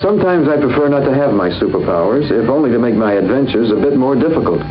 Sometimes 0.00 0.46
I 0.48 0.56
prefer 0.56 0.88
not 0.88 1.04
to 1.06 1.12
have 1.12 1.34
my 1.34 1.50
superpowers, 1.50 2.30
if 2.30 2.48
only 2.48 2.70
to 2.70 2.78
make 2.78 2.94
my 2.94 3.14
adventures 3.14 3.72
a 3.72 3.82
bit 3.82 3.96
more 3.96 4.14
difficult. 4.14 4.62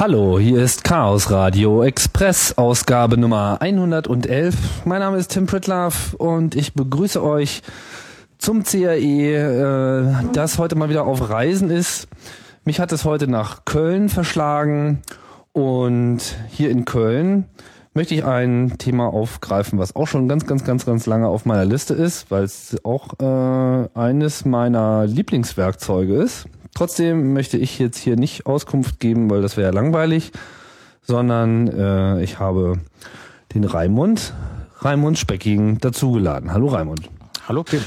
Hallo, 0.00 0.38
hier 0.38 0.62
ist 0.62 0.82
Chaos 0.82 1.30
Radio 1.30 1.82
Express, 1.82 2.56
Ausgabe 2.56 3.18
Nummer 3.18 3.58
111. 3.60 4.86
Mein 4.86 5.00
Name 5.00 5.18
ist 5.18 5.30
Tim 5.30 5.44
Pritlove 5.44 6.16
und 6.16 6.54
ich 6.54 6.72
begrüße 6.72 7.22
euch 7.22 7.60
zum 8.38 8.64
CAE, 8.64 9.34
äh, 9.34 10.24
das 10.32 10.56
heute 10.56 10.74
mal 10.74 10.88
wieder 10.88 11.04
auf 11.04 11.28
Reisen 11.28 11.68
ist. 11.68 12.08
Mich 12.64 12.80
hat 12.80 12.92
es 12.92 13.04
heute 13.04 13.28
nach 13.28 13.66
Köln 13.66 14.08
verschlagen 14.08 15.02
und 15.52 16.20
hier 16.48 16.70
in 16.70 16.86
Köln 16.86 17.44
möchte 17.92 18.14
ich 18.14 18.24
ein 18.24 18.78
Thema 18.78 19.12
aufgreifen, 19.12 19.78
was 19.78 19.94
auch 19.96 20.08
schon 20.08 20.28
ganz, 20.28 20.46
ganz, 20.46 20.64
ganz, 20.64 20.86
ganz 20.86 21.04
lange 21.04 21.28
auf 21.28 21.44
meiner 21.44 21.66
Liste 21.66 21.92
ist, 21.92 22.30
weil 22.30 22.44
es 22.44 22.74
auch 22.84 23.20
äh, 23.20 23.88
eines 23.92 24.46
meiner 24.46 25.04
Lieblingswerkzeuge 25.06 26.14
ist. 26.14 26.46
Trotzdem 26.80 27.34
möchte 27.34 27.58
ich 27.58 27.78
jetzt 27.78 27.98
hier 27.98 28.16
nicht 28.16 28.46
Auskunft 28.46 29.00
geben, 29.00 29.28
weil 29.28 29.42
das 29.42 29.58
wäre 29.58 29.66
ja 29.66 29.74
langweilig, 29.74 30.32
sondern 31.02 31.68
äh, 31.68 32.22
ich 32.22 32.38
habe 32.38 32.78
den 33.52 33.64
Raimund, 33.64 34.32
Raimund 34.78 35.18
Specking 35.18 35.76
dazugeladen. 35.76 36.54
Hallo 36.54 36.68
Raimund. 36.68 37.10
Hallo 37.46 37.64
Tim. 37.64 37.82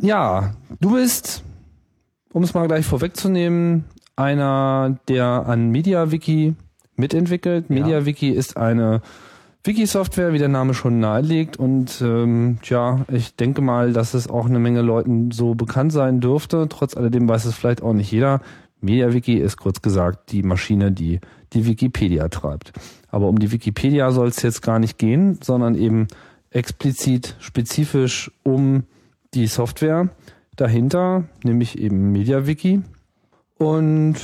Ja, 0.00 0.54
du 0.78 0.92
bist, 0.92 1.42
um 2.32 2.44
es 2.44 2.54
mal 2.54 2.68
gleich 2.68 2.86
vorwegzunehmen, 2.86 3.84
einer, 4.14 4.96
der 5.08 5.26
an 5.26 5.70
MediaWiki 5.72 6.54
mitentwickelt. 6.94 7.64
Ja. 7.68 7.74
MediaWiki 7.74 8.30
ist 8.30 8.56
eine 8.56 9.02
Wiki-Software, 9.66 10.32
wie 10.32 10.38
der 10.38 10.48
Name 10.48 10.74
schon 10.74 11.00
nahelegt. 11.00 11.56
Und 11.56 12.00
ähm, 12.00 12.58
ja, 12.64 13.04
ich 13.10 13.36
denke 13.36 13.62
mal, 13.62 13.92
dass 13.92 14.14
es 14.14 14.28
auch 14.28 14.46
eine 14.46 14.58
Menge 14.58 14.82
Leuten 14.82 15.30
so 15.30 15.54
bekannt 15.54 15.92
sein 15.92 16.20
dürfte. 16.20 16.66
Trotz 16.68 16.96
alledem 16.96 17.28
weiß 17.28 17.44
es 17.44 17.54
vielleicht 17.54 17.82
auch 17.82 17.92
nicht 17.92 18.10
jeder. 18.10 18.40
MediaWiki 18.80 19.34
ist 19.34 19.56
kurz 19.56 19.82
gesagt 19.82 20.32
die 20.32 20.42
Maschine, 20.42 20.92
die 20.92 21.20
die 21.52 21.66
Wikipedia 21.66 22.28
treibt. 22.28 22.72
Aber 23.08 23.28
um 23.28 23.38
die 23.38 23.52
Wikipedia 23.52 24.10
soll 24.10 24.28
es 24.28 24.42
jetzt 24.42 24.62
gar 24.62 24.78
nicht 24.78 24.98
gehen, 24.98 25.38
sondern 25.42 25.74
eben 25.74 26.08
explizit, 26.50 27.36
spezifisch 27.38 28.30
um 28.42 28.84
die 29.34 29.46
Software 29.46 30.08
dahinter, 30.56 31.24
nämlich 31.42 31.78
eben 31.78 32.12
MediaWiki. 32.12 32.82
Und 33.58 34.16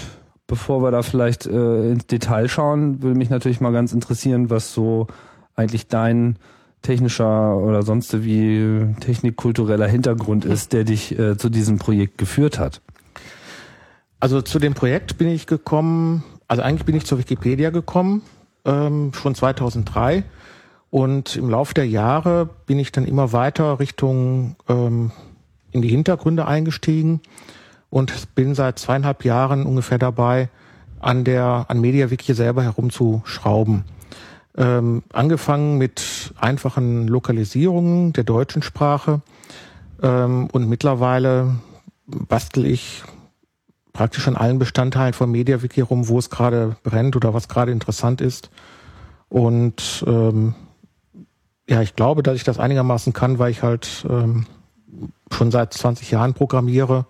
bevor 0.47 0.83
wir 0.83 0.91
da 0.91 1.03
vielleicht 1.03 1.47
äh, 1.47 1.93
ins 1.93 2.07
Detail 2.07 2.49
schauen, 2.49 3.03
würde 3.03 3.17
mich 3.17 3.31
natürlich 3.31 3.61
mal 3.61 3.73
ganz 3.73 3.93
interessieren, 3.93 4.51
was 4.51 4.75
so 4.75 5.07
eigentlich 5.57 5.89
dein 5.89 6.37
technischer 6.83 7.57
oder 7.57 7.83
sonst 7.83 8.25
wie 8.25 8.95
technikkultureller 9.01 9.87
Hintergrund 9.87 10.45
ist, 10.45 10.73
der 10.73 10.85
dich 10.85 11.19
äh, 11.19 11.37
zu 11.37 11.49
diesem 11.49 11.79
Projekt 11.79 12.19
geführt 12.19 12.59
hat. 12.59 12.81
Also 14.21 14.43
zu 14.43 14.59
dem 14.59 14.75
Projekt 14.75 15.19
bin 15.19 15.29
ich 15.29 15.47
gekommen, 15.47 16.23
also 16.49 16.63
eigentlich 16.63 16.85
bin 16.85 16.97
ich 16.97 17.07
zur 17.07 17.19
Wikipedia 17.19 17.71
gekommen, 17.71 18.23
ähm, 18.65 19.13
schon 19.15 19.35
2003. 19.35 20.25
Und 20.91 21.37
im 21.37 21.49
Laufe 21.49 21.73
der 21.73 21.87
Jahre 21.87 22.51
bin 22.67 22.79
ich 22.79 22.93
dann 22.93 23.07
immer 23.07 23.33
weiter 23.33 23.81
Richtung 23.81 24.57
ähm, 24.69 25.11
in 25.71 25.81
die 25.81 25.89
Hintergründe 25.89 26.47
eingestiegen 26.47 27.21
und 27.89 28.35
bin 28.35 28.55
seit 28.55 28.79
zweieinhalb 28.79 29.25
Jahren 29.25 29.65
ungefähr 29.65 29.99
dabei, 29.99 30.51
an 31.01 31.25
der 31.25 31.67
an 31.69 31.81
MediaWiki 31.81 32.35
selber 32.35 32.63
herumzuschrauben. 32.63 33.85
Ähm, 34.57 35.03
angefangen 35.13 35.79
mit 35.79 36.35
einfachen 36.39 37.09
Lokalisierungen 37.09 38.13
der 38.13 38.25
deutschen 38.25 38.63
Sprache 38.63 39.23
ähm, 40.03 40.49
und 40.53 40.69
mittlerweile 40.69 41.57
bastel 42.07 42.67
ich 42.67 43.03
praktisch 43.93 44.29
an 44.29 44.37
allen 44.37 44.59
Bestandteilen 44.59 45.15
von 45.15 45.31
MediaWiki 45.31 45.81
rum, 45.81 46.09
wo 46.09 46.19
es 46.19 46.31
gerade 46.31 46.77
brennt 46.83 47.17
oder 47.17 47.35
was 47.35 47.49
gerade 47.49 47.73
interessant 47.73 48.21
ist. 48.21 48.51
Und 49.29 50.05
ähm, 50.07 50.55
ja, 51.69 51.81
ich 51.81 51.95
glaube, 51.95 52.23
dass 52.23 52.37
ich 52.37 52.45
das 52.45 52.59
einigermaßen 52.59 53.13
kann, 53.13 53.39
weil 53.39 53.51
ich 53.51 53.63
halt 53.63 54.07
ähm, 54.09 54.47
schon 55.31 55.51
seit 55.51 55.73
20 55.73 56.11
Jahren 56.11 56.35
programmiere. 56.35 57.07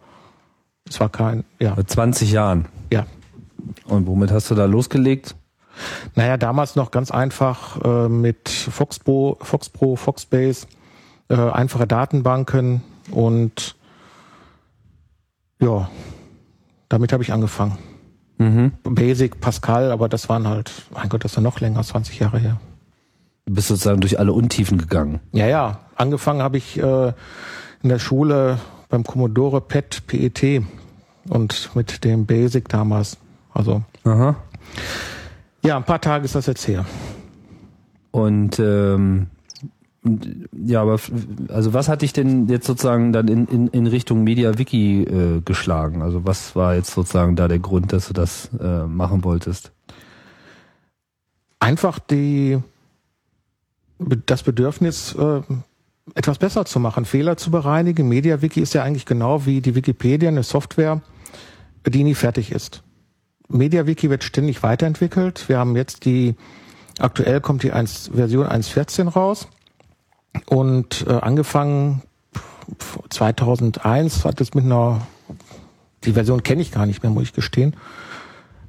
Es 0.88 1.00
war 1.00 1.08
kein, 1.08 1.44
ja. 1.58 1.74
Mit 1.74 1.90
20 1.90 2.30
Jahren. 2.30 2.66
Ja. 2.92 3.06
Und 3.86 4.06
womit 4.06 4.30
hast 4.30 4.50
du 4.50 4.54
da 4.54 4.66
losgelegt? 4.66 5.34
Naja, 6.14 6.36
damals 6.36 6.76
noch 6.76 6.90
ganz 6.90 7.10
einfach 7.10 7.80
äh, 7.82 8.08
mit 8.08 8.48
Foxpro, 8.48 9.38
Foxpro, 9.40 9.96
Foxbase, 9.96 10.66
äh, 11.28 11.36
einfache 11.36 11.86
Datenbanken 11.86 12.82
und 13.10 13.76
ja, 15.60 15.88
damit 16.88 17.12
habe 17.12 17.22
ich 17.22 17.32
angefangen. 17.32 17.78
Mhm. 18.38 18.72
Basic, 18.82 19.40
Pascal, 19.40 19.92
aber 19.92 20.08
das 20.08 20.28
waren 20.28 20.48
halt, 20.48 20.72
mein 20.92 21.08
Gott, 21.08 21.24
das 21.24 21.32
ist 21.32 21.36
ja 21.36 21.42
noch 21.42 21.60
länger, 21.60 21.82
20 21.82 22.18
Jahre 22.18 22.38
her. 22.38 22.60
Du 23.46 23.54
bist 23.54 23.68
sozusagen 23.68 24.00
durch 24.00 24.18
alle 24.18 24.32
Untiefen 24.32 24.78
gegangen. 24.78 25.20
Ja, 25.32 25.46
ja, 25.46 25.80
angefangen 25.96 26.42
habe 26.42 26.58
ich 26.58 26.78
äh, 26.78 27.12
in 27.82 27.88
der 27.88 27.98
Schule 27.98 28.58
beim 28.88 29.04
Commodore 29.04 29.60
PET, 29.60 30.06
PET 30.06 30.62
und 31.28 31.70
mit 31.74 32.04
dem 32.04 32.26
Basic 32.26 32.68
damals. 32.68 33.16
Also 33.54 33.82
Aha. 34.04 34.36
Ja, 35.64 35.76
ein 35.76 35.84
paar 35.84 36.00
Tage 36.00 36.24
ist 36.24 36.34
das 36.34 36.46
jetzt 36.46 36.66
her. 36.66 36.84
Und 38.10 38.58
ähm, 38.58 39.28
ja, 40.52 40.82
aber 40.82 40.98
also 41.48 41.72
was 41.72 41.88
hat 41.88 42.02
dich 42.02 42.12
denn 42.12 42.48
jetzt 42.48 42.66
sozusagen 42.66 43.12
dann 43.12 43.28
in, 43.28 43.46
in, 43.46 43.68
in 43.68 43.86
Richtung 43.86 44.24
MediaWiki 44.24 45.02
äh, 45.02 45.40
geschlagen? 45.44 46.02
Also 46.02 46.26
was 46.26 46.56
war 46.56 46.74
jetzt 46.74 46.90
sozusagen 46.90 47.36
da 47.36 47.48
der 47.48 47.60
Grund, 47.60 47.92
dass 47.92 48.08
du 48.08 48.12
das 48.12 48.50
äh, 48.60 48.84
machen 48.86 49.24
wolltest? 49.24 49.72
einfach 51.62 51.98
die 51.98 52.58
das 54.26 54.42
Bedürfnis, 54.42 55.14
äh, 55.14 55.40
etwas 56.14 56.38
besser 56.38 56.64
zu 56.64 56.80
machen, 56.80 57.04
Fehler 57.04 57.36
zu 57.36 57.52
bereinigen. 57.52 58.08
MediaWiki 58.08 58.60
ist 58.60 58.74
ja 58.74 58.82
eigentlich 58.82 59.06
genau 59.06 59.46
wie 59.46 59.60
die 59.60 59.76
Wikipedia 59.76 60.28
eine 60.28 60.42
Software, 60.42 61.00
die 61.86 62.02
nie 62.02 62.16
fertig 62.16 62.50
ist. 62.50 62.82
MediaWiki 63.52 64.10
wird 64.10 64.24
ständig 64.24 64.62
weiterentwickelt. 64.62 65.48
Wir 65.48 65.58
haben 65.58 65.76
jetzt 65.76 66.04
die, 66.04 66.34
aktuell 66.98 67.40
kommt 67.40 67.62
die 67.62 67.72
1, 67.72 68.10
Version 68.14 68.46
1.14 68.46 69.08
raus 69.08 69.48
und 70.46 71.06
äh, 71.08 71.12
angefangen 71.12 72.02
2001 73.10 74.24
hat 74.24 74.40
es 74.40 74.54
mit 74.54 74.64
einer, 74.64 75.06
die 76.04 76.12
Version 76.12 76.42
kenne 76.42 76.62
ich 76.62 76.72
gar 76.72 76.86
nicht 76.86 77.02
mehr, 77.02 77.12
muss 77.12 77.24
ich 77.24 77.32
gestehen. 77.32 77.76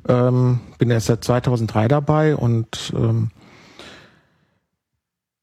Ähm, 0.07 0.59
bin 0.77 0.89
erst 0.91 1.07
seit 1.07 1.23
2003 1.23 1.87
dabei 1.87 2.35
und 2.35 2.91
ähm, 2.95 3.31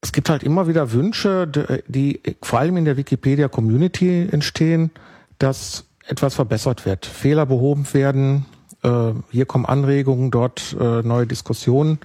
es 0.01 0.11
gibt 0.11 0.29
halt 0.29 0.43
immer 0.43 0.67
wieder 0.67 0.91
Wünsche, 0.91 1.47
d- 1.47 1.83
die 1.87 2.21
vor 2.41 2.59
allem 2.59 2.77
in 2.77 2.85
der 2.85 2.97
Wikipedia-Community 2.97 4.27
entstehen, 4.31 4.91
dass 5.39 5.85
etwas 6.05 6.35
verbessert 6.35 6.85
wird, 6.85 7.05
Fehler 7.05 7.45
behoben 7.45 7.85
werden, 7.93 8.45
äh, 8.83 9.13
hier 9.31 9.45
kommen 9.45 9.65
Anregungen, 9.65 10.31
dort 10.31 10.75
äh, 10.79 11.01
neue 11.01 11.27
Diskussionen. 11.27 11.99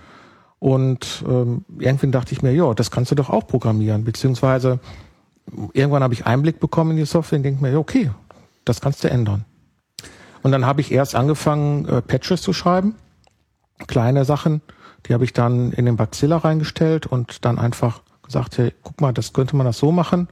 Und 0.59 1.25
ähm, 1.29 1.65
irgendwann 1.79 2.13
dachte 2.13 2.33
ich 2.33 2.43
mir, 2.43 2.53
ja, 2.53 2.73
das 2.75 2.91
kannst 2.91 3.11
du 3.11 3.15
doch 3.15 3.31
auch 3.31 3.47
programmieren, 3.47 4.05
beziehungsweise 4.05 4.81
irgendwann 5.73 6.03
habe 6.03 6.15
ich 6.15 6.27
Einblick 6.27 6.61
bekommen 6.61 6.93
in 6.93 6.97
die 6.97 7.05
Software 7.05 7.39
und 7.39 7.43
denke 7.43 7.63
mir, 7.63 7.79
okay, 7.79 8.11
das 8.65 8.81
kannst 8.81 9.05
du 9.05 9.11
ändern. 9.11 9.45
Und 10.43 10.53
dann 10.53 10.67
habe 10.67 10.81
ich 10.81 10.93
erst 10.93 11.15
angefangen, 11.15 11.87
äh, 11.87 12.03
Patches 12.03 12.43
zu 12.43 12.53
schreiben, 12.53 12.95
kleine 13.87 14.25
Sachen, 14.25 14.63
die 15.07 15.15
habe 15.15 15.25
ich 15.25 15.33
dann 15.33 15.73
in 15.73 15.87
den 15.87 15.97
Baxilla 15.97 16.39
reingestellt 16.39 17.07
und 17.07 17.45
dann 17.45 17.59
einfach 17.59 18.03
gesagt, 18.23 18.59
hey, 18.59 18.73
guck 18.83 19.01
mal, 19.01 19.13
das 19.13 19.33
könnte 19.33 19.57
man 19.57 19.67
das 19.67 19.79
so 19.79 19.93
machen. 19.93 20.29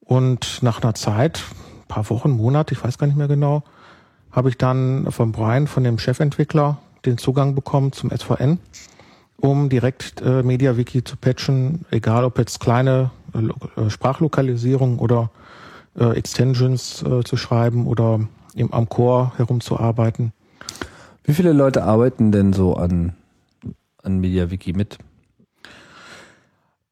Und 0.00 0.62
nach 0.62 0.82
einer 0.82 0.94
Zeit, 0.94 1.42
ein 1.82 1.88
paar 1.88 2.08
Wochen, 2.10 2.30
Monate, 2.30 2.74
ich 2.74 2.82
weiß 2.82 2.98
gar 2.98 3.06
nicht 3.06 3.16
mehr 3.16 3.28
genau, 3.28 3.62
habe 4.38 4.50
ich 4.50 4.56
dann 4.56 5.10
von 5.10 5.32
Brian, 5.32 5.66
von 5.66 5.82
dem 5.82 5.98
Chefentwickler, 5.98 6.78
den 7.04 7.18
Zugang 7.18 7.56
bekommen 7.56 7.90
zum 7.90 8.08
SVN, 8.16 8.60
um 9.36 9.68
direkt 9.68 10.20
äh, 10.20 10.44
MediaWiki 10.44 11.02
zu 11.02 11.16
patchen, 11.16 11.84
egal 11.90 12.24
ob 12.24 12.38
jetzt 12.38 12.60
kleine 12.60 13.10
äh, 13.34 13.80
äh, 13.80 13.90
Sprachlokalisierung 13.90 15.00
oder 15.00 15.32
äh, 15.98 16.16
Extensions 16.16 17.02
äh, 17.02 17.24
zu 17.24 17.36
schreiben 17.36 17.88
oder 17.88 18.20
im, 18.54 18.72
am 18.72 18.88
Core 18.88 19.32
herumzuarbeiten. 19.38 20.32
Wie 21.24 21.34
viele 21.34 21.52
Leute 21.52 21.82
arbeiten 21.82 22.30
denn 22.30 22.52
so 22.52 22.76
an, 22.76 23.14
an 24.04 24.20
MediaWiki 24.20 24.72
mit? 24.72 24.98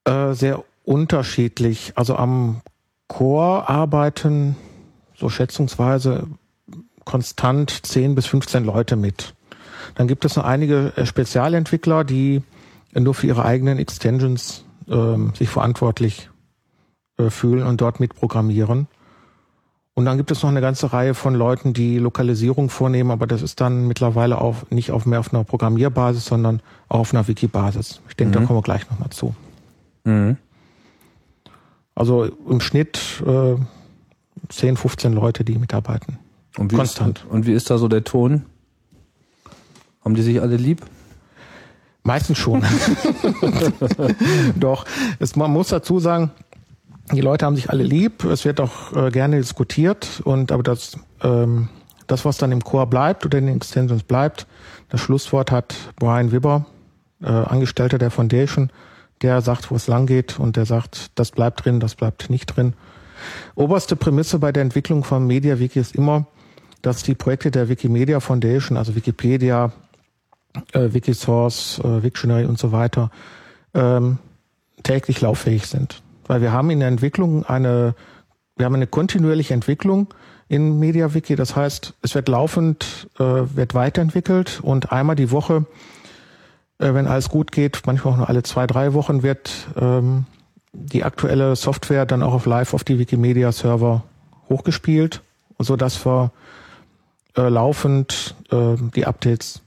Äh, 0.02 0.32
sehr 0.32 0.64
unterschiedlich. 0.84 1.92
Also 1.94 2.16
am 2.16 2.62
Core 3.06 3.68
arbeiten 3.68 4.56
so 5.14 5.28
schätzungsweise 5.28 6.26
konstant 7.06 7.70
10 7.70 8.14
bis 8.14 8.26
15 8.26 8.64
Leute 8.64 8.96
mit. 8.96 9.34
Dann 9.94 10.08
gibt 10.08 10.26
es 10.26 10.36
noch 10.36 10.44
einige 10.44 10.92
äh, 10.96 11.06
Spezialentwickler, 11.06 12.04
die 12.04 12.42
nur 12.92 13.14
für 13.14 13.26
ihre 13.26 13.44
eigenen 13.46 13.78
Extensions 13.78 14.64
äh, 14.88 15.16
sich 15.34 15.48
verantwortlich 15.48 16.28
äh, 17.16 17.30
fühlen 17.30 17.66
und 17.66 17.80
dort 17.80 18.00
mitprogrammieren. 18.00 18.88
Und 19.94 20.04
dann 20.04 20.18
gibt 20.18 20.30
es 20.30 20.42
noch 20.42 20.50
eine 20.50 20.60
ganze 20.60 20.92
Reihe 20.92 21.14
von 21.14 21.34
Leuten, 21.34 21.72
die 21.72 21.98
Lokalisierung 21.98 22.68
vornehmen, 22.68 23.10
aber 23.10 23.26
das 23.26 23.40
ist 23.40 23.62
dann 23.62 23.86
mittlerweile 23.86 24.38
auch 24.38 24.56
nicht 24.68 24.90
auf 24.90 25.06
mehr 25.06 25.20
auf 25.20 25.32
einer 25.32 25.44
Programmierbasis, 25.44 26.26
sondern 26.26 26.60
auch 26.88 26.98
auf 26.98 27.14
einer 27.14 27.26
Wiki-Basis. 27.26 28.02
Ich 28.10 28.16
denke, 28.16 28.36
mhm. 28.36 28.42
da 28.42 28.46
kommen 28.46 28.58
wir 28.58 28.62
gleich 28.62 28.90
nochmal 28.90 29.08
zu. 29.08 29.34
Mhm. 30.04 30.36
Also 31.94 32.24
im 32.24 32.60
Schnitt 32.60 33.22
äh, 33.26 33.54
10, 34.50 34.76
15 34.76 35.14
Leute, 35.14 35.44
die 35.44 35.56
mitarbeiten. 35.56 36.18
Und 36.56 36.72
wie 36.72 36.76
Konstant. 36.76 37.18
Ist, 37.18 37.30
und 37.30 37.46
wie 37.46 37.52
ist 37.52 37.70
da 37.70 37.78
so 37.78 37.88
der 37.88 38.04
Ton? 38.04 38.44
Haben 40.04 40.14
die 40.14 40.22
sich 40.22 40.40
alle 40.40 40.56
lieb? 40.56 40.82
Meistens 42.02 42.38
schon. 42.38 42.62
Doch, 44.56 44.86
es, 45.18 45.34
man 45.34 45.52
muss 45.52 45.68
dazu 45.68 45.98
sagen, 45.98 46.30
die 47.12 47.20
Leute 47.20 47.46
haben 47.46 47.56
sich 47.56 47.70
alle 47.70 47.82
lieb, 47.82 48.24
es 48.24 48.44
wird 48.44 48.60
auch 48.60 48.92
äh, 48.94 49.10
gerne 49.10 49.38
diskutiert 49.38 50.20
und 50.24 50.52
aber 50.52 50.62
das, 50.62 50.96
ähm, 51.22 51.68
das, 52.06 52.24
was 52.24 52.38
dann 52.38 52.52
im 52.52 52.62
Core 52.62 52.86
bleibt 52.86 53.26
oder 53.26 53.38
in 53.38 53.46
den 53.46 53.56
Extensions 53.56 54.02
bleibt, 54.02 54.46
das 54.88 55.00
Schlusswort 55.00 55.50
hat 55.50 55.74
Brian 55.96 56.32
Wibber, 56.32 56.66
äh, 57.22 57.26
Angestellter 57.26 57.98
der 57.98 58.10
Foundation, 58.10 58.70
der 59.22 59.40
sagt, 59.40 59.70
wo 59.70 59.76
es 59.76 59.86
lang 59.86 60.06
geht 60.06 60.38
und 60.38 60.56
der 60.56 60.66
sagt, 60.66 61.10
das 61.16 61.30
bleibt 61.30 61.64
drin, 61.64 61.80
das 61.80 61.94
bleibt 61.94 62.30
nicht 62.30 62.46
drin. 62.46 62.74
Oberste 63.54 63.96
Prämisse 63.96 64.38
bei 64.38 64.52
der 64.52 64.62
Entwicklung 64.62 65.04
von 65.04 65.26
MediaWiki 65.26 65.78
ist 65.78 65.94
immer, 65.94 66.26
dass 66.86 67.02
die 67.02 67.16
Projekte 67.16 67.50
der 67.50 67.68
Wikimedia 67.68 68.20
Foundation, 68.20 68.78
also 68.78 68.94
Wikipedia, 68.94 69.72
äh, 70.72 70.92
Wikisource, 70.92 71.80
äh, 71.80 72.04
Wiktionary 72.04 72.44
und 72.44 72.60
so 72.60 72.70
weiter, 72.70 73.10
ähm, 73.74 74.18
täglich 74.84 75.20
lauffähig 75.20 75.66
sind. 75.66 76.00
Weil 76.28 76.42
wir 76.42 76.52
haben 76.52 76.70
in 76.70 76.78
der 76.78 76.88
Entwicklung 76.88 77.44
eine, 77.44 77.96
wir 78.56 78.66
haben 78.66 78.76
eine 78.76 78.86
kontinuierliche 78.86 79.52
Entwicklung 79.52 80.14
in 80.46 80.78
MediaWiki. 80.78 81.34
Das 81.34 81.56
heißt, 81.56 81.94
es 82.02 82.14
wird 82.14 82.28
laufend, 82.28 83.08
äh, 83.18 83.24
wird 83.24 83.74
weiterentwickelt 83.74 84.60
und 84.62 84.92
einmal 84.92 85.16
die 85.16 85.32
Woche, 85.32 85.66
äh, 86.78 86.94
wenn 86.94 87.08
alles 87.08 87.28
gut 87.28 87.50
geht, 87.50 87.82
manchmal 87.84 88.14
auch 88.14 88.18
nur 88.18 88.28
alle 88.28 88.44
zwei, 88.44 88.68
drei 88.68 88.92
Wochen 88.92 89.24
wird 89.24 89.50
ähm, 89.76 90.26
die 90.72 91.02
aktuelle 91.02 91.56
Software 91.56 92.06
dann 92.06 92.22
auch 92.22 92.32
auf 92.32 92.46
live 92.46 92.74
auf 92.74 92.84
die 92.84 93.00
Wikimedia-Server 93.00 94.04
hochgespielt, 94.48 95.22
so 95.58 95.74
dass 95.74 96.06
wir 96.06 96.30
äh, 97.36 97.48
laufend 97.48 98.34
äh, 98.50 98.76
die 98.94 99.06
Updates 99.06 99.62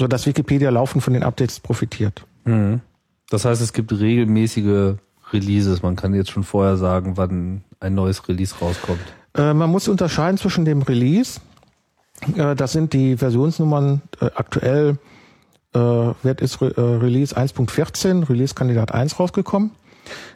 so 0.00 0.08
dass 0.08 0.26
Wikipedia 0.26 0.70
laufend 0.70 1.04
von 1.04 1.12
den 1.12 1.22
Updates 1.22 1.60
profitiert. 1.60 2.24
Mhm. 2.44 2.80
Das 3.28 3.44
heißt, 3.44 3.60
es 3.60 3.72
gibt 3.74 3.92
regelmäßige 3.92 4.94
Releases. 5.32 5.82
Man 5.82 5.94
kann 5.94 6.14
jetzt 6.14 6.30
schon 6.30 6.42
vorher 6.42 6.78
sagen, 6.78 7.16
wann 7.16 7.62
ein 7.80 7.94
neues 7.94 8.26
Release 8.26 8.54
rauskommt. 8.60 9.00
Äh, 9.36 9.52
man 9.52 9.70
muss 9.70 9.88
unterscheiden 9.88 10.38
zwischen 10.38 10.64
dem 10.64 10.80
Release. 10.82 11.40
Äh, 12.34 12.56
das 12.56 12.72
sind 12.72 12.94
die 12.94 13.18
Versionsnummern 13.18 14.00
äh, 14.20 14.30
aktuell. 14.34 14.96
Äh, 15.74 15.78
wird 15.78 16.40
ist 16.40 16.62
Re 16.62 16.72
Release 17.02 17.36
1.14, 17.36 18.28
Release 18.28 18.54
Kandidat 18.54 18.92
1 18.92 19.20
rausgekommen. 19.20 19.72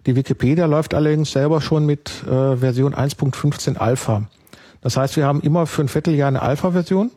Die 0.06 0.14
Wikipedia 0.14 0.66
läuft 0.66 0.92
allerdings 0.92 1.32
selber 1.32 1.60
schon 1.60 1.86
mit 1.86 2.10
Version 2.10 2.94
1.15 2.94 3.76
Alpha. 3.76 4.28
Das 4.84 4.98
heißt, 4.98 5.16
wir 5.16 5.24
haben 5.24 5.40
immer 5.40 5.66
für 5.66 5.80
ein 5.80 5.88
Vierteljahr 5.88 6.28
eine 6.28 6.42
Alpha-Version 6.42 7.10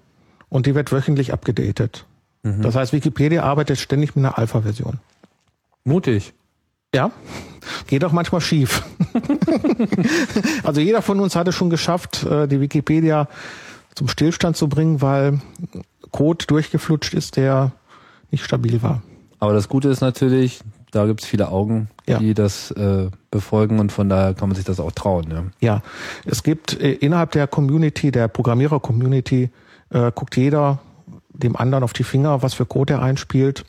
und 0.47 0.65
die 0.65 0.73
wird 0.73 0.93
wöchentlich 0.93 1.33
abgedatet. 1.33 2.05
Mhm. 2.43 2.61
Das 2.61 2.75
heißt, 2.75 2.93
Wikipedia 2.93 3.43
arbeitet 3.43 3.77
ständig 3.77 4.15
mit 4.15 4.23
einer 4.23 4.37
Alpha-Version. 4.37 4.99
Mutig. 5.83 6.33
Ja, 6.95 7.11
geht 7.87 8.05
auch 8.05 8.13
manchmal 8.13 8.39
schief. 8.39 8.83
also 10.63 10.79
jeder 10.79 11.01
von 11.01 11.19
uns 11.19 11.35
hat 11.35 11.49
es 11.49 11.55
schon 11.55 11.69
geschafft, 11.69 12.23
äh, 12.23 12.47
die 12.47 12.61
Wikipedia 12.61 13.27
zum 13.95 14.07
Stillstand 14.07 14.55
zu 14.55 14.69
bringen, 14.69 15.01
weil 15.01 15.41
Code 16.11 16.45
durchgeflutscht 16.45 17.13
ist, 17.13 17.35
der 17.35 17.73
nicht 18.31 18.45
stabil 18.45 18.81
war. 18.81 19.03
Aber 19.39 19.51
das 19.51 19.67
Gute 19.67 19.89
ist 19.89 19.99
natürlich, 19.99 20.61
da 20.91 21.05
gibt 21.05 21.21
es 21.21 21.27
viele 21.27 21.49
Augen, 21.49 21.89
ja. 22.07 22.19
die 22.19 22.33
das 22.33 22.71
äh, 22.71 23.09
befolgen 23.29 23.79
und 23.79 23.91
von 23.91 24.09
daher 24.09 24.33
kann 24.33 24.49
man 24.49 24.55
sich 24.55 24.65
das 24.65 24.79
auch 24.79 24.91
trauen. 24.91 25.27
Ja, 25.31 25.43
ja 25.59 25.81
es 26.25 26.43
gibt 26.43 26.79
äh, 26.79 26.93
innerhalb 26.93 27.31
der 27.31 27.47
Community, 27.47 28.11
der 28.11 28.27
Programmierer-Community, 28.27 29.49
äh, 29.89 30.11
guckt 30.13 30.37
jeder 30.37 30.79
dem 31.33 31.55
anderen 31.55 31.83
auf 31.83 31.93
die 31.93 32.03
Finger, 32.03 32.41
was 32.41 32.53
für 32.53 32.65
Code 32.65 32.93
er 32.93 33.01
einspielt. 33.01 33.65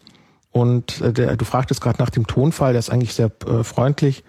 Und 0.50 1.00
äh, 1.00 1.12
der, 1.12 1.36
du 1.36 1.44
fragtest 1.44 1.80
gerade 1.80 2.00
nach 2.00 2.10
dem 2.10 2.26
Tonfall, 2.26 2.72
der 2.72 2.80
ist 2.80 2.90
eigentlich 2.90 3.14
sehr 3.14 3.30
äh, 3.46 3.62
freundlich. 3.64 4.24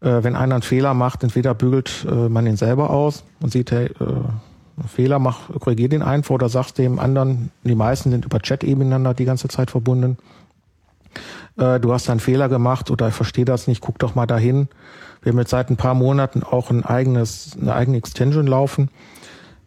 Äh, 0.00 0.22
wenn 0.22 0.36
einer 0.36 0.56
einen 0.56 0.62
Fehler 0.62 0.94
macht, 0.94 1.22
entweder 1.22 1.54
bügelt 1.54 2.06
äh, 2.08 2.28
man 2.28 2.46
ihn 2.46 2.56
selber 2.56 2.90
aus 2.90 3.24
und 3.40 3.52
sieht, 3.52 3.70
hey, 3.70 3.86
äh, 3.86 4.86
Fehler, 4.88 5.18
mach, 5.18 5.50
korrigier 5.60 5.88
den 5.88 6.02
einfach 6.02 6.34
oder 6.34 6.48
sagst 6.48 6.78
dem 6.78 6.98
anderen, 6.98 7.52
die 7.62 7.76
meisten 7.76 8.10
sind 8.10 8.24
über 8.24 8.40
Chat 8.40 8.64
eben 8.64 8.80
miteinander 8.80 9.14
die 9.14 9.24
ganze 9.24 9.48
Zeit 9.48 9.70
verbunden. 9.70 10.18
Äh, 11.56 11.80
du 11.80 11.92
hast 11.92 12.10
einen 12.10 12.20
Fehler 12.20 12.48
gemacht 12.48 12.90
oder 12.90 13.08
ich 13.08 13.14
verstehe 13.14 13.44
das 13.44 13.66
nicht, 13.68 13.80
guck 13.80 13.98
doch 13.98 14.14
mal 14.14 14.26
dahin. 14.26 14.68
Wir 15.22 15.32
haben 15.32 15.38
jetzt 15.38 15.50
seit 15.50 15.70
ein 15.70 15.76
paar 15.76 15.94
Monaten 15.94 16.42
auch 16.42 16.70
ein 16.70 16.84
eigenes, 16.84 17.56
eine 17.60 17.74
eigene 17.74 17.96
Extension 17.96 18.46
laufen, 18.46 18.90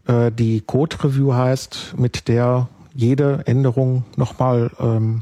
äh, 0.07 0.31
die 0.31 0.61
Code 0.61 1.03
Review 1.03 1.33
heißt, 1.33 1.95
mit 1.97 2.27
der 2.27 2.69
jede 2.93 3.43
Änderung 3.45 4.05
nochmal 4.15 4.71
ähm, 4.79 5.21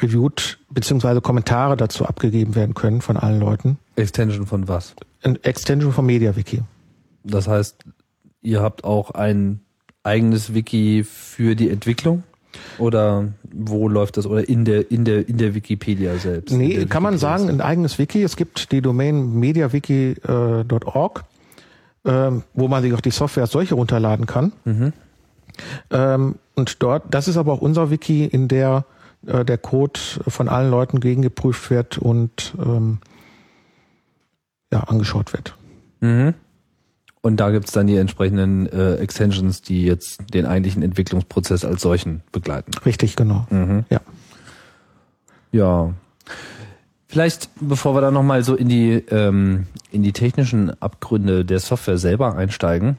reviewed, 0.00 0.58
beziehungsweise 0.70 1.20
Kommentare 1.20 1.76
dazu 1.76 2.04
abgegeben 2.04 2.54
werden 2.54 2.74
können 2.74 3.00
von 3.00 3.16
allen 3.16 3.40
Leuten. 3.40 3.78
Extension 3.96 4.46
von 4.46 4.68
was? 4.68 4.94
Ein 5.22 5.42
Extension 5.42 5.92
von 5.92 6.04
MediaWiki. 6.04 6.62
Das 7.24 7.46
heißt, 7.46 7.84
ihr 8.42 8.60
habt 8.60 8.84
auch 8.84 9.12
ein 9.12 9.60
eigenes 10.02 10.54
Wiki 10.54 11.04
für 11.04 11.54
die 11.54 11.70
Entwicklung? 11.70 12.24
Oder 12.78 13.28
wo 13.50 13.88
läuft 13.88 14.16
das? 14.16 14.26
Oder 14.26 14.48
in 14.48 14.64
der, 14.64 14.90
in 14.90 15.04
der, 15.04 15.28
in 15.28 15.38
der 15.38 15.54
Wikipedia 15.54 16.16
selbst? 16.16 16.52
Nee, 16.54 16.86
kann 16.86 17.02
man 17.02 17.18
sagen, 17.18 17.48
ein 17.48 17.60
eigenes 17.60 17.98
Wiki. 17.98 18.22
Es 18.22 18.36
gibt 18.36 18.72
die 18.72 18.80
Domain 18.80 19.34
mediawiki.org, 19.38 21.24
äh, 22.04 22.10
äh, 22.10 22.32
wo 22.54 22.68
man 22.68 22.82
sich 22.82 22.92
auch 22.94 23.00
die 23.00 23.10
Software 23.10 23.44
als 23.44 23.52
solche 23.52 23.74
runterladen 23.74 24.26
kann. 24.26 24.52
Mhm. 24.64 24.92
Ähm, 25.90 26.34
und 26.54 26.82
dort, 26.82 27.04
das 27.10 27.28
ist 27.28 27.36
aber 27.36 27.52
auch 27.52 27.60
unser 27.60 27.90
Wiki, 27.90 28.24
in 28.24 28.48
der 28.48 28.84
äh, 29.26 29.44
der 29.44 29.58
Code 29.58 30.00
von 30.26 30.48
allen 30.48 30.70
Leuten 30.70 31.00
gegengeprüft 31.00 31.70
wird 31.70 31.98
und 31.98 32.54
ähm, 32.58 32.98
ja, 34.72 34.80
angeschaut 34.80 35.32
wird. 35.32 35.54
Mhm. 36.00 36.34
Und 37.22 37.36
da 37.38 37.50
gibt's 37.50 37.72
dann 37.72 37.86
die 37.86 37.96
entsprechenden 37.96 38.66
äh, 38.66 38.96
Extensions, 38.96 39.62
die 39.62 39.84
jetzt 39.84 40.34
den 40.34 40.44
eigentlichen 40.44 40.82
Entwicklungsprozess 40.82 41.64
als 41.64 41.80
solchen 41.80 42.22
begleiten. 42.32 42.72
Richtig, 42.84 43.14
genau. 43.14 43.46
Mhm. 43.50 43.84
Ja. 43.90 44.00
Ja. 45.52 45.94
Vielleicht, 47.06 47.50
bevor 47.60 47.94
wir 47.94 48.00
da 48.00 48.10
nochmal 48.10 48.42
so 48.42 48.56
in 48.56 48.68
die, 48.68 48.94
ähm, 49.10 49.66
in 49.92 50.02
die 50.02 50.12
technischen 50.12 50.70
Abgründe 50.82 51.44
der 51.44 51.60
Software 51.60 51.98
selber 51.98 52.34
einsteigen, 52.34 52.96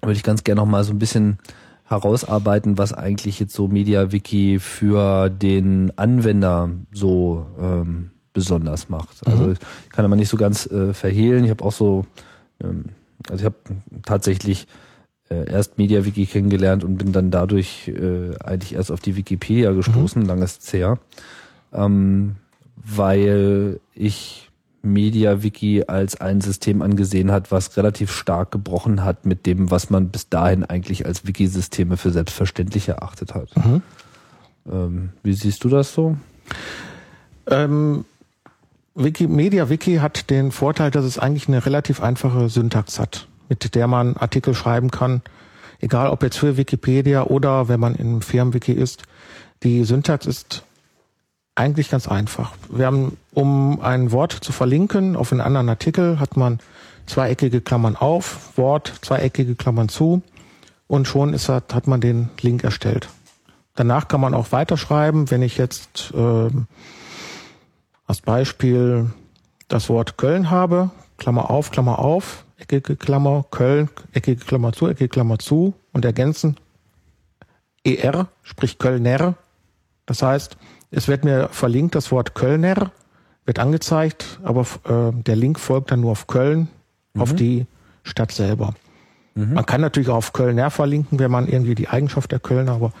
würde 0.00 0.14
ich 0.14 0.22
ganz 0.22 0.44
gerne 0.44 0.60
noch 0.60 0.68
mal 0.68 0.84
so 0.84 0.92
ein 0.92 0.98
bisschen 0.98 1.38
herausarbeiten, 1.88 2.78
was 2.78 2.92
eigentlich 2.92 3.38
jetzt 3.38 3.54
so 3.54 3.68
MediaWiki 3.68 4.58
für 4.60 5.28
den 5.28 5.92
Anwender 5.96 6.70
so 6.92 7.46
ähm, 7.60 8.12
besonders 8.32 8.88
macht. 8.88 9.26
Also 9.26 9.44
mhm. 9.44 9.52
ich 9.52 9.90
kann 9.90 10.04
aber 10.04 10.16
nicht 10.16 10.28
so 10.28 10.36
ganz 10.36 10.66
äh, 10.66 10.94
verhehlen. 10.94 11.44
Ich 11.44 11.50
habe 11.50 11.64
auch 11.64 11.72
so, 11.72 12.06
ähm, 12.62 12.86
also 13.30 13.40
ich 13.40 13.44
habe 13.44 13.56
tatsächlich 14.04 14.66
äh, 15.30 15.50
erst 15.50 15.78
MediaWiki 15.78 16.26
kennengelernt 16.26 16.84
und 16.84 16.98
bin 16.98 17.12
dann 17.12 17.30
dadurch 17.30 17.88
äh, 17.88 18.36
eigentlich 18.44 18.74
erst 18.74 18.92
auf 18.92 19.00
die 19.00 19.16
Wikipedia 19.16 19.72
gestoßen, 19.72 20.22
mhm. 20.22 20.28
langes 20.28 20.72
her, 20.72 20.98
ähm, 21.72 22.36
weil 22.76 23.80
ich 23.94 24.50
MediaWiki 24.82 25.84
als 25.88 26.20
ein 26.20 26.40
System 26.40 26.80
angesehen 26.80 27.32
hat, 27.32 27.50
was 27.50 27.76
relativ 27.76 28.12
stark 28.12 28.52
gebrochen 28.52 29.04
hat 29.04 29.26
mit 29.26 29.46
dem, 29.46 29.70
was 29.70 29.90
man 29.90 30.10
bis 30.10 30.28
dahin 30.28 30.64
eigentlich 30.64 31.06
als 31.06 31.26
Wiki-Systeme 31.26 31.96
für 31.96 32.12
selbstverständlich 32.12 32.88
erachtet 32.88 33.34
hat. 33.34 33.50
Mhm. 33.56 33.82
Ähm, 34.70 35.08
wie 35.22 35.32
siehst 35.32 35.64
du 35.64 35.68
das 35.68 35.92
so? 35.92 36.16
Ähm, 37.48 38.04
Wiki, 38.98 39.28
MediaWiki 39.28 39.96
hat 39.96 40.30
den 40.30 40.50
Vorteil, 40.52 40.90
dass 40.90 41.04
es 41.04 41.18
eigentlich 41.18 41.48
eine 41.48 41.66
relativ 41.66 42.02
einfache 42.02 42.48
Syntax 42.48 42.98
hat, 42.98 43.28
mit 43.50 43.74
der 43.74 43.86
man 43.86 44.16
Artikel 44.16 44.54
schreiben 44.54 44.90
kann. 44.90 45.20
egal 45.80 46.08
ob 46.08 46.22
jetzt 46.22 46.38
für 46.38 46.56
Wikipedia 46.56 47.24
oder 47.24 47.68
wenn 47.68 47.78
man 47.78 47.94
im 47.94 48.22
Firmenwiki 48.22 48.72
ist, 48.72 49.02
die 49.62 49.84
Syntax 49.84 50.24
ist 50.24 50.64
eigentlich 51.54 51.90
ganz 51.90 52.08
einfach. 52.08 52.54
Wir 52.70 52.86
haben, 52.86 53.18
um 53.32 53.80
ein 53.82 54.12
Wort 54.12 54.32
zu 54.32 54.52
verlinken 54.52 55.14
auf 55.14 55.30
einen 55.30 55.42
anderen 55.42 55.68
Artikel, 55.68 56.18
hat 56.18 56.38
man 56.38 56.60
zweieckige 57.06 57.60
Klammern 57.60 57.96
auf, 57.96 58.56
Wort, 58.56 58.94
zweieckige 59.02 59.56
Klammern 59.56 59.90
zu 59.90 60.22
und 60.86 61.06
schon 61.06 61.34
ist, 61.34 61.50
hat, 61.50 61.74
hat 61.74 61.86
man 61.86 62.00
den 62.00 62.30
Link 62.40 62.64
erstellt. 62.64 63.08
Danach 63.74 64.08
kann 64.08 64.22
man 64.22 64.32
auch 64.32 64.52
weiterschreiben, 64.52 65.30
wenn 65.30 65.42
ich 65.42 65.58
jetzt 65.58 66.14
äh, 66.14 66.48
als 68.06 68.20
Beispiel 68.20 69.10
das 69.68 69.88
Wort 69.88 70.16
Köln 70.16 70.50
habe, 70.50 70.90
Klammer 71.16 71.50
auf, 71.50 71.70
Klammer 71.70 71.98
auf, 71.98 72.44
eckige 72.58 72.96
Klammer, 72.96 73.44
Köln, 73.50 73.88
eckige 74.12 74.44
Klammer 74.44 74.72
zu, 74.72 74.88
eckige 74.88 75.08
Klammer 75.08 75.38
zu 75.38 75.74
und 75.92 76.04
ergänzen 76.04 76.56
ER, 77.84 78.28
sprich 78.42 78.78
Kölner. 78.78 79.34
Das 80.06 80.22
heißt, 80.22 80.56
es 80.90 81.08
wird 81.08 81.24
mir 81.24 81.48
verlinkt, 81.50 81.94
das 81.94 82.10
Wort 82.12 82.34
Kölner 82.34 82.90
wird 83.44 83.58
angezeigt, 83.58 84.40
aber 84.42 84.62
äh, 84.84 85.12
der 85.22 85.36
Link 85.36 85.58
folgt 85.60 85.90
dann 85.90 86.00
nur 86.00 86.12
auf 86.12 86.26
Köln, 86.26 86.68
mhm. 87.14 87.22
auf 87.22 87.34
die 87.34 87.66
Stadt 88.02 88.32
selber. 88.32 88.74
Mhm. 89.34 89.54
Man 89.54 89.66
kann 89.66 89.80
natürlich 89.80 90.08
auch 90.08 90.16
auf 90.16 90.32
Kölner 90.32 90.70
verlinken, 90.70 91.18
wenn 91.18 91.30
man 91.30 91.46
irgendwie 91.46 91.74
die 91.74 91.88
Eigenschaft 91.88 92.32
der 92.32 92.40
Kölner, 92.40 92.72
aber 92.72 92.92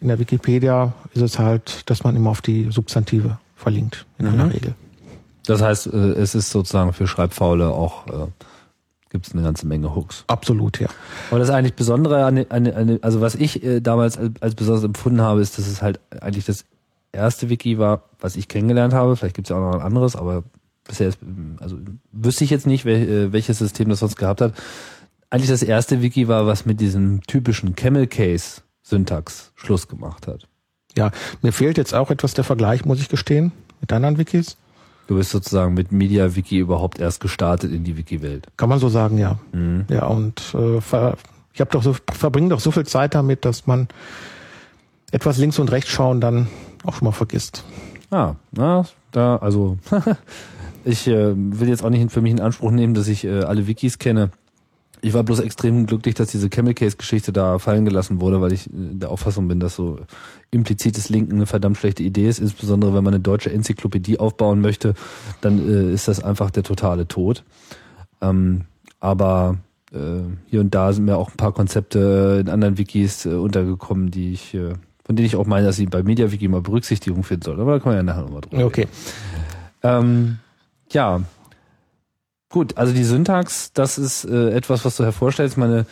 in 0.00 0.08
der 0.08 0.18
Wikipedia 0.18 0.92
ist 1.14 1.22
es 1.22 1.38
halt, 1.38 1.88
dass 1.90 2.04
man 2.04 2.16
immer 2.16 2.30
auf 2.30 2.40
die 2.40 2.70
Substantive 2.70 3.38
verlinkt, 3.58 4.06
in 4.18 4.26
mhm. 4.26 4.40
aller 4.40 4.54
Regel. 4.54 4.74
Das 5.46 5.62
heißt, 5.62 5.88
äh, 5.88 6.12
es 6.12 6.34
ist 6.34 6.50
sozusagen 6.50 6.92
für 6.92 7.06
Schreibfaule 7.06 7.68
auch, 7.68 8.06
äh, 8.06 8.26
gibt 9.10 9.26
es 9.26 9.32
eine 9.32 9.42
ganze 9.42 9.66
Menge 9.66 9.94
Hooks. 9.94 10.24
Absolut, 10.26 10.78
ja. 10.78 10.88
Aber 11.30 11.38
das 11.40 11.50
eigentlich 11.50 11.74
Besondere 11.74 12.24
an, 12.24 12.46
an, 12.50 12.66
an 12.66 12.98
also 13.02 13.20
was 13.20 13.34
ich 13.34 13.62
äh, 13.64 13.80
damals 13.80 14.16
als, 14.16 14.40
als 14.40 14.54
besonders 14.54 14.84
empfunden 14.84 15.20
habe, 15.20 15.40
ist, 15.40 15.58
dass 15.58 15.66
es 15.66 15.82
halt 15.82 16.00
eigentlich 16.20 16.44
das 16.44 16.64
erste 17.12 17.48
Wiki 17.48 17.78
war, 17.78 18.04
was 18.20 18.36
ich 18.36 18.48
kennengelernt 18.48 18.94
habe. 18.94 19.16
Vielleicht 19.16 19.36
gibt 19.36 19.46
es 19.46 19.50
ja 19.50 19.56
auch 19.56 19.72
noch 19.72 19.80
ein 19.80 19.86
anderes, 19.86 20.14
aber 20.16 20.44
bisher 20.86 21.08
ist, 21.08 21.18
also 21.58 21.78
wüsste 22.12 22.44
ich 22.44 22.50
jetzt 22.50 22.66
nicht, 22.66 22.84
wel, 22.84 23.32
welches 23.32 23.58
System 23.58 23.88
das 23.88 24.00
sonst 24.00 24.16
gehabt 24.16 24.40
hat. 24.40 24.54
Eigentlich 25.30 25.50
das 25.50 25.62
erste 25.62 26.02
Wiki 26.02 26.28
war, 26.28 26.46
was 26.46 26.66
mit 26.66 26.80
diesem 26.80 27.22
typischen 27.22 27.74
Camel 27.74 28.06
Case 28.06 28.62
Syntax 28.82 29.52
Schluss 29.54 29.88
gemacht 29.88 30.26
hat. 30.26 30.46
Ja, 30.98 31.12
mir 31.42 31.52
fehlt 31.52 31.78
jetzt 31.78 31.94
auch 31.94 32.10
etwas 32.10 32.34
der 32.34 32.42
Vergleich, 32.42 32.84
muss 32.84 33.00
ich 33.00 33.08
gestehen, 33.08 33.52
mit 33.80 33.92
anderen 33.92 34.18
Wikis. 34.18 34.56
Du 35.06 35.14
bist 35.14 35.30
sozusagen 35.30 35.72
mit 35.74 35.92
MediaWiki 35.92 36.58
überhaupt 36.58 36.98
erst 36.98 37.20
gestartet 37.20 37.72
in 37.72 37.84
die 37.84 37.96
Wiki-Welt. 37.96 38.48
Kann 38.56 38.68
man 38.68 38.80
so 38.80 38.88
sagen, 38.88 39.16
ja. 39.16 39.38
Mhm. 39.52 39.84
Ja, 39.88 40.06
und 40.06 40.42
äh, 40.54 40.78
ich 40.78 41.60
habe 41.60 41.70
doch 41.70 41.84
so, 41.84 41.94
verbringe 42.12 42.48
doch 42.48 42.58
so 42.58 42.72
viel 42.72 42.84
Zeit 42.84 43.14
damit, 43.14 43.44
dass 43.44 43.68
man 43.68 43.86
etwas 45.12 45.38
links 45.38 45.60
und 45.60 45.70
rechts 45.70 45.90
schauen 45.90 46.20
dann 46.20 46.48
auch 46.82 46.94
schon 46.94 47.06
mal 47.06 47.12
vergisst. 47.12 47.62
Ah, 48.10 48.34
na, 48.50 48.84
da, 49.12 49.36
also 49.36 49.78
ich 50.84 51.06
äh, 51.06 51.32
will 51.36 51.68
jetzt 51.68 51.84
auch 51.84 51.90
nicht 51.90 52.10
für 52.10 52.22
mich 52.22 52.32
in 52.32 52.40
Anspruch 52.40 52.72
nehmen, 52.72 52.94
dass 52.94 53.06
ich 53.06 53.24
äh, 53.24 53.44
alle 53.44 53.68
Wikis 53.68 54.00
kenne. 54.00 54.30
Ich 55.00 55.14
war 55.14 55.22
bloß 55.22 55.40
extrem 55.40 55.86
glücklich, 55.86 56.14
dass 56.14 56.30
diese 56.30 56.48
Camel 56.48 56.74
Case 56.74 56.96
Geschichte 56.96 57.32
da 57.32 57.58
fallen 57.58 57.84
gelassen 57.84 58.20
wurde, 58.20 58.40
weil 58.40 58.52
ich 58.52 58.66
äh, 58.66 58.70
der 58.74 59.10
Auffassung 59.10 59.48
bin, 59.48 59.60
dass 59.60 59.76
so 59.76 59.98
implizites 60.50 61.08
Linken 61.08 61.36
eine 61.36 61.46
verdammt 61.46 61.76
schlechte 61.76 62.02
Idee 62.02 62.28
ist, 62.28 62.38
insbesondere 62.40 62.94
wenn 62.94 63.04
man 63.04 63.14
eine 63.14 63.22
deutsche 63.22 63.52
Enzyklopädie 63.52 64.18
aufbauen 64.18 64.60
möchte, 64.60 64.94
dann 65.40 65.58
äh, 65.58 65.92
ist 65.92 66.08
das 66.08 66.22
einfach 66.22 66.50
der 66.50 66.62
totale 66.62 67.06
Tod. 67.06 67.44
Ähm, 68.20 68.64
aber 69.00 69.58
äh, 69.92 70.20
hier 70.46 70.60
und 70.60 70.74
da 70.74 70.92
sind 70.92 71.04
mir 71.04 71.16
auch 71.16 71.30
ein 71.30 71.36
paar 71.36 71.52
Konzepte 71.52 72.38
in 72.40 72.48
anderen 72.48 72.78
Wikis 72.78 73.26
äh, 73.26 73.30
untergekommen, 73.30 74.10
die 74.10 74.32
ich, 74.32 74.54
äh, 74.54 74.74
von 75.04 75.16
denen 75.16 75.26
ich 75.26 75.36
auch 75.36 75.46
meine, 75.46 75.66
dass 75.66 75.76
sie 75.76 75.86
bei 75.86 76.02
MediaWiki 76.02 76.48
mal 76.48 76.60
Berücksichtigung 76.60 77.22
finden 77.24 77.44
soll. 77.44 77.60
Aber 77.60 77.72
da 77.72 77.78
kann 77.78 77.90
man 77.90 77.96
ja 77.96 78.02
nachher 78.02 78.22
nochmal 78.22 78.40
drüber 78.40 78.64
Okay. 78.64 78.88
Ähm, 79.82 80.38
ja, 80.90 81.22
Gut, 82.50 82.78
also 82.78 82.94
die 82.94 83.04
Syntax, 83.04 83.72
das 83.74 83.98
ist 83.98 84.24
äh, 84.24 84.50
etwas, 84.50 84.84
was 84.84 84.96
du 84.96 85.04
hervorstellst. 85.04 85.58
Meine, 85.58 85.84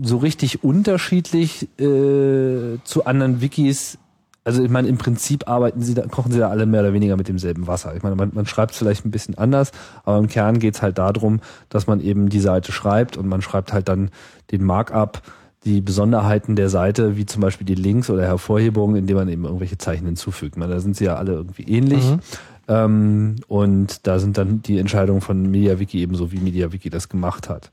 so 0.00 0.18
richtig 0.18 0.62
unterschiedlich 0.62 1.68
äh, 1.80 2.78
zu 2.84 3.04
anderen 3.04 3.40
Wikis. 3.40 3.98
Also 4.44 4.62
ich 4.62 4.70
meine, 4.70 4.88
im 4.88 4.98
Prinzip 4.98 5.48
arbeiten 5.48 5.80
sie 5.80 5.94
da, 5.94 6.06
kochen 6.06 6.30
sie 6.30 6.38
da 6.38 6.50
alle 6.50 6.66
mehr 6.66 6.82
oder 6.82 6.92
weniger 6.92 7.16
mit 7.16 7.28
demselben 7.28 7.66
Wasser. 7.66 7.96
Ich 7.96 8.02
meine, 8.02 8.14
man, 8.14 8.30
man 8.34 8.46
schreibt 8.46 8.72
es 8.72 8.78
vielleicht 8.78 9.04
ein 9.04 9.10
bisschen 9.10 9.36
anders, 9.38 9.72
aber 10.04 10.18
im 10.18 10.28
Kern 10.28 10.58
geht's 10.58 10.82
halt 10.82 10.98
darum, 10.98 11.40
dass 11.70 11.86
man 11.86 12.00
eben 12.00 12.28
die 12.28 12.40
Seite 12.40 12.70
schreibt 12.70 13.16
und 13.16 13.26
man 13.26 13.42
schreibt 13.42 13.72
halt 13.72 13.88
dann 13.88 14.10
den 14.52 14.62
Markup, 14.62 15.22
die 15.64 15.80
Besonderheiten 15.80 16.56
der 16.56 16.68
Seite, 16.68 17.16
wie 17.16 17.24
zum 17.24 17.40
Beispiel 17.40 17.66
die 17.66 17.74
Links 17.74 18.10
oder 18.10 18.22
Hervorhebungen, 18.22 18.96
indem 18.96 19.16
man 19.16 19.28
eben 19.30 19.44
irgendwelche 19.44 19.78
Zeichen 19.78 20.04
hinzufügt. 20.04 20.56
Ich 20.56 20.58
meine, 20.58 20.74
da 20.74 20.80
sind 20.80 20.94
sie 20.94 21.06
ja 21.06 21.16
alle 21.16 21.32
irgendwie 21.32 21.62
ähnlich. 21.62 22.04
Mhm. 22.04 22.20
Ähm, 22.68 23.36
und 23.48 24.06
da 24.06 24.18
sind 24.18 24.38
dann 24.38 24.62
die 24.62 24.78
Entscheidungen 24.78 25.20
von 25.20 25.50
MediaWiki 25.50 26.00
ebenso, 26.00 26.32
wie 26.32 26.38
MediaWiki 26.38 26.90
das 26.90 27.08
gemacht 27.08 27.48
hat. 27.48 27.70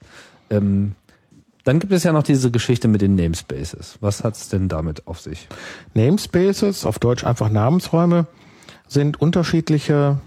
Ähm, 0.50 0.96
dann 1.64 1.80
gibt 1.80 1.94
es 1.94 2.04
ja 2.04 2.12
noch 2.12 2.24
diese 2.24 2.52
Geschichte 2.52 2.88
mit 2.88 3.02
den 3.02 3.16
Namespaces. 3.16 3.98
Was 4.02 4.24
hat 4.24 4.36
es 4.36 4.50
denn 4.50 4.68
damit 4.68 5.08
auf 5.08 5.22
sich? 5.22 5.48
Namespaces, 5.94 6.86
auf 6.86 6.98
Deutsch 7.00 7.24
einfach 7.24 7.50
Namensräume, 7.50 8.26
sind 8.88 9.22
unterschiedliche 9.22 10.20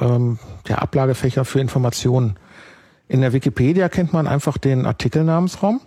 ähm, 0.00 0.38
ja, 0.66 0.78
Ablagefächer 0.78 1.44
für 1.44 1.60
Informationen. 1.60 2.36
In 3.08 3.20
der 3.20 3.32
Wikipedia 3.32 3.88
kennt 3.88 4.12
man 4.12 4.26
einfach 4.26 4.58
den 4.58 4.86
Artikelnamensraum. 4.86 5.80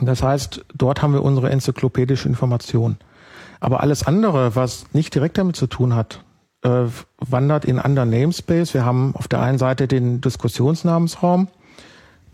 Das 0.00 0.22
heißt, 0.22 0.64
dort 0.74 1.02
haben 1.02 1.12
wir 1.12 1.22
unsere 1.22 1.50
enzyklopädische 1.50 2.28
Information. 2.28 2.98
Aber 3.60 3.80
alles 3.80 4.06
andere, 4.06 4.54
was 4.54 4.86
nicht 4.92 5.14
direkt 5.14 5.38
damit 5.38 5.56
zu 5.56 5.66
tun 5.66 5.96
hat, 5.96 6.22
äh, 6.62 6.84
wandert 7.18 7.64
in 7.64 7.78
anderen 7.78 8.10
Namespace. 8.10 8.74
Wir 8.74 8.84
haben 8.84 9.14
auf 9.14 9.28
der 9.28 9.40
einen 9.40 9.58
Seite 9.58 9.88
den 9.88 10.20
Diskussionsnamensraum, 10.20 11.48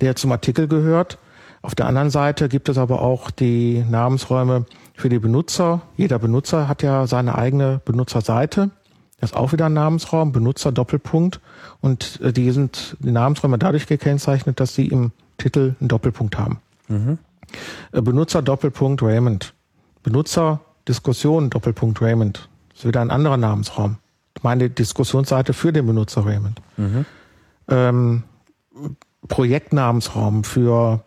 der 0.00 0.16
zum 0.16 0.32
Artikel 0.32 0.68
gehört. 0.68 1.18
Auf 1.62 1.74
der 1.74 1.86
anderen 1.86 2.10
Seite 2.10 2.48
gibt 2.48 2.68
es 2.68 2.78
aber 2.78 3.00
auch 3.00 3.30
die 3.30 3.84
Namensräume 3.88 4.66
für 4.94 5.08
die 5.08 5.18
Benutzer. 5.18 5.82
Jeder 5.96 6.18
Benutzer 6.18 6.68
hat 6.68 6.82
ja 6.82 7.06
seine 7.06 7.36
eigene 7.36 7.80
Benutzerseite. 7.84 8.70
Das 9.20 9.30
ist 9.30 9.36
auch 9.36 9.52
wieder 9.52 9.66
ein 9.66 9.72
Namensraum, 9.72 10.32
Benutzer 10.32 10.72
Doppelpunkt. 10.72 11.40
Und 11.80 12.20
äh, 12.22 12.32
die 12.32 12.50
sind 12.50 12.96
die 13.00 13.12
Namensräume 13.12 13.58
dadurch 13.58 13.86
gekennzeichnet, 13.86 14.60
dass 14.60 14.74
sie 14.74 14.86
im 14.86 15.12
Titel 15.38 15.74
einen 15.80 15.88
Doppelpunkt 15.88 16.38
haben. 16.38 16.60
Mhm. 16.88 17.18
Äh, 17.92 18.02
Benutzer 18.02 18.42
Doppelpunkt 18.42 19.02
Raymond. 19.02 19.54
Benutzer 20.02 20.60
Diskussion 20.86 21.48
Doppelpunkt 21.48 22.02
Raymond. 22.02 22.48
Das 22.70 22.80
ist 22.80 22.86
wieder 22.86 23.00
ein 23.00 23.10
anderer 23.10 23.38
Namensraum 23.38 23.96
meine 24.42 24.70
Diskussionsseite 24.70 25.52
für 25.52 25.72
den 25.72 25.86
Benutzer 25.86 26.26
Raymond. 26.26 26.60
Mhm. 26.76 27.04
Ähm, 27.68 28.22
Projektnamensraum 29.28 30.44
für 30.44 31.02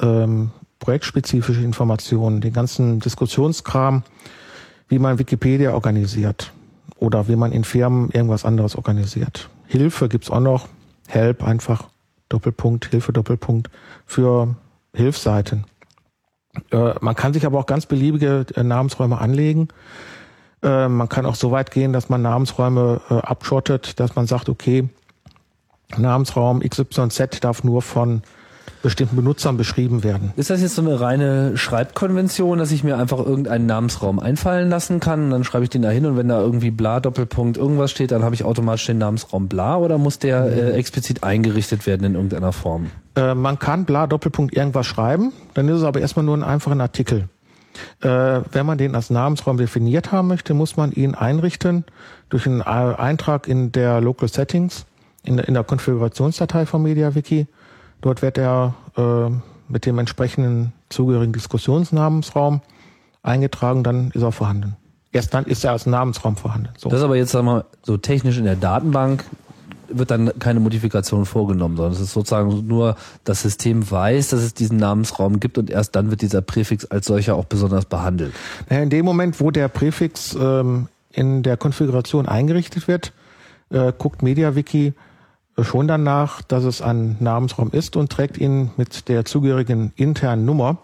ähm, 0.00 0.50
projektspezifische 0.78 1.62
Informationen, 1.62 2.40
den 2.40 2.52
ganzen 2.52 3.00
Diskussionskram, 3.00 4.02
wie 4.88 4.98
man 4.98 5.18
Wikipedia 5.18 5.72
organisiert 5.72 6.52
oder 6.98 7.28
wie 7.28 7.36
man 7.36 7.52
in 7.52 7.64
Firmen 7.64 8.10
irgendwas 8.10 8.44
anderes 8.44 8.76
organisiert. 8.76 9.48
Hilfe 9.66 10.08
gibt's 10.08 10.30
auch 10.30 10.40
noch, 10.40 10.68
Help 11.08 11.42
einfach 11.42 11.88
Doppelpunkt, 12.28 12.86
Hilfe 12.86 13.12
Doppelpunkt 13.12 13.70
für 14.06 14.54
Hilfsseiten. 14.92 15.64
Äh, 16.70 16.94
man 17.00 17.14
kann 17.14 17.32
sich 17.32 17.46
aber 17.46 17.58
auch 17.58 17.66
ganz 17.66 17.86
beliebige 17.86 18.46
äh, 18.54 18.62
Namensräume 18.62 19.18
anlegen. 19.18 19.68
Äh, 20.62 20.88
man 20.88 21.08
kann 21.08 21.26
auch 21.26 21.34
so 21.34 21.50
weit 21.50 21.70
gehen, 21.70 21.92
dass 21.92 22.08
man 22.08 22.22
Namensräume 22.22 23.00
äh, 23.10 23.14
abschottet, 23.14 24.00
dass 24.00 24.16
man 24.16 24.26
sagt, 24.26 24.48
okay, 24.48 24.88
Namensraum 25.96 26.60
XYZ 26.60 27.40
darf 27.40 27.62
nur 27.62 27.82
von 27.82 28.22
bestimmten 28.82 29.16
Benutzern 29.16 29.56
beschrieben 29.56 30.04
werden. 30.04 30.32
Ist 30.36 30.50
das 30.50 30.60
jetzt 30.60 30.76
so 30.76 30.82
eine 30.82 31.00
reine 31.00 31.56
Schreibkonvention, 31.56 32.58
dass 32.58 32.70
ich 32.70 32.84
mir 32.84 32.96
einfach 32.96 33.18
irgendeinen 33.18 33.66
Namensraum 33.66 34.18
einfallen 34.18 34.70
lassen 34.70 35.00
kann 35.00 35.24
und 35.24 35.30
dann 35.30 35.44
schreibe 35.44 35.64
ich 35.64 35.70
den 35.70 35.82
da 35.82 35.90
hin 35.90 36.06
und 36.06 36.16
wenn 36.16 36.28
da 36.28 36.40
irgendwie 36.40 36.70
bla 36.70 37.00
Doppelpunkt 37.00 37.56
irgendwas 37.56 37.90
steht, 37.90 38.12
dann 38.12 38.22
habe 38.22 38.34
ich 38.34 38.44
automatisch 38.44 38.86
den 38.86 38.98
Namensraum 38.98 39.48
bla 39.48 39.76
oder 39.76 39.98
muss 39.98 40.18
der 40.18 40.44
äh, 40.44 40.72
explizit 40.72 41.24
eingerichtet 41.24 41.86
werden 41.86 42.04
in 42.04 42.14
irgendeiner 42.14 42.52
Form? 42.52 42.90
Äh, 43.16 43.34
man 43.34 43.58
kann 43.58 43.86
bla 43.86 44.06
Doppelpunkt 44.06 44.54
irgendwas 44.54 44.86
schreiben, 44.86 45.32
dann 45.54 45.68
ist 45.68 45.78
es 45.78 45.82
aber 45.82 46.00
erstmal 46.00 46.24
nur 46.24 46.36
ein 46.36 46.44
einfacher 46.44 46.78
Artikel. 46.78 47.28
Äh, 48.00 48.40
wenn 48.52 48.66
man 48.66 48.78
den 48.78 48.94
als 48.94 49.10
Namensraum 49.10 49.56
definiert 49.56 50.12
haben 50.12 50.28
möchte, 50.28 50.54
muss 50.54 50.76
man 50.76 50.92
ihn 50.92 51.14
einrichten 51.14 51.84
durch 52.28 52.46
einen 52.46 52.62
Eintrag 52.62 53.48
in 53.48 53.72
der 53.72 54.00
Local 54.00 54.28
Settings, 54.28 54.86
in, 55.22 55.36
der 55.36 55.64
Konfigurationsdatei 55.64 56.66
von 56.66 56.82
MediaWiki. 56.82 57.46
Dort 58.00 58.22
wird 58.22 58.38
er 58.38 58.74
äh, 58.96 59.30
mit 59.68 59.86
dem 59.86 59.98
entsprechenden 59.98 60.72
zugehörigen 60.88 61.32
Diskussionsnamensraum 61.32 62.60
eingetragen, 63.22 63.82
dann 63.82 64.10
ist 64.12 64.22
er 64.22 64.32
vorhanden. 64.32 64.76
Erst 65.12 65.34
dann 65.34 65.44
ist 65.44 65.64
er 65.64 65.72
als 65.72 65.86
Namensraum 65.86 66.36
vorhanden. 66.36 66.68
So. 66.76 66.88
Das 66.88 66.98
ist 67.00 67.04
aber 67.04 67.16
jetzt, 67.16 67.32
sagen 67.32 67.46
wir 67.46 67.64
so 67.82 67.96
technisch 67.96 68.38
in 68.38 68.44
der 68.44 68.56
Datenbank 68.56 69.24
wird 69.88 70.10
dann 70.10 70.38
keine 70.38 70.60
Modifikation 70.60 71.26
vorgenommen, 71.26 71.76
sondern 71.76 71.92
es 71.92 72.00
ist 72.00 72.12
sozusagen 72.12 72.66
nur 72.66 72.96
das 73.24 73.42
System 73.42 73.90
weiß, 73.90 74.28
dass 74.28 74.40
es 74.40 74.54
diesen 74.54 74.76
Namensraum 74.78 75.40
gibt 75.40 75.58
und 75.58 75.70
erst 75.70 75.96
dann 75.96 76.10
wird 76.10 76.22
dieser 76.22 76.42
Präfix 76.42 76.84
als 76.86 77.06
solcher 77.06 77.36
auch 77.36 77.44
besonders 77.44 77.84
behandelt. 77.84 78.32
Naja, 78.68 78.82
in 78.82 78.90
dem 78.90 79.04
Moment, 79.04 79.40
wo 79.40 79.50
der 79.50 79.68
Präfix 79.68 80.36
ähm, 80.38 80.88
in 81.12 81.42
der 81.42 81.56
Konfiguration 81.56 82.26
eingerichtet 82.26 82.88
wird, 82.88 83.12
äh, 83.70 83.92
guckt 83.96 84.22
MediaWiki 84.22 84.94
schon 85.62 85.88
danach, 85.88 86.42
dass 86.42 86.64
es 86.64 86.82
ein 86.82 87.16
Namensraum 87.20 87.70
ist 87.70 87.96
und 87.96 88.12
trägt 88.12 88.38
ihn 88.38 88.70
mit 88.76 89.08
der 89.08 89.24
zugehörigen 89.24 89.92
internen 89.96 90.44
Nummer 90.44 90.78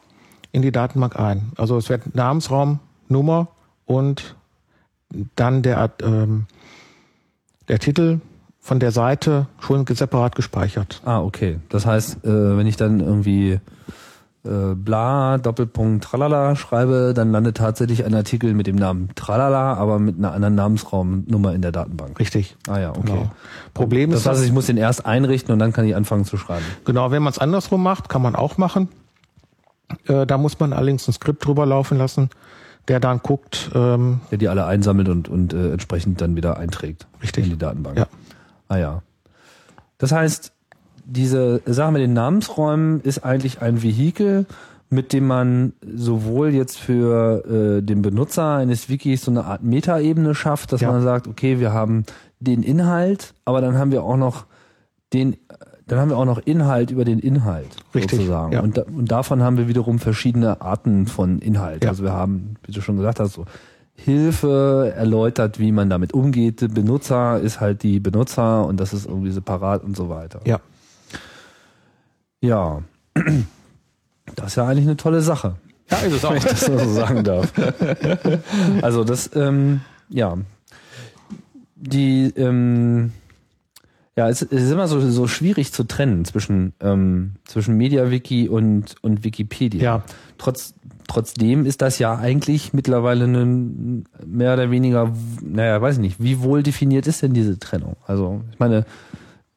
in 0.50 0.62
die 0.62 0.72
Datenbank 0.72 1.18
ein. 1.18 1.52
Also 1.56 1.76
es 1.76 1.88
wird 1.88 2.14
Namensraum, 2.14 2.78
Nummer 3.08 3.48
und 3.86 4.36
dann 5.36 5.62
der, 5.62 5.90
ähm, 6.02 6.46
der 7.68 7.78
Titel 7.78 8.20
von 8.62 8.78
der 8.78 8.92
Seite 8.92 9.48
schon 9.58 9.84
separat 9.86 10.36
gespeichert. 10.36 11.02
Ah, 11.04 11.20
okay. 11.20 11.58
Das 11.68 11.84
heißt, 11.84 12.24
äh, 12.24 12.56
wenn 12.56 12.66
ich 12.68 12.76
dann 12.76 13.00
irgendwie 13.00 13.58
äh, 14.44 14.74
bla, 14.76 15.38
Doppelpunkt 15.38 16.04
Tralala 16.04 16.54
schreibe, 16.54 17.12
dann 17.12 17.32
landet 17.32 17.56
tatsächlich 17.56 18.04
ein 18.04 18.14
Artikel 18.14 18.54
mit 18.54 18.68
dem 18.68 18.76
Namen 18.76 19.10
Tralala, 19.16 19.74
aber 19.74 19.98
mit 19.98 20.16
einer 20.16 20.32
anderen 20.32 20.54
Namensraumnummer 20.54 21.54
in 21.54 21.60
der 21.60 21.72
Datenbank. 21.72 22.20
Richtig. 22.20 22.56
Ah 22.68 22.78
ja, 22.78 22.90
okay. 22.90 23.00
Genau. 23.04 23.30
Problem 23.74 24.12
Das 24.12 24.20
ist, 24.20 24.26
heißt, 24.26 24.44
ich 24.44 24.52
muss 24.52 24.66
den 24.66 24.76
erst 24.76 25.06
einrichten 25.06 25.52
und 25.52 25.58
dann 25.58 25.72
kann 25.72 25.84
ich 25.84 25.96
anfangen 25.96 26.24
zu 26.24 26.36
schreiben. 26.36 26.64
Genau, 26.84 27.10
wenn 27.10 27.22
man 27.22 27.32
es 27.32 27.40
andersrum 27.40 27.82
macht, 27.82 28.08
kann 28.08 28.22
man 28.22 28.36
auch 28.36 28.58
machen. 28.58 28.88
Äh, 30.06 30.24
da 30.24 30.38
muss 30.38 30.60
man 30.60 30.72
allerdings 30.72 31.08
ein 31.08 31.12
Skript 31.12 31.44
drüber 31.44 31.66
laufen 31.66 31.98
lassen, 31.98 32.30
der 32.86 33.00
dann 33.00 33.18
guckt, 33.18 33.70
ähm, 33.74 34.20
Der 34.30 34.38
die 34.38 34.48
alle 34.48 34.66
einsammelt 34.66 35.08
und, 35.08 35.28
und 35.28 35.52
äh, 35.52 35.72
entsprechend 35.72 36.20
dann 36.20 36.36
wieder 36.36 36.58
einträgt 36.58 37.08
Richtig. 37.22 37.44
in 37.44 37.50
die 37.50 37.58
Datenbank. 37.58 37.98
Ja. 37.98 38.06
Ah 38.72 38.78
ja. 38.78 39.02
Das 39.98 40.12
heißt, 40.12 40.52
diese 41.04 41.60
Sache 41.66 41.92
mit 41.92 42.00
den 42.02 42.12
Namensräumen 42.14 43.00
ist 43.02 43.24
eigentlich 43.24 43.60
ein 43.60 43.82
Vehikel, 43.82 44.46
mit 44.88 45.12
dem 45.12 45.26
man 45.26 45.72
sowohl 45.94 46.50
jetzt 46.54 46.78
für 46.78 47.44
äh, 47.78 47.82
den 47.82 48.02
Benutzer 48.02 48.56
eines 48.56 48.88
Wikis 48.88 49.22
so 49.24 49.30
eine 49.30 49.44
Art 49.44 49.62
Metaebene 49.62 50.34
schafft, 50.34 50.72
dass 50.72 50.80
Ja. 50.80 50.90
man 50.92 51.02
sagt, 51.02 51.26
okay, 51.28 51.60
wir 51.60 51.72
haben 51.72 52.04
den 52.40 52.62
Inhalt, 52.62 53.34
aber 53.44 53.60
dann 53.60 53.76
haben 53.78 53.90
wir 53.92 54.02
auch 54.04 54.16
noch 54.16 54.46
den, 55.12 55.36
dann 55.86 55.98
haben 55.98 56.08
wir 56.10 56.16
auch 56.18 56.24
noch 56.24 56.38
Inhalt 56.38 56.90
über 56.90 57.04
den 57.04 57.18
Inhalt 57.18 57.68
Richtig, 57.94 58.12
sozusagen. 58.12 58.52
ja. 58.52 58.60
Und, 58.60 58.76
da, 58.78 58.82
und 58.82 59.10
davon 59.10 59.42
haben 59.42 59.56
wir 59.58 59.68
wiederum 59.68 59.98
verschiedene 59.98 60.60
Arten 60.62 61.06
von 61.06 61.38
Inhalt. 61.40 61.84
Ja. 61.84 61.90
Also 61.90 62.02
wir 62.04 62.12
haben, 62.12 62.56
wie 62.66 62.72
du 62.72 62.80
schon 62.80 62.96
gesagt 62.96 63.20
hast, 63.20 63.32
so 63.34 63.44
Hilfe 64.04 64.92
erläutert, 64.96 65.58
wie 65.58 65.72
man 65.72 65.88
damit 65.88 66.12
umgeht. 66.12 66.60
Der 66.60 66.68
Benutzer 66.68 67.40
ist 67.40 67.60
halt 67.60 67.82
die 67.82 68.00
Benutzer 68.00 68.66
und 68.66 68.78
das 68.78 68.92
ist 68.92 69.06
irgendwie 69.06 69.30
separat 69.30 69.84
und 69.84 69.96
so 69.96 70.08
weiter. 70.08 70.40
ja, 70.44 70.60
Ja. 72.40 72.82
Das 74.36 74.48
ist 74.48 74.56
ja 74.56 74.66
eigentlich 74.66 74.86
eine 74.86 74.96
tolle 74.96 75.20
Sache. 75.20 75.56
ja, 75.90 75.98
ist 75.98 76.14
es 76.14 76.22
Wenn 76.22 76.36
ich 76.36 76.44
das 76.44 76.60
so 76.60 76.78
sagen 76.78 77.24
darf. 77.24 77.52
Also 78.82 79.04
das, 79.04 79.30
ähm, 79.34 79.80
ja. 80.08 80.36
Die, 81.76 82.32
ähm, 82.36 83.12
ja, 84.16 84.28
es, 84.28 84.42
es 84.42 84.62
ist 84.62 84.70
immer 84.70 84.88
so, 84.88 85.00
so 85.00 85.26
schwierig 85.26 85.72
zu 85.72 85.84
trennen 85.84 86.24
zwischen, 86.24 86.74
ähm, 86.80 87.32
zwischen 87.44 87.76
MediaWiki 87.76 88.48
und, 88.48 88.96
und 89.00 89.24
Wikipedia. 89.24 89.82
Ja. 89.82 90.04
Trotz, 90.36 90.74
trotzdem 91.08 91.64
ist 91.64 91.80
das 91.80 91.98
ja 91.98 92.16
eigentlich 92.16 92.74
mittlerweile 92.74 93.24
ein 93.24 94.04
mehr 94.26 94.52
oder 94.52 94.70
weniger, 94.70 95.12
naja, 95.40 95.80
weiß 95.80 95.94
ich 95.94 96.00
nicht, 96.00 96.22
wie 96.22 96.40
wohl 96.40 96.62
definiert 96.62 97.06
ist 97.06 97.22
denn 97.22 97.32
diese 97.32 97.58
Trennung? 97.58 97.96
Also, 98.06 98.42
ich 98.52 98.58
meine, 98.58 98.84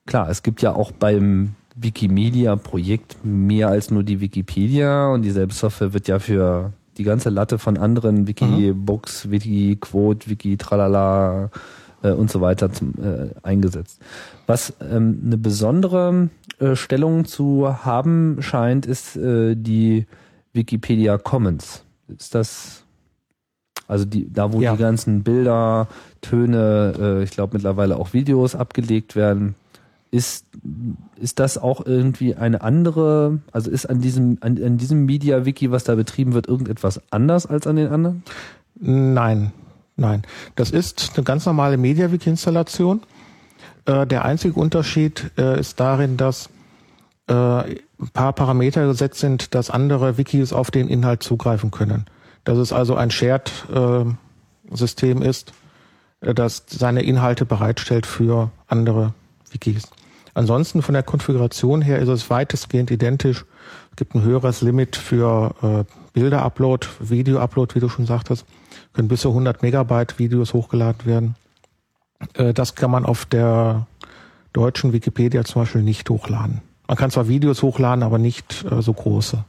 klar, 0.06 0.30
es 0.30 0.42
gibt 0.42 0.62
ja 0.62 0.74
auch 0.74 0.94
beim 0.94 1.56
Wikimedia-Projekt 1.76 3.18
mehr 3.26 3.68
als 3.68 3.92
nur 3.92 4.04
die 4.04 4.22
Wikipedia 4.22 5.10
und 5.10 5.24
dieselbe 5.24 5.54
Software 5.54 5.94
wird 5.94 6.08
ja 6.08 6.20
für 6.20 6.72
die 6.98 7.04
ganze 7.04 7.30
Latte 7.30 7.60
von 7.60 7.78
anderen 7.78 8.26
Wikibooks, 8.26 9.30
Wikiquote, 9.30 10.30
Wiki-Tralala 10.30 11.50
äh, 12.06 12.12
und 12.12 12.30
so 12.32 12.42
weiter 12.42 12.72
zum, 12.72 12.94
äh, 13.02 13.30
eingesetzt. 13.44 14.02
Was 14.48 14.74
ähm, 14.82 15.22
eine 15.26 15.38
besondere 15.38 16.30
äh, 16.60 16.76
Stellung 16.76 17.26
zu 17.26 17.86
haben 17.86 18.38
scheint, 18.42 18.86
ist 18.86 19.16
äh, 19.16 19.56
die 19.56 20.06
Wikipedia 20.54 21.18
Commons. 21.18 21.84
Ist 22.08 22.36
das 22.36 22.86
also 23.88 24.06
die, 24.06 24.32
da 24.32 24.52
wo 24.52 24.62
Ja. 24.62 24.74
die 24.74 24.82
ganzen 24.82 25.24
Bilder, 25.24 25.88
Töne, 26.22 26.94
äh, 27.00 27.24
ich 27.24 27.32
glaube 27.32 27.54
mittlerweile 27.54 27.98
auch 27.98 28.14
Videos 28.14 28.56
abgelegt 28.56 29.16
werden, 29.16 29.56
ist, 30.12 30.46
ist 31.20 31.40
das 31.40 31.58
auch 31.58 31.86
irgendwie 31.86 32.36
eine 32.36 32.62
andere, 32.62 33.40
also 33.52 33.70
ist 33.70 33.86
an 33.86 34.02
diesem, 34.02 34.38
an, 34.42 34.62
an 34.64 34.78
diesem 34.78 35.06
Media-Wiki, 35.06 35.72
was 35.72 35.84
da 35.84 35.96
betrieben 35.96 36.34
wird, 36.34 36.48
irgendetwas 36.48 37.02
anders 37.12 37.46
als 37.46 37.68
an 37.68 37.76
den 37.76 37.90
anderen? 37.90 38.24
Nein, 38.80 39.52
nein. 39.96 40.24
Das 40.56 40.72
ist 40.72 41.12
eine 41.16 41.24
ganz 41.24 41.46
normale 41.46 41.78
MediaWiki-Installation. 41.78 43.02
Äh, 43.86 44.08
der 44.08 44.26
einzige 44.26 44.60
Unterschied 44.60 45.32
äh, 45.38 45.60
ist 45.60 45.80
darin, 45.80 46.18
dass 46.18 46.50
äh, 47.28 47.34
ein 47.34 48.10
paar 48.14 48.34
Parameter 48.34 48.88
gesetzt 48.88 49.20
sind, 49.20 49.56
dass 49.56 49.70
andere 49.70 50.18
Wikis 50.18 50.54
auf 50.54 50.72
den 50.72 50.88
Inhalt 50.88 51.24
zugreifen 51.24 51.72
können. 51.72 52.06
Dass 52.44 52.58
es 52.58 52.74
also 52.74 52.96
ein 52.96 53.10
Shared-System 53.10 55.22
ist, 55.22 55.54
das 56.20 56.64
seine 56.68 57.04
Inhalte 57.04 57.46
bereitstellt 57.46 58.06
für 58.06 58.52
andere 58.68 59.14
Wikis. 59.52 59.84
Ansonsten 60.34 60.82
von 60.82 60.94
der 60.94 61.04
Konfiguration 61.04 61.82
her 61.82 62.00
ist 62.00 62.10
es 62.10 62.30
weitestgehend 62.30 62.92
identisch. 62.92 63.46
Es 63.92 63.96
gibt 63.96 64.14
ein 64.14 64.24
höheres 64.24 64.62
Limit 64.62 64.96
für 64.96 65.86
Bilder-Upload, 66.14 66.88
Video-Upload, 67.00 67.76
wie 67.76 67.80
du 67.80 67.90
schon 67.90 68.06
sagtest. 68.06 68.46
Können 68.96 69.10
bis 69.10 69.22
zu 69.22 69.30
100 69.30 69.62
Megabyte 69.62 70.20
Videos 70.20 70.54
hochgeladen 70.54 71.06
werden. 71.06 71.36
Äh, 72.34 72.54
das 72.54 72.76
kann 72.76 72.92
man 72.92 73.06
auf 73.06 73.26
der 73.26 73.88
deutschen 74.54 74.94
Wikipedia 74.94 75.44
zum 75.44 75.64
Beispiel 75.64 75.84
nicht 75.84 76.10
hochladen. 76.10 76.62
Man 76.88 76.96
kann 76.96 77.12
zwar 77.12 77.28
Videos 77.28 77.62
hochladen, 77.62 78.04
aber 78.04 78.18
nicht 78.20 78.66
äh, 78.72 78.82
so 78.82 78.94
große. 78.94 79.44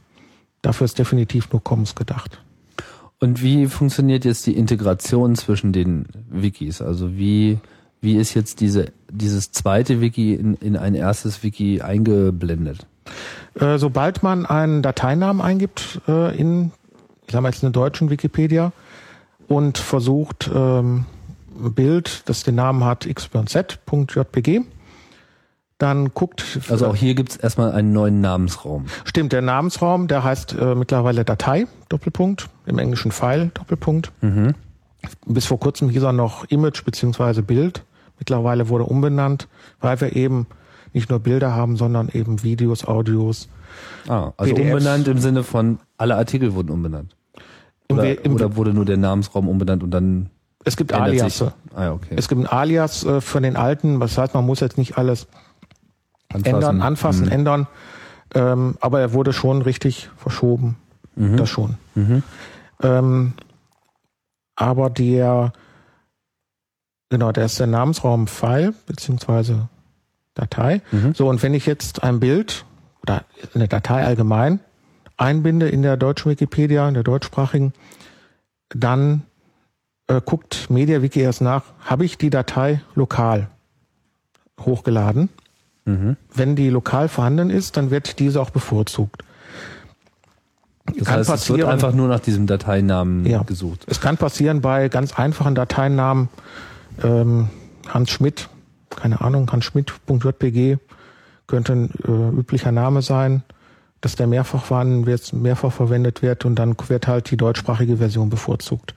Dafür 0.61 0.85
ist 0.85 0.99
definitiv 0.99 1.51
nur 1.51 1.63
Commons 1.63 1.95
gedacht. 1.95 2.41
Und 3.19 3.41
wie 3.41 3.67
funktioniert 3.67 4.25
jetzt 4.25 4.45
die 4.45 4.55
Integration 4.55 5.35
zwischen 5.35 5.71
den 5.71 6.07
Wikis? 6.29 6.81
Also 6.81 7.15
wie, 7.15 7.59
wie 8.01 8.17
ist 8.17 8.33
jetzt 8.33 8.59
diese, 8.59 8.91
dieses 9.09 9.51
zweite 9.51 10.01
Wiki 10.01 10.33
in, 10.33 10.55
in 10.55 10.75
ein 10.75 10.93
erstes 10.93 11.41
Wiki 11.41 11.81
eingeblendet? 11.81 12.85
Äh, 13.55 13.77
sobald 13.77 14.23
man 14.23 14.45
einen 14.45 14.81
Dateinamen 14.81 15.41
eingibt 15.41 16.01
äh, 16.07 16.37
in, 16.37 16.71
ich 17.25 17.31
sag 17.31 17.41
mal 17.41 17.49
jetzt 17.49 17.63
in 17.63 17.71
der 17.71 17.81
deutschen 17.81 18.09
Wikipedia 18.09 18.73
und 19.47 19.77
versucht 19.77 20.49
ähm, 20.53 21.05
ein 21.59 21.73
Bild, 21.73 22.23
das 22.27 22.43
den 22.43 22.55
Namen 22.55 22.83
hat 22.83 23.05
x.z.jpg, 23.05 24.61
dann 25.77 26.13
guckt 26.13 26.59
Also 26.69 26.87
auch 26.87 26.95
hier 26.95 27.13
gibt's 27.13 27.35
erstmal 27.35 27.71
einen 27.71 27.93
neuen 27.93 28.19
Namensraum. 28.21 28.85
Stimmt, 29.05 29.31
der 29.31 29.41
Namensraum, 29.41 30.07
der 30.07 30.23
heißt 30.23 30.55
äh, 30.59 30.75
mittlerweile 30.75 31.23
Datei, 31.23 31.67
Doppelpunkt, 31.89 32.49
im 32.65 32.79
englischen 32.79 33.11
File, 33.11 33.51
Doppelpunkt. 33.53 34.11
Bis 35.25 35.45
vor 35.45 35.59
kurzem 35.59 35.89
hieß 35.89 36.03
er 36.03 36.13
noch 36.13 36.45
Image 36.45 36.83
beziehungsweise 36.83 37.43
Bild. 37.43 37.83
Mittlerweile 38.17 38.69
wurde 38.69 38.85
umbenannt, 38.85 39.47
weil 39.79 40.01
wir 40.01 40.15
eben 40.15 40.47
nicht 40.93 41.09
nur 41.09 41.19
Bilder 41.19 41.53
haben, 41.53 41.77
sondern 41.77 42.09
eben 42.09 42.41
Videos, 42.41 42.85
Audios. 42.85 43.47
Ah, 44.07 44.31
also 44.37 44.55
PDFs. 44.55 44.73
umbenannt 44.73 45.07
im 45.07 45.19
Sinne 45.19 45.43
von 45.43 45.79
alle 45.97 46.15
Artikel 46.15 46.55
wurden 46.55 46.71
umbenannt. 46.71 47.15
Im 47.89 47.97
Oder, 47.97 48.03
We- 48.03 48.13
im 48.23 48.33
oder 48.35 48.55
wurde 48.55 48.73
nur 48.73 48.85
der 48.85 48.97
Namensraum 48.97 49.47
umbenannt 49.47 49.83
und 49.83 49.91
dann 49.91 50.29
es 50.65 50.75
gibt 50.75 50.91
Alias. 50.93 51.41
Ah, 51.75 51.91
okay. 51.91 52.15
Es 52.17 52.27
gibt 52.27 52.41
ein 52.41 52.47
Alias 52.47 53.05
äh, 53.05 53.21
für 53.21 53.39
den 53.39 53.55
alten, 53.55 53.99
das 54.01 54.17
heißt, 54.17 54.33
man 54.33 54.45
muss 54.45 54.59
jetzt 54.59 54.77
nicht 54.77 54.97
alles 54.97 55.27
Anfassen. 56.29 56.55
ändern, 56.55 56.81
anfassen, 56.81 57.25
Mhm. 57.27 57.31
ändern. 57.31 57.67
Ähm, 58.35 58.75
aber 58.81 58.99
er 58.99 59.13
wurde 59.13 59.31
schon 59.31 59.61
richtig 59.61 60.09
verschoben. 60.17 60.75
Mhm. 61.15 61.37
Das 61.37 61.49
schon. 61.49 61.77
Ähm, 62.83 63.33
aber 64.55 64.89
der, 64.89 65.53
genau, 67.09 67.31
der 67.31 67.45
ist 67.45 67.59
der 67.59 67.67
Namensraum 67.67 68.27
File 68.27 68.73
beziehungsweise 68.85 69.69
Datei. 70.33 70.81
Mhm. 70.91 71.13
So, 71.13 71.29
und 71.29 71.41
wenn 71.43 71.53
ich 71.53 71.65
jetzt 71.65 72.03
ein 72.03 72.19
Bild 72.19 72.65
oder 73.03 73.23
eine 73.55 73.67
Datei 73.69 74.03
allgemein 74.03 74.59
einbinde 75.17 75.67
in 75.69 75.81
der 75.81 75.97
deutschen 75.97 76.31
Wikipedia, 76.31 76.87
in 76.87 76.93
der 76.93 77.03
deutschsprachigen, 77.03 77.73
dann 78.69 79.23
äh, 80.07 80.21
guckt 80.23 80.69
MediaWiki 80.69 81.19
erst 81.19 81.41
nach, 81.41 81.63
habe 81.79 82.05
ich 82.05 82.17
die 82.17 82.29
Datei 82.29 82.81
lokal 82.95 83.49
hochgeladen? 84.59 85.29
Mhm. 85.85 86.17
Wenn 86.33 86.55
die 86.55 86.69
lokal 86.69 87.07
vorhanden 87.09 87.49
ist, 87.49 87.77
dann 87.77 87.91
wird 87.91 88.19
diese 88.19 88.41
auch 88.41 88.49
bevorzugt. 88.49 89.23
Das 90.85 91.05
Kann 91.05 91.19
heißt, 91.19 91.29
es 91.29 91.49
wird 91.49 91.63
einfach 91.65 91.93
nur 91.93 92.07
nach 92.07 92.19
diesem 92.21 92.47
Dateinamen 92.47 93.25
Ja. 93.25 93.43
gesucht. 93.43 93.85
Es 93.87 93.99
kann 93.99 94.17
passieren 94.17 94.61
bei 94.61 94.87
ganz 94.89 95.17
einfachen 95.17 95.53
Dateinamen, 95.55 96.29
ähm, 97.03 97.49
Hans 97.89 98.09
Schmidt 98.11 98.49
keine 98.97 99.21
Ahnung, 99.21 99.51
hansschmidt.jpg 99.51 100.77
könnte 101.45 101.73
ein 101.73 101.89
äh, 102.05 102.39
üblicher 102.39 102.71
Name 102.71 103.01
sein, 103.01 103.43
dass 104.01 104.15
der 104.15 104.27
mehrfach 104.27 104.65
wann 104.69 105.05
jetzt 105.05 105.33
mehrfach 105.33 105.71
verwendet 105.71 106.21
wird 106.21 106.45
und 106.45 106.55
dann 106.55 106.75
wird 106.87 107.07
halt 107.07 107.31
die 107.31 107.37
deutschsprachige 107.37 107.97
Version 107.97 108.29
bevorzugt. 108.29 108.93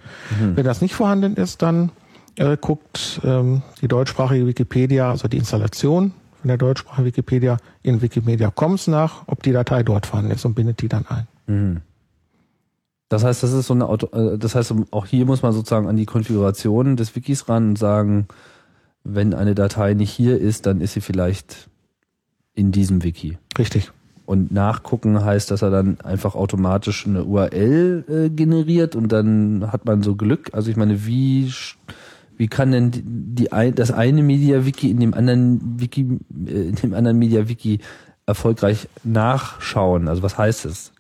Wenn 0.54 0.64
das 0.64 0.82
nicht 0.82 0.94
vorhanden 0.94 1.34
ist, 1.36 1.62
dann 1.62 1.90
äh, 2.36 2.56
guckt 2.60 3.20
ähm, 3.24 3.62
die 3.80 3.88
deutschsprachige 3.88 4.46
Wikipedia, 4.46 5.10
also 5.10 5.28
die 5.28 5.38
Installation 5.38 6.12
von 6.40 6.48
der 6.48 6.56
deutschsprachigen 6.56 7.06
Wikipedia 7.06 7.58
in 7.82 8.00
Wikimedia 8.02 8.50
Commons 8.50 8.86
nach, 8.86 9.22
ob 9.26 9.42
die 9.42 9.52
Datei 9.52 9.82
dort 9.82 10.06
vorhanden 10.06 10.32
ist 10.32 10.44
und 10.44 10.54
bindet 10.54 10.80
die 10.80 10.88
dann 10.88 11.06
ein. 11.06 11.26
Das 13.08 13.24
heißt, 13.24 13.42
das 13.42 13.52
ist 13.52 13.66
so 13.66 13.74
eine 13.74 13.86
Auto, 13.86 14.06
äh, 14.16 14.38
das 14.38 14.54
heißt, 14.54 14.72
auch 14.90 15.06
hier 15.06 15.26
muss 15.26 15.42
man 15.42 15.52
sozusagen 15.52 15.88
an 15.88 15.96
die 15.96 16.06
Konfiguration 16.06 16.96
des 16.96 17.14
Wikis 17.14 17.48
ran 17.48 17.70
und 17.70 17.78
sagen, 17.78 18.28
wenn 19.02 19.34
eine 19.34 19.54
Datei 19.54 19.94
nicht 19.94 20.10
hier 20.10 20.38
ist, 20.38 20.66
dann 20.66 20.80
ist 20.80 20.92
sie 20.92 21.00
vielleicht 21.00 21.68
in 22.54 22.72
diesem 22.72 23.02
Wiki. 23.02 23.38
Richtig. 23.58 23.92
Und 24.30 24.52
nachgucken 24.52 25.24
heißt, 25.24 25.50
dass 25.50 25.62
er 25.62 25.70
dann 25.70 26.00
einfach 26.02 26.36
automatisch 26.36 27.04
eine 27.04 27.24
URL 27.24 28.04
äh, 28.08 28.30
generiert 28.30 28.94
und 28.94 29.10
dann 29.10 29.72
hat 29.72 29.86
man 29.86 30.04
so 30.04 30.14
Glück. 30.14 30.50
Also 30.52 30.70
ich 30.70 30.76
meine, 30.76 31.04
wie 31.04 31.52
wie 32.36 32.46
kann 32.46 32.70
denn 32.70 32.92
die, 32.92 33.02
die 33.04 33.50
ein, 33.50 33.74
das 33.74 33.90
eine 33.90 34.22
Media 34.22 34.64
Wiki 34.64 34.88
in 34.88 35.00
dem 35.00 35.14
anderen 35.14 35.80
Wiki 35.80 36.20
äh, 36.46 36.68
in 36.68 36.76
dem 36.76 36.94
anderen 36.94 37.18
Media 37.18 37.48
Wiki 37.48 37.80
erfolgreich 38.24 38.86
nachschauen? 39.02 40.06
Also 40.06 40.22
was 40.22 40.38
heißt 40.38 40.64
es? 40.64 40.92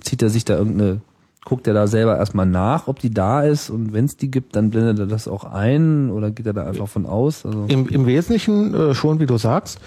Zieht 0.00 0.22
er 0.22 0.30
sich 0.30 0.46
da 0.46 0.56
irgendeine 0.56 1.02
guckt 1.44 1.66
er 1.66 1.74
da 1.74 1.86
selber 1.86 2.16
erstmal 2.16 2.46
nach, 2.46 2.88
ob 2.88 2.98
die 2.98 3.12
da 3.12 3.42
ist 3.42 3.68
und 3.68 3.92
wenn 3.92 4.06
es 4.06 4.16
die 4.16 4.30
gibt, 4.30 4.56
dann 4.56 4.70
blendet 4.70 5.00
er 5.00 5.06
das 5.06 5.28
auch 5.28 5.44
ein 5.44 6.08
oder 6.10 6.30
geht 6.30 6.46
er 6.46 6.54
da 6.54 6.64
einfach 6.64 6.88
von 6.88 7.04
aus? 7.04 7.44
Also 7.44 7.66
Im, 7.68 7.86
im 7.88 8.06
Wesentlichen 8.06 8.72
äh, 8.72 8.94
schon, 8.94 9.20
wie 9.20 9.26
du 9.26 9.36
sagst. 9.36 9.80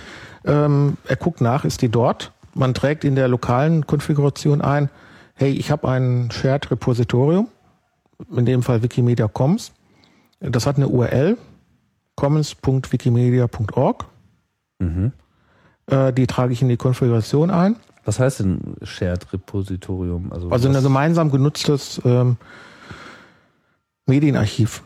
Ähm, 0.45 0.97
er 1.07 1.15
guckt 1.15 1.41
nach, 1.41 1.65
ist 1.65 1.81
die 1.81 1.89
dort? 1.89 2.33
Man 2.57 2.73
trägt 2.73 3.03
in 3.03 3.15
der 3.15 3.27
lokalen 3.27 3.85
Konfiguration 3.85 4.61
ein, 4.61 4.89
hey, 5.35 5.51
ich 5.51 5.69
habe 5.71 5.87
ein 5.87 6.29
Shared 6.31 6.71
Repositorium, 6.71 7.47
in 8.35 8.45
dem 8.45 8.63
Fall 8.63 8.81
Wikimedia 8.81 9.27
Commons. 9.27 9.71
Das 10.39 10.65
hat 10.65 10.77
eine 10.77 10.87
URL, 10.87 11.37
commons.wikimedia.org. 12.15 14.05
mhm. 14.79 15.11
Äh, 15.89 16.11
die 16.11 16.27
trage 16.27 16.51
ich 16.51 16.61
in 16.61 16.67
die 16.67 16.75
Konfiguration 16.75 17.49
ein. 17.49 17.77
was 18.03 18.19
heißt 18.19 18.41
denn 18.41 18.75
Shared 18.83 19.31
Repositorium? 19.31 20.33
Also, 20.33 20.49
Also 20.49 20.67
ein 20.67 20.83
gemeinsam 20.83 21.31
genutztes 21.31 22.01
ähm, 22.03 22.37
Medienarchiv. 24.05 24.83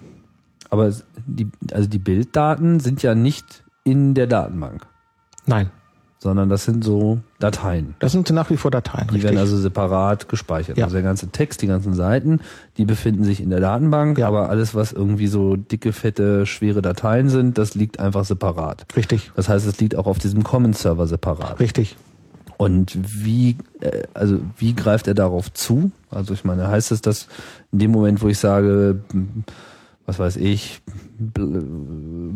Aber 0.70 0.94
die, 1.26 1.50
also 1.72 1.90
die 1.90 2.00
Bilddaten 2.00 2.80
sind 2.80 3.02
ja 3.04 3.16
nicht 3.16 3.64
in 3.84 4.14
der 4.14 4.28
Datenbank, 4.28 4.86
Nein, 5.46 5.72
sondern 6.20 6.50
das 6.50 6.66
sind 6.66 6.84
so 6.84 7.20
Dateien. 7.42 7.96
das 8.00 8.14
sind 8.14 8.30
nach 8.32 8.50
wie 8.50 8.56
vor 8.56 8.72
Dateien. 8.72 9.10
Die 9.14 9.22
werden 9.22 9.38
also 9.38 9.58
separat 9.58 10.30
gespeichert. 10.30 10.78
Ja. 10.78 10.86
Also 10.86 10.94
der 10.96 11.04
ganze 11.04 11.28
Text, 11.30 11.62
die 11.62 11.68
ganzen 11.68 11.94
Seiten, 11.94 12.40
die 12.78 12.86
befinden 12.86 13.26
sich 13.26 13.42
in 13.42 13.50
der 13.50 13.60
Datenbank, 13.60 14.18
Ja. 14.18 14.28
aber 14.30 14.50
alles, 14.50 14.74
was 14.74 14.94
irgendwie 14.94 15.28
so 15.28 15.56
dicke, 15.58 15.92
fette, 15.92 16.46
schwere 16.46 16.82
Dateien 16.82 17.28
sind, 17.28 17.58
das 17.58 17.76
liegt 17.76 18.00
einfach 18.00 18.24
separat. 18.24 18.86
richtig, 18.96 19.32
Das 19.36 19.50
heißt, 19.50 19.68
es 19.68 19.80
liegt 19.82 19.96
auch 19.98 20.06
auf 20.08 20.20
diesem 20.20 20.44
Common-Server 20.44 21.08
separat. 21.08 21.60
richtig. 21.60 21.98
Und 22.58 22.96
wie, 22.96 23.58
äh, 23.80 24.04
also 24.14 24.40
wie 24.58 24.76
greift 24.76 25.08
er 25.08 25.16
darauf 25.16 25.52
zu? 25.52 25.92
Also 26.12 26.34
ich 26.36 26.44
meine, 26.46 26.68
heißt 26.68 26.92
es, 26.92 27.02
dass 27.02 27.28
in 27.72 27.80
dem 27.80 27.90
Moment, 27.92 28.22
wo 28.22 28.28
ich 28.28 28.38
sage, 28.38 29.02
was 30.12 30.20
weiß 30.20 30.38
ich, 30.38 30.82
bl 31.18 31.64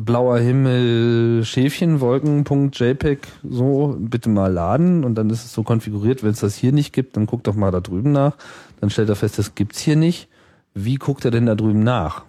blauer 0.05 0.37
Himmel, 0.37 1.43
Schäfchen, 1.43 1.99
Wolken.jpg, 1.99 3.27
so, 3.43 3.97
bitte 3.99 4.29
mal 4.29 4.53
laden 4.53 5.03
und 5.03 5.15
dann 5.15 5.29
ist 5.29 5.43
es 5.43 5.53
so 5.53 5.63
konfiguriert, 5.63 6.23
wenn 6.23 6.29
es 6.29 6.39
das 6.39 6.55
hier 6.55 6.71
nicht 6.71 6.93
gibt, 6.93 7.17
dann 7.17 7.25
guckt 7.25 7.47
doch 7.47 7.55
mal 7.55 7.71
da 7.71 7.81
drüben 7.81 8.13
nach. 8.13 8.37
Dann 8.79 8.89
stellt 8.89 9.09
er 9.09 9.17
fest, 9.17 9.39
das 9.39 9.55
gibt's 9.55 9.79
hier 9.79 9.97
nicht. 9.97 10.29
Wie 10.73 10.95
guckt 10.95 11.25
er 11.25 11.31
denn 11.31 11.47
da 11.47 11.55
drüben 11.55 11.83
nach? 11.83 12.23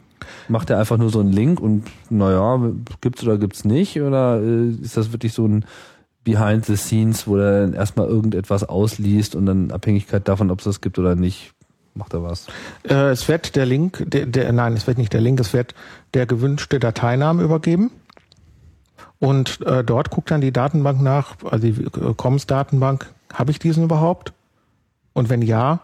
Macht 0.49 0.71
er 0.71 0.81
einfach 0.81 0.97
nur 0.97 1.11
so 1.11 1.21
einen 1.21 1.33
Link 1.33 1.61
und 1.61 1.85
naja, 2.11 2.73
gibt's 3.01 3.23
oder 3.23 3.39
gibt's 3.39 3.65
nicht? 3.65 4.01
Oder 4.01 4.41
äh, 4.43 4.71
ist 4.71 4.97
das 4.97 5.13
wirklich 5.13 5.33
so 5.33 5.47
ein 5.47 5.65
Behind 6.25 6.65
the 6.65 6.77
Scenes, 6.77 7.29
wo 7.29 7.37
er 7.37 7.61
dann 7.61 7.75
erstmal 7.75 8.09
irgendetwas 8.09 8.65
ausliest 8.65 9.37
und 9.37 9.47
dann 9.47 9.71
Abhängigkeit 9.71 10.27
davon, 10.27 10.51
ob 10.51 10.59
es 10.59 10.65
das 10.65 10.81
gibt 10.81 10.99
oder 10.99 11.15
nicht, 11.15 11.53
macht 11.97 12.15
er 12.15 12.23
was. 12.23 12.47
Äh, 12.89 13.11
es 13.11 13.29
wird 13.29 13.57
der 13.57 13.67
Link, 13.67 14.05
der, 14.07 14.27
der, 14.27 14.53
nein, 14.53 14.75
es 14.75 14.87
wird 14.87 14.99
nicht 14.99 15.13
der 15.13 15.21
Link, 15.21 15.41
es 15.41 15.53
wird 15.53 15.75
der 16.15 16.27
gewünschte 16.27 16.79
Dateiname 16.79 17.43
übergeben. 17.43 17.91
Und 19.19 19.65
äh, 19.67 19.83
dort 19.83 20.11
guckt 20.11 20.31
dann 20.31 20.41
die 20.41 20.53
Datenbank 20.53 21.01
nach, 21.01 21.37
also 21.45 21.67
die 21.67 21.83
äh, 21.83 22.15
Commons-Datenbank, 22.15 23.07
habe 23.33 23.51
ich 23.51 23.59
diesen 23.59 23.85
überhaupt? 23.85 24.33
Und 25.15 25.31
wenn 25.31 25.43
ja, 25.43 25.81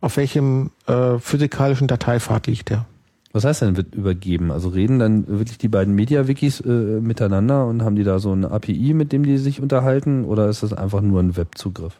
auf 0.00 0.16
welchem 0.16 0.70
äh, 0.86 1.18
physikalischen 1.18 1.86
Dateipfad 1.86 2.46
liegt 2.46 2.70
der? 2.70 2.86
Was 3.32 3.44
heißt 3.44 3.62
denn 3.62 3.76
wird 3.76 3.94
übergeben? 3.94 4.50
Also 4.50 4.68
reden 4.68 4.98
dann 4.98 5.26
wirklich 5.26 5.56
die 5.56 5.68
beiden 5.68 5.94
Media-Wikis 5.94 6.60
äh, 6.60 7.00
miteinander 7.00 7.66
und 7.66 7.82
haben 7.82 7.96
die 7.96 8.04
da 8.04 8.18
so 8.18 8.32
eine 8.32 8.50
API, 8.50 8.92
mit 8.92 9.12
dem 9.12 9.24
die 9.24 9.38
sich 9.38 9.60
unterhalten 9.60 10.24
oder 10.24 10.48
ist 10.48 10.62
das 10.62 10.72
einfach 10.72 11.00
nur 11.00 11.20
ein 11.20 11.36
Webzugriff? 11.36 11.98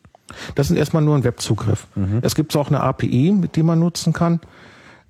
Das 0.54 0.70
ist 0.70 0.76
erstmal 0.76 1.02
nur 1.02 1.16
ein 1.16 1.24
Webzugriff. 1.24 1.86
Es 2.22 2.34
gibt 2.34 2.56
auch 2.56 2.68
eine 2.68 2.80
API, 2.80 3.32
mit 3.32 3.56
die 3.56 3.62
man 3.62 3.78
nutzen 3.78 4.12
kann, 4.12 4.40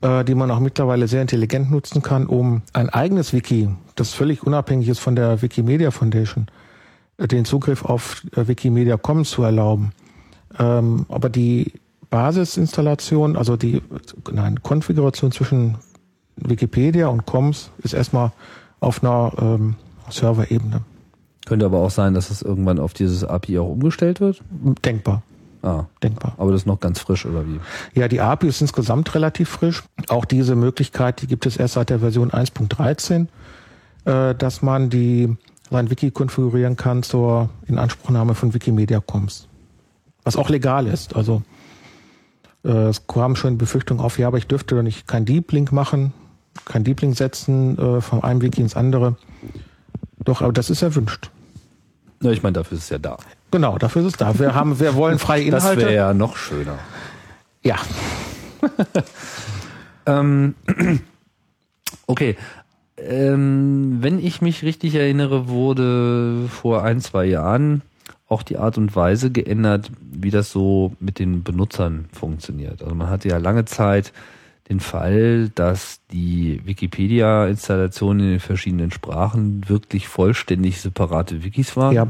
äh, 0.00 0.24
die 0.24 0.35
man 0.35 0.50
auch 0.50 0.61
mittlerweile 0.61 1.08
sehr 1.08 1.22
intelligent 1.22 1.70
nutzen 1.70 2.02
kann, 2.02 2.26
um 2.26 2.62
ein 2.72 2.88
eigenes 2.88 3.32
Wiki, 3.32 3.70
das 3.94 4.12
völlig 4.12 4.42
unabhängig 4.44 4.88
ist 4.88 4.98
von 4.98 5.16
der 5.16 5.42
Wikimedia 5.42 5.90
Foundation, 5.90 6.46
äh, 7.18 7.28
den 7.28 7.44
Zugriff 7.44 7.85
auf 7.85 8.22
äh, 8.37 8.46
Wikimedia 8.48 8.96
Commons 8.96 9.30
zu 9.30 9.42
erlauben. 9.42 9.92
Ähm, 10.58 11.06
aber 11.08 11.28
die 11.28 11.72
Basisinstallation, 12.11 13.37
also 13.37 13.56
die 13.56 13.82
nein, 14.30 14.62
Konfiguration 14.62 15.32
zwischen 15.32 15.78
Wikipedia 16.37 17.08
und 17.08 17.24
Commons 17.24 17.70
ist 17.82 17.94
erstmal 17.94 18.32
auf 18.80 19.02
einer 19.02 19.32
ähm, 19.40 19.76
Serverebene 20.11 20.82
Könnte 21.52 21.66
aber 21.66 21.80
auch 21.80 21.90
sein, 21.90 22.14
dass 22.14 22.30
es 22.30 22.40
irgendwann 22.40 22.78
auf 22.78 22.94
dieses 22.94 23.24
API 23.24 23.58
auch 23.58 23.68
umgestellt 23.68 24.20
wird. 24.20 24.40
denkbar. 24.86 25.22
Ah, 25.60 25.84
Denkbar. 26.02 26.32
aber 26.38 26.50
das 26.50 26.62
ist 26.62 26.66
noch 26.66 26.80
ganz 26.80 26.98
frisch 26.98 27.26
oder 27.26 27.46
wie? 27.46 27.60
Ja, 27.92 28.08
die 28.08 28.22
API 28.22 28.46
ist 28.46 28.62
insgesamt 28.62 29.14
relativ 29.14 29.50
frisch. 29.50 29.82
Auch 30.08 30.24
diese 30.24 30.56
Möglichkeit, 30.56 31.20
die 31.20 31.26
gibt 31.26 31.44
es 31.44 31.58
erst 31.58 31.74
seit 31.74 31.90
der 31.90 31.98
Version 31.98 32.30
1.13, 32.30 33.26
äh, 34.06 34.34
dass 34.34 34.62
man 34.62 34.88
die 34.88 35.36
sein 35.70 35.90
Wiki 35.90 36.10
konfigurieren 36.10 36.76
kann 36.76 37.02
zur 37.02 37.50
Inanspruchnahme 37.66 38.34
von 38.34 38.54
Wikimedia 38.54 39.00
Commons. 39.00 39.46
Was 40.24 40.36
auch 40.36 40.48
legal 40.48 40.86
ist. 40.86 41.14
Also 41.16 41.42
äh, 42.64 42.70
es 42.70 43.06
kam 43.08 43.36
schon 43.36 43.58
Befürchtung 43.58 44.00
auf, 44.00 44.18
ja, 44.18 44.26
aber 44.26 44.38
ich 44.38 44.46
dürfte 44.46 44.74
doch 44.74 44.82
nicht 44.82 45.06
kein 45.06 45.26
Deep 45.26 45.52
Link 45.52 45.70
machen, 45.70 46.14
kein 46.64 46.82
Deep 46.82 47.02
Link 47.02 47.14
setzen 47.14 47.76
äh, 47.76 48.00
von 48.00 48.22
einem 48.22 48.40
Wiki 48.40 48.62
ins 48.62 48.74
andere. 48.74 49.16
Doch, 50.24 50.40
aber 50.40 50.54
das 50.54 50.70
ist 50.70 50.80
erwünscht. 50.80 51.30
Na, 52.22 52.30
ich 52.30 52.42
meine, 52.42 52.54
dafür 52.54 52.78
ist 52.78 52.85
es 52.85 52.90
ja 52.90 52.98
da. 52.98 53.16
Genau, 53.50 53.76
dafür 53.78 54.02
ist 54.02 54.08
es 54.08 54.16
da. 54.16 54.38
Wir 54.38 54.54
haben, 54.54 54.78
wir 54.80 54.94
wollen 54.94 55.18
freie 55.20 55.50
Das 55.50 55.64
Inhalte. 55.64 55.82
wäre 55.82 55.94
ja 55.94 56.14
noch 56.14 56.37
schöner. 56.37 56.78
ja, 57.62 57.76
Ähm, 60.06 60.54
okay. 62.06 62.37
Ähm, 62.96 63.98
wenn 64.00 64.18
ich 64.24 64.42
mich 64.42 64.62
richtig 64.62 64.94
erinnere, 64.94 65.48
wurde 65.48 66.46
vor 66.48 66.85
ein, 66.85 67.00
zwei 67.00 67.24
Jahren 67.24 67.82
auch 68.28 68.42
die 68.42 68.58
Art 68.58 68.78
und 68.78 68.94
Weise 68.94 69.30
geändert, 69.30 69.90
wie 70.00 70.30
das 70.30 70.50
so 70.50 70.92
mit 71.00 71.18
den 71.18 71.42
Benutzern 71.42 72.06
funktioniert. 72.12 72.82
Also 72.82 72.94
man 72.94 73.08
hatte 73.11 73.28
ja 73.28 73.38
lange 73.38 73.64
Zeit 73.64 74.12
den 74.68 74.79
Fall, 74.81 75.48
dass 75.55 76.01
die 76.12 76.61
Wikipedia-Installation 76.64 78.20
in 78.20 78.31
den 78.31 78.40
verschiedenen 78.40 78.90
Sprachen 78.90 79.68
wirklich 79.68 80.07
vollständig 80.09 80.81
separate 80.81 81.42
Wikis 81.44 81.77
waren. 81.77 81.94
Ja. 81.94 82.07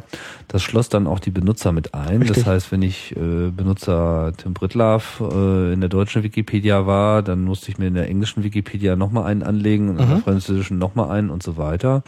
Das 0.49 0.62
schloss 0.62 0.88
dann 0.88 1.07
auch 1.07 1.19
die 1.19 1.31
Benutzer 1.31 1.73
mit 1.73 1.95
ein. 1.95 2.19
Richtig. 2.23 2.45
Das 2.45 2.47
heißt, 2.47 2.73
wenn 2.73 2.83
ich 2.83 3.17
äh, 3.17 3.51
Benutzer 3.51 4.33
Tim 4.37 4.53
Brittlaff 4.53 5.21
äh, 5.21 5.73
in 5.73 5.81
der 5.81 5.88
deutschen 5.88 6.23
Wikipedia 6.23 6.87
war, 6.87 7.23
dann 7.23 7.43
musste 7.45 7.71
ich 7.71 7.79
mir 7.79 7.87
in 7.87 7.95
der 7.95 8.09
englischen 8.09 8.45
Wikipedia 8.45 8.97
nochmal 8.97 9.25
einen 9.25 9.43
anlegen 9.43 9.88
und 9.88 9.99
in 9.99 10.07
der 10.09 10.17
Mhm. 10.19 10.23
französischen 10.23 10.79
nochmal 10.79 11.11
einen 11.11 11.31
und 11.31 11.43
so 11.43 11.57
weiter. 11.57 12.03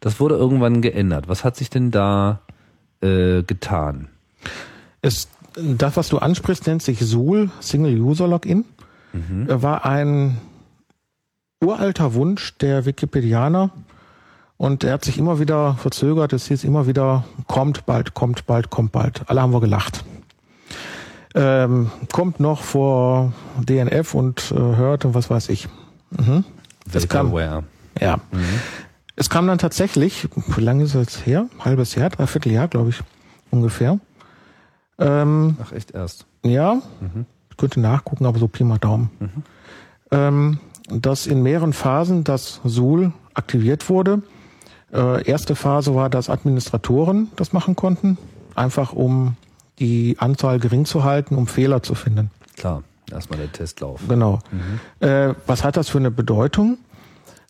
Das 0.00 0.20
wurde 0.20 0.34
irgendwann 0.36 0.82
geändert. 0.82 1.28
Was 1.28 1.44
hat 1.44 1.56
sich 1.56 1.70
denn 1.70 1.90
da 1.90 2.40
äh, 3.00 3.42
getan? 3.42 4.08
Es, 5.00 5.28
das, 5.54 5.96
was 5.96 6.08
du 6.08 6.18
ansprichst, 6.18 6.66
nennt 6.66 6.82
sich 6.82 7.00
SUL, 7.00 7.50
Single 7.60 7.98
User 8.00 8.28
Login. 8.28 8.64
Äh, 9.12 9.62
War 9.62 9.84
ein 9.84 10.38
uralter 11.60 12.14
Wunsch 12.14 12.56
der 12.58 12.86
Wikipedianer 12.86 13.70
und 14.56 14.84
er 14.84 14.94
hat 14.94 15.04
sich 15.04 15.18
immer 15.18 15.38
wieder 15.38 15.74
verzögert. 15.74 16.32
Es 16.32 16.46
hieß 16.48 16.64
immer 16.64 16.86
wieder, 16.86 17.24
kommt 17.46 17.86
bald, 17.86 18.14
kommt 18.14 18.46
bald, 18.46 18.70
kommt 18.70 18.92
bald. 18.92 19.22
Alle 19.28 19.42
haben 19.42 19.52
wir 19.52 19.60
gelacht. 19.60 20.04
Ähm, 21.34 21.90
kommt 22.12 22.40
noch 22.40 22.62
vor 22.62 23.32
DNF 23.58 24.14
und 24.14 24.52
äh, 24.52 24.54
hört 24.56 25.04
und 25.04 25.14
was 25.14 25.30
weiß 25.30 25.48
ich. 25.48 25.68
Mhm. 26.10 26.44
Es 26.92 27.08
kam, 27.08 27.32
Vaporware. 27.32 27.64
ja. 28.00 28.18
es 29.16 29.30
kam 29.30 29.46
dann 29.46 29.58
tatsächlich, 29.58 30.28
wie 30.56 30.60
lange 30.60 30.84
ist 30.84 30.94
es 30.94 31.00
jetzt 31.00 31.26
her? 31.26 31.46
Halbes 31.60 31.94
Jahr, 31.94 32.10
dreiviertel 32.10 32.52
Jahr, 32.52 32.68
glaube 32.68 32.90
ich, 32.90 33.00
ungefähr. 33.50 33.98
Ähm, 34.98 35.56
Ach, 35.62 35.72
echt 35.72 35.92
erst. 35.92 36.26
ja, 36.44 36.82
ich 37.52 37.58
könnte 37.58 37.80
nachgucken, 37.80 38.24
aber 38.24 38.38
so 38.38 38.48
Pi 38.48 38.64
mal 38.64 38.78
Daumen. 38.78 39.10
Ähm, 40.10 40.58
dass 40.88 41.26
in 41.26 41.42
mehreren 41.42 41.74
Phasen 41.74 42.24
das 42.24 42.60
SUL 42.64 43.12
aktiviert 43.34 43.88
wurde. 43.88 44.22
Äh, 44.92 45.24
erste 45.24 45.54
Phase 45.54 45.94
war, 45.94 46.08
dass 46.08 46.30
Administratoren 46.30 47.30
das 47.36 47.52
machen 47.52 47.76
konnten, 47.76 48.16
einfach 48.54 48.92
um 48.92 49.36
die 49.78 50.16
Anzahl 50.18 50.58
gering 50.58 50.86
zu 50.86 51.04
halten, 51.04 51.36
um 51.36 51.46
Fehler 51.46 51.82
zu 51.82 51.94
finden. 51.94 52.30
Klar, 52.56 52.82
erstmal 53.10 53.38
der 53.38 53.52
Testlauf. 53.52 54.00
Genau. 54.08 54.38
Äh, 55.00 55.34
was 55.46 55.62
hat 55.62 55.76
das 55.76 55.90
für 55.90 55.98
eine 55.98 56.10
Bedeutung? 56.10 56.78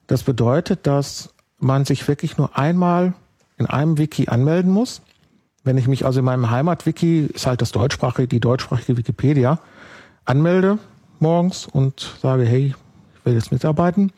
Das 0.08 0.24
bedeutet, 0.24 0.86
dass 0.86 1.32
man 1.58 1.84
sich 1.84 2.06
wirklich 2.08 2.38
nur 2.38 2.58
einmal 2.58 3.14
in 3.56 3.66
einem 3.66 3.98
Wiki 3.98 4.28
anmelden 4.28 4.70
muss. 4.70 5.00
Wenn 5.64 5.78
ich 5.78 5.86
mich 5.86 6.04
also 6.04 6.18
in 6.18 6.24
meinem 6.24 6.50
Heimatwiki, 6.50 7.26
ist 7.32 7.46
halt 7.46 7.62
das 7.62 7.70
deutschsprachige, 7.70 8.26
die 8.26 8.40
deutschsprachige 8.40 8.96
Wikipedia, 8.96 9.60
anmelde 10.24 10.78
morgens 11.20 11.66
und 11.66 12.16
sage, 12.20 12.44
hey, 12.44 12.74
ich 13.14 13.24
will 13.24 13.34
jetzt 13.34 13.52
mitarbeiten, 13.52 14.12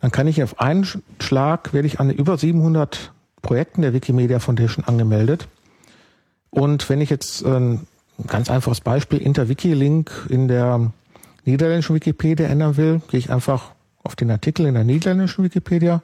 dann 0.00 0.10
kann 0.10 0.26
ich 0.26 0.42
auf 0.42 0.60
einen 0.60 0.86
Schlag, 1.20 1.72
werde 1.72 1.86
ich 1.86 2.00
an 2.00 2.10
über 2.10 2.36
700 2.36 3.12
Projekten 3.42 3.82
der 3.82 3.92
Wikimedia 3.92 4.38
Foundation 4.38 4.84
angemeldet. 4.84 5.48
Und 6.50 6.88
wenn 6.88 7.00
ich 7.00 7.10
jetzt 7.10 7.42
äh, 7.42 7.48
ein 7.48 7.86
ganz 8.26 8.50
einfaches 8.50 8.80
Beispiel, 8.80 9.18
Interwiki-Link 9.18 10.26
in 10.28 10.48
der 10.48 10.92
niederländischen 11.44 11.94
Wikipedia 11.94 12.48
ändern 12.48 12.76
will, 12.76 13.00
gehe 13.08 13.18
ich 13.18 13.30
einfach 13.30 13.72
auf 14.02 14.16
den 14.16 14.30
Artikel 14.30 14.66
in 14.66 14.74
der 14.74 14.84
niederländischen 14.84 15.44
Wikipedia 15.44 16.02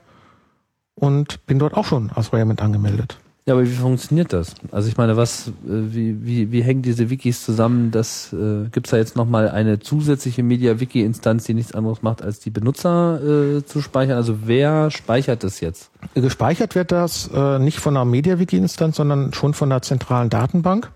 und 0.95 1.45
bin 1.47 1.59
dort 1.59 1.75
auch 1.75 1.85
schon 1.85 2.11
als 2.11 2.33
Raymond 2.33 2.62
angemeldet. 2.62 3.19
Ja, 3.46 3.55
aber 3.55 3.64
wie 3.64 3.70
funktioniert 3.70 4.33
das? 4.33 4.55
Also 4.70 4.88
ich 4.88 4.96
meine, 4.96 5.16
was, 5.16 5.48
äh, 5.48 5.53
wie, 5.66 6.24
wie, 6.24 6.53
wie 6.53 6.62
hängen 6.62 6.83
diese 6.83 7.09
Wikis 7.09 7.42
zusammen? 7.42 7.90
Das 7.90 8.33
äh, 8.33 8.68
gibt's 8.70 8.90
da 8.90 8.98
jetzt 8.98 9.16
nochmal 9.16 9.48
eine 9.48 9.81
zusätzliche 9.81 10.42
Media-Wiki-Instanz, 10.42 11.44
die 11.44 11.55
nichts 11.55 11.72
anderes 11.72 12.03
macht, 12.03 12.22
als 12.22 12.40
die 12.40 12.50
Benutzer 12.50 13.57
äh, 13.57 13.64
zu 13.64 13.81
speichern? 13.81 14.16
Also 14.16 14.46
wer 14.46 14.90
speichert 14.90 15.42
das 15.42 15.61
jetzt? 15.61 15.90
Gespeichert 16.14 16.74
wird 16.74 16.92
das 16.92 17.31
äh, 17.33 17.59
nicht 17.59 17.81
von 17.81 17.96
einer 17.96 18.05
MediaWiki-Instanz, 18.05 18.96
sondern 18.96 19.33
schon 19.33 19.55
von 19.55 19.72
einer 19.72 19.81
zentralen 19.81 20.29
Datenbank, 20.29 20.90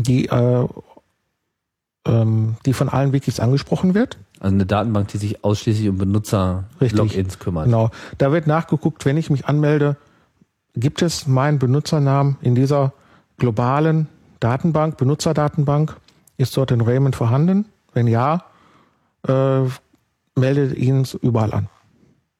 die, 0.00 0.26
äh, 0.28 0.66
ähm, 2.06 2.56
die 2.64 2.72
von 2.72 2.88
allen 2.88 3.12
Wikis 3.12 3.40
angesprochen 3.40 3.94
wird. 3.94 4.16
Also 4.40 4.54
eine 4.54 4.66
Datenbank, 4.66 5.08
die 5.08 5.18
sich 5.18 5.44
ausschließlich 5.44 5.88
um 5.88 5.98
Benutzer-Logins 5.98 7.38
kümmert. 7.38 7.66
Genau. 7.66 7.90
Da 8.18 8.32
wird 8.32 8.46
nachgeguckt, 8.46 9.04
wenn 9.04 9.16
ich 9.16 9.30
mich 9.30 9.46
anmelde, 9.46 9.96
gibt 10.74 11.02
es 11.02 11.26
meinen 11.26 11.58
Benutzernamen 11.58 12.36
in 12.42 12.54
dieser 12.54 12.92
globalen 13.38 14.08
Datenbank, 14.40 14.96
Benutzerdatenbank? 14.96 15.96
Ist 16.36 16.56
dort 16.56 16.72
ein 16.72 16.80
Raymond 16.80 17.14
vorhanden? 17.16 17.66
Wenn 17.92 18.08
ja, 18.08 18.44
äh, 19.26 19.60
meldet 20.36 20.76
ihn 20.76 21.06
überall 21.22 21.52
an. 21.52 21.68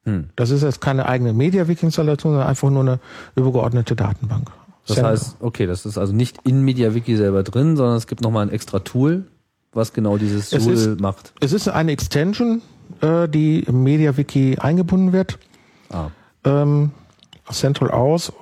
Hm. 0.04 0.30
Das 0.36 0.50
ist 0.50 0.62
jetzt 0.62 0.80
keine 0.80 1.06
eigene 1.06 1.32
MediaWiki-Installation, 1.32 2.32
sondern 2.32 2.48
einfach 2.48 2.70
nur 2.70 2.82
eine 2.82 2.98
übergeordnete 3.36 3.94
Datenbank. 3.96 4.50
Das 4.86 4.96
Center. 4.96 5.10
heißt, 5.10 5.36
okay, 5.40 5.66
das 5.66 5.86
ist 5.86 5.96
also 5.96 6.12
nicht 6.12 6.38
in 6.44 6.62
MediaWiki 6.62 7.16
selber 7.16 7.42
drin, 7.42 7.76
sondern 7.76 7.96
es 7.96 8.06
gibt 8.06 8.20
nochmal 8.20 8.46
ein 8.46 8.52
extra 8.52 8.80
Tool, 8.80 9.24
was 9.72 9.92
genau 9.94 10.18
dieses 10.18 10.52
Es 10.52 10.64
Tool 10.64 10.74
ist- 10.74 11.00
macht. 11.00 11.32
es 11.40 11.52
ist 11.52 11.68
eine 11.68 11.92
Extension, 11.92 12.60
äh, 13.00 13.28
die 13.28 13.60
im 13.60 13.82
MediaWiki 13.82 14.58
eingebunden 14.58 15.12
wird. 15.12 15.38
Ah. 15.90 16.08
Ähm, 16.44 16.90
Central 17.50 17.90
Aus, 17.90 18.32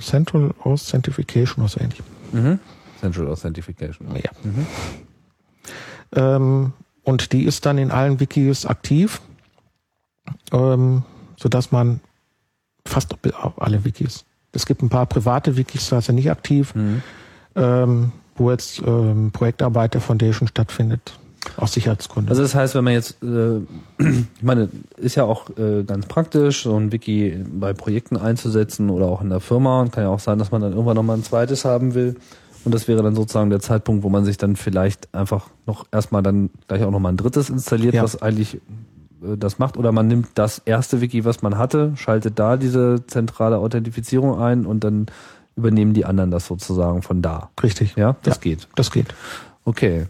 Central 0.00 0.54
Authentication 0.62 1.62
oder 1.64 1.68
so 1.68 1.80
ähnlich. 1.80 2.02
Mhm. 2.32 2.58
Central 3.00 3.28
Authentication. 3.28 4.08
Ja. 4.16 4.30
Ähm, 6.36 6.72
und 7.04 7.32
die 7.32 7.44
ist 7.44 7.66
dann 7.66 7.78
in 7.78 7.90
allen 7.90 8.18
Wikis 8.20 8.66
aktiv, 8.66 9.20
ähm, 10.52 11.02
sodass 11.36 11.70
man 11.72 12.00
fast 12.86 13.14
alle 13.58 13.84
Wikis. 13.84 14.24
Es 14.52 14.64
gibt 14.66 14.82
ein 14.82 14.88
paar 14.88 15.06
private 15.06 15.56
Wikis, 15.56 15.88
da 15.90 15.98
ist 15.98 16.08
er 16.08 16.14
nicht 16.14 16.30
aktiv, 16.30 16.74
Mhm. 16.74 17.02
ähm, 17.54 18.12
wo 18.36 18.50
jetzt 18.50 18.80
ähm, 18.86 19.30
Projektarbeit 19.32 19.94
der 19.94 20.00
Foundation 20.00 20.48
stattfindet, 20.48 21.18
aus 21.56 21.72
Sicherheitsgründen. 21.72 22.28
Also 22.30 22.42
das 22.42 22.54
heißt, 22.54 22.74
wenn 22.74 22.84
man 22.84 22.92
jetzt, 22.92 23.22
äh, 23.22 23.58
ich 23.98 24.42
meine, 24.42 24.68
ist 24.96 25.14
ja 25.14 25.24
auch 25.24 25.50
äh, 25.58 25.82
ganz 25.84 26.06
praktisch, 26.06 26.62
so 26.64 26.76
ein 26.76 26.92
Wiki 26.92 27.44
bei 27.48 27.72
Projekten 27.72 28.16
einzusetzen 28.16 28.90
oder 28.90 29.06
auch 29.06 29.20
in 29.22 29.30
der 29.30 29.40
Firma. 29.40 29.80
Und 29.80 29.92
kann 29.92 30.04
ja 30.04 30.10
auch 30.10 30.20
sein, 30.20 30.38
dass 30.38 30.50
man 30.50 30.62
dann 30.62 30.72
irgendwann 30.72 30.96
nochmal 30.96 31.16
ein 31.16 31.24
zweites 31.24 31.64
haben 31.64 31.94
will. 31.94 32.16
Und 32.64 32.74
das 32.74 32.88
wäre 32.88 33.02
dann 33.02 33.14
sozusagen 33.14 33.50
der 33.50 33.60
Zeitpunkt, 33.60 34.02
wo 34.02 34.08
man 34.08 34.24
sich 34.24 34.38
dann 34.38 34.56
vielleicht 34.56 35.14
einfach 35.14 35.48
noch 35.66 35.86
erstmal 35.92 36.22
dann 36.22 36.50
gleich 36.66 36.82
auch 36.82 36.90
nochmal 36.90 37.12
ein 37.12 37.16
drittes 37.16 37.48
installiert, 37.48 37.94
Ja. 37.94 38.02
was 38.02 38.20
eigentlich 38.22 38.56
äh, 39.22 39.36
das 39.38 39.58
macht. 39.60 39.76
Oder 39.76 39.92
man 39.92 40.08
nimmt 40.08 40.28
das 40.34 40.60
erste 40.64 41.00
Wiki, 41.00 41.24
was 41.24 41.42
man 41.42 41.58
hatte, 41.58 41.92
schaltet 41.96 42.38
da 42.38 42.56
diese 42.56 43.04
zentrale 43.06 43.58
Authentifizierung 43.58 44.40
ein 44.40 44.66
und 44.66 44.82
dann 44.82 45.06
übernehmen 45.54 45.94
die 45.94 46.04
anderen 46.04 46.30
das 46.30 46.46
sozusagen 46.46 47.02
von 47.02 47.22
da. 47.22 47.48
Richtig. 47.62 47.94
Ja, 47.96 48.16
das 48.24 48.34
Ja. 48.34 48.40
geht. 48.40 48.68
Das 48.74 48.90
geht. 48.90 49.14
Okay. 49.64 50.06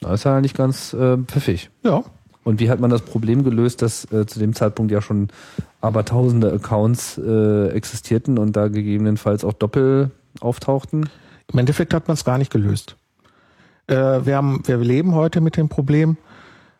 Das 0.00 0.20
ist 0.20 0.24
ja 0.24 0.36
eigentlich 0.36 0.54
ganz 0.54 0.92
äh, 0.92 1.16
pfiffig. 1.18 1.70
Ja. 1.82 2.02
Und 2.44 2.60
wie 2.60 2.70
hat 2.70 2.80
man 2.80 2.90
das 2.90 3.02
Problem 3.02 3.44
gelöst, 3.44 3.82
dass 3.82 4.10
äh, 4.12 4.26
zu 4.26 4.38
dem 4.38 4.54
Zeitpunkt 4.54 4.90
ja 4.90 5.02
schon 5.02 5.28
aber 5.80 6.04
tausende 6.04 6.52
Accounts 6.52 7.18
äh, 7.18 7.68
existierten 7.68 8.38
und 8.38 8.56
da 8.56 8.68
gegebenenfalls 8.68 9.44
auch 9.44 9.52
Doppel 9.52 10.10
auftauchten? 10.40 11.10
Im 11.52 11.58
Endeffekt 11.58 11.92
hat 11.94 12.08
man 12.08 12.14
es 12.14 12.24
gar 12.24 12.38
nicht 12.38 12.50
gelöst. 12.50 12.96
Äh, 13.86 13.94
wir, 13.94 14.36
haben, 14.36 14.62
wir 14.66 14.78
leben 14.78 15.14
heute 15.14 15.40
mit 15.40 15.56
dem 15.56 15.68
Problem, 15.68 16.16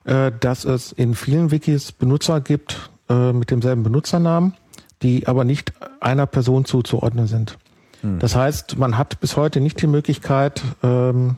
äh, 0.04 0.32
dass 0.40 0.64
es 0.64 0.92
in 0.92 1.14
vielen 1.14 1.50
Wikis 1.50 1.92
Benutzer 1.92 2.40
gibt 2.40 2.90
äh, 3.08 3.32
mit 3.32 3.50
demselben 3.50 3.82
Benutzernamen, 3.82 4.54
die 5.02 5.26
aber 5.26 5.44
nicht 5.44 5.72
einer 6.00 6.26
Person 6.26 6.64
zuzuordnen 6.64 7.26
sind. 7.26 7.58
Das 8.20 8.36
heißt, 8.36 8.78
man 8.78 8.96
hat 8.96 9.18
bis 9.18 9.36
heute 9.36 9.60
nicht 9.60 9.82
die 9.82 9.88
Möglichkeit, 9.88 10.62
ähm, 10.84 11.36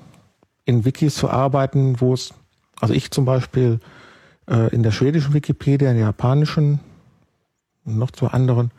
in 0.71 0.85
Wikis 0.85 1.17
zu 1.17 1.29
arbeiten, 1.29 2.01
wo 2.01 2.15
es, 2.15 2.33
also 2.81 2.95
ich 2.95 3.11
zum 3.11 3.25
Beispiel 3.25 3.81
äh, 4.49 4.73
in 4.75 4.83
der 4.83 4.93
schwedischen 4.93 5.35
Wikipedia, 5.35 5.91
in 5.91 5.97
der 5.97 6.07
japanischen, 6.07 6.81
und 7.85 7.99
noch 7.99 8.13
zu 8.13 8.29
anderen, 8.29 8.71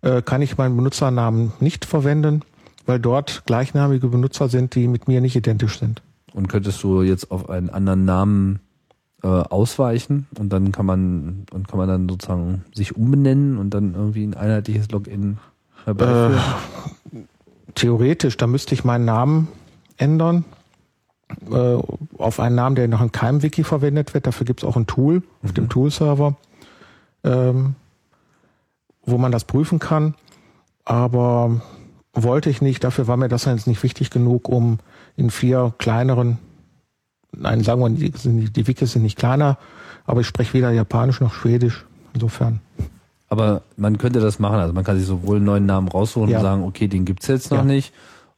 äh, 0.00 0.22
kann 0.22 0.42
ich 0.42 0.56
meinen 0.56 0.76
Benutzernamen 0.76 1.52
nicht 1.60 1.84
verwenden, 1.84 2.42
weil 2.86 2.98
dort 2.98 3.44
gleichnamige 3.46 4.08
Benutzer 4.08 4.48
sind, 4.48 4.74
die 4.74 4.88
mit 4.88 5.08
mir 5.08 5.20
nicht 5.20 5.36
identisch 5.36 5.78
sind. 5.78 6.02
Und 6.32 6.48
könntest 6.48 6.82
du 6.82 7.02
jetzt 7.02 7.30
auf 7.30 7.50
einen 7.50 7.70
anderen 7.70 8.04
Namen 8.04 8.60
äh, 9.22 9.28
ausweichen 9.28 10.26
und 10.38 10.52
dann 10.52 10.72
kann 10.72 10.86
man 10.86 11.46
und 11.52 11.68
kann 11.68 11.78
man 11.78 11.88
dann 11.88 12.08
sozusagen 12.08 12.64
sich 12.74 12.96
umbenennen 12.96 13.58
und 13.58 13.70
dann 13.70 13.94
irgendwie 13.94 14.24
ein 14.24 14.34
einheitliches 14.34 14.90
Login 14.90 15.38
herbeiführen? 15.84 16.40
Theoretisch, 17.74 18.36
da 18.38 18.46
müsste 18.46 18.74
ich 18.74 18.84
meinen 18.84 19.04
Namen 19.04 19.48
ändern 19.98 20.44
äh, 21.50 21.76
auf 22.18 22.40
einen 22.40 22.54
Namen, 22.56 22.76
der 22.76 22.88
noch 22.88 23.02
in 23.02 23.12
keinem 23.12 23.42
Wiki 23.42 23.64
verwendet 23.64 24.14
wird. 24.14 24.26
Dafür 24.26 24.46
gibt 24.46 24.62
es 24.62 24.68
auch 24.68 24.76
ein 24.76 24.86
Tool 24.86 25.22
auf 25.42 25.52
dem 25.52 25.68
Tool-Server, 25.68 26.36
ähm, 27.24 27.74
wo 29.04 29.18
man 29.18 29.32
das 29.32 29.44
prüfen 29.44 29.78
kann. 29.78 30.14
Aber 30.84 31.60
wollte 32.12 32.48
ich 32.50 32.62
nicht, 32.62 32.84
dafür 32.84 33.06
war 33.08 33.16
mir 33.16 33.28
das 33.28 33.44
jetzt 33.44 33.66
nicht 33.66 33.82
wichtig 33.82 34.10
genug, 34.10 34.48
um 34.48 34.78
in 35.16 35.30
vier 35.30 35.74
kleineren, 35.78 36.38
nein, 37.32 37.62
sagen 37.62 37.80
wir, 37.80 37.90
die, 37.90 38.50
die 38.50 38.66
Wikis 38.66 38.92
sind 38.92 39.02
nicht 39.02 39.18
kleiner, 39.18 39.58
aber 40.06 40.20
ich 40.20 40.26
spreche 40.26 40.54
weder 40.54 40.70
Japanisch 40.70 41.20
noch 41.20 41.34
Schwedisch. 41.34 41.84
Insofern. 42.14 42.60
Aber 43.28 43.62
man 43.76 43.98
könnte 43.98 44.20
das 44.20 44.38
machen. 44.38 44.58
Also 44.60 44.72
man 44.72 44.84
kann 44.84 44.96
sich 44.96 45.06
sowohl 45.06 45.36
einen 45.36 45.44
neuen 45.44 45.66
Namen 45.66 45.88
raussuchen 45.88 46.30
Ja. 46.30 46.38
und 46.38 46.42
sagen, 46.44 46.62
okay, 46.62 46.86
den 46.88 47.04
gibt's 47.04 47.26
jetzt 47.26 47.50
noch 47.50 47.58
Ja. 47.58 47.64
nicht. 47.64 47.92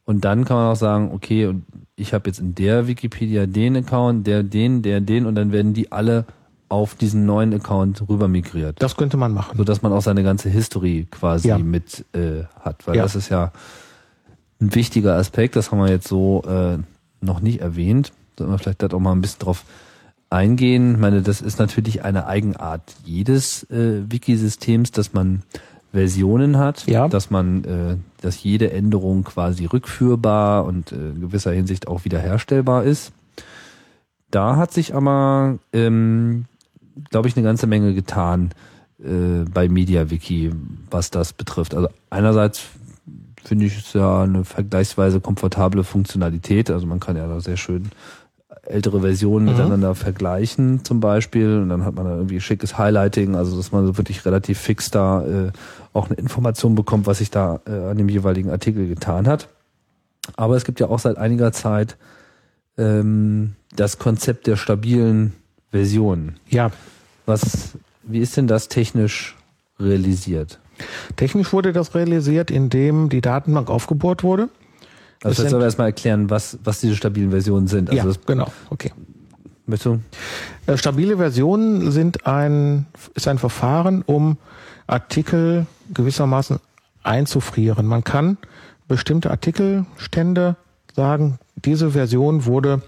Und 0.05 0.25
dann 0.25 0.43
kann 0.43 0.57
man 0.57 0.71
auch 0.71 0.75
sagen, 0.75 1.11
okay, 1.13 1.45
und 1.45 1.63
ich 1.99 2.13
habe 2.13 2.29
jetzt 2.29 2.39
in 2.39 2.55
der 2.55 2.87
Wikipedia 2.87 3.45
den 3.45 3.75
Account, 3.77 4.25
der 4.27 4.43
den, 4.43 4.81
der 4.81 5.01
den 5.01 5.25
und 5.25 5.35
dann 5.35 5.51
werden 5.51 5.73
die 5.73 5.91
alle 5.91 6.25
auf 6.69 6.95
diesen 6.95 7.25
neuen 7.25 7.53
Account 7.53 8.07
rüber 8.07 8.27
migriert. 8.27 8.75
Das 8.79 8.95
könnte 8.95 9.17
man 9.17 9.33
machen. 9.33 9.57
So 9.57 9.63
dass 9.63 9.81
man 9.81 9.91
auch 9.91 10.01
seine 10.03 10.23
ganze 10.23 10.49
History 10.49 11.07
quasi 11.09 11.47
Ja. 11.47 11.57
mit 11.57 12.05
äh, 12.13 12.43
hat. 12.59 12.85
Weil 12.87 12.97
Ja. 12.97 13.03
das 13.03 13.15
ist 13.15 13.29
ja 13.29 13.51
ein 14.61 14.75
wichtiger 14.75 15.15
Aspekt, 15.15 15.55
das 15.55 15.71
haben 15.71 15.79
wir 15.79 15.89
jetzt 15.89 16.07
so 16.07 16.43
äh, 16.47 16.77
noch 17.25 17.41
nicht 17.41 17.61
erwähnt. 17.61 18.11
Sollten 18.37 18.53
wir 18.53 18.57
vielleicht 18.59 18.83
da 18.83 18.87
auch 18.87 18.99
mal 18.99 19.13
ein 19.13 19.21
bisschen 19.21 19.39
drauf 19.39 19.63
eingehen. 20.29 20.93
Ich 20.93 20.99
meine, 20.99 21.21
das 21.23 21.41
ist 21.41 21.57
natürlich 21.59 22.03
eine 22.03 22.27
Eigenart 22.27 22.83
jedes 23.03 23.63
äh, 23.71 24.03
Wiki-Systems, 24.11 24.91
dass 24.91 25.13
man 25.13 25.41
Versionen 25.91 26.57
hat, 26.57 26.85
Ja. 26.87 27.07
dass 27.07 27.29
man, 27.31 27.63
äh, 27.63 27.95
dass 28.21 28.43
jede 28.43 28.71
Änderung 28.71 29.23
quasi 29.23 29.65
rückführbar 29.65 30.65
und 30.65 30.91
äh, 30.91 30.95
in 31.09 31.21
gewisser 31.21 31.51
Hinsicht 31.51 31.87
auch 31.87 32.05
wiederherstellbar 32.05 32.83
ist. 32.83 33.11
Da 34.31 34.55
hat 34.57 34.71
sich 34.71 34.93
aber, 34.93 35.57
ähm, 35.73 36.45
glaube 37.09 37.27
ich, 37.27 37.35
eine 37.35 37.43
ganze 37.45 37.67
Menge 37.67 37.93
getan. 37.93 38.51
äh, 39.01 39.45
bei 39.53 39.69
MediaWiki, 39.69 40.51
was 40.91 41.09
das 41.09 41.31
betrifft. 41.31 41.73
Also 41.73 41.87
einerseits 42.09 42.61
finde 43.41 43.65
ich 43.65 43.77
es 43.77 43.93
ja 43.93 44.23
eine 44.23 44.43
vergleichsweise 44.43 45.21
komfortable 45.21 45.85
Funktionalität. 45.85 46.69
Also 46.69 46.85
man 46.85 46.99
kann 46.99 47.15
ja 47.15 47.25
da 47.25 47.39
sehr 47.39 47.55
schön 47.55 47.91
ältere 48.69 49.01
Versionen 49.01 49.45
mhm. 49.45 49.51
miteinander 49.51 49.95
vergleichen 49.95 50.83
zum 50.85 50.99
Beispiel 50.99 51.59
und 51.59 51.69
dann 51.69 51.85
hat 51.85 51.95
man 51.95 52.05
da 52.05 52.15
irgendwie 52.15 52.39
schickes 52.39 52.77
Highlighting, 52.77 53.35
also 53.35 53.57
dass 53.57 53.71
man 53.71 53.85
so 53.85 53.97
wirklich 53.97 54.25
relativ 54.25 54.59
fix 54.59 54.91
da 54.91 55.25
äh, 55.25 55.51
auch 55.93 56.07
eine 56.07 56.15
Information 56.15 56.75
bekommt, 56.75 57.07
was 57.07 57.17
sich 57.19 57.31
da 57.31 57.61
äh, 57.65 57.71
an 57.71 57.97
dem 57.97 58.09
jeweiligen 58.09 58.49
Artikel 58.49 58.87
getan 58.87 59.27
hat. 59.27 59.49
Aber 60.35 60.55
es 60.55 60.65
gibt 60.65 60.79
ja 60.79 60.87
auch 60.87 60.99
seit 60.99 61.17
einiger 61.17 61.51
Zeit 61.51 61.97
ähm, 62.77 63.55
das 63.75 63.99
Konzept 63.99 64.47
der 64.47 64.55
stabilen 64.55 65.33
Version. 65.71 66.35
Ja. 66.47 66.71
Was, 67.25 67.77
wie 68.03 68.19
ist 68.19 68.37
denn 68.37 68.47
das 68.47 68.67
technisch 68.67 69.35
realisiert? 69.79 70.59
Technisch 71.15 71.51
wurde 71.53 71.73
das 71.73 71.93
realisiert, 71.93 72.51
indem 72.51 73.09
die 73.09 73.21
Datenbank 73.21 73.69
aufgebohrt 73.69 74.23
wurde. 74.23 74.49
Also 75.23 75.43
jetzt 75.43 75.51
soll 75.51 75.59
wir 75.59 75.65
erstmal 75.65 75.87
erklären, 75.87 76.29
was, 76.29 76.57
was 76.63 76.79
diese 76.79 76.95
stabilen 76.95 77.31
Versionen 77.31 77.67
sind. 77.67 77.89
Also 77.89 78.09
ja, 78.09 78.15
genau, 78.25 78.51
okay. 78.69 78.91
Du? 79.83 79.99
Äh, 80.65 80.77
stabile 80.77 81.17
Versionen 81.17 81.91
sind 81.91 82.25
ein, 82.25 82.87
ist 83.13 83.27
ein 83.27 83.37
Verfahren, 83.37 84.01
um 84.01 84.37
Artikel 84.87 85.67
gewissermaßen 85.93 86.59
einzufrieren. 87.03 87.85
Man 87.85 88.03
kann 88.03 88.37
bestimmte 88.87 89.29
Artikelstände 89.29 90.55
sagen, 90.95 91.37
diese 91.55 91.91
Version 91.91 92.45
wurde 92.45 92.81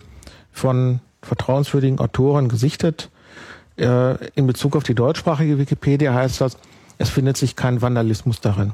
von 0.52 1.02
vertrauenswürdigen 1.22 2.00
Autoren 2.00 2.50
gesichtet. 2.50 3.10
Äh, 3.78 4.26
in 4.36 4.48
Bezug 4.48 4.76
auf 4.76 4.84
die 4.84 4.96
deutschsprachige 4.96 5.60
Wikipedia 5.60 6.14
heißt 6.14 6.42
das, 6.42 6.58
es 6.98 7.10
findet 7.10 7.38
sich 7.38 7.56
kein 7.56 7.82
Vandalismus 7.82 8.42
darin. 8.42 8.74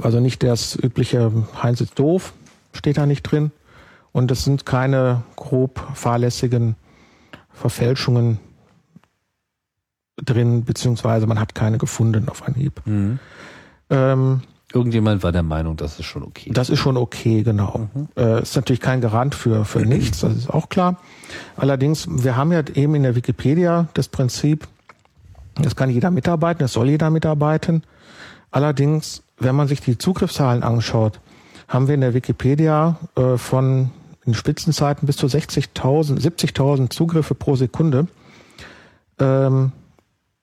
Also 0.00 0.20
nicht 0.20 0.42
das 0.42 0.76
übliche 0.76 1.30
Heinz 1.62 1.82
ist 1.82 1.98
doof, 1.98 2.32
steht 2.72 2.98
da 2.98 3.06
nicht 3.06 3.22
drin. 3.22 3.52
Und 4.12 4.30
es 4.30 4.44
sind 4.44 4.66
keine 4.66 5.22
grob 5.36 5.86
fahrlässigen 5.94 6.76
Verfälschungen 7.50 8.38
drin, 10.16 10.64
beziehungsweise 10.64 11.26
man 11.26 11.40
hat 11.40 11.54
keine 11.54 11.78
gefunden 11.78 12.28
auf 12.28 12.46
Anhieb. 12.46 12.80
Mhm. 12.84 13.18
Ähm, 13.90 14.42
Irgendjemand 14.74 15.22
war 15.22 15.32
der 15.32 15.42
Meinung, 15.42 15.76
das 15.76 15.98
ist 15.98 16.06
schon 16.06 16.22
okay. 16.22 16.50
Das 16.52 16.70
ist 16.70 16.78
schon 16.78 16.96
okay, 16.96 17.42
genau. 17.42 17.88
Mhm. 17.92 18.08
Äh, 18.16 18.42
ist 18.42 18.56
natürlich 18.56 18.80
kein 18.80 19.00
Garant 19.02 19.34
für, 19.34 19.64
für 19.64 19.80
nichts, 19.80 20.20
das 20.20 20.34
ist 20.34 20.50
auch 20.50 20.70
klar. 20.70 20.98
Allerdings, 21.56 22.06
wir 22.08 22.36
haben 22.36 22.52
ja 22.52 22.62
eben 22.74 22.94
in 22.94 23.02
der 23.02 23.14
Wikipedia 23.14 23.88
das 23.94 24.08
Prinzip, 24.08 24.66
das 25.56 25.76
kann 25.76 25.90
jeder 25.90 26.10
mitarbeiten, 26.10 26.60
das 26.60 26.72
soll 26.72 26.88
jeder 26.88 27.10
mitarbeiten. 27.10 27.82
Allerdings, 28.50 29.22
wenn 29.38 29.54
man 29.54 29.68
sich 29.68 29.80
die 29.80 29.98
Zugriffszahlen 29.98 30.62
anschaut, 30.62 31.20
haben 31.72 31.88
wir 31.88 31.94
in 31.94 32.02
der 32.02 32.14
Wikipedia 32.14 32.98
äh, 33.16 33.38
von 33.38 33.90
in 34.24 34.34
Spitzenzeiten 34.34 35.06
bis 35.06 35.16
zu 35.16 35.26
60.000, 35.26 36.20
70.000 36.20 36.90
Zugriffe 36.90 37.34
pro 37.34 37.56
Sekunde 37.56 38.06
ähm, 39.18 39.72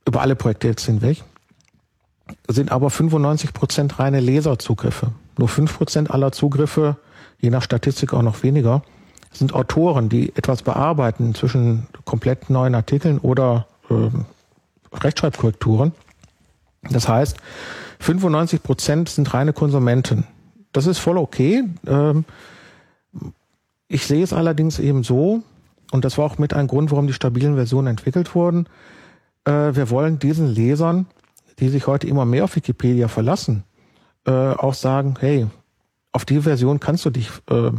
über 0.05 0.21
alle 0.21 0.35
Projekte 0.35 0.67
jetzt 0.67 0.85
hinweg 0.85 1.23
sind 2.47 2.71
aber 2.71 2.89
95 2.89 3.53
Prozent 3.53 3.99
reine 3.99 4.19
Leserzugriffe. 4.19 5.11
Nur 5.37 5.47
5 5.47 5.77
Prozent 5.77 6.11
aller 6.11 6.31
Zugriffe, 6.31 6.97
je 7.39 7.49
nach 7.49 7.63
Statistik 7.63 8.13
auch 8.13 8.21
noch 8.21 8.43
weniger, 8.43 8.83
sind 9.31 9.53
Autoren, 9.53 10.09
die 10.09 10.35
etwas 10.35 10.63
bearbeiten 10.63 11.35
zwischen 11.35 11.87
komplett 12.05 12.49
neuen 12.49 12.75
Artikeln 12.75 13.19
oder 13.19 13.67
äh, 13.89 14.09
Rechtschreibkorrekturen. 14.95 15.93
Das 16.89 17.07
heißt, 17.07 17.37
95 17.99 18.63
Prozent 18.63 19.09
sind 19.09 19.33
reine 19.33 19.53
Konsumenten. 19.53 20.25
Das 20.71 20.85
ist 20.85 20.99
voll 20.99 21.17
okay. 21.17 21.63
Ähm, 21.87 22.25
ich 23.87 24.05
sehe 24.05 24.23
es 24.23 24.33
allerdings 24.33 24.79
eben 24.79 25.03
so, 25.03 25.41
und 25.91 26.05
das 26.05 26.17
war 26.17 26.25
auch 26.25 26.37
mit 26.37 26.53
ein 26.53 26.67
Grund, 26.67 26.91
warum 26.91 27.07
die 27.07 27.13
stabilen 27.13 27.55
Versionen 27.55 27.87
entwickelt 27.87 28.35
wurden. 28.35 28.67
Äh, 29.45 29.75
wir 29.75 29.89
wollen 29.89 30.19
diesen 30.19 30.47
Lesern 30.47 31.07
die 31.59 31.69
sich 31.69 31.87
heute 31.87 32.07
immer 32.07 32.25
mehr 32.25 32.45
auf 32.45 32.55
Wikipedia 32.55 33.07
verlassen, 33.07 33.63
äh, 34.25 34.31
auch 34.31 34.73
sagen, 34.73 35.15
hey, 35.19 35.47
auf 36.11 36.25
die 36.25 36.41
Version 36.41 36.79
kannst 36.79 37.05
du 37.05 37.09
dich 37.09 37.29
äh, 37.49 37.71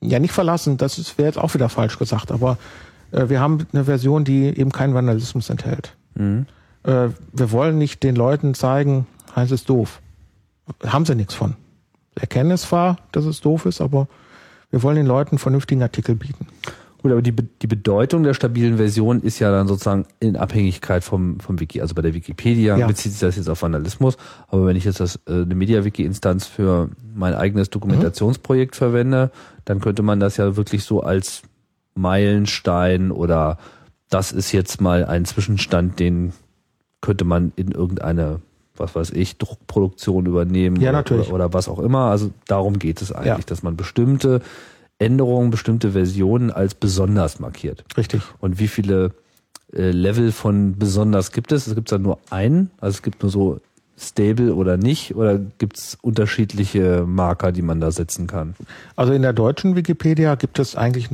ja 0.00 0.18
nicht 0.18 0.32
verlassen, 0.32 0.76
das 0.76 1.16
wäre 1.16 1.28
jetzt 1.28 1.38
auch 1.38 1.54
wieder 1.54 1.68
falsch 1.68 1.98
gesagt, 1.98 2.30
aber 2.30 2.58
äh, 3.12 3.28
wir 3.28 3.40
haben 3.40 3.66
eine 3.72 3.84
Version, 3.84 4.24
die 4.24 4.46
eben 4.46 4.72
keinen 4.72 4.94
Vandalismus 4.94 5.50
enthält. 5.50 5.96
Mhm. 6.14 6.46
Äh, 6.82 7.08
wir 7.32 7.52
wollen 7.52 7.78
nicht 7.78 8.02
den 8.02 8.16
Leuten 8.16 8.54
zeigen, 8.54 9.06
heißt 9.34 9.52
es 9.52 9.64
doof. 9.64 10.00
Haben 10.84 11.06
sie 11.06 11.14
nichts 11.14 11.34
von. 11.34 11.54
Erkennen 12.20 12.50
es 12.50 12.62
zwar, 12.62 12.96
dass 13.12 13.24
es 13.24 13.40
doof 13.40 13.66
ist, 13.66 13.80
aber 13.80 14.08
wir 14.70 14.82
wollen 14.82 14.96
den 14.96 15.06
Leuten 15.06 15.32
einen 15.32 15.38
vernünftigen 15.38 15.82
Artikel 15.82 16.14
bieten. 16.14 16.46
Gut, 17.02 17.12
aber 17.12 17.22
die, 17.22 17.32
die 17.32 17.66
Bedeutung 17.66 18.22
der 18.22 18.34
stabilen 18.34 18.78
Version 18.78 19.20
ist 19.20 19.38
ja 19.38 19.50
dann 19.50 19.68
sozusagen 19.68 20.06
in 20.18 20.36
Abhängigkeit 20.36 21.04
vom, 21.04 21.38
vom 21.40 21.60
Wiki. 21.60 21.80
Also 21.80 21.94
bei 21.94 22.02
der 22.02 22.14
Wikipedia 22.14 22.76
ja. 22.76 22.86
bezieht 22.86 23.12
sich 23.12 23.20
das 23.20 23.36
jetzt 23.36 23.48
auf 23.48 23.62
Vandalismus, 23.62 24.16
aber 24.48 24.66
wenn 24.66 24.76
ich 24.76 24.84
jetzt 24.84 24.98
das, 24.98 25.16
äh, 25.28 25.42
eine 25.42 25.54
MediaWiki-Instanz 25.54 26.46
für 26.46 26.90
mein 27.14 27.34
eigenes 27.34 27.70
Dokumentationsprojekt 27.70 28.74
mhm. 28.74 28.78
verwende, 28.78 29.30
dann 29.64 29.80
könnte 29.80 30.02
man 30.02 30.20
das 30.20 30.36
ja 30.36 30.56
wirklich 30.56 30.84
so 30.84 31.00
als 31.00 31.42
Meilenstein 31.94 33.10
oder 33.10 33.58
das 34.08 34.32
ist 34.32 34.52
jetzt 34.52 34.80
mal 34.80 35.04
ein 35.04 35.24
Zwischenstand, 35.26 36.00
den 36.00 36.32
könnte 37.00 37.24
man 37.24 37.52
in 37.56 37.72
irgendeine 37.72 38.40
was 38.78 38.94
weiß 38.94 39.10
ich, 39.10 39.38
Druckproduktion 39.38 40.26
übernehmen 40.26 40.80
ja, 40.80 40.98
oder, 40.98 41.32
oder, 41.32 41.52
was 41.52 41.68
auch 41.68 41.78
immer. 41.78 42.10
Also 42.10 42.30
darum 42.46 42.78
geht 42.78 43.02
es 43.02 43.12
eigentlich, 43.12 43.26
ja. 43.26 43.38
dass 43.46 43.62
man 43.62 43.76
bestimmte 43.76 44.40
Änderungen, 44.98 45.50
bestimmte 45.50 45.92
Versionen 45.92 46.50
als 46.50 46.74
besonders 46.74 47.38
markiert. 47.38 47.84
Richtig. 47.96 48.22
Und 48.38 48.58
wie 48.58 48.68
viele 48.68 49.12
äh, 49.72 49.90
Level 49.90 50.32
von 50.32 50.78
besonders 50.78 51.32
gibt 51.32 51.52
es? 51.52 51.66
Es 51.66 51.74
gibt 51.74 51.90
dann 51.92 52.02
nur 52.02 52.18
einen, 52.30 52.70
also 52.80 52.96
es 52.96 53.02
gibt 53.02 53.22
nur 53.22 53.30
so 53.30 53.60
stable 53.98 54.54
oder 54.54 54.76
nicht, 54.76 55.14
oder 55.16 55.38
gibt 55.38 55.78
es 55.78 55.96
unterschiedliche 56.00 57.04
Marker, 57.06 57.52
die 57.52 57.62
man 57.62 57.80
da 57.80 57.90
setzen 57.90 58.26
kann? 58.26 58.54
Also 58.94 59.12
in 59.12 59.22
der 59.22 59.32
deutschen 59.32 59.74
Wikipedia 59.74 60.34
gibt 60.34 60.58
es 60.58 60.76
eigentlich 60.76 61.08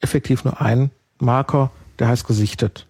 effektiv 0.00 0.44
nur 0.44 0.60
einen 0.60 0.90
Marker, 1.18 1.70
der 1.98 2.08
heißt 2.08 2.26
gesichtet. 2.26 2.86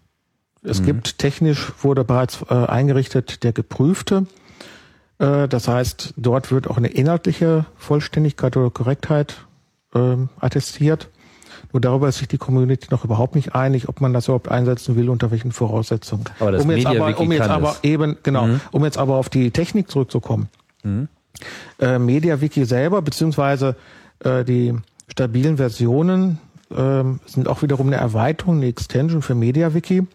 Es 0.63 0.81
mhm. 0.81 0.87
gibt 0.87 1.19
technisch, 1.19 1.73
wurde 1.83 2.05
bereits 2.05 2.43
äh, 2.49 2.55
eingerichtet, 2.55 3.45
der 3.45 3.53
geprüfte. 3.53 4.27
Äh, 5.19 5.49
das 5.49 5.69
heißt, 5.69 6.15
dort 6.17 6.51
wird 6.51 6.69
auch 6.69 6.77
eine 6.77 6.89
inhaltliche 6.89 7.67
Vollständigkeit 7.77 8.57
oder 8.57 8.71
Korrektheit 8.71 9.37
ähm, 9.95 10.29
attestiert. 10.41 11.09
Nur 11.73 11.81
darüber 11.81 12.09
ist 12.09 12.19
sich 12.19 12.29
die 12.29 12.39
Community 12.39 12.89
noch 12.91 13.05
überhaupt 13.05 13.35
nicht 13.35 13.55
einig, 13.55 13.89
ob 13.89 14.01
man 14.01 14.13
das 14.13 14.27
überhaupt 14.27 14.49
einsetzen 14.49 14.97
will, 14.97 15.11
unter 15.11 15.31
welchen 15.31 15.53
Voraussetzungen. 15.53 16.25
Aber 16.41 16.53
das 16.53 16.65
um 16.65 16.71
jetzt 16.71 16.87
aber, 16.87 17.19
um 17.19 17.33
jetzt 17.33 17.49
aber 17.49 17.77
eben, 17.83 18.17
genau, 18.23 18.47
mhm. 18.47 18.61
um 18.71 18.85
jetzt 18.85 18.97
aber 18.97 19.17
auf 19.17 19.29
die 19.29 19.51
Technik 19.51 19.91
zurückzukommen. 19.91 20.49
Mhm. 20.83 21.09
Äh, 21.79 21.99
MediaWiki 21.99 22.65
selber, 22.65 23.03
beziehungsweise 23.03 23.77
äh, 24.21 24.45
die 24.45 24.75
stabilen 25.09 25.57
Versionen 25.59 26.39
äh, 26.71 27.05
sind 27.27 27.49
auch 27.49 27.63
wiederum 27.63 27.89
eine 27.89 27.97
Erweiterung, 27.97 28.57
eine 28.57 28.67
Extension 28.67 29.23
für 29.23 29.35
MediaWiki. 29.35 30.07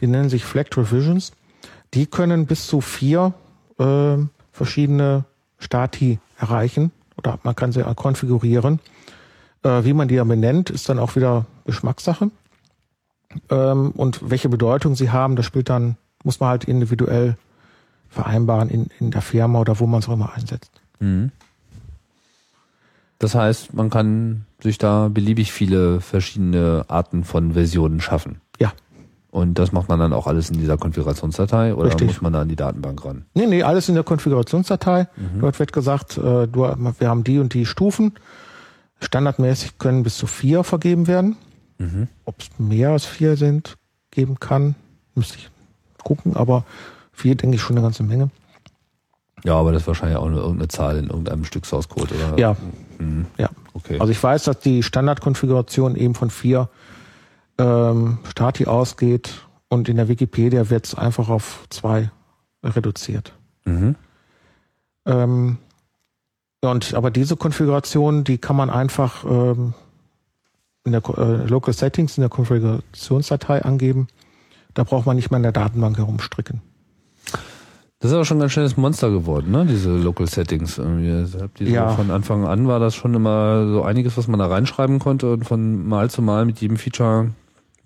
Die 0.00 0.06
nennen 0.06 0.28
sich 0.28 0.44
Flagged 0.44 0.76
Revisions. 0.76 1.32
Die 1.94 2.06
können 2.06 2.46
bis 2.46 2.66
zu 2.66 2.80
vier 2.80 3.34
äh, 3.78 4.16
verschiedene 4.52 5.24
Stati 5.58 6.18
erreichen 6.38 6.92
oder 7.16 7.38
man 7.42 7.56
kann 7.56 7.72
sie 7.72 7.82
konfigurieren. 7.94 8.80
Äh, 9.62 9.84
wie 9.84 9.92
man 9.92 10.08
die 10.08 10.16
dann 10.16 10.28
benennt, 10.28 10.70
ist 10.70 10.88
dann 10.88 10.98
auch 10.98 11.16
wieder 11.16 11.46
Geschmackssache. 11.64 12.30
Ähm, 13.50 13.90
und 13.90 14.30
welche 14.30 14.48
Bedeutung 14.48 14.94
sie 14.94 15.10
haben, 15.10 15.36
das 15.36 15.46
spielt 15.46 15.68
dann, 15.68 15.96
muss 16.24 16.40
man 16.40 16.50
halt 16.50 16.64
individuell 16.64 17.36
vereinbaren 18.08 18.70
in, 18.70 18.88
in 19.00 19.10
der 19.10 19.22
Firma 19.22 19.60
oder 19.60 19.80
wo 19.80 19.86
man 19.86 20.00
es 20.00 20.08
auch 20.08 20.14
immer 20.14 20.32
einsetzt. 20.32 20.70
Mhm. 21.00 21.30
Das 23.18 23.34
heißt, 23.34 23.74
man 23.74 23.90
kann 23.90 24.46
sich 24.60 24.78
da 24.78 25.08
beliebig 25.08 25.52
viele 25.52 26.00
verschiedene 26.00 26.84
Arten 26.88 27.24
von 27.24 27.52
Versionen 27.52 28.00
schaffen. 28.00 28.40
Ja. 28.60 28.72
Und 29.30 29.58
das 29.58 29.72
macht 29.72 29.88
man 29.88 29.98
dann 29.98 30.12
auch 30.12 30.26
alles 30.26 30.48
in 30.48 30.58
dieser 30.58 30.78
Konfigurationsdatei 30.78 31.74
oder 31.74 31.88
Richtig. 31.88 32.06
muss 32.08 32.22
man 32.22 32.32
da 32.32 32.40
an 32.40 32.48
die 32.48 32.56
Datenbank 32.56 33.04
ran? 33.04 33.26
Nee, 33.34 33.46
nee, 33.46 33.62
alles 33.62 33.88
in 33.88 33.94
der 33.94 34.04
Konfigurationsdatei. 34.04 35.06
Mhm. 35.16 35.40
Dort 35.40 35.58
wird 35.58 35.72
gesagt, 35.72 36.16
äh, 36.16 36.46
du, 36.46 36.60
wir 36.98 37.08
haben 37.08 37.24
die 37.24 37.38
und 37.38 37.52
die 37.52 37.66
Stufen 37.66 38.14
Standardmäßig 39.00 39.78
können 39.78 40.02
bis 40.02 40.16
zu 40.16 40.26
vier 40.26 40.64
vergeben 40.64 41.06
werden. 41.06 41.36
Mhm. 41.78 42.08
Ob 42.24 42.40
es 42.40 42.48
mehr 42.58 42.90
als 42.90 43.04
vier 43.04 43.36
sind, 43.36 43.76
geben 44.10 44.40
kann, 44.40 44.74
müsste 45.14 45.36
ich 45.36 45.50
gucken, 46.02 46.36
aber 46.36 46.64
vier 47.12 47.36
denke 47.36 47.56
ich 47.56 47.62
schon 47.62 47.76
eine 47.76 47.84
ganze 47.84 48.02
Menge. 48.02 48.30
Ja, 49.44 49.54
aber 49.54 49.70
das 49.72 49.82
ist 49.82 49.88
wahrscheinlich 49.88 50.18
auch 50.18 50.28
nur 50.28 50.40
irgendeine 50.40 50.68
Zahl 50.68 50.96
in 50.96 51.10
irgendeinem 51.10 51.44
Stück 51.44 51.64
Source 51.64 51.88
Code, 51.88 52.12
oder? 52.14 52.38
Ja. 52.38 52.56
Mhm. 52.98 53.26
Ja. 53.36 53.50
Okay. 53.74 53.98
Also 54.00 54.10
ich 54.10 54.20
weiß, 54.20 54.44
dass 54.44 54.58
die 54.58 54.82
Standardkonfiguration 54.82 55.94
eben 55.94 56.14
von 56.14 56.30
vier 56.30 56.68
ähm, 57.58 58.18
Stati 58.28 58.66
ausgeht 58.66 59.46
und 59.68 59.88
in 59.88 59.96
der 59.96 60.08
Wikipedia 60.08 60.70
wird 60.70 60.86
es 60.86 60.94
einfach 60.94 61.28
auf 61.28 61.66
zwei 61.70 62.10
reduziert. 62.62 63.32
Mhm. 63.64 63.96
Ähm, 65.06 65.58
und 66.60 66.94
aber 66.94 67.10
diese 67.10 67.36
Konfiguration, 67.36 68.24
die 68.24 68.38
kann 68.38 68.56
man 68.56 68.70
einfach 68.70 69.24
ähm, 69.24 69.74
in 70.84 70.92
der 70.92 71.02
äh, 71.16 71.46
Local 71.46 71.72
Settings 71.72 72.16
in 72.16 72.22
der 72.22 72.30
Konfigurationsdatei 72.30 73.62
angeben. 73.62 74.08
Da 74.74 74.84
braucht 74.84 75.06
man 75.06 75.16
nicht 75.16 75.30
mehr 75.30 75.38
in 75.38 75.44
der 75.44 75.52
Datenbank 75.52 75.98
herumstricken. 75.98 76.60
Das 78.00 78.12
ist 78.12 78.14
aber 78.14 78.24
schon 78.24 78.36
ein 78.36 78.40
ganz 78.40 78.52
schönes 78.52 78.76
Monster 78.76 79.10
geworden, 79.10 79.50
ne? 79.50 79.66
Diese 79.66 79.90
Local 79.96 80.28
Settings. 80.28 80.78
Irgendwie. 80.78 81.26
Ja. 81.64 81.90
So 81.90 81.96
von 81.96 82.10
Anfang 82.12 82.46
an 82.46 82.68
war 82.68 82.78
das 82.78 82.94
schon 82.94 83.14
immer 83.14 83.66
so 83.68 83.82
einiges, 83.82 84.16
was 84.16 84.28
man 84.28 84.38
da 84.38 84.46
reinschreiben 84.46 85.00
konnte 85.00 85.32
und 85.32 85.44
von 85.44 85.86
Mal 85.86 86.08
zu 86.08 86.22
Mal 86.22 86.44
mit 86.44 86.60
jedem 86.60 86.76
Feature 86.76 87.30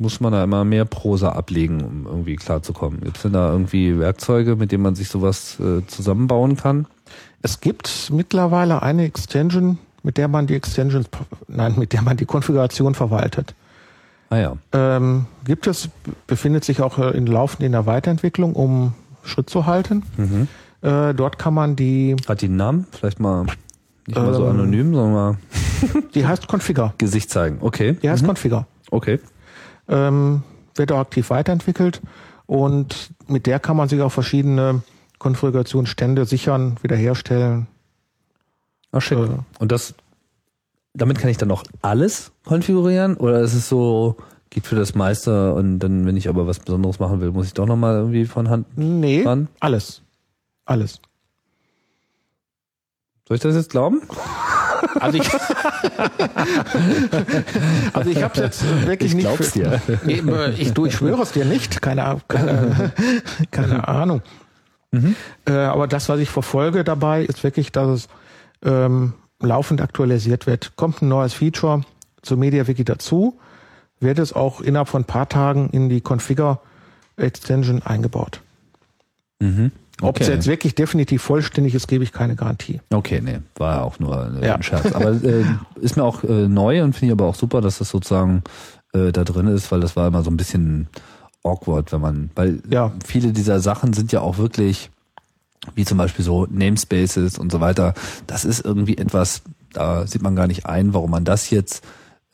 muss 0.03 0.21
man 0.21 0.33
da 0.33 0.45
immer 0.45 0.65
mehr 0.65 0.85
Prosa 0.85 1.31
ablegen, 1.31 1.83
um 1.83 2.07
irgendwie 2.07 2.37
klarzukommen. 2.37 3.01
Gibt 3.01 3.17
es 3.17 3.23
denn 3.23 3.33
da 3.33 3.51
irgendwie 3.53 3.99
Werkzeuge, 3.99 4.57
mit 4.57 4.73
denen 4.73 4.83
man 4.83 4.95
sich 4.95 5.09
sowas 5.09 5.59
äh, 5.61 5.87
zusammenbauen 5.87 6.57
kann? 6.57 6.87
Es 7.41 7.61
gibt 7.61 8.11
mittlerweile 8.13 8.83
eine 8.83 9.05
Extension, 9.05 9.79
mit 10.03 10.17
der 10.19 10.29
man 10.29 10.47
die 10.47 10.55
Extensions, 10.55 11.07
nein, 11.49 11.75
mit 11.79 11.93
der 11.93 12.03
man 12.03 12.17
die 12.17 12.27
Konfiguration 12.27 12.95
verwaltet. 12.95 13.55
Ah 14.31 14.39
ja. 14.39 14.57
Ähm, 14.73 15.27
gibt 15.45 15.67
es, 15.67 15.89
befindet 16.27 16.65
sich 16.65 16.81
auch 16.81 16.99
äh, 16.99 17.11
in 17.17 17.27
laufend 17.27 17.63
in 17.63 17.73
der 17.73 17.87
Weiterentwicklung, 17.87 18.55
um 18.55 18.95
Schritt 19.25 19.49
zu 19.51 19.67
halten. 19.67 20.03
Mhm. 20.17 20.49
Äh, 20.83 21.15
dort 21.15 21.39
kann 21.39 21.55
man 21.55 21.77
die, 21.77 22.17
Hat 22.29 22.41
die 22.43 22.47
einen 22.47 22.57
Namen? 22.57 22.87
Vielleicht 22.93 23.21
mal 23.21 23.47
nicht 24.07 24.17
mal 24.19 24.35
so 24.35 24.45
Ähm. 24.45 24.51
anonym, 24.51 24.95
sondern 24.95 25.13
mal 25.13 25.37
die 26.15 26.27
heißt 26.27 26.49
Configure. 26.49 26.93
Gesicht 26.99 27.31
zeigen. 27.31 27.59
Okay. 27.61 27.97
Die 28.03 28.09
heißt 28.11 28.23
Mhm. 28.23 28.29
Configure. 28.29 28.67
Okay. 28.91 29.21
Ähm, 29.89 30.43
wird 30.75 30.93
auch 30.93 30.99
aktiv 31.01 31.31
weiterentwickelt 31.31 32.01
und 32.47 33.11
mit 33.27 33.47
der 33.47 33.59
kann 33.61 33.77
man 33.77 33.89
sich 33.89 34.01
auch 34.01 34.13
verschiedene 34.13 34.83
Konfigurationsstände 35.19 36.25
sichern, 36.25 36.77
wiederherstellen. 36.83 37.67
Ach 38.91 39.01
schick. 39.03 39.19
Äh. 39.19 39.29
Und 39.59 39.73
das, 39.73 39.95
damit 40.95 41.19
kann 41.19 41.31
ich 41.31 41.37
dann 41.39 41.51
auch 41.51 41.65
alles 41.83 42.33
konfigurieren? 42.45 43.17
Oder 43.17 43.41
ist 43.41 43.55
es 43.55 43.69
so, 43.69 44.17
geht 44.51 44.67
für 44.67 44.77
das 44.77 44.95
meiste 44.95 45.55
und 45.55 45.79
dann, 45.81 46.07
wenn 46.07 46.17
ich 46.17 46.29
aber 46.29 46.47
was 46.47 46.59
Besonderes 46.61 46.99
machen 46.99 47.21
will, 47.21 47.31
muss 47.33 47.47
ich 47.47 47.55
doch 47.55 47.67
nochmal 47.67 47.97
irgendwie 47.97 48.25
von 48.25 48.49
Hand 48.51 48.67
Nee, 48.77 49.23
ran? 49.25 49.49
alles. 49.61 50.03
Alles. 50.65 51.01
Soll 53.29 53.37
ich 53.37 53.43
das 53.43 53.55
jetzt 53.55 53.71
glauben? 53.71 54.03
Also 55.01 55.19
ich, 55.19 55.29
also 57.93 58.11
ich 58.11 58.23
habe 58.23 58.41
jetzt 58.41 58.87
wirklich 58.87 59.15
nicht. 59.15 59.25
glaub's 59.25 59.53
dir. 59.53 59.81
Nee, 60.05 60.19
äh, 60.21 60.51
ich, 60.53 60.73
du, 60.73 60.87
ich 60.87 60.95
schwöre 60.95 61.23
es 61.23 61.33
dir 61.33 61.45
nicht. 61.45 61.83
Keine, 61.83 62.19
keine, 62.29 62.93
keine 63.51 63.89
Ahnung. 63.89 64.23
Äh, 65.47 65.53
aber 65.53 65.87
das, 65.87 66.09
was 66.09 66.21
ich 66.21 66.29
verfolge 66.29 66.85
dabei, 66.85 67.25
ist 67.25 67.43
wirklich, 67.43 67.73
dass 67.73 67.89
es 67.89 68.09
ähm, 68.63 69.15
laufend 69.41 69.81
aktualisiert 69.81 70.47
wird. 70.47 70.77
Kommt 70.77 71.03
ein 71.03 71.09
neues 71.09 71.33
Feature 71.33 71.83
zur 72.21 72.37
MediaWiki 72.37 72.85
dazu, 72.85 73.39
wird 74.01 74.19
es 74.19 74.33
auch 74.33 74.61
innerhalb 74.61 74.89
von 74.89 75.03
ein 75.03 75.07
paar 75.07 75.29
Tagen 75.29 75.71
in 75.71 75.89
die 75.89 76.01
Configure 76.01 76.59
Extension 77.17 77.83
eingebaut. 77.83 78.41
Mhm. 79.41 79.73
Ob 80.03 80.21
es 80.21 80.27
Okay. 80.27 80.37
jetzt 80.37 80.47
wirklich 80.47 80.75
definitiv 80.75 81.23
vollständig 81.23 81.75
ist, 81.75 81.87
gebe 81.89 82.05
ich 82.05 82.13
keine 82.13 82.35
Garantie. 82.37 82.81
Okay, 82.93 83.21
nee, 83.23 83.39
war 83.57 83.85
auch 83.85 83.99
nur 83.99 84.31
Ja. 84.43 84.57
ein 84.57 84.63
Scherz. 84.63 84.93
Aber 84.93 85.11
äh, 85.13 85.45
ist 85.81 85.97
mir 85.97 86.05
auch 86.05 86.25
äh, 86.25 86.49
neu 86.49 86.83
und 86.83 86.93
finde 86.95 87.07
ich 87.07 87.13
aber 87.13 87.27
auch 87.27 87.35
super, 87.35 87.61
dass 87.61 87.79
das 87.79 87.89
sozusagen 87.91 88.43
äh, 88.93 89.13
da 89.13 89.25
drin 89.25 89.47
ist, 89.47 89.71
weil 89.73 89.81
das 89.81 89.97
war 89.97 90.09
immer 90.09 90.23
so 90.23 90.31
ein 90.31 90.37
bisschen 90.37 90.89
awkward, 91.45 91.93
wenn 91.93 92.01
man, 92.01 92.31
weil 92.35 92.61
Ja. 92.69 92.93
viele 93.05 93.33
dieser 93.33 93.61
Sachen 93.61 93.93
sind 93.93 94.13
ja 94.13 94.21
auch 94.21 94.39
wirklich, 94.39 94.91
wie 95.75 95.85
zum 95.85 95.99
Beispiel 95.99 96.25
so 96.25 96.47
Namespaces 96.51 97.39
und 97.39 97.51
so 97.53 97.61
weiter, 97.61 97.95
das 98.27 98.45
ist 98.45 98.65
irgendwie 98.65 98.99
etwas, 98.99 99.43
da 99.73 100.07
sieht 100.07 100.23
man 100.23 100.37
gar 100.37 100.47
nicht 100.47 100.67
ein, 100.67 100.93
warum 100.95 101.11
man 101.11 101.25
das 101.25 101.51
jetzt 101.51 101.85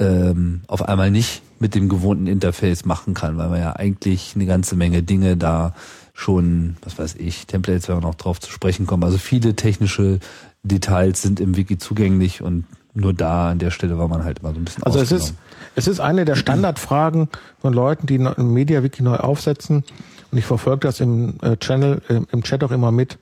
ähm, 0.00 0.62
auf 0.68 0.82
einmal 0.88 1.10
nicht 1.10 1.42
mit 1.58 1.74
dem 1.74 1.88
gewohnten 1.88 2.26
Interface 2.28 2.84
machen 2.84 3.14
kann, 3.14 3.36
weil 3.36 3.48
man 3.48 3.60
ja 3.60 3.72
eigentlich 3.74 4.32
eine 4.36 4.46
ganze 4.46 4.76
Menge 4.76 5.02
Dinge 5.02 5.36
da 5.36 5.74
schon, 6.18 6.76
was 6.82 6.98
weiß 6.98 7.14
ich, 7.14 7.46
Templates, 7.46 7.88
wenn 7.88 7.96
wir 7.96 8.00
noch 8.00 8.16
drauf 8.16 8.40
zu 8.40 8.50
sprechen 8.50 8.86
kommen. 8.86 9.04
Also 9.04 9.18
viele 9.18 9.54
technische 9.54 10.18
Details 10.64 11.22
sind 11.22 11.38
im 11.38 11.56
Wiki 11.56 11.78
zugänglich 11.78 12.42
und 12.42 12.64
nur 12.92 13.14
da 13.14 13.50
an 13.50 13.60
der 13.60 13.70
Stelle 13.70 13.98
war 13.98 14.08
man 14.08 14.24
halt 14.24 14.40
immer 14.40 14.52
so 14.52 14.58
ein 14.58 14.64
bisschen 14.64 14.82
Also 14.82 14.98
es 14.98 15.12
ist, 15.12 15.34
es 15.76 15.86
ist 15.86 16.00
eine 16.00 16.24
der 16.24 16.34
Standardfragen 16.34 17.28
von 17.60 17.72
Leuten, 17.72 18.08
die 18.08 18.18
ein 18.18 18.52
MediaWiki 18.52 19.04
neu 19.04 19.16
aufsetzen. 19.16 19.84
Und 20.32 20.38
ich 20.38 20.44
verfolge 20.44 20.88
das 20.88 20.98
im 20.98 21.38
äh, 21.40 21.56
Channel, 21.56 22.02
im, 22.08 22.26
im 22.32 22.42
Chat 22.42 22.64
auch 22.64 22.72
immer 22.72 22.90
mit. 22.90 23.18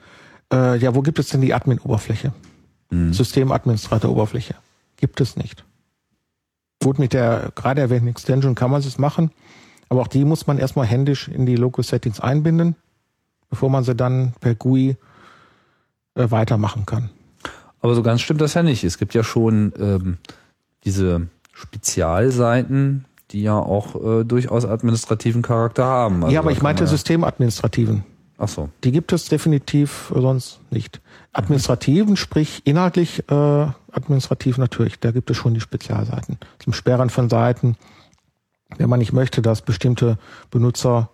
Äh, 0.51 0.78
ja, 0.78 0.94
wo 0.94 1.03
gibt 1.03 1.18
es 1.18 1.28
denn 1.28 1.42
die 1.42 1.53
Admin-Oberfläche? 1.53 2.32
Mhm. 2.88 3.12
Systemadministrator-Oberfläche. 3.12 4.55
Gibt 4.97 5.20
es 5.20 5.36
nicht. 5.36 5.64
Gut, 6.82 6.99
mit 6.99 7.12
der 7.12 7.53
gerade 7.55 7.82
erwähnten 7.82 8.09
Extension 8.09 8.55
kann 8.55 8.70
man 8.70 8.80
es 8.80 8.97
machen, 8.97 9.30
aber 9.90 10.01
auch 10.01 10.09
die 10.09 10.24
muss 10.24 10.47
man 10.47 10.57
erstmal 10.57 10.86
händisch 10.86 11.28
in 11.28 11.44
die 11.44 11.57
Local 11.57 11.84
Settings 11.84 12.20
einbinden, 12.20 12.74
bevor 13.51 13.70
man 13.70 13.84
sie 13.84 13.94
dann 13.94 14.32
per 14.40 14.55
GUI 14.55 14.97
äh, 16.14 16.30
weitermachen 16.30 16.86
kann. 16.86 17.11
Aber 17.80 17.94
so 17.94 18.03
ganz 18.03 18.20
stimmt 18.22 18.40
das 18.40 18.55
ja 18.55 18.62
nicht. 18.62 18.84
Es 18.84 18.99
gibt 18.99 19.14
ja 19.14 19.22
schon 19.22 19.72
ähm, 19.78 20.18
diese 20.84 21.28
Spezialseiten, 21.53 23.05
die 23.30 23.42
ja 23.42 23.59
auch 23.59 23.94
äh, 24.20 24.24
durchaus 24.24 24.64
administrativen 24.64 25.42
Charakter 25.42 25.84
haben. 25.84 26.22
Also 26.22 26.34
ja, 26.34 26.40
aber 26.40 26.53
ich 26.53 26.62
meinte 26.62 26.84
ja- 26.84 26.88
Systemadministrativen. 26.88 28.05
Ach 28.38 28.49
so. 28.49 28.68
Die 28.84 28.92
gibt 28.92 29.12
es 29.12 29.28
definitiv 29.28 30.12
sonst 30.14 30.61
nicht. 30.70 31.01
Administrativen, 31.32 32.16
sprich 32.16 32.62
inhaltlich 32.64 33.20
äh, 33.30 33.66
administrativ 33.90 34.59
natürlich, 34.59 35.01
da 35.01 35.11
gibt 35.11 35.30
es 35.30 35.36
schon 35.38 35.55
die 35.55 35.61
Spezialseiten. 35.61 36.38
Zum 36.59 36.74
Sperren 36.74 37.09
von 37.09 37.30
Seiten, 37.30 37.76
wenn 38.76 38.90
man 38.90 38.99
nicht 38.99 39.14
möchte, 39.14 39.40
dass 39.40 39.62
bestimmte 39.62 40.18
Benutzergruppen 40.51 41.09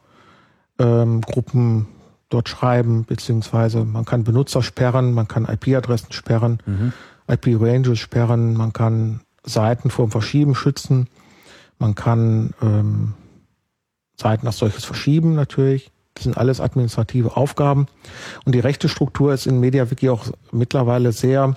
ähm, 0.78 1.86
dort 2.32 2.48
schreiben, 2.48 3.04
beziehungsweise 3.04 3.84
man 3.84 4.04
kann 4.04 4.24
Benutzer 4.24 4.62
sperren, 4.62 5.12
man 5.12 5.28
kann 5.28 5.46
IP-Adressen 5.46 6.12
sperren, 6.12 6.62
IP-Ranges 7.28 7.98
sperren, 7.98 8.54
man 8.54 8.72
kann 8.72 9.20
Seiten 9.44 9.90
vor 9.90 10.06
dem 10.06 10.10
Verschieben 10.10 10.54
schützen, 10.54 11.08
man 11.78 11.94
kann 11.94 12.54
ähm, 12.62 13.14
Seiten 14.16 14.46
als 14.46 14.58
solches 14.58 14.84
verschieben 14.84 15.34
natürlich. 15.34 15.90
Das 16.14 16.24
sind 16.24 16.36
alles 16.36 16.60
administrative 16.60 17.36
Aufgaben. 17.36 17.86
Und 18.44 18.54
die 18.54 18.60
rechte 18.60 18.88
Struktur 18.88 19.32
ist 19.32 19.46
in 19.46 19.60
MediaWiki 19.60 20.10
auch 20.10 20.26
mittlerweile 20.50 21.12
sehr 21.12 21.56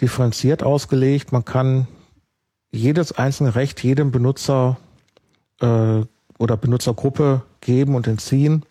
differenziert 0.00 0.62
ausgelegt. 0.62 1.32
Man 1.32 1.44
kann 1.44 1.88
jedes 2.70 3.12
einzelne 3.12 3.54
Recht 3.54 3.82
jedem 3.82 4.10
Benutzer 4.10 4.78
äh, 5.60 6.02
oder 6.38 6.56
Benutzergruppe 6.56 7.42
geben 7.60 7.94
und 7.94 8.06
entziehen. 8.06 8.64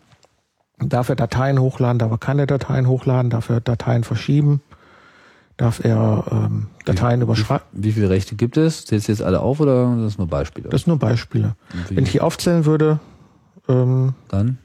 Darf 0.78 1.08
er 1.08 1.16
Dateien 1.16 1.60
hochladen, 1.60 1.98
darf 1.98 2.10
er 2.10 2.18
keine 2.18 2.46
Dateien 2.46 2.88
hochladen, 2.88 3.30
darf 3.30 3.48
er 3.48 3.60
Dateien 3.60 4.02
verschieben, 4.04 4.60
darf 5.56 5.84
er 5.84 6.24
ähm, 6.30 6.66
Dateien 6.84 7.22
überschreiben. 7.22 7.64
Wie 7.72 7.92
viele 7.92 8.10
Rechte 8.10 8.34
gibt 8.34 8.56
es? 8.56 8.84
Zählst 8.84 9.06
du 9.08 9.12
jetzt 9.12 9.22
alle 9.22 9.40
auf 9.40 9.60
oder 9.60 9.88
sind 9.90 10.04
das 10.04 10.18
nur 10.18 10.26
Beispiele? 10.26 10.68
Das 10.68 10.82
sind 10.82 10.88
nur 10.88 10.98
Beispiele. 10.98 11.54
Wie- 11.88 11.96
Wenn 11.96 12.04
ich 12.04 12.12
die 12.12 12.20
aufzählen 12.20 12.64
würde, 12.64 12.98
ähm, 13.68 14.14
Dann 14.28 14.58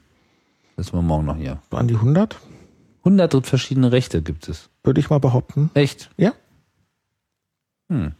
sind 0.76 0.92
wir 0.92 1.02
morgen 1.02 1.26
noch 1.26 1.36
hier. 1.36 1.58
an 1.70 1.86
die 1.86 1.94
100, 1.94 2.36
100 3.04 3.46
verschiedene 3.46 3.92
Rechte 3.92 4.20
gibt 4.20 4.48
es. 4.48 4.68
würde 4.82 4.98
ich 5.00 5.10
mal 5.10 5.20
behaupten. 5.20 5.70
Echt? 5.74 6.10
Ja. 6.16 6.32
Hm. 7.88 8.12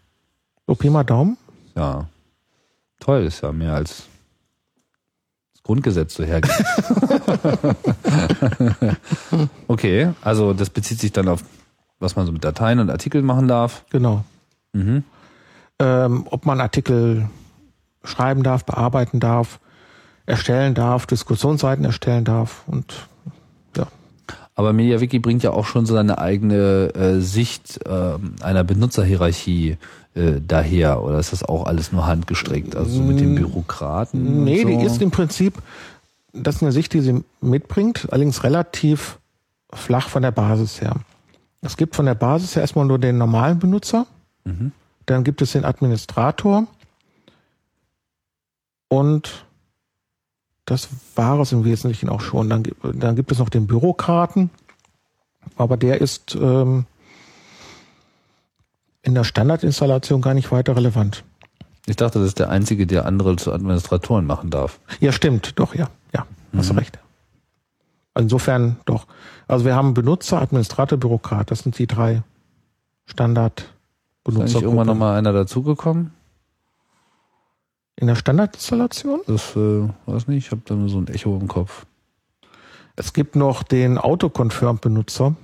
So 0.66 0.74
Pi 0.76 0.90
mal 0.90 1.04
Daumen. 1.04 1.36
Ja. 1.74 2.08
Toll, 3.00 3.22
ist 3.24 3.40
ja 3.42 3.50
mehr 3.52 3.74
als 3.74 4.04
Grundgesetz 5.70 6.14
so 6.14 6.24
hergibt. 6.24 6.52
okay, 9.68 10.10
also 10.20 10.52
das 10.52 10.68
bezieht 10.68 10.98
sich 10.98 11.12
dann 11.12 11.28
auf, 11.28 11.44
was 12.00 12.16
man 12.16 12.26
so 12.26 12.32
mit 12.32 12.42
Dateien 12.42 12.80
und 12.80 12.90
Artikeln 12.90 13.24
machen 13.24 13.46
darf. 13.46 13.84
Genau. 13.90 14.24
Mhm. 14.72 15.04
Ähm, 15.78 16.26
ob 16.28 16.44
man 16.44 16.60
Artikel 16.60 17.30
schreiben 18.02 18.42
darf, 18.42 18.64
bearbeiten 18.64 19.20
darf, 19.20 19.60
erstellen 20.26 20.74
darf, 20.74 21.06
Diskussionsseiten 21.06 21.84
erstellen 21.84 22.24
darf 22.24 22.64
und 22.66 23.06
ja. 23.76 23.86
Aber 24.56 24.72
MediaWiki 24.72 25.20
bringt 25.20 25.44
ja 25.44 25.52
auch 25.52 25.66
schon 25.66 25.86
so 25.86 25.94
seine 25.94 26.18
eigene 26.18 26.92
äh, 26.96 27.20
Sicht 27.20 27.78
ähm, 27.86 28.34
einer 28.42 28.64
Benutzerhierarchie 28.64 29.78
äh, 30.14 30.40
daher. 30.46 31.02
Oder 31.02 31.18
ist 31.18 31.32
das 31.32 31.42
auch 31.44 31.66
alles 31.66 31.92
nur 31.92 32.06
handgestrickt? 32.06 32.76
Also 32.76 32.90
so 32.98 33.02
mit 33.02 33.20
den 33.20 33.34
Bürokraten? 33.34 34.26
und 34.26 34.44
Nee, 34.44 34.62
so? 34.62 34.68
die 34.68 34.84
ist 34.84 35.00
im 35.02 35.10
Prinzip, 35.10 35.54
das 36.32 36.56
ist 36.56 36.62
eine 36.62 36.72
Sicht, 36.72 36.92
die 36.92 37.00
sie 37.00 37.24
mitbringt, 37.40 38.08
allerdings 38.10 38.44
relativ 38.44 39.18
flach 39.72 40.08
von 40.08 40.22
der 40.22 40.30
Basis 40.32 40.80
her. 40.80 40.96
Es 41.62 41.76
gibt 41.76 41.94
von 41.94 42.06
der 42.06 42.14
Basis 42.14 42.54
her 42.56 42.62
erstmal 42.62 42.86
nur 42.86 42.98
den 42.98 43.18
normalen 43.18 43.58
Benutzer, 43.58 44.06
Mhm. 44.44 44.72
dann 45.06 45.22
gibt 45.24 45.42
es 45.42 45.52
den 45.52 45.64
Administrator 45.66 46.66
und 48.88 49.44
das 50.64 50.88
war 51.16 51.38
es 51.40 51.52
im 51.52 51.64
Wesentlichen 51.64 52.08
auch 52.08 52.20
schon. 52.20 52.48
Dann, 52.48 52.62
dann 52.94 53.16
gibt 53.16 53.32
es 53.32 53.38
noch 53.38 53.48
den 53.48 53.66
Bürokraten, 53.66 54.50
aber 55.56 55.76
der 55.76 56.00
ist 56.00 56.36
ähm, 56.40 56.86
in 59.02 59.14
der 59.14 59.24
Standardinstallation 59.24 60.20
gar 60.20 60.34
nicht 60.34 60.52
weiter 60.52 60.76
relevant. 60.76 61.24
Ich 61.86 61.96
dachte, 61.96 62.18
das 62.18 62.28
ist 62.28 62.38
der 62.38 62.50
einzige, 62.50 62.86
der 62.86 63.06
andere 63.06 63.36
zu 63.36 63.52
Administratoren 63.52 64.26
machen 64.26 64.50
darf. 64.50 64.80
Ja, 65.00 65.12
stimmt, 65.12 65.58
doch, 65.58 65.74
ja, 65.74 65.88
ja, 66.14 66.26
hast 66.54 66.76
recht. 66.76 66.98
Insofern 68.16 68.76
doch. 68.84 69.06
Also 69.48 69.64
wir 69.64 69.74
haben 69.74 69.94
Benutzer, 69.94 70.40
Administrator, 70.42 70.98
Bürokrat. 70.98 71.50
Das 71.50 71.60
sind 71.60 71.78
die 71.78 71.86
drei 71.86 72.22
standard 73.06 73.72
Ist 74.26 74.36
eigentlich 74.36 74.54
irgendwann 74.54 74.70
benutzer 74.70 74.84
nochmal 74.84 75.18
einer 75.18 75.32
dazugekommen? 75.32 76.12
In 77.96 78.06
der 78.06 78.14
Standardinstallation? 78.14 79.20
Das 79.26 79.56
äh, 79.56 79.88
weiß 80.06 80.28
nicht, 80.28 80.46
ich 80.46 80.50
habe 80.50 80.62
da 80.64 80.74
nur 80.74 80.88
so 80.88 80.98
ein 80.98 81.08
Echo 81.08 81.36
im 81.36 81.48
Kopf. 81.48 81.86
Es 82.96 83.12
gibt 83.12 83.36
noch 83.36 83.62
den 83.62 83.98
Autoconfirm-Benutzer, 83.98 85.34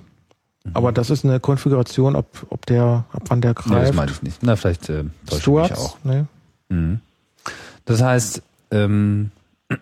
aber 0.73 0.91
das 0.91 1.09
ist 1.09 1.23
eine 1.25 1.39
Konfiguration, 1.39 2.15
ob, 2.15 2.45
ob 2.49 2.65
der, 2.65 3.05
ab 3.11 3.23
wann 3.27 3.41
der 3.41 3.51
Nee, 3.51 3.55
das 3.55 3.65
greift. 3.65 3.93
meine 3.95 4.11
ich 4.11 4.21
nicht. 4.21 4.43
Na, 4.43 4.55
vielleicht 4.55 4.89
äh, 4.89 5.03
Stewards? 5.33 5.77
auch. 5.79 5.97
Nee. 6.03 6.23
Mhm. 6.69 6.99
Das 7.85 8.01
heißt, 8.01 8.41
ähm, 8.71 9.31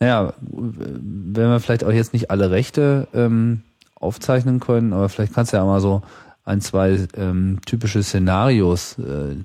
naja, 0.00 0.32
wenn 0.40 1.34
wir 1.50 1.60
vielleicht 1.60 1.84
auch 1.84 1.92
jetzt 1.92 2.12
nicht 2.12 2.30
alle 2.30 2.50
Rechte 2.50 3.08
ähm, 3.14 3.62
aufzeichnen 3.94 4.60
können, 4.60 4.92
aber 4.92 5.08
vielleicht 5.08 5.34
kannst 5.34 5.52
du 5.52 5.56
ja 5.56 5.64
mal 5.64 5.80
so 5.80 6.02
ein, 6.44 6.60
zwei 6.60 7.06
ähm, 7.16 7.58
typische 7.64 8.02
Szenarios 8.02 8.98
äh, 8.98 9.36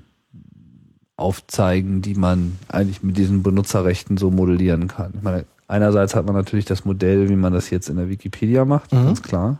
aufzeigen, 1.16 2.02
die 2.02 2.14
man 2.14 2.58
eigentlich 2.68 3.02
mit 3.02 3.16
diesen 3.16 3.42
Benutzerrechten 3.42 4.16
so 4.16 4.30
modellieren 4.30 4.88
kann. 4.88 5.12
Ich 5.16 5.22
meine, 5.22 5.44
einerseits 5.68 6.14
hat 6.14 6.26
man 6.26 6.34
natürlich 6.34 6.64
das 6.64 6.84
Modell, 6.84 7.28
wie 7.28 7.36
man 7.36 7.52
das 7.52 7.70
jetzt 7.70 7.88
in 7.88 7.96
der 7.96 8.08
Wikipedia 8.08 8.64
macht, 8.64 8.92
Mhm. 8.92 9.04
ganz 9.04 9.22
klar. 9.22 9.58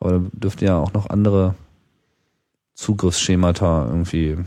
Aber 0.00 0.12
da 0.12 0.20
dürften 0.32 0.64
ja 0.64 0.76
auch 0.76 0.92
noch 0.92 1.10
andere 1.10 1.54
Zugriffsschemata 2.74 3.86
irgendwie 3.86 4.38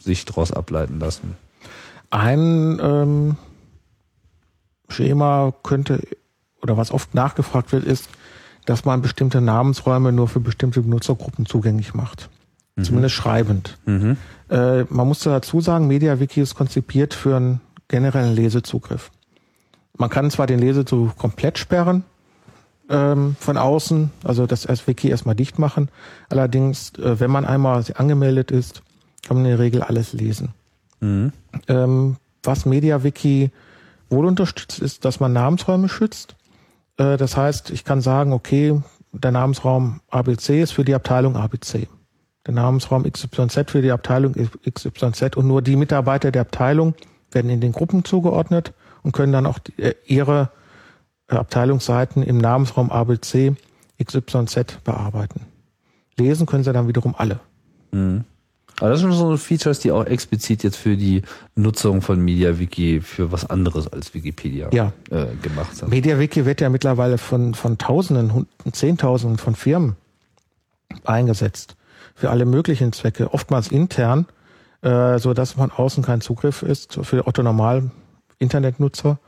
sich 0.00 0.24
daraus 0.24 0.52
ableiten 0.52 1.00
lassen. 1.00 1.36
Ein 2.10 2.78
ähm, 2.80 3.36
Schema 4.88 5.52
könnte, 5.62 6.00
oder 6.62 6.76
was 6.76 6.92
oft 6.92 7.14
nachgefragt 7.14 7.72
wird, 7.72 7.84
ist, 7.84 8.08
dass 8.66 8.84
man 8.84 9.02
bestimmte 9.02 9.40
Namensräume 9.40 10.12
nur 10.12 10.28
für 10.28 10.40
bestimmte 10.40 10.82
Benutzergruppen 10.82 11.46
zugänglich 11.46 11.94
macht. 11.94 12.30
Zumindest 12.82 13.14
schreibend. 13.14 13.78
Mhm. 13.86 14.16
Äh, 14.50 14.82
man 14.84 15.06
muss 15.06 15.20
dazu 15.20 15.60
sagen, 15.60 15.86
MediaWiki 15.86 16.40
ist 16.40 16.56
konzipiert 16.56 17.14
für 17.14 17.36
einen 17.36 17.60
generellen 17.86 18.34
Lesezugriff. 18.34 19.12
Man 19.96 20.10
kann 20.10 20.30
zwar 20.30 20.48
den 20.48 20.58
Lesezugriff 20.58 21.16
komplett 21.16 21.58
sperren 21.58 22.02
ähm, 22.88 23.36
von 23.38 23.56
außen, 23.56 24.10
also 24.24 24.46
das 24.46 24.66
als 24.66 24.86
Wiki 24.86 25.08
erstmal 25.08 25.34
dicht 25.34 25.58
machen. 25.58 25.88
Allerdings, 26.28 26.92
äh, 26.98 27.18
wenn 27.20 27.30
man 27.30 27.44
einmal 27.44 27.84
angemeldet 27.94 28.50
ist, 28.50 28.82
kann 29.26 29.36
man 29.36 29.46
in 29.46 29.52
der 29.52 29.58
Regel 29.58 29.82
alles 29.82 30.12
lesen. 30.12 30.50
Mhm. 31.00 31.32
Ähm, 31.68 32.16
was 32.42 32.66
MediaWiki 32.66 33.50
wohl 34.10 34.26
unterstützt, 34.26 34.80
ist, 34.80 35.04
dass 35.04 35.20
man 35.20 35.32
Namensräume 35.32 35.88
schützt. 35.88 36.36
Äh, 36.96 37.16
das 37.16 37.36
heißt, 37.36 37.70
ich 37.70 37.84
kann 37.84 38.00
sagen, 38.00 38.32
okay, 38.32 38.80
der 39.12 39.32
Namensraum 39.32 40.00
ABC 40.10 40.62
ist 40.62 40.72
für 40.72 40.84
die 40.84 40.94
Abteilung 40.94 41.36
ABC. 41.36 41.88
Der 42.46 42.54
Namensraum 42.54 43.10
XYZ 43.10 43.70
für 43.70 43.80
die 43.80 43.92
Abteilung 43.92 44.34
XYZ 44.34 45.36
und 45.36 45.46
nur 45.46 45.62
die 45.62 45.76
Mitarbeiter 45.76 46.30
der 46.30 46.42
Abteilung 46.42 46.94
werden 47.30 47.50
in 47.50 47.60
den 47.60 47.72
Gruppen 47.72 48.04
zugeordnet 48.04 48.74
und 49.02 49.12
können 49.12 49.32
dann 49.32 49.46
auch 49.46 49.58
die, 49.58 49.80
äh, 49.80 49.94
ihre 50.06 50.50
Abteilungsseiten 51.28 52.22
im 52.22 52.38
Namensraum 52.38 52.90
ABC 52.90 53.54
XYZ 54.02 54.78
bearbeiten. 54.84 55.40
Lesen 56.16 56.46
können 56.46 56.64
sie 56.64 56.72
dann 56.72 56.88
wiederum 56.88 57.14
alle. 57.16 57.40
Mhm. 57.92 58.24
Aber 58.80 58.90
das 58.90 59.00
sind 59.00 59.12
so 59.12 59.36
Features, 59.36 59.78
die 59.78 59.92
auch 59.92 60.04
explizit 60.04 60.64
jetzt 60.64 60.76
für 60.76 60.96
die 60.96 61.22
Nutzung 61.54 62.02
von 62.02 62.20
MediaWiki 62.20 63.00
für 63.00 63.30
was 63.30 63.48
anderes 63.48 63.86
als 63.86 64.14
Wikipedia 64.14 64.68
Ja. 64.72 64.92
äh, 65.10 65.26
gemacht 65.42 65.76
sind. 65.76 65.90
MediaWiki 65.90 66.44
wird 66.44 66.60
ja 66.60 66.68
mittlerweile 66.70 67.16
von, 67.18 67.54
von 67.54 67.78
Tausenden, 67.78 68.46
Zehntausenden 68.72 69.38
von 69.38 69.54
Firmen 69.54 69.94
eingesetzt. 71.04 71.76
Für 72.16 72.30
alle 72.30 72.46
möglichen 72.46 72.92
Zwecke, 72.92 73.32
oftmals 73.32 73.68
intern, 73.68 74.26
äh, 74.82 75.18
so 75.18 75.34
dass 75.34 75.52
von 75.52 75.70
außen 75.70 76.02
kein 76.02 76.20
Zugriff 76.20 76.62
ist 76.62 76.98
für 77.02 77.26
Otto 77.28 77.42
Normal 77.42 77.90
Internetnutzer, 78.40 79.18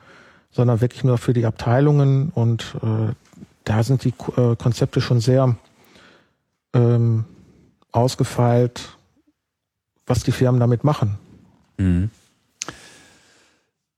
sondern 0.56 0.80
wirklich 0.80 1.04
nur 1.04 1.18
für 1.18 1.32
die 1.34 1.44
Abteilungen 1.46 2.30
und 2.34 2.74
äh, 2.82 3.12
da 3.64 3.82
sind 3.82 4.02
die 4.04 4.14
äh, 4.36 4.56
Konzepte 4.56 5.00
schon 5.00 5.20
sehr 5.20 5.54
ähm, 6.74 7.24
ausgefeilt, 7.92 8.96
was 10.06 10.22
die 10.24 10.32
Firmen 10.32 10.58
damit 10.60 10.82
machen. 10.82 11.18
Mhm. 11.78 12.10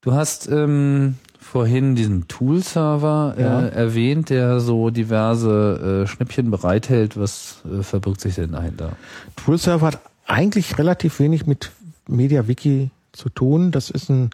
Du 0.01 0.13
hast 0.13 0.49
ähm, 0.49 1.17
vorhin 1.39 1.95
diesen 1.95 2.29
Tool-Server 2.29 3.35
Ja. 3.39 3.63
äh, 3.63 3.69
erwähnt, 3.69 4.31
der 4.31 4.61
so 4.61 4.91
diverse 4.91 6.03
äh, 6.05 6.07
Schnäppchen 6.07 6.51
bereithält. 6.51 7.17
Was 7.19 7.63
äh, 7.65 7.83
verbirgt 7.83 8.21
sich 8.21 8.35
denn 8.37 8.53
dahinter? 8.53 8.93
Toolserver 9.37 9.87
hat 9.87 10.01
eigentlich 10.27 10.79
relativ 10.79 11.21
wenig 11.21 11.47
mit 11.47 11.71
MediaWiki 12.09 12.91
zu 13.13 13.29
tun. 13.29 13.71
Das 13.71 13.91
ist 13.91 14.09
ein, 14.09 14.31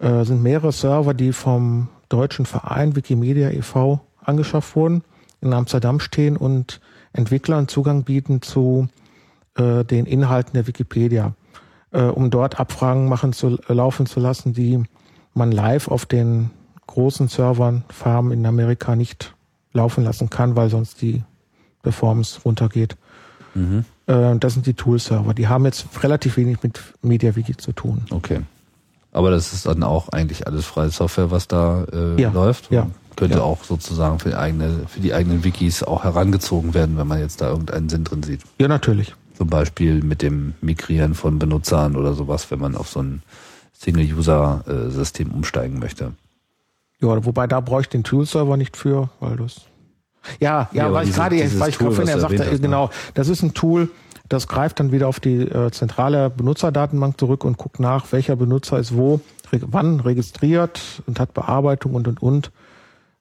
äh, 0.00 0.24
sind 0.24 0.42
mehrere 0.42 0.72
Server, 0.72 1.14
die 1.14 1.32
vom 1.32 1.88
deutschen 2.08 2.46
Verein 2.46 2.96
Wikimedia 2.96 3.50
e.V. 3.50 4.00
angeschafft 4.22 4.74
wurden, 4.74 5.04
in 5.40 5.52
Amsterdam 5.52 6.00
stehen 6.00 6.36
und 6.36 6.80
Entwicklern 7.12 7.68
Zugang 7.68 8.04
bieten 8.04 8.42
zu 8.42 8.88
äh, 9.56 9.84
den 9.84 10.06
Inhalten 10.06 10.54
der 10.54 10.66
Wikipedia, 10.66 11.34
äh, 11.92 12.02
um 12.02 12.30
dort 12.30 12.58
Abfragen 12.58 13.08
machen 13.08 13.32
zu, 13.32 13.58
äh, 13.68 13.72
laufen 13.72 14.06
zu 14.06 14.20
lassen, 14.20 14.52
die 14.52 14.82
man 15.34 15.52
live 15.52 15.88
auf 15.88 16.06
den 16.06 16.50
großen 16.86 17.28
Servern, 17.28 17.84
Farmen 17.88 18.32
in 18.32 18.46
Amerika 18.46 18.96
nicht 18.96 19.34
laufen 19.72 20.02
lassen 20.02 20.30
kann, 20.30 20.56
weil 20.56 20.70
sonst 20.70 21.02
die 21.02 21.22
Performance 21.82 22.40
runtergeht. 22.44 22.96
Mhm. 23.54 23.84
Äh, 24.06 24.36
das 24.36 24.54
sind 24.54 24.66
die 24.66 24.74
Tool-Server. 24.74 25.34
Die 25.34 25.48
haben 25.48 25.64
jetzt 25.64 25.86
relativ 26.02 26.36
wenig 26.36 26.62
mit 26.62 26.80
MediaWiki 27.02 27.56
zu 27.56 27.72
tun. 27.72 28.04
Okay. 28.10 28.40
Aber 29.12 29.30
das 29.30 29.52
ist 29.52 29.66
dann 29.66 29.82
auch 29.82 30.08
eigentlich 30.10 30.46
alles 30.46 30.66
freie 30.66 30.90
Software, 30.90 31.30
was 31.30 31.48
da 31.48 31.84
äh, 31.92 32.20
Ja, 32.20 32.30
läuft. 32.30 32.70
ja, 32.70 32.86
Könnte 33.16 33.38
ja. 33.38 33.42
auch 33.42 33.64
sozusagen 33.64 34.18
für, 34.20 34.28
die 34.30 34.34
eigene, 34.36 34.86
für 34.86 35.00
die 35.00 35.12
eigenen 35.14 35.42
Wikis 35.44 35.82
auch 35.82 36.04
herangezogen 36.04 36.74
werden, 36.74 36.96
wenn 36.96 37.06
man 37.08 37.18
jetzt 37.18 37.40
da 37.40 37.48
irgendeinen 37.50 37.88
Sinn 37.88 38.04
drin 38.04 38.22
sieht. 38.22 38.40
Ja, 38.60 38.68
natürlich. 38.68 39.14
Zum 39.36 39.48
Beispiel 39.48 40.02
mit 40.02 40.22
dem 40.22 40.54
Migrieren 40.60 41.14
von 41.14 41.38
Benutzern 41.38 41.96
oder 41.96 42.14
sowas, 42.14 42.50
wenn 42.50 42.60
man 42.60 42.76
auf 42.76 42.88
so 42.88 43.02
ein 43.02 43.22
Single-User-System 43.72 45.30
umsteigen 45.32 45.78
möchte. 45.78 46.12
Ja, 47.00 47.24
wobei 47.24 47.46
da 47.46 47.60
brauche 47.60 47.80
ich 47.82 47.88
den 47.88 48.04
Tool-Server 48.04 48.56
nicht 48.56 48.76
für, 48.76 49.08
weil 49.20 49.36
das. 49.36 49.62
Ja, 50.38 50.68
ja, 50.72 50.86
Ja, 50.88 50.92
weil 50.92 51.08
ich 51.08 51.14
gerade, 51.14 51.36
dieses 51.36 51.58
weil 51.58 51.70
ich 51.70 51.78
gerade 51.78 51.96
was 51.96 52.08
er 52.08 52.20
sagte, 52.20 52.36
ne? 52.36 52.58
genau, 52.58 52.90
das 53.14 53.28
ist 53.28 53.42
ein 53.42 53.54
Tool, 53.54 53.88
das 54.30 54.46
greift 54.46 54.78
dann 54.80 54.92
wieder 54.92 55.08
auf 55.08 55.20
die 55.20 55.40
äh, 55.42 55.70
zentrale 55.72 56.30
Benutzerdatenbank 56.30 57.18
zurück 57.18 57.44
und 57.44 57.58
guckt 57.58 57.80
nach, 57.80 58.12
welcher 58.12 58.36
Benutzer 58.36 58.78
ist 58.78 58.96
wo, 58.96 59.20
reg 59.52 59.62
wann 59.66 59.98
registriert 60.00 60.80
und 61.06 61.18
hat 61.18 61.34
Bearbeitung 61.34 61.94
und 61.94 62.06
und 62.08 62.22
und. 62.22 62.52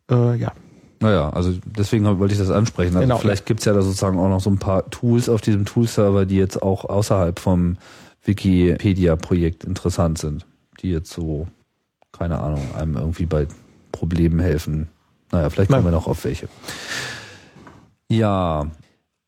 Äh, 0.10 0.36
ja. 0.38 0.52
Naja, 1.00 1.32
also 1.32 1.54
deswegen 1.66 2.06
wollte 2.20 2.34
ich 2.34 2.40
das 2.40 2.52
ansprechen. 2.52 2.96
Also 2.96 3.08
Genau. 3.08 3.18
vielleicht 3.18 3.48
gibt's 3.48 3.66
ja 3.66 3.74
da 3.74 3.82
sozusagen 3.82 4.20
auch 4.20 4.30
noch 4.30 4.40
so 4.40 4.52
ein 4.52 4.60
paar 4.60 4.88
Tools 4.92 5.30
auf 5.30 5.42
diesem 5.42 5.66
Tool-Server, 5.66 6.26
die 6.26 6.38
jetzt 6.38 6.62
auch 6.62 6.86
außerhalb 6.86 7.40
vom 7.40 7.78
Wikipedia-Projekt 8.24 9.64
interessant 9.64 10.20
sind, 10.20 10.46
die 10.82 10.92
jetzt 10.92 11.12
so, 11.12 11.48
keine 12.12 12.40
Ahnung, 12.40 12.62
einem 12.78 12.98
irgendwie 12.98 13.26
bei 13.26 13.48
Problemen 13.92 14.40
helfen. 14.40 14.90
Naja, 15.32 15.50
vielleicht 15.50 15.72
kommen 15.72 15.86
wir 15.86 15.92
noch 15.92 16.08
auf 16.08 16.24
welche. 16.24 16.50
Ja, 18.10 18.68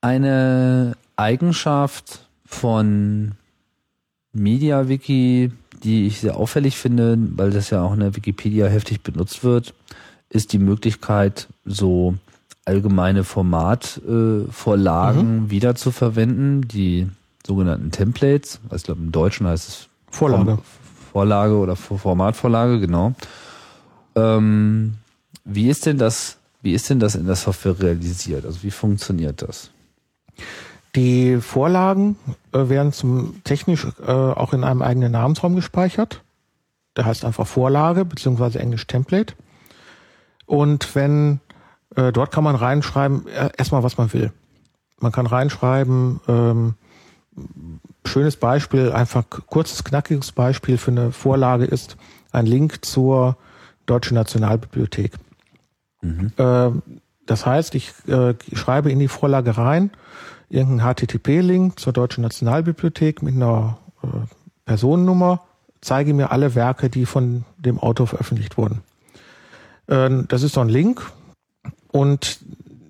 eine 0.01 0.93
Eigenschaft 1.21 2.25
von 2.45 3.33
MediaWiki, 4.33 5.51
die 5.83 6.07
ich 6.07 6.19
sehr 6.19 6.37
auffällig 6.37 6.77
finde, 6.77 7.17
weil 7.35 7.51
das 7.51 7.69
ja 7.69 7.81
auch 7.83 7.93
in 7.93 7.99
der 7.99 8.15
Wikipedia 8.15 8.67
heftig 8.67 9.01
benutzt 9.03 9.43
wird, 9.43 9.73
ist 10.29 10.53
die 10.53 10.59
Möglichkeit, 10.59 11.47
so 11.65 12.15
allgemeine 12.65 13.23
Formatvorlagen 13.23 14.47
äh, 14.47 14.51
Vorlagen 14.51 15.49
wieder 15.49 15.75
zu 15.75 15.91
verwenden, 15.91 16.67
die 16.67 17.07
sogenannten 17.45 17.91
Templates. 17.91 18.59
Also 18.65 18.75
ich 18.77 18.83
glaube, 18.83 19.01
im 19.01 19.11
Deutschen 19.11 19.47
heißt 19.47 19.67
es 19.67 19.87
Vorlage. 20.09 20.59
Vorlage 21.11 21.55
oder 21.55 21.75
Vor- 21.75 21.99
Formatvorlage, 21.99 22.79
genau. 22.79 23.13
Ähm, 24.15 24.95
wie 25.43 25.69
ist 25.69 25.85
denn 25.85 25.97
das, 25.97 26.37
wie 26.61 26.73
ist 26.73 26.89
denn 26.89 26.99
das 26.99 27.15
in 27.15 27.25
der 27.25 27.35
Software 27.35 27.79
realisiert? 27.79 28.45
Also 28.45 28.63
wie 28.63 28.71
funktioniert 28.71 29.41
das? 29.41 29.71
Die 30.95 31.37
Vorlagen 31.37 32.17
äh, 32.51 32.67
werden 32.69 32.91
zum 32.91 33.43
technisch 33.43 33.87
äh, 34.05 34.11
auch 34.11 34.53
in 34.53 34.63
einem 34.63 34.81
eigenen 34.81 35.11
Namensraum 35.11 35.55
gespeichert. 35.55 36.21
der 36.97 37.05
heißt 37.05 37.23
einfach 37.23 37.47
Vorlage 37.47 38.03
beziehungsweise 38.03 38.59
Englisch 38.59 38.87
Template. 38.87 39.33
Und 40.45 40.95
wenn 40.95 41.39
äh, 41.95 42.11
dort 42.11 42.31
kann 42.31 42.43
man 42.43 42.55
reinschreiben, 42.55 43.27
äh, 43.27 43.49
erstmal 43.57 43.83
was 43.83 43.97
man 43.97 44.11
will. 44.13 44.31
Man 44.99 45.11
kann 45.11 45.25
reinschreiben, 45.25 46.19
ähm, 46.27 46.75
schönes 48.05 48.35
Beispiel, 48.35 48.91
einfach 48.91 49.23
kurzes, 49.47 49.83
knackiges 49.83 50.31
Beispiel 50.33 50.77
für 50.77 50.91
eine 50.91 51.11
Vorlage 51.11 51.65
ist 51.65 51.97
ein 52.31 52.45
Link 52.45 52.83
zur 52.85 53.37
Deutschen 53.85 54.15
Nationalbibliothek. 54.15 55.13
Mhm. 56.01 56.31
Äh, 56.37 56.71
das 57.25 57.45
heißt, 57.45 57.75
ich 57.75 57.93
äh, 58.07 58.35
schreibe 58.53 58.91
in 58.91 58.99
die 58.99 59.07
Vorlage 59.07 59.57
rein 59.57 59.91
irgendeinen 60.51 60.93
HTTP-Link 60.93 61.79
zur 61.79 61.93
Deutschen 61.93 62.21
Nationalbibliothek 62.23 63.21
mit 63.23 63.35
einer 63.35 63.77
äh, 64.03 64.07
Personennummer, 64.65 65.41
zeige 65.79 66.13
mir 66.13 66.31
alle 66.31 66.55
Werke, 66.55 66.89
die 66.89 67.05
von 67.05 67.45
dem 67.57 67.79
Autor 67.79 68.07
veröffentlicht 68.07 68.57
wurden. 68.57 68.81
Äh, 69.87 70.09
das 70.27 70.43
ist 70.43 70.53
so 70.53 70.61
ein 70.61 70.69
Link 70.69 71.11
und 71.91 72.39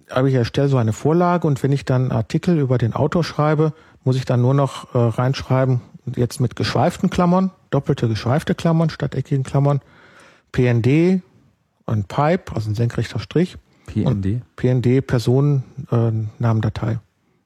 aber 0.09 0.27
ich 0.27 0.35
erstelle 0.35 0.67
so 0.67 0.77
eine 0.77 0.91
Vorlage 0.91 1.47
und 1.47 1.63
wenn 1.63 1.71
ich 1.71 1.85
dann 1.85 2.11
Artikel 2.11 2.59
über 2.59 2.77
den 2.77 2.93
Autor 2.93 3.23
schreibe, 3.23 3.73
muss 4.03 4.17
ich 4.17 4.25
dann 4.25 4.41
nur 4.41 4.53
noch 4.53 4.93
äh, 4.93 4.97
reinschreiben, 4.97 5.79
jetzt 6.15 6.41
mit 6.41 6.55
geschweiften 6.55 7.09
Klammern, 7.09 7.51
doppelte 7.69 8.09
geschweifte 8.09 8.55
Klammern 8.55 8.89
statt 8.89 9.15
eckigen 9.15 9.43
Klammern, 9.43 9.79
PND, 10.51 11.21
ein 11.85 12.03
Pipe, 12.07 12.53
also 12.53 12.69
ein 12.69 12.75
senkrechter 12.75 13.19
Strich. 13.19 13.57
PND? 13.85 14.41
PND, 14.55 15.05
Personennamendatei. 15.05 16.93
Äh, 16.93 16.97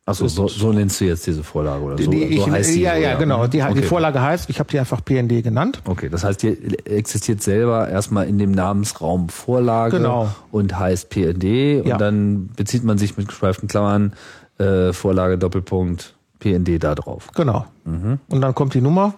Achso, 0.08 0.28
so, 0.28 0.48
so 0.48 0.72
nennst 0.72 1.02
du 1.02 1.06
jetzt 1.06 1.26
diese 1.26 1.44
Vorlage 1.44 1.84
oder 1.84 1.98
so? 1.98 2.12
Die, 2.12 2.38
so 2.38 2.52
heißt 2.52 2.76
die, 2.76 2.82
ja, 2.82 2.96
ja, 2.96 3.16
genau. 3.16 3.48
Die, 3.48 3.60
okay. 3.64 3.74
die 3.74 3.82
Vorlage 3.82 4.22
heißt, 4.22 4.52
ich 4.52 4.60
habe 4.60 4.70
die 4.70 4.78
einfach 4.80 5.04
PND 5.04 5.44
genannt. 5.44 5.82
Okay, 5.84 6.10
das 6.10 6.24
heißt, 6.24 6.44
die 6.44 6.78
existiert 6.86 7.42
selber 7.42 7.90
erstmal 7.90 8.28
in 8.28 8.38
dem 8.38 8.52
Namensraum 8.52 9.30
Vorlage 9.30 9.98
genau. 9.98 10.30
und 10.52 10.78
heißt 10.78 11.10
PND 11.10 11.82
und 11.82 11.88
Ja. 11.88 11.98
dann 11.98 12.50
bezieht 12.56 12.84
man 12.84 13.00
sich 13.00 13.18
mit 13.18 13.28
geschweiften 13.30 13.68
Klammern 13.68 14.14
äh, 14.60 14.94
Vorlage 14.94 15.40
Doppelpunkt 15.40 16.14
PND 16.38 16.84
da 16.84 16.94
drauf. 16.94 17.30
Genau. 17.34 17.66
Und 17.86 18.42
dann 18.42 18.54
kommt 18.54 18.76
die 18.76 18.82
Nummer, 18.82 19.16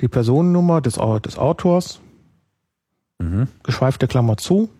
die 0.00 0.08
Personennummer 0.08 0.80
des, 0.80 0.98
des 1.24 1.36
Autors, 1.38 2.00
geschweifte 3.62 4.06
Klammer 4.06 4.38
zu, 4.38 4.70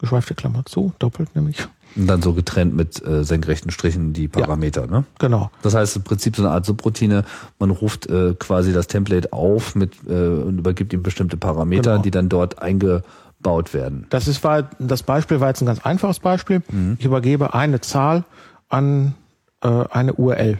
geschweifte 0.00 0.34
Klammer 0.34 0.64
zu, 0.64 0.92
doppelt 0.98 1.34
nämlich. 1.36 1.68
Und 1.96 2.06
dann 2.06 2.22
so 2.22 2.32
getrennt 2.32 2.74
mit 2.74 3.04
äh, 3.04 3.24
senkrechten 3.24 3.70
Strichen 3.70 4.12
die 4.12 4.28
Parameter, 4.28 4.86
ne? 4.86 5.04
Genau. 5.18 5.50
Das 5.62 5.74
heißt 5.74 5.96
im 5.96 6.02
Prinzip 6.04 6.36
so 6.36 6.42
eine 6.42 6.52
Art 6.52 6.64
Subroutine. 6.66 7.24
Man 7.58 7.70
ruft 7.70 8.06
äh, 8.06 8.34
quasi 8.38 8.72
das 8.72 8.86
Template 8.86 9.32
auf 9.32 9.74
mit 9.74 9.94
äh, 10.08 10.12
und 10.12 10.58
übergibt 10.58 10.92
ihm 10.92 11.02
bestimmte 11.02 11.36
Parameter, 11.36 11.92
Genau. 11.92 12.02
die 12.02 12.10
dann 12.10 12.28
dort 12.28 12.60
eingebaut 12.60 13.74
werden. 13.74 14.06
Das 14.10 14.28
ist 14.28 14.44
war, 14.44 14.70
das 14.78 15.02
Beispiel 15.02 15.40
war 15.40 15.48
jetzt 15.48 15.60
ein 15.62 15.66
ganz 15.66 15.84
einfaches 15.84 16.20
Beispiel. 16.20 16.62
Ich 16.98 17.04
übergebe 17.04 17.54
eine 17.54 17.80
Zahl 17.80 18.24
an 18.68 19.14
äh, 19.62 19.68
eine 19.90 20.14
URL, 20.14 20.58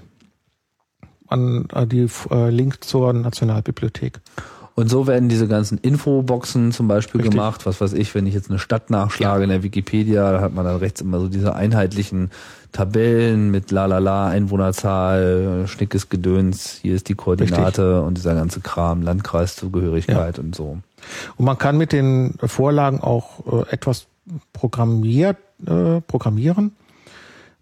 an 1.29 1.69
äh, 1.73 1.87
die 1.87 2.09
äh, 2.31 2.51
Link 2.51 2.83
zur 2.83 3.13
Nationalbibliothek. 3.13 4.21
Und 4.79 4.89
so 4.89 5.09
werden 5.09 5.29
diese 5.29 5.49
ganzen 5.49 5.79
Infoboxen 5.79 6.71
zum 6.71 6.87
Beispiel 6.87 7.21
Richtig. 7.21 7.33
gemacht. 7.37 7.67
Was 7.67 7.81
weiß 7.81 7.95
ich, 7.95 8.15
wenn 8.15 8.29
ich 8.29 8.35
jetzt 8.35 8.49
eine 8.49 8.61
Stadt 8.61 8.91
nachschlage 8.91 9.43
in 9.43 9.51
der 9.51 9.65
Wikipedia, 9.65 10.31
da 10.31 10.41
hat 10.41 10.55
man 10.55 10.65
dann 10.65 10.77
rechts 10.77 11.01
immer 11.01 11.19
so 11.19 11.27
diese 11.27 11.57
einheitlichen 11.57 12.31
Tabellen 12.71 13.51
mit 13.51 13.73
lalala, 13.73 14.29
Einwohnerzahl, 14.29 15.65
schnickes 15.67 16.11
Gedöns, 16.11 16.79
hier 16.81 16.95
ist 16.95 17.09
die 17.09 17.17
Koordinate 17.17 18.03
und 18.03 18.19
dieser 18.19 18.37
ganze 18.37 18.61
Kram, 18.61 19.03
Landkreiszugehörigkeit 19.03 20.39
und 20.39 20.55
so. 20.55 20.79
Und 21.37 21.45
man 21.45 21.59
kann 21.59 21.77
mit 21.77 21.91
den 21.91 22.35
Vorlagen 22.41 23.01
auch 23.01 23.65
äh, 23.65 23.73
etwas 23.73 24.07
programmiert, 24.53 25.39
äh, 25.67 26.01
programmieren. 26.03 26.71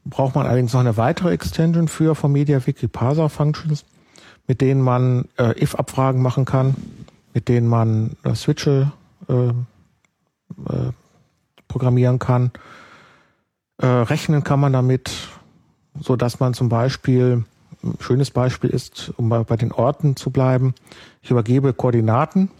Braucht 0.04 0.34
man 0.34 0.44
allerdings 0.44 0.74
noch 0.74 0.80
eine 0.80 0.98
weitere 0.98 1.32
Extension 1.32 1.88
für 1.88 2.14
von 2.14 2.30
MediaWiki 2.30 2.88
Parser 2.88 3.30
Functions, 3.30 3.86
mit 4.46 4.60
denen 4.60 4.82
man 4.82 5.28
äh, 5.38 5.58
if-Abfragen 5.62 6.20
machen 6.20 6.44
kann, 6.44 6.74
mit 7.36 7.50
denen 7.50 7.68
man 7.68 8.16
äh, 8.22 8.34
Switche 8.34 8.92
äh, 9.28 9.48
äh, 9.48 9.52
programmieren 11.68 12.18
kann. 12.18 12.50
Äh, 13.76 13.86
rechnen 13.86 14.42
kann 14.42 14.58
man 14.58 14.72
damit, 14.72 15.10
so 16.00 16.16
dass 16.16 16.40
man 16.40 16.54
zum 16.54 16.70
Beispiel, 16.70 17.44
ein 17.84 17.98
schönes 18.00 18.30
Beispiel 18.30 18.70
ist, 18.70 19.12
um 19.18 19.28
bei, 19.28 19.44
bei 19.44 19.58
den 19.58 19.70
Orten 19.70 20.16
zu 20.16 20.30
bleiben, 20.30 20.74
ich 21.20 21.30
übergebe 21.30 21.74
Koordinaten. 21.74 22.50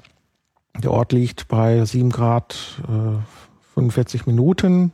Der 0.76 0.90
Ort 0.90 1.12
liegt 1.12 1.48
bei 1.48 1.82
7 1.82 2.10
Grad 2.10 2.82
äh, 2.82 3.72
45 3.72 4.26
Minuten 4.26 4.92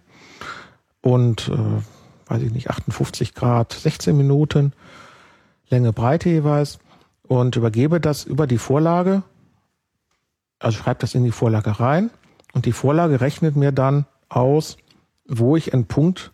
und 1.00 1.48
äh, 1.48 2.30
weiß 2.30 2.40
ich 2.40 2.52
nicht, 2.52 2.70
58 2.70 3.34
Grad 3.34 3.72
16 3.72 4.16
Minuten, 4.16 4.74
Länge, 5.70 5.92
Breite 5.92 6.28
jeweils 6.28 6.78
und 7.26 7.56
übergebe 7.56 7.98
das 7.98 8.22
über 8.22 8.46
die 8.46 8.58
Vorlage, 8.58 9.24
also 10.62 10.78
schreibe 10.78 11.00
das 11.00 11.14
in 11.14 11.24
die 11.24 11.32
Vorlage 11.32 11.80
rein 11.80 12.10
und 12.52 12.66
die 12.66 12.72
Vorlage 12.72 13.20
rechnet 13.20 13.56
mir 13.56 13.72
dann 13.72 14.06
aus, 14.28 14.76
wo 15.26 15.56
ich 15.56 15.72
einen 15.72 15.86
Punkt 15.86 16.32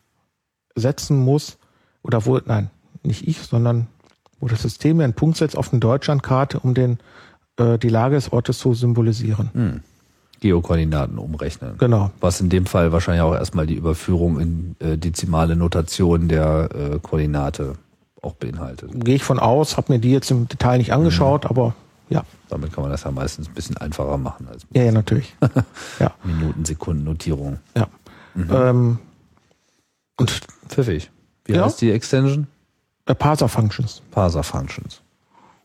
setzen 0.74 1.18
muss 1.18 1.58
oder 2.02 2.24
wo, 2.26 2.38
nein, 2.44 2.70
nicht 3.02 3.26
ich, 3.26 3.38
sondern 3.38 3.88
wo 4.40 4.46
das 4.46 4.62
System 4.62 4.98
mir 4.98 5.04
einen 5.04 5.14
Punkt 5.14 5.36
setzt 5.36 5.56
auf 5.56 5.72
eine 5.72 5.80
Deutschlandkarte, 5.80 6.60
um 6.60 6.74
den, 6.74 6.98
äh, 7.56 7.78
die 7.78 7.88
Lage 7.88 8.14
des 8.14 8.32
Ortes 8.32 8.58
zu 8.58 8.74
symbolisieren. 8.74 9.82
Geokoordinaten 10.40 11.18
umrechnen. 11.18 11.76
Genau. 11.78 12.12
Was 12.20 12.40
in 12.40 12.48
dem 12.48 12.66
Fall 12.66 12.92
wahrscheinlich 12.92 13.22
auch 13.22 13.34
erstmal 13.34 13.66
die 13.66 13.74
Überführung 13.74 14.38
in 14.38 14.76
äh, 14.78 14.96
dezimale 14.96 15.56
Notation 15.56 16.28
der 16.28 16.68
äh, 16.72 16.98
Koordinate 17.00 17.74
auch 18.22 18.34
beinhaltet. 18.34 18.90
Gehe 19.04 19.16
ich 19.16 19.24
von 19.24 19.38
aus, 19.38 19.76
habe 19.76 19.92
mir 19.92 19.98
die 19.98 20.12
jetzt 20.12 20.30
im 20.30 20.48
Detail 20.48 20.78
nicht 20.78 20.92
angeschaut, 20.92 21.46
aber 21.46 21.74
ja, 22.10 22.22
Damit 22.48 22.72
kann 22.72 22.82
man 22.82 22.90
das 22.90 23.04
ja 23.04 23.10
meistens 23.10 23.48
ein 23.48 23.54
bisschen 23.54 23.76
einfacher 23.78 24.16
machen 24.16 24.48
als 24.48 24.66
ja, 24.72 24.84
ja, 24.84 24.92
natürlich. 24.92 25.34
ja, 25.98 26.12
Minuten, 26.24 26.64
Sekunden 26.64 27.04
Notierung. 27.04 27.58
ja. 27.76 27.86
Ähm, 28.36 28.98
und 30.16 30.30
Pfiffig. 30.68 31.10
Wie 31.44 31.54
Ja. 31.54 31.64
heißt 31.64 31.80
die 31.80 31.90
Extension? 31.90 32.46
äh, 33.06 33.14
Parser 33.14 33.48
Functions. 33.48 34.02
Parser 34.10 34.42
Functions. 34.42 35.00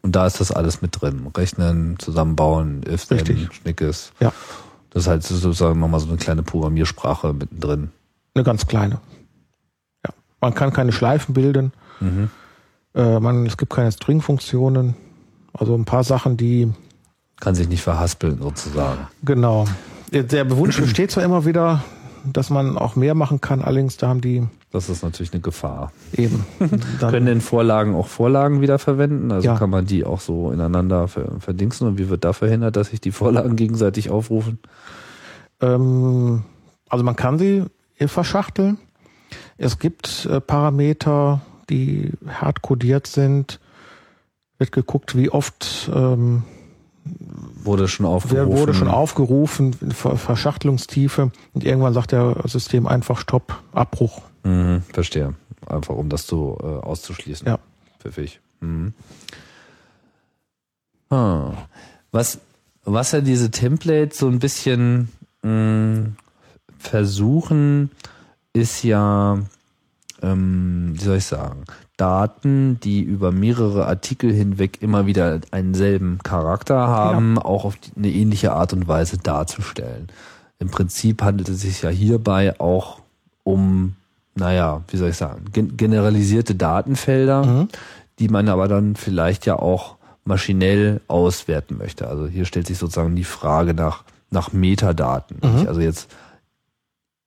Und 0.02 0.16
da 0.16 0.26
ist 0.28 0.40
das 0.40 0.52
alles 0.52 0.82
mit 0.82 1.00
drin. 1.02 1.28
Rechnen, 1.36 1.98
zusammenbauen, 2.00 2.84
if 2.88 3.06
then. 3.08 3.50
Schnickes. 3.52 4.12
Ja, 4.20 4.34
Das 4.90 5.04
ist 5.04 5.08
halt 5.08 5.24
sozusagen 5.24 5.80
nochmal 5.80 6.00
so 6.00 6.08
eine 6.08 6.18
kleine 6.18 6.44
Programmiersprache 6.44 7.34
mittendrin. 7.34 7.92
eine 8.36 8.44
ganz 8.44 8.66
kleine. 8.68 9.00
Ja, 10.06 10.14
man 10.42 10.54
kann 10.54 10.74
keine 10.74 10.92
Schleifen 10.92 11.34
bilden. 11.34 11.72
Äh, 12.96 13.20
man, 13.20 13.46
es 13.46 13.56
gibt 13.58 13.72
keine 13.74 13.92
String-Funktionen. 13.92 14.96
Also 15.54 15.76
ein 15.76 15.86
paar 15.86 16.04
Sachen, 16.04 16.36
die 16.38 16.72
Kann 17.40 17.56
sich 17.56 17.68
nicht 17.70 17.82
verhaspeln 17.84 18.40
sozusagen. 18.42 19.08
genau. 19.24 19.66
Der 20.12 20.56
Wunsch 20.58 20.80
besteht 20.80 21.10
zwar 21.12 21.24
immer 21.24 21.44
wieder, 21.46 21.84
dass 22.24 22.52
man 22.52 22.78
auch 22.78 22.96
mehr 22.96 23.16
machen 23.16 23.42
kann, 23.42 23.64
allerdings 23.64 23.98
da 23.98 24.10
haben 24.10 24.22
die 24.22 24.44
Das 24.72 24.88
ist 24.90 25.02
natürlich 25.04 25.34
eine 25.34 25.42
Gefahr. 25.42 25.92
eben 26.16 26.46
Können 27.00 27.26
denn 27.26 27.42
Vorlagen 27.42 27.96
auch 27.96 28.08
Vorlagen 28.08 28.62
wieder 28.62 28.78
verwenden? 28.80 29.32
Also 29.32 29.48
Ja. 29.48 29.58
kann 29.58 29.72
man 29.72 29.86
die 29.86 30.06
auch 30.06 30.20
so 30.22 30.52
ineinander 30.52 31.08
ver 31.08 31.40
verdingsen 31.40 31.88
und 31.88 31.98
wie 31.98 32.10
wird 32.10 32.24
da 32.24 32.32
verhindert, 32.34 32.76
dass 32.76 32.90
sich 32.90 33.02
die 33.02 33.12
Vorlagen 33.12 33.56
gegenseitig 33.56 34.10
aufrufen? 34.12 34.60
Ähm, 35.62 36.44
also 36.90 37.04
man 37.04 37.16
kann 37.16 37.40
sie 37.40 37.64
verschachteln. 38.06 38.78
Es 39.58 39.80
gibt 39.80 40.28
äh, 40.30 40.42
Parameter, 40.42 41.42
die 41.70 42.12
hart 42.28 42.62
codiert 42.62 43.08
sind. 43.08 43.60
Wird 44.64 44.72
geguckt, 44.72 45.18
wie 45.18 45.30
oft 45.30 45.92
ähm, 45.94 46.44
Wurde 47.66 47.90
schon 47.90 48.06
wer 48.06 48.14
aufgerufen. 48.14 48.58
wurde 48.58 48.74
schon 48.74 48.88
aufgerufen, 48.88 49.74
Ver 49.92 50.16
Verschachtelungstiefe. 50.16 51.32
Und 51.52 51.66
irgendwann 51.66 51.94
sagt 51.94 52.14
der 52.14 52.42
System 52.46 52.88
einfach 52.88 53.20
Stopp, 53.20 53.62
Abbruch. 53.74 54.22
Mhm, 54.46 54.84
verstehe. 54.94 55.34
Einfach 55.68 55.96
um 55.96 56.08
das 56.08 56.28
so 56.28 56.58
äh, 56.62 56.66
auszuschließen. 56.66 57.46
Ja. 57.46 57.60
Pfiffig. 58.00 58.40
Mhm. 58.62 58.94
Ah. 61.10 61.52
Was, 62.14 62.40
was 62.86 63.12
ja 63.12 63.20
diese 63.20 63.52
Templates 63.52 64.18
so 64.18 64.30
ein 64.30 64.40
bisschen 64.40 65.10
mh, 65.42 66.12
versuchen, 66.78 67.92
ist 68.54 68.82
ja, 68.84 69.40
ähm, 70.22 70.94
wie 70.94 71.04
soll 71.04 71.18
ich 71.18 71.26
sagen, 71.26 71.66
Daten, 72.04 72.82
die 72.82 73.02
über 73.02 73.32
mehrere 73.32 73.88
Artikel 73.88 74.34
hinweg 74.34 74.82
immer 74.82 75.06
wieder 75.06 75.40
einen 75.52 75.74
selben 75.74 76.20
Charakter 76.22 76.76
haben, 76.76 77.40
auch 77.40 77.64
auf 77.64 77.78
eine 77.96 78.10
ähnliche 78.10 78.52
Art 78.52 78.74
und 78.74 78.90
Weise 78.90 79.20
darzustellen. 79.20 80.10
Im 80.60 80.70
Prinzip 80.70 81.22
handelt 81.22 81.48
es 81.48 81.62
sich 81.62 81.82
ja 81.82 81.90
hierbei 81.90 82.60
auch 82.60 83.00
um, 83.46 83.96
naja, 84.36 84.82
wie 84.90 84.98
soll 84.98 85.12
ich 85.12 85.16
sagen, 85.16 85.46
gen 85.54 85.78
generalisierte 85.78 86.56
Datenfelder, 86.56 87.68
die 88.20 88.28
man 88.28 88.50
aber 88.50 88.68
dann 88.68 88.98
vielleicht 88.98 89.46
ja 89.46 89.58
auch 89.58 89.96
maschinell 90.26 91.00
auswerten 91.08 91.78
möchte. 91.78 92.10
Also 92.10 92.28
hier 92.28 92.44
stellt 92.44 92.68
sich 92.68 92.80
sozusagen 92.80 93.16
die 93.16 93.24
Frage 93.24 93.74
nach, 93.74 94.04
nach 94.30 94.52
Metadaten. 94.52 95.38
Mhm. 95.42 95.70
Also 95.70 95.80
jetzt 95.80 96.10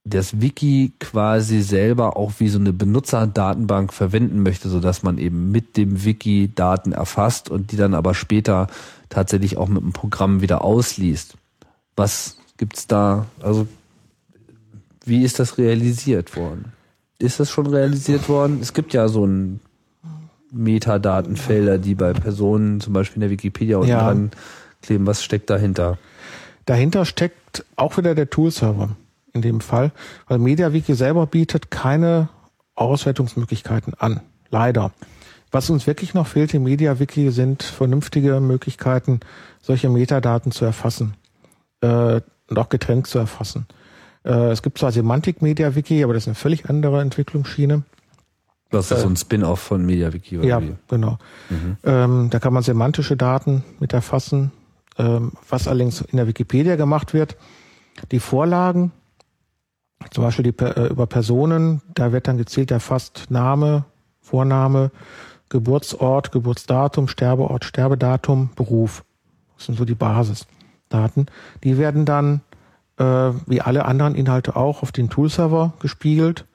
das 0.08 0.40
Wiki 0.40 0.92
quasi 1.00 1.62
selber 1.62 2.16
auch 2.16 2.34
wie 2.38 2.48
so 2.48 2.60
eine 2.60 2.72
Benutzerdatenbank 2.72 3.92
verwenden 3.92 4.42
möchte, 4.42 4.68
so 4.68 4.78
dass 4.78 5.02
man 5.02 5.18
eben 5.18 5.50
mit 5.50 5.76
dem 5.76 6.04
Wiki 6.04 6.52
Daten 6.54 6.92
erfasst 6.92 7.50
und 7.50 7.72
die 7.72 7.76
dann 7.76 7.92
aber 7.92 8.14
später 8.14 8.68
tatsächlich 9.08 9.56
auch 9.56 9.68
mit 9.68 9.82
dem 9.82 9.92
Programm 9.92 10.42
wieder 10.42 10.62
ausliest. 10.62 11.36
Was 11.96 12.38
gibt's 12.56 12.86
da? 12.86 13.26
Also 13.40 13.66
wie 15.04 15.24
ist 15.24 15.40
das 15.40 15.58
realisiert 15.58 16.36
worden? 16.36 16.72
Ist 17.18 17.40
das 17.40 17.50
schon 17.50 17.66
realisiert 17.66 18.28
worden? 18.28 18.60
Es 18.62 18.74
gibt 18.74 18.94
ja 18.94 19.08
so 19.08 19.26
ein 19.26 19.60
Metadatenfelder, 20.52 21.78
die 21.78 21.96
bei 21.96 22.12
Personen 22.12 22.80
zum 22.80 22.92
Beispiel 22.92 23.16
in 23.16 23.20
der 23.22 23.30
Wikipedia 23.30 23.78
unten 23.78 23.90
ja. 23.90 24.04
dran 24.04 24.30
kleben. 24.82 25.04
Was 25.06 25.24
steckt 25.24 25.50
dahinter? 25.50 25.98
Dahinter 26.64 27.04
steckt 27.04 27.64
auch 27.74 27.96
wieder 27.96 28.14
der 28.14 28.30
Toolserver 28.30 28.96
in 29.36 29.42
dem 29.42 29.60
Fall, 29.60 29.92
weil 30.26 30.38
MediaWiki 30.38 30.94
selber 30.94 31.26
bietet 31.26 31.70
keine 31.70 32.28
Auswertungsmöglichkeiten 32.74 33.94
an. 33.94 34.20
Leider. 34.50 34.92
Was 35.50 35.70
uns 35.70 35.86
wirklich 35.86 36.12
noch 36.14 36.26
fehlt 36.26 36.52
im 36.54 36.64
MediaWiki 36.64 37.30
sind 37.30 37.62
vernünftige 37.62 38.40
Möglichkeiten, 38.40 39.20
solche 39.62 39.88
Metadaten 39.88 40.52
zu 40.52 40.64
erfassen 40.64 41.14
äh, 41.80 42.20
und 42.48 42.58
auch 42.58 42.68
getrennt 42.68 43.06
zu 43.06 43.18
erfassen. 43.18 43.66
Äh, 44.24 44.50
es 44.50 44.62
gibt 44.62 44.78
zwar 44.78 44.92
Semantik 44.92 45.42
MediaWiki, 45.42 46.02
aber 46.02 46.14
das 46.14 46.24
ist 46.24 46.28
eine 46.28 46.34
völlig 46.34 46.68
andere 46.68 47.00
Entwicklungsschiene. 47.00 47.84
Das 48.70 48.90
ist 48.90 49.00
so 49.00 49.08
ein 49.08 49.16
Spin-off 49.16 49.60
von 49.60 49.86
MediaWiki. 49.86 50.38
Oder 50.38 50.46
ja, 50.46 50.62
wie? 50.62 50.74
genau. 50.88 51.18
Mhm. 51.48 51.76
Ähm, 51.84 52.30
da 52.30 52.40
kann 52.40 52.52
man 52.52 52.64
semantische 52.64 53.16
Daten 53.16 53.64
mit 53.78 53.92
erfassen, 53.92 54.50
ähm, 54.98 55.32
was 55.48 55.68
allerdings 55.68 56.00
in 56.00 56.16
der 56.16 56.26
Wikipedia 56.26 56.74
gemacht 56.74 57.14
wird. 57.14 57.36
Die 58.10 58.18
Vorlagen, 58.18 58.90
zum 60.10 60.24
Beispiel 60.24 60.52
die, 60.52 60.64
äh, 60.64 60.88
über 60.88 61.06
Personen, 61.06 61.82
da 61.94 62.12
wird 62.12 62.28
dann 62.28 62.38
gezielt 62.38 62.70
erfasst 62.70 63.26
Name, 63.28 63.84
Vorname, 64.20 64.90
Geburtsort, 65.48 66.32
Geburtsdatum, 66.32 67.08
Sterbeort, 67.08 67.64
Sterbedatum, 67.64 68.50
Beruf. 68.56 69.04
Das 69.56 69.66
sind 69.66 69.78
so 69.78 69.84
die 69.84 69.94
Basisdaten. 69.94 71.26
Die 71.64 71.78
werden 71.78 72.04
dann, 72.04 72.40
äh, 72.98 73.32
wie 73.46 73.60
alle 73.60 73.84
anderen 73.84 74.14
Inhalte 74.14 74.56
auch, 74.56 74.82
auf 74.82 74.92
den 74.92 75.08
Toolserver 75.08 75.74
gespiegelt 75.80 76.46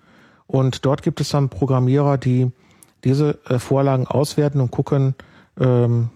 und 0.52 0.86
dort 0.86 1.02
gibt 1.02 1.22
es 1.22 1.30
dann 1.30 1.48
Programmierer, 1.48 2.18
die 2.18 2.52
diese 3.06 3.40
äh, 3.48 3.58
Vorlagen 3.58 4.06
auswerten 4.06 4.60
und 4.60 4.70
gucken, 4.70 5.16
ähm, 5.58 6.10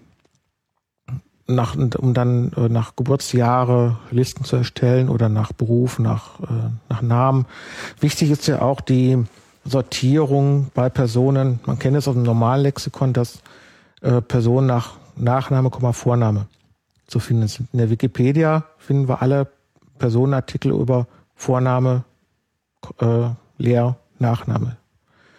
nach, 1.46 1.76
um 1.76 2.14
dann 2.14 2.52
äh, 2.56 2.68
nach 2.68 2.96
Geburtsjahre 2.96 3.98
Listen 4.10 4.44
zu 4.44 4.56
erstellen 4.56 5.08
oder 5.08 5.28
nach 5.28 5.52
Beruf, 5.52 5.98
nach, 5.98 6.40
äh, 6.40 6.70
nach 6.88 7.02
Namen. 7.02 7.46
Wichtig 8.00 8.30
ist 8.30 8.46
ja 8.46 8.62
auch 8.62 8.80
die 8.80 9.24
Sortierung 9.64 10.70
bei 10.74 10.88
Personen. 10.88 11.60
Man 11.66 11.78
kennt 11.78 11.96
es 11.96 12.08
aus 12.08 12.14
dem 12.14 12.22
normalen 12.22 12.62
Lexikon, 12.62 13.12
dass 13.12 13.40
äh, 14.02 14.20
Personen 14.20 14.66
nach 14.66 14.94
Nachname, 15.16 15.70
Vorname 15.92 16.46
zu 17.06 17.20
finden 17.20 17.48
sind. 17.48 17.68
In 17.72 17.78
der 17.78 17.90
Wikipedia 17.90 18.64
finden 18.78 19.08
wir 19.08 19.22
alle 19.22 19.46
Personenartikel 19.98 20.72
über 20.72 21.06
Vorname, 21.34 22.04
äh, 23.00 23.28
leer 23.58 23.96
Nachname. 24.18 24.76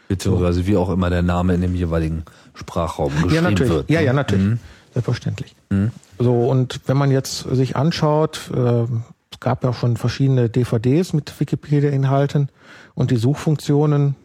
Beziehungsweise 0.07 0.65
wie 0.65 0.77
auch 0.77 0.89
immer 0.89 1.09
der 1.09 1.21
Name 1.21 1.53
in 1.53 1.61
dem 1.61 1.75
jeweiligen 1.75 2.23
Sprachraum 2.53 3.11
geschrieben 3.13 3.33
ja, 3.33 3.41
natürlich. 3.41 3.73
wird. 3.73 3.89
Ja, 3.89 4.01
ja, 4.01 4.13
ne? 4.13 4.17
natürlich. 4.17 4.45
Mhm. 4.45 4.59
Selbstverständlich. 4.97 5.55
Mhm. 5.69 5.91
So, 6.17 6.49
und 6.49 6.81
wenn 6.87 6.97
man 6.97 7.11
jetzt 7.11 7.41
sich 7.41 7.75
anschaut, 7.75 8.49
äh, 8.51 8.85
es 9.31 9.39
gab 9.39 9.63
ja 9.63 9.71
schon 9.73 9.95
verschiedene 9.95 10.49
DVDs 10.49 11.13
mit 11.13 11.39
Wikipedia-Inhalten 11.39 12.49
und 12.95 13.11
die 13.11 13.17
Suchfunktionen 13.17 14.15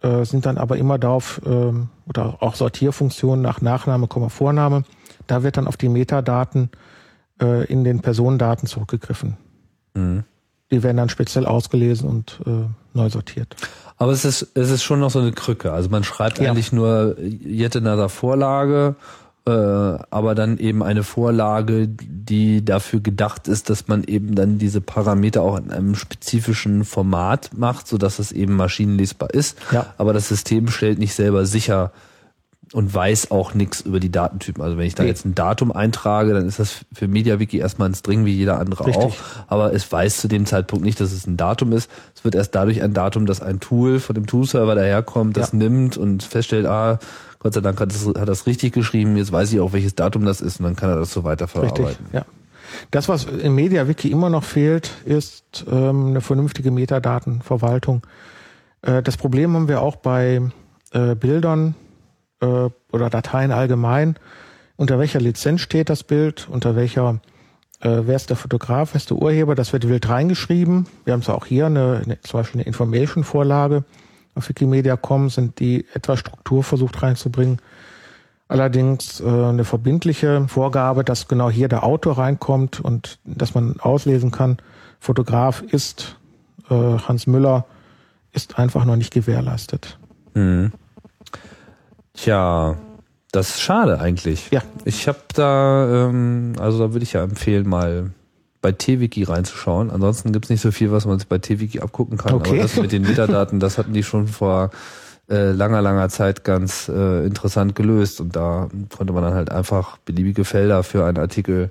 äh, 0.00 0.24
sind 0.24 0.46
dann 0.46 0.56
aber 0.56 0.78
immer 0.78 0.98
darauf, 0.98 1.42
äh, 1.44 1.72
oder 2.08 2.36
auch 2.40 2.54
Sortierfunktionen 2.54 3.42
nach 3.42 3.60
Nachname, 3.60 4.08
Vorname, 4.30 4.84
da 5.26 5.42
wird 5.42 5.58
dann 5.58 5.66
auf 5.66 5.76
die 5.76 5.90
Metadaten 5.90 6.70
äh, 7.42 7.66
in 7.66 7.84
den 7.84 8.00
Personendaten 8.00 8.66
zurückgegriffen. 8.66 9.36
Mhm. 9.92 10.24
Die 10.70 10.82
werden 10.82 10.96
dann 10.96 11.10
speziell 11.10 11.44
ausgelesen 11.44 12.08
und 12.08 12.40
äh, 12.46 12.64
neu 12.94 13.10
sortiert. 13.10 13.54
Aber 13.98 14.12
es 14.12 14.24
ist, 14.24 14.48
es 14.54 14.70
ist 14.70 14.82
schon 14.82 15.00
noch 15.00 15.10
so 15.10 15.18
eine 15.18 15.32
Krücke. 15.32 15.72
Also 15.72 15.90
man 15.90 16.02
schreibt 16.02 16.38
ja. 16.38 16.50
eigentlich 16.50 16.72
nur 16.72 17.16
another 17.18 18.08
Vorlage, 18.08 18.96
äh, 19.46 19.50
aber 19.50 20.34
dann 20.34 20.58
eben 20.58 20.82
eine 20.82 21.02
Vorlage, 21.02 21.86
die 21.88 22.64
dafür 22.64 23.00
gedacht 23.00 23.46
ist, 23.46 23.68
dass 23.68 23.88
man 23.88 24.04
eben 24.04 24.34
dann 24.34 24.58
diese 24.58 24.80
Parameter 24.80 25.42
auch 25.42 25.58
in 25.58 25.70
einem 25.70 25.94
spezifischen 25.94 26.84
Format 26.84 27.50
macht, 27.54 27.86
so 27.86 27.98
dass 27.98 28.18
es 28.18 28.32
eben 28.32 28.56
maschinenlesbar 28.56 29.30
ist. 29.30 29.58
Ja. 29.70 29.92
Aber 29.98 30.14
das 30.14 30.28
System 30.28 30.68
stellt 30.68 30.98
nicht 30.98 31.14
selber 31.14 31.44
sicher, 31.44 31.92
und 32.74 32.92
weiß 32.92 33.30
auch 33.30 33.54
nichts 33.54 33.82
über 33.82 34.00
die 34.00 34.10
Datentypen. 34.10 34.60
Also 34.60 34.76
wenn 34.76 34.86
ich 34.86 34.96
da 34.96 35.04
jetzt 35.04 35.24
ein 35.24 35.36
Datum 35.36 35.70
eintrage, 35.70 36.34
dann 36.34 36.44
ist 36.44 36.58
das 36.58 36.84
für 36.92 37.06
MediaWiki 37.06 37.58
erstmal 37.58 37.88
ein 37.88 37.94
String 37.94 38.24
wie 38.24 38.32
jeder 38.32 38.58
andere 38.58 38.88
Richtig. 38.88 39.04
auch. 39.04 39.14
Aber 39.46 39.72
es 39.72 39.90
weiß 39.90 40.16
zu 40.16 40.26
dem 40.26 40.44
Zeitpunkt 40.44 40.84
nicht, 40.84 40.98
dass 40.98 41.12
es 41.12 41.24
ein 41.24 41.36
Datum 41.36 41.70
ist. 41.70 41.88
Es 42.16 42.24
wird 42.24 42.34
erst 42.34 42.52
dadurch 42.56 42.82
ein 42.82 42.92
Datum, 42.92 43.26
dass 43.26 43.40
ein 43.40 43.60
Tool 43.60 44.00
von 44.00 44.16
dem 44.16 44.26
Tool-Server 44.26 44.74
daherkommt, 44.74 45.36
das 45.36 45.52
ja. 45.52 45.58
nimmt 45.58 45.96
und 45.96 46.24
feststellt, 46.24 46.66
ah, 46.66 46.98
Gott 47.38 47.54
sei 47.54 47.60
Dank 47.60 47.78
hat 47.78 47.92
das, 47.92 48.06
hat 48.06 48.28
das 48.28 48.46
richtig 48.48 48.72
geschrieben, 48.72 49.16
jetzt 49.16 49.30
weiß 49.30 49.52
ich 49.52 49.60
auch, 49.60 49.72
welches 49.72 49.94
Datum 49.94 50.24
das 50.24 50.40
ist 50.40 50.58
und 50.58 50.64
dann 50.64 50.74
kann 50.74 50.90
er 50.90 50.96
das 50.96 51.12
so 51.12 51.22
weiterverarbeiten. 51.22 51.84
Richtig, 51.84 52.06
ja. 52.12 52.24
Das, 52.90 53.08
was 53.08 53.26
im 53.26 53.54
MediaWiki 53.54 54.10
immer 54.10 54.30
noch 54.30 54.42
fehlt, 54.42 54.90
ist 55.04 55.64
ähm, 55.70 56.08
eine 56.08 56.20
vernünftige 56.20 56.72
Metadatenverwaltung. 56.72 58.02
Äh, 58.82 59.00
das 59.00 59.16
Problem 59.16 59.54
haben 59.54 59.68
wir 59.68 59.80
auch 59.80 59.94
bei 59.94 60.40
äh, 60.90 61.14
Bildern, 61.14 61.76
äh, 62.40 62.68
oder 62.92 63.10
Dateien 63.10 63.52
allgemein, 63.52 64.16
unter 64.76 64.98
welcher 64.98 65.20
Lizenz 65.20 65.60
steht 65.60 65.88
das 65.88 66.02
Bild, 66.02 66.48
unter 66.50 66.76
welcher, 66.76 67.20
äh, 67.80 68.02
wer 68.04 68.16
ist 68.16 68.30
der 68.30 68.36
Fotograf, 68.36 68.94
wer 68.94 68.96
ist 68.96 69.10
der 69.10 69.18
Urheber, 69.18 69.54
das 69.54 69.72
wird 69.72 69.88
wild 69.88 70.08
reingeschrieben. 70.08 70.86
Wir 71.04 71.12
haben 71.12 71.22
zwar 71.22 71.36
auch 71.36 71.46
hier 71.46 71.66
eine, 71.66 72.02
eine 72.04 72.20
zum 72.20 72.40
Beispiel 72.40 72.60
eine 72.60 72.66
Information-Vorlage 72.66 73.84
auf 74.34 74.48
Wikimedia.com, 74.48 75.30
sind 75.30 75.60
die 75.60 75.86
etwas 75.94 76.18
Struktur 76.20 76.64
versucht 76.64 77.02
reinzubringen. 77.02 77.58
Allerdings 78.48 79.20
äh, 79.20 79.24
eine 79.24 79.64
verbindliche 79.64 80.46
Vorgabe, 80.48 81.04
dass 81.04 81.28
genau 81.28 81.50
hier 81.50 81.68
der 81.68 81.84
Autor 81.84 82.18
reinkommt 82.18 82.80
und 82.80 83.18
dass 83.24 83.54
man 83.54 83.80
auslesen 83.80 84.30
kann, 84.30 84.58
Fotograf 85.00 85.62
ist 85.62 86.16
äh, 86.68 86.74
Hans 86.74 87.26
Müller, 87.26 87.66
ist 88.32 88.58
einfach 88.58 88.84
noch 88.84 88.96
nicht 88.96 89.12
gewährleistet. 89.12 89.98
Mhm. 90.34 90.72
Tja, 92.14 92.76
das 93.32 93.50
ist 93.50 93.60
schade 93.60 94.00
eigentlich. 94.00 94.50
Ja. 94.50 94.62
Ich 94.84 95.08
habe 95.08 95.18
da, 95.34 96.08
ähm, 96.08 96.54
also 96.58 96.78
da 96.78 96.92
würde 96.92 97.02
ich 97.02 97.12
ja 97.12 97.22
empfehlen, 97.22 97.68
mal 97.68 98.12
bei 98.62 98.72
TWiki 98.72 99.24
reinzuschauen. 99.24 99.90
Ansonsten 99.90 100.32
gibt's 100.32 100.48
nicht 100.48 100.62
so 100.62 100.70
viel, 100.70 100.90
was 100.90 101.04
man 101.04 101.18
sich 101.18 101.28
bei 101.28 101.38
TWiki 101.38 101.80
abgucken 101.80 102.16
kann. 102.16 102.34
Okay. 102.34 102.50
Aber 102.50 102.58
das 102.62 102.76
mit 102.76 102.92
den 102.92 103.02
Metadaten, 103.02 103.60
das 103.60 103.76
hatten 103.76 103.92
die 103.92 104.02
schon 104.02 104.26
vor 104.26 104.70
äh, 105.28 105.50
langer, 105.50 105.82
langer 105.82 106.08
Zeit 106.08 106.44
ganz 106.44 106.88
äh, 106.88 107.26
interessant 107.26 107.74
gelöst. 107.74 108.20
Und 108.20 108.36
da 108.36 108.68
konnte 108.96 109.12
man 109.12 109.22
dann 109.22 109.34
halt 109.34 109.50
einfach 109.50 109.98
beliebige 109.98 110.44
Felder 110.44 110.82
für 110.82 111.04
einen 111.04 111.18
Artikel 111.18 111.70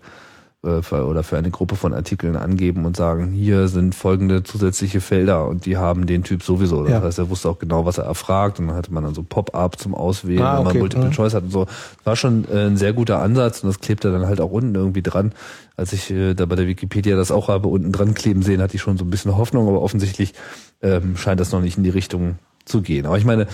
oder 0.64 1.24
für 1.24 1.38
eine 1.38 1.52
Gruppe 1.52 1.76
von 1.76 1.94
Artikeln 1.94 2.38
angeben 2.38 2.86
und 2.86 2.96
sagen, 2.96 3.32
hier 3.34 3.68
sind 3.68 3.96
folgende 3.96 4.44
zusätzliche 4.44 5.02
Felder 5.02 5.48
und 5.50 5.66
die 5.66 5.76
haben 5.76 6.06
den 6.06 6.24
Typ 6.24 6.42
sowieso. 6.42 6.84
Das 6.84 6.92
ja. 6.92 7.02
heißt, 7.02 7.20
er 7.20 7.30
wusste 7.30 7.50
auch 7.50 7.60
genau, 7.60 7.86
was 7.86 7.98
er 7.98 8.06
erfragt 8.06 8.60
und 8.60 8.68
dann 8.68 8.78
hatte 8.78 8.94
man 8.94 9.04
dann 9.04 9.14
so 9.14 9.24
Pop-up 9.24 9.78
zum 9.78 9.94
Auswählen, 9.94 10.42
ah, 10.42 10.60
wenn 10.60 10.64
man 10.66 10.78
Multiple 10.80 11.08
mhm. 11.08 11.12
Choice 11.12 11.34
hat 11.34 11.44
und 11.44 11.52
so. 11.52 11.68
War 12.06 12.16
schon 12.16 12.46
äh, 12.50 12.68
ein 12.68 12.78
sehr 12.78 12.94
guter 12.94 13.20
Ansatz 13.20 13.62
und 13.62 13.68
das 13.68 13.82
klebte 13.82 14.10
dann 14.14 14.26
halt 14.26 14.40
auch 14.40 14.52
unten 14.52 14.74
irgendwie 14.74 15.02
dran. 15.02 15.34
Als 15.76 15.92
ich 15.92 16.10
äh, 16.12 16.34
da 16.34 16.46
bei 16.46 16.56
der 16.56 16.68
Wikipedia 16.68 17.18
das 17.18 17.30
auch 17.30 17.50
habe 17.50 17.68
unten 17.68 17.92
dran 17.92 18.14
kleben 18.14 18.42
sehen, 18.42 18.62
hatte 18.62 18.76
ich 18.76 18.82
schon 18.82 18.98
so 18.98 19.04
ein 19.04 19.10
bisschen 19.10 19.36
Hoffnung, 19.36 19.68
aber 19.68 19.82
offensichtlich 19.82 20.34
ähm, 20.82 21.18
scheint 21.18 21.42
das 21.42 21.52
noch 21.52 21.62
nicht 21.62 21.78
in 21.78 21.84
die 21.84 21.90
Richtung 21.90 22.36
zu 22.64 22.82
gehen. 22.82 23.06
Aber 23.06 23.18
ich 23.18 23.26
meine, 23.26 23.48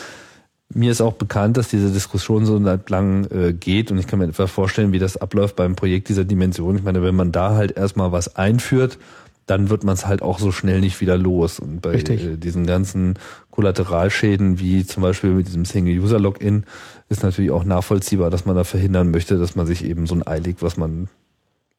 mir 0.73 0.91
ist 0.91 1.01
auch 1.01 1.13
bekannt, 1.13 1.57
dass 1.57 1.69
diese 1.69 1.91
Diskussion 1.91 2.45
so 2.45 2.59
lang 2.59 3.25
äh, 3.31 3.53
geht 3.53 3.91
und 3.91 3.97
ich 3.97 4.07
kann 4.07 4.19
mir 4.19 4.25
etwa 4.25 4.47
vorstellen, 4.47 4.91
wie 4.91 4.99
das 4.99 5.17
abläuft 5.17 5.55
beim 5.55 5.75
Projekt 5.75 6.09
dieser 6.09 6.25
Dimension. 6.25 6.75
Ich 6.75 6.83
meine, 6.83 7.01
wenn 7.01 7.15
man 7.15 7.31
da 7.31 7.55
halt 7.55 7.75
erstmal 7.75 8.11
was 8.11 8.35
einführt, 8.35 8.99
dann 9.47 9.71
wird 9.71 9.83
man 9.83 9.95
es 9.95 10.05
halt 10.05 10.21
auch 10.21 10.37
so 10.37 10.51
schnell 10.51 10.79
nicht 10.79 11.01
wieder 11.01 11.17
los. 11.17 11.59
Und 11.59 11.81
bei 11.81 11.93
äh, 11.93 12.37
diesen 12.37 12.67
ganzen 12.67 13.15
Kollateralschäden, 13.49 14.59
wie 14.59 14.85
zum 14.85 15.01
Beispiel 15.01 15.31
mit 15.31 15.47
diesem 15.47 15.65
Single-User-Login, 15.65 16.65
ist 17.09 17.23
natürlich 17.23 17.49
auch 17.49 17.63
nachvollziehbar, 17.63 18.29
dass 18.29 18.45
man 18.45 18.55
da 18.55 18.63
verhindern 18.63 19.09
möchte, 19.09 19.39
dass 19.39 19.55
man 19.55 19.65
sich 19.65 19.83
eben 19.83 20.05
so 20.05 20.13
ein 20.13 20.25
Ei 20.25 20.37
legt, 20.37 20.61
was 20.61 20.77
man, 20.77 21.09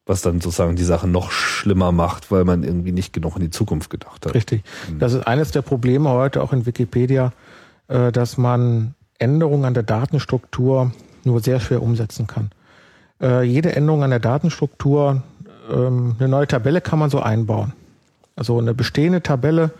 was 0.05 0.21
dann 0.21 0.41
sozusagen 0.41 0.75
die 0.75 0.83
Sache 0.83 1.07
noch 1.07 1.31
schlimmer 1.31 1.93
macht, 1.93 2.29
weil 2.29 2.43
man 2.43 2.63
irgendwie 2.63 2.91
nicht 2.91 3.13
genug 3.13 3.37
in 3.37 3.43
die 3.43 3.51
Zukunft 3.51 3.89
gedacht 3.89 4.25
hat. 4.25 4.33
Richtig. 4.33 4.63
Das 4.99 5.13
ist 5.13 5.25
eines 5.25 5.51
der 5.51 5.61
Probleme 5.61 6.09
heute 6.09 6.43
auch 6.43 6.51
in 6.51 6.65
Wikipedia 6.65 7.31
äh, 7.87 8.11
dass 8.11 8.37
man 8.37 8.95
Änderungen 9.19 9.65
an 9.65 9.73
der 9.73 9.83
Datenstruktur 9.83 10.91
nur 11.23 11.39
sehr 11.41 11.59
schwer 11.59 11.81
umsetzen 11.81 12.27
kann. 12.27 12.51
äh, 13.21 13.43
jede 13.43 13.75
Änderung 13.75 14.03
an 14.03 14.09
der 14.09 14.19
Datenstruktur, 14.19 15.21
ähm, 15.71 16.15
eine 16.17 16.27
neue 16.27 16.47
Tabelle 16.47 16.81
kann 16.81 16.97
man 16.97 17.11
so 17.11 17.19
einbauen. 17.19 17.73
Also 18.35 18.57
eine 18.57 18.73
bestehende 18.73 19.21
Tabelle, 19.21 19.71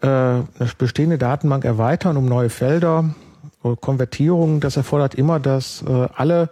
äh, 0.00 0.06
eine 0.06 0.46
bestehende 0.78 1.18
Datenbank 1.18 1.64
erweitern 1.64 2.16
um 2.16 2.26
neue 2.26 2.50
Felder, 2.50 3.14
Konvertierungen. 3.80 4.60
Das 4.60 4.76
erfordert 4.76 5.14
immer, 5.14 5.38
dass 5.38 5.84
alle 5.84 6.48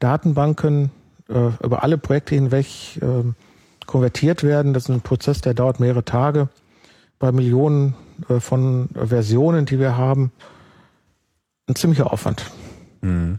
Datenbanken 0.00 0.90
über 1.28 1.82
alle 1.82 1.98
Projekte 1.98 2.34
hinweg 2.34 2.66
äh, 3.00 3.32
konvertiert 3.86 4.44
werden. 4.44 4.72
Das 4.72 4.84
ist 4.84 4.90
ein 4.90 5.00
Prozess, 5.00 5.40
der 5.40 5.54
dauert 5.54 5.80
mehrere 5.80 6.04
Tage. 6.04 6.48
Bei 7.18 7.32
Millionen 7.32 7.94
von 8.40 8.88
Versionen, 8.94 9.66
die 9.66 9.78
wir 9.78 9.96
haben, 9.96 10.32
ein 11.66 11.76
ziemlicher 11.76 12.12
Aufwand. 12.12 12.44
Mhm. 13.00 13.38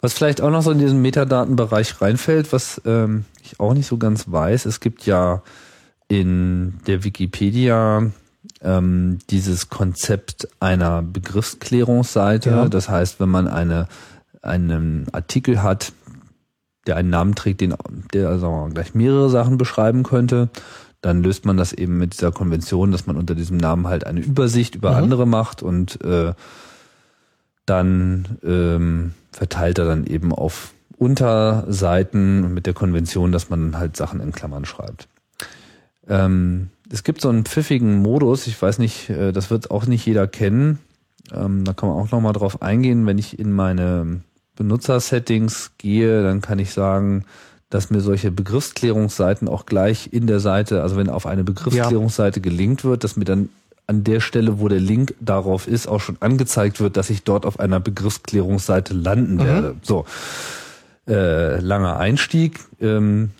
Was 0.00 0.14
vielleicht 0.14 0.40
auch 0.40 0.50
noch 0.50 0.62
so 0.62 0.70
in 0.70 0.78
diesen 0.78 1.02
Metadatenbereich 1.02 2.00
reinfällt, 2.00 2.52
was 2.52 2.80
ähm, 2.86 3.24
ich 3.42 3.60
auch 3.60 3.74
nicht 3.74 3.86
so 3.86 3.98
ganz 3.98 4.30
weiß, 4.30 4.64
es 4.64 4.80
gibt 4.80 5.04
ja 5.04 5.42
in 6.08 6.80
der 6.86 7.04
Wikipedia 7.04 8.10
ähm, 8.62 9.18
dieses 9.28 9.68
Konzept 9.68 10.48
einer 10.58 11.02
Begriffsklärungsseite. 11.02 12.50
Ja. 12.50 12.68
Das 12.68 12.88
heißt, 12.88 13.20
wenn 13.20 13.28
man 13.28 13.46
eine, 13.46 13.88
einen 14.42 15.06
Artikel 15.12 15.62
hat, 15.62 15.92
der 16.86 16.96
einen 16.96 17.10
Namen 17.10 17.34
trägt, 17.34 17.60
den, 17.60 17.74
der 18.14 18.36
mal, 18.38 18.70
gleich 18.70 18.94
mehrere 18.94 19.28
Sachen 19.28 19.58
beschreiben 19.58 20.02
könnte, 20.02 20.48
dann 21.00 21.22
löst 21.22 21.44
man 21.44 21.56
das 21.56 21.72
eben 21.72 21.98
mit 21.98 22.14
dieser 22.14 22.32
Konvention, 22.32 22.92
dass 22.92 23.06
man 23.06 23.16
unter 23.16 23.34
diesem 23.34 23.56
Namen 23.56 23.86
halt 23.86 24.06
eine 24.06 24.20
Übersicht 24.20 24.74
über 24.74 24.90
mhm. 24.92 24.96
andere 24.96 25.26
macht 25.26 25.62
und 25.62 26.02
äh, 26.04 26.34
dann 27.66 28.38
ähm, 28.42 29.14
verteilt 29.32 29.78
er 29.78 29.86
dann 29.86 30.04
eben 30.04 30.32
auf 30.32 30.74
Unterseiten 30.98 32.52
mit 32.52 32.66
der 32.66 32.74
Konvention, 32.74 33.32
dass 33.32 33.48
man 33.48 33.78
halt 33.78 33.96
Sachen 33.96 34.20
in 34.20 34.32
Klammern 34.32 34.66
schreibt. 34.66 35.08
Ähm, 36.08 36.70
es 36.92 37.04
gibt 37.04 37.20
so 37.20 37.28
einen 37.28 37.44
pfiffigen 37.44 38.02
Modus, 38.02 38.46
ich 38.46 38.60
weiß 38.60 38.78
nicht, 38.78 39.08
äh, 39.08 39.32
das 39.32 39.50
wird 39.50 39.70
auch 39.70 39.86
nicht 39.86 40.04
jeder 40.04 40.26
kennen. 40.26 40.80
Ähm, 41.32 41.64
da 41.64 41.72
kann 41.72 41.88
man 41.88 41.98
auch 41.98 42.10
nochmal 42.10 42.32
drauf 42.32 42.60
eingehen. 42.60 43.06
Wenn 43.06 43.18
ich 43.18 43.38
in 43.38 43.52
meine 43.52 44.20
Benutzersettings 44.56 45.72
gehe, 45.78 46.22
dann 46.22 46.40
kann 46.40 46.58
ich 46.58 46.72
sagen, 46.72 47.24
dass 47.70 47.90
mir 47.90 48.00
solche 48.00 48.30
Begriffsklärungsseiten 48.30 49.48
auch 49.48 49.64
gleich 49.64 50.12
in 50.12 50.26
der 50.26 50.40
Seite, 50.40 50.82
also 50.82 50.96
wenn 50.96 51.08
auf 51.08 51.26
eine 51.26 51.44
Begriffsklärungsseite 51.44 52.40
gelinkt 52.40 52.84
wird, 52.84 53.04
dass 53.04 53.16
mir 53.16 53.24
dann 53.24 53.48
an 53.86 54.04
der 54.04 54.20
Stelle, 54.20 54.60
wo 54.60 54.68
der 54.68 54.80
Link 54.80 55.14
darauf 55.20 55.66
ist, 55.66 55.88
auch 55.88 56.00
schon 56.00 56.16
angezeigt 56.20 56.80
wird, 56.80 56.96
dass 56.96 57.10
ich 57.10 57.22
dort 57.22 57.46
auf 57.46 57.58
einer 57.58 57.80
Begriffsklärungsseite 57.80 58.94
landen 58.94 59.34
mhm. 59.34 59.44
werde. 59.44 59.74
So, 59.82 60.04
äh, 61.08 61.58
langer 61.60 61.96
Einstieg. 61.96 62.60
Ähm, 62.80 63.30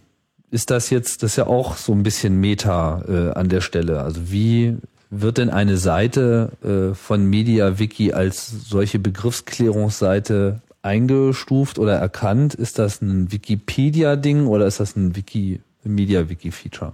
ist 0.50 0.70
das 0.70 0.90
jetzt, 0.90 1.22
das 1.22 1.32
ist 1.32 1.36
ja 1.36 1.46
auch 1.46 1.76
so 1.76 1.92
ein 1.92 2.02
bisschen 2.02 2.40
Meta 2.40 3.02
äh, 3.08 3.38
an 3.38 3.48
der 3.48 3.60
Stelle. 3.60 4.02
Also 4.02 4.32
wie 4.32 4.76
wird 5.10 5.38
denn 5.38 5.50
eine 5.50 5.76
Seite 5.76 6.50
äh, 6.64 6.94
von 6.94 7.26
MediaWiki 7.26 8.12
als 8.12 8.50
solche 8.68 8.98
Begriffsklärungsseite 8.98 10.60
eingestuft 10.82 11.78
oder 11.78 11.96
erkannt? 11.96 12.54
Ist 12.54 12.78
das 12.78 13.02
ein 13.02 13.32
Wikipedia-Ding 13.32 14.46
oder 14.46 14.66
ist 14.66 14.80
das 14.80 14.96
ein 14.96 15.16
Wiki, 15.16 15.60
Media-Wiki-Feature? 15.84 16.92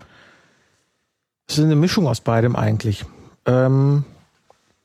Es 1.49 1.59
ist 1.59 1.65
eine 1.65 1.77
Mischung 1.77 2.07
aus 2.07 2.21
beidem 2.21 2.57
eigentlich. 2.57 3.05
Ähm, 3.47 4.05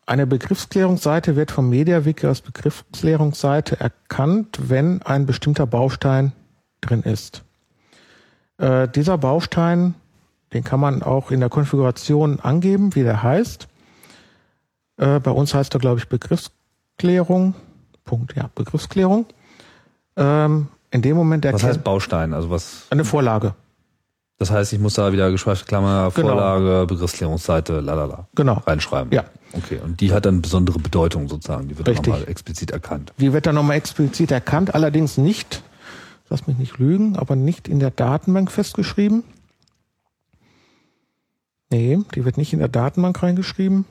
eine 0.06 0.28
Begriffsklärungsseite 0.28 1.36
wird 1.36 1.52
vom 1.52 1.70
MediaWiki 1.70 2.28
als 2.28 2.41
Begriffsklärungsseite 2.41 3.80
erkannt, 3.80 4.60
wenn 4.70 5.02
ein 5.04 5.26
bestimmter 5.26 5.66
Baustein 5.66 6.34
drin 6.82 7.02
ist. 7.04 7.43
Äh, 8.58 8.88
dieser 8.89 9.18
Baustein, 9.18 9.95
den 10.54 10.64
kann 10.64 10.80
man 10.80 11.02
auch 11.02 11.32
in 11.32 11.39
der 11.39 11.49
Konfiguration 11.49 12.39
angeben, 12.39 12.93
wie 12.95 13.04
der 13.04 13.24
heißt. 13.24 13.68
Äh, 14.97 15.20
bei 15.20 15.32
uns 15.32 15.54
heißt 15.54 15.74
er, 15.76 15.80
glaube 15.80 15.99
ich, 15.99 16.10
Begriffsklärung. 16.10 17.56
Punkt, 18.06 18.36
ja, 18.36 18.49
Begriffsklärung. 18.56 19.26
Ähm, 20.18 20.68
in 20.91 21.02
dem 21.02 21.16
Moment 21.16 21.45
Was 21.45 21.64
heißt 21.64 21.84
Baustein? 21.84 22.34
Also 22.34 22.49
was? 22.49 22.88
Eine 22.89 23.06
Vorlage. 23.06 23.56
Das 24.38 24.49
heißt, 24.49 24.74
ich 24.74 24.80
muss 24.80 24.95
da 24.95 25.14
wieder 25.14 25.30
geschweifte 25.30 25.66
Klammer, 25.66 26.12
genau. 26.16 26.30
Vorlage, 26.30 26.66
genau. 26.66 26.86
Begriffsklärungsseite, 26.88 27.80
lalala. 27.80 28.28
Genau. 28.34 28.54
Reinschreiben. 28.66 29.14
Ja. 29.14 29.26
Okay. 29.54 29.80
Und 29.84 30.02
die 30.02 30.12
hat 30.12 30.26
dann 30.26 30.41
besondere 30.41 30.80
Bedeutung 30.80 31.28
sozusagen. 31.28 31.68
Die 31.68 31.78
wird 31.78 31.88
nochmal 31.88 32.28
explizit 32.28 32.72
erkannt. 32.72 33.14
Die 33.20 33.34
wird 33.34 33.45
dann 33.45 33.56
nochmal 33.56 33.78
explizit 33.78 34.32
erkannt, 34.32 34.74
allerdings 34.74 35.18
nicht, 35.18 35.62
lass 36.30 36.47
mich 36.47 36.58
nicht 36.58 36.80
lügen, 36.80 37.18
aber 37.18 37.36
nicht 37.36 37.68
in 37.68 37.80
der 37.80 37.91
Datenbank 37.91 38.52
festgeschrieben. 38.52 39.24
Nee, 41.70 41.99
die 42.16 42.26
wird 42.26 42.38
nicht 42.38 42.52
in 42.52 42.60
der 42.60 42.68
Datenbank 42.68 43.22
reingeschrieben. 43.22 43.86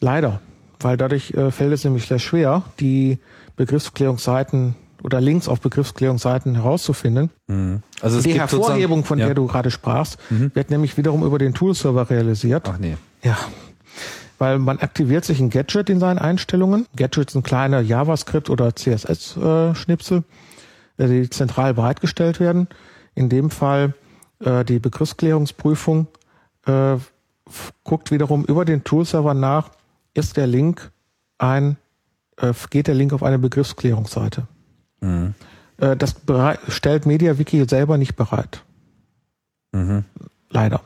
Leider. 0.00 0.40
Weil 0.82 0.96
dadurch 0.96 1.32
äh, 1.32 1.50
fällt 1.50 1.72
es 1.72 1.84
nämlich 1.84 2.06
sehr 2.06 2.18
schwer, 2.18 2.62
die 2.80 3.18
Begriffsklärungsseiten 3.56 4.74
oder 5.02 5.20
Links 5.20 5.48
auf 5.48 5.60
Begriffsklärungsseiten 5.60 6.54
herauszufinden. 6.54 7.30
Mhm. 7.48 7.82
Also 8.00 8.20
die 8.20 8.34
Hervorhebung, 8.34 9.04
von 9.04 9.18
ja. 9.18 9.26
der 9.26 9.34
du 9.34 9.46
gerade 9.46 9.70
sprachst, 9.70 10.18
mhm. 10.30 10.52
wird 10.54 10.70
nämlich 10.70 10.96
wiederum 10.96 11.24
über 11.24 11.38
den 11.38 11.54
Toolserver 11.54 12.08
realisiert. 12.10 12.68
Ach 12.72 12.78
nee. 12.78 12.96
Ja. 13.22 13.36
Weil 14.38 14.58
man 14.58 14.78
aktiviert 14.78 15.24
sich 15.24 15.40
ein 15.40 15.50
Gadget 15.50 15.90
in 15.90 16.00
seinen 16.00 16.18
Einstellungen. 16.18 16.86
Gadgets 16.96 17.32
sind 17.32 17.44
kleine 17.44 17.80
JavaScript 17.80 18.50
oder 18.50 18.74
CSS-Schnipsel, 18.74 20.24
äh, 20.98 21.06
die 21.06 21.30
zentral 21.30 21.74
bereitgestellt 21.74 22.40
werden. 22.40 22.68
In 23.14 23.28
dem 23.28 23.50
Fall 23.50 23.94
äh, 24.40 24.64
die 24.64 24.78
Begriffsklärungsprüfung 24.78 26.06
äh, 26.66 26.96
guckt 27.84 28.10
wiederum 28.10 28.44
über 28.44 28.64
den 28.64 28.84
Toolserver 28.84 29.34
nach, 29.34 29.70
ist 30.14 30.36
der 30.36 30.46
Link 30.46 30.90
ein, 31.38 31.76
äh, 32.36 32.52
geht 32.70 32.86
der 32.86 32.94
Link 32.94 33.12
auf 33.12 33.22
eine 33.22 33.38
Begriffsklärungsseite. 33.38 34.46
Mhm. 35.00 35.34
Äh, 35.78 35.96
das 35.96 36.16
stellt 36.68 37.06
MediaWiki 37.06 37.64
selber 37.68 37.98
nicht 37.98 38.16
bereit. 38.16 38.62
Mhm. 39.72 40.04
Leider. 40.50 40.80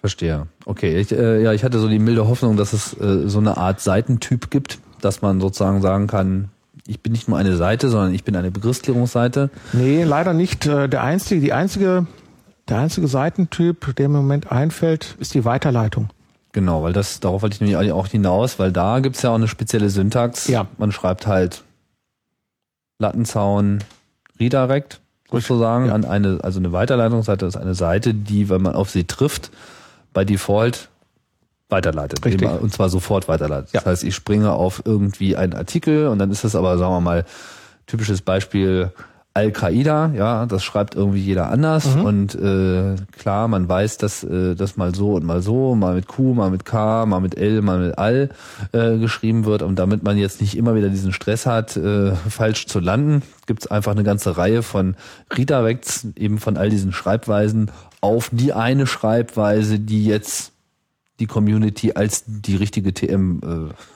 Verstehe. 0.00 0.46
Okay, 0.64 0.98
ich, 0.98 1.12
äh, 1.12 1.42
ja, 1.42 1.52
ich 1.52 1.64
hatte 1.64 1.78
so 1.78 1.88
die 1.88 1.98
milde 1.98 2.28
Hoffnung, 2.28 2.56
dass 2.56 2.72
es 2.72 2.98
äh, 3.00 3.28
so 3.28 3.38
eine 3.38 3.56
Art 3.56 3.80
Seitentyp 3.80 4.50
gibt, 4.50 4.78
dass 5.00 5.22
man 5.22 5.40
sozusagen 5.40 5.80
sagen 5.82 6.06
kann, 6.06 6.50
ich 6.86 7.00
bin 7.02 7.12
nicht 7.12 7.28
nur 7.28 7.36
eine 7.36 7.56
Seite, 7.56 7.88
sondern 7.88 8.14
ich 8.14 8.24
bin 8.24 8.34
eine 8.36 8.50
Begriffsklärungsseite. 8.50 9.50
Nee, 9.72 10.04
leider 10.04 10.32
nicht. 10.34 10.66
Äh, 10.66 10.88
der 10.88 11.02
einzige, 11.02 11.40
die 11.40 11.52
einzige, 11.52 12.06
der 12.68 12.78
einzige 12.78 13.08
Seitentyp, 13.08 13.94
der 13.96 14.06
im 14.06 14.12
Moment 14.12 14.50
einfällt, 14.50 15.16
ist 15.18 15.34
die 15.34 15.44
Weiterleitung. 15.44 16.08
Genau, 16.52 16.82
weil 16.82 16.92
das, 16.92 17.20
darauf 17.20 17.42
wollte 17.42 17.54
ich 17.54 17.60
nämlich 17.60 17.92
auch 17.92 18.06
hinaus, 18.06 18.58
weil 18.58 18.72
da 18.72 19.00
gibt's 19.00 19.22
ja 19.22 19.30
auch 19.30 19.34
eine 19.34 19.48
spezielle 19.48 19.90
Syntax. 19.90 20.48
Ja. 20.48 20.66
Man 20.78 20.92
schreibt 20.92 21.26
halt 21.26 21.62
Lattenzaun 22.98 23.84
Redirect 24.40 25.00
sozusagen 25.30 25.86
ja. 25.86 25.94
an 25.94 26.04
eine, 26.04 26.38
also 26.42 26.58
eine 26.58 26.72
Weiterleitungsseite 26.72 27.46
ist 27.46 27.56
eine 27.56 27.74
Seite, 27.74 28.14
die, 28.14 28.48
wenn 28.48 28.62
man 28.62 28.74
auf 28.74 28.90
sie 28.90 29.04
trifft, 29.04 29.50
bei 30.12 30.24
Default 30.24 30.88
weiterleitet. 31.68 32.24
Richtig. 32.24 32.48
Und 32.48 32.72
zwar 32.72 32.88
sofort 32.88 33.28
weiterleitet. 33.28 33.72
Ja. 33.72 33.80
Das 33.80 33.86
heißt, 33.86 34.04
ich 34.04 34.14
springe 34.14 34.52
auf 34.52 34.82
irgendwie 34.84 35.36
einen 35.36 35.52
Artikel 35.52 36.08
und 36.08 36.18
dann 36.18 36.30
ist 36.30 36.44
es 36.44 36.54
aber, 36.54 36.78
sagen 36.78 36.92
wir 36.94 37.00
mal, 37.00 37.24
typisches 37.86 38.22
Beispiel 38.22 38.90
Al-Qaida, 39.38 40.10
ja, 40.16 40.46
das 40.46 40.64
schreibt 40.64 40.96
irgendwie 40.96 41.20
jeder 41.20 41.48
anders 41.48 41.94
mhm. 41.94 42.04
und 42.04 42.34
äh, 42.34 42.96
klar, 43.16 43.46
man 43.46 43.68
weiß, 43.68 43.96
dass 43.98 44.24
äh, 44.24 44.56
das 44.56 44.76
mal 44.76 44.92
so 44.96 45.12
und 45.12 45.24
mal 45.24 45.42
so, 45.42 45.76
mal 45.76 45.94
mit 45.94 46.08
Q, 46.08 46.34
mal 46.34 46.50
mit 46.50 46.64
K, 46.64 47.06
mal 47.06 47.20
mit 47.20 47.38
L, 47.38 47.62
mal 47.62 47.78
mit 47.78 47.98
Al 47.98 48.30
äh, 48.72 48.98
geschrieben 48.98 49.44
wird 49.44 49.62
und 49.62 49.78
damit 49.78 50.02
man 50.02 50.18
jetzt 50.18 50.40
nicht 50.40 50.56
immer 50.56 50.74
wieder 50.74 50.88
diesen 50.88 51.12
Stress 51.12 51.46
hat, 51.46 51.76
äh, 51.76 52.16
falsch 52.16 52.66
zu 52.66 52.80
landen, 52.80 53.22
gibt's 53.46 53.68
einfach 53.68 53.92
eine 53.92 54.02
ganze 54.02 54.36
Reihe 54.36 54.64
von 54.64 54.96
Redirects, 55.32 56.08
eben 56.16 56.38
von 56.38 56.56
all 56.56 56.68
diesen 56.68 56.90
Schreibweisen 56.90 57.70
auf 58.00 58.30
die 58.32 58.52
eine 58.52 58.88
Schreibweise, 58.88 59.78
die 59.78 60.04
jetzt 60.04 60.52
die 61.20 61.26
Community 61.26 61.92
als 61.94 62.22
die 62.26 62.54
richtige 62.54 62.94
TM 62.94 63.40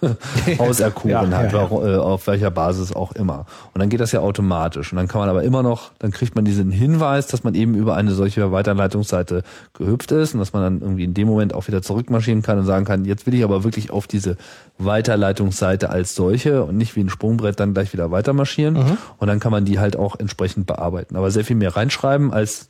äh, 0.02 0.58
auserkoren 0.58 1.30
ja, 1.30 1.38
hat, 1.38 1.52
ja, 1.52 1.68
ja. 1.70 1.94
Äh, 1.94 1.96
auf 1.98 2.26
welcher 2.26 2.50
Basis 2.50 2.92
auch 2.92 3.12
immer. 3.12 3.46
Und 3.72 3.80
dann 3.80 3.88
geht 3.88 4.00
das 4.00 4.10
ja 4.10 4.20
automatisch. 4.20 4.92
Und 4.92 4.96
dann 4.96 5.06
kann 5.06 5.20
man 5.20 5.28
aber 5.28 5.44
immer 5.44 5.62
noch, 5.62 5.92
dann 6.00 6.10
kriegt 6.10 6.34
man 6.34 6.44
diesen 6.44 6.72
Hinweis, 6.72 7.28
dass 7.28 7.44
man 7.44 7.54
eben 7.54 7.74
über 7.74 7.94
eine 7.94 8.12
solche 8.12 8.50
Weiterleitungsseite 8.50 9.44
gehüpft 9.72 10.10
ist 10.10 10.34
und 10.34 10.40
dass 10.40 10.52
man 10.52 10.62
dann 10.62 10.80
irgendwie 10.80 11.04
in 11.04 11.14
dem 11.14 11.28
Moment 11.28 11.54
auch 11.54 11.68
wieder 11.68 11.80
zurückmarschieren 11.80 12.42
kann 12.42 12.58
und 12.58 12.64
sagen 12.64 12.84
kann, 12.84 13.04
jetzt 13.04 13.24
will 13.26 13.34
ich 13.34 13.44
aber 13.44 13.62
wirklich 13.62 13.92
auf 13.92 14.08
diese 14.08 14.36
Weiterleitungsseite 14.78 15.90
als 15.90 16.16
solche 16.16 16.64
und 16.64 16.76
nicht 16.76 16.96
wie 16.96 17.00
ein 17.00 17.08
Sprungbrett 17.08 17.60
dann 17.60 17.72
gleich 17.72 17.92
wieder 17.92 18.10
weitermarschieren. 18.10 18.74
Mhm. 18.74 18.98
Und 19.18 19.28
dann 19.28 19.38
kann 19.38 19.52
man 19.52 19.64
die 19.64 19.78
halt 19.78 19.96
auch 19.96 20.18
entsprechend 20.18 20.66
bearbeiten. 20.66 21.16
Aber 21.16 21.30
sehr 21.30 21.44
viel 21.44 21.56
mehr 21.56 21.76
reinschreiben 21.76 22.32
als 22.32 22.68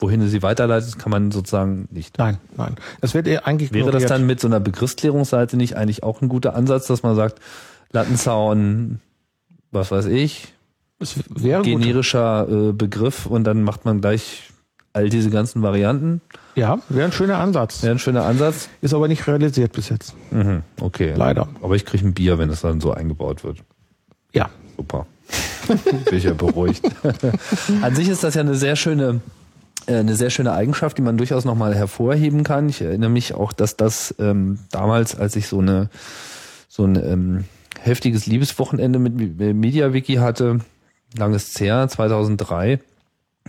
wohin 0.00 0.20
du 0.20 0.28
sie 0.28 0.42
weiterleitet, 0.42 0.98
kann 0.98 1.10
man 1.10 1.30
sozusagen 1.30 1.88
nicht. 1.90 2.18
Nein, 2.18 2.38
nein. 2.56 2.76
Es 3.00 3.14
wird 3.14 3.26
eher 3.26 3.46
eigentlich 3.46 3.72
Wäre 3.72 3.90
das 3.90 4.06
dann 4.06 4.26
mit 4.26 4.40
so 4.40 4.48
einer 4.48 4.60
Begriffsklärungsseite 4.60 5.56
nicht 5.56 5.76
eigentlich 5.76 6.02
auch 6.02 6.20
ein 6.22 6.28
guter 6.28 6.54
Ansatz, 6.54 6.86
dass 6.86 7.02
man 7.02 7.14
sagt, 7.14 7.38
Lattenzaun, 7.92 9.00
was 9.70 9.90
weiß 9.90 10.06
ich, 10.06 10.54
Es 10.98 11.16
wäre 11.28 11.62
gut. 11.62 11.66
generischer 11.66 12.48
äh, 12.48 12.72
Begriff 12.72 13.26
und 13.26 13.44
dann 13.44 13.62
macht 13.62 13.84
man 13.84 14.00
gleich 14.00 14.50
all 14.92 15.08
diese 15.08 15.30
ganzen 15.30 15.62
Varianten. 15.62 16.20
Ja, 16.56 16.78
wäre 16.88 17.06
ein 17.06 17.12
schöner 17.12 17.38
Ansatz. 17.38 17.82
Wäre 17.82 17.94
ein 17.94 17.98
schöner 18.00 18.24
Ansatz. 18.24 18.68
Ist 18.80 18.92
aber 18.94 19.06
nicht 19.06 19.26
realisiert 19.26 19.72
bis 19.72 19.88
jetzt. 19.88 20.14
Mhm, 20.32 20.62
okay. 20.80 21.14
Leider. 21.16 21.48
Aber 21.62 21.76
ich 21.76 21.84
kriege 21.86 22.04
ein 22.06 22.12
Bier, 22.14 22.38
wenn 22.38 22.50
es 22.50 22.62
dann 22.62 22.80
so 22.80 22.92
eingebaut 22.92 23.44
wird. 23.44 23.58
Ja. 24.32 24.50
Super. 24.76 25.06
Bin 25.68 26.18
ich 26.18 26.24
ja 26.24 26.32
beruhigt. 26.34 26.84
An 27.82 27.94
sich 27.94 28.08
ist 28.08 28.24
das 28.24 28.34
ja 28.34 28.40
eine 28.40 28.56
sehr 28.56 28.74
schöne, 28.74 29.20
eine 29.98 30.14
sehr 30.14 30.30
schöne 30.30 30.52
Eigenschaft, 30.52 30.98
die 30.98 31.02
man 31.02 31.16
durchaus 31.16 31.44
nochmal 31.44 31.74
hervorheben 31.74 32.44
kann. 32.44 32.68
Ich 32.68 32.80
erinnere 32.80 33.10
mich 33.10 33.34
auch, 33.34 33.52
dass 33.52 33.76
das 33.76 34.14
ähm, 34.18 34.58
damals, 34.70 35.18
als 35.18 35.36
ich 35.36 35.48
so 35.48 35.58
eine 35.58 35.90
so 36.68 36.84
ein 36.84 36.96
ähm, 36.96 37.44
heftiges 37.80 38.26
Liebeswochenende 38.26 38.98
mit 38.98 39.38
MediaWiki 39.38 40.14
hatte, 40.14 40.60
langes 41.16 41.58
Jahr 41.58 41.88
2003, 41.88 42.78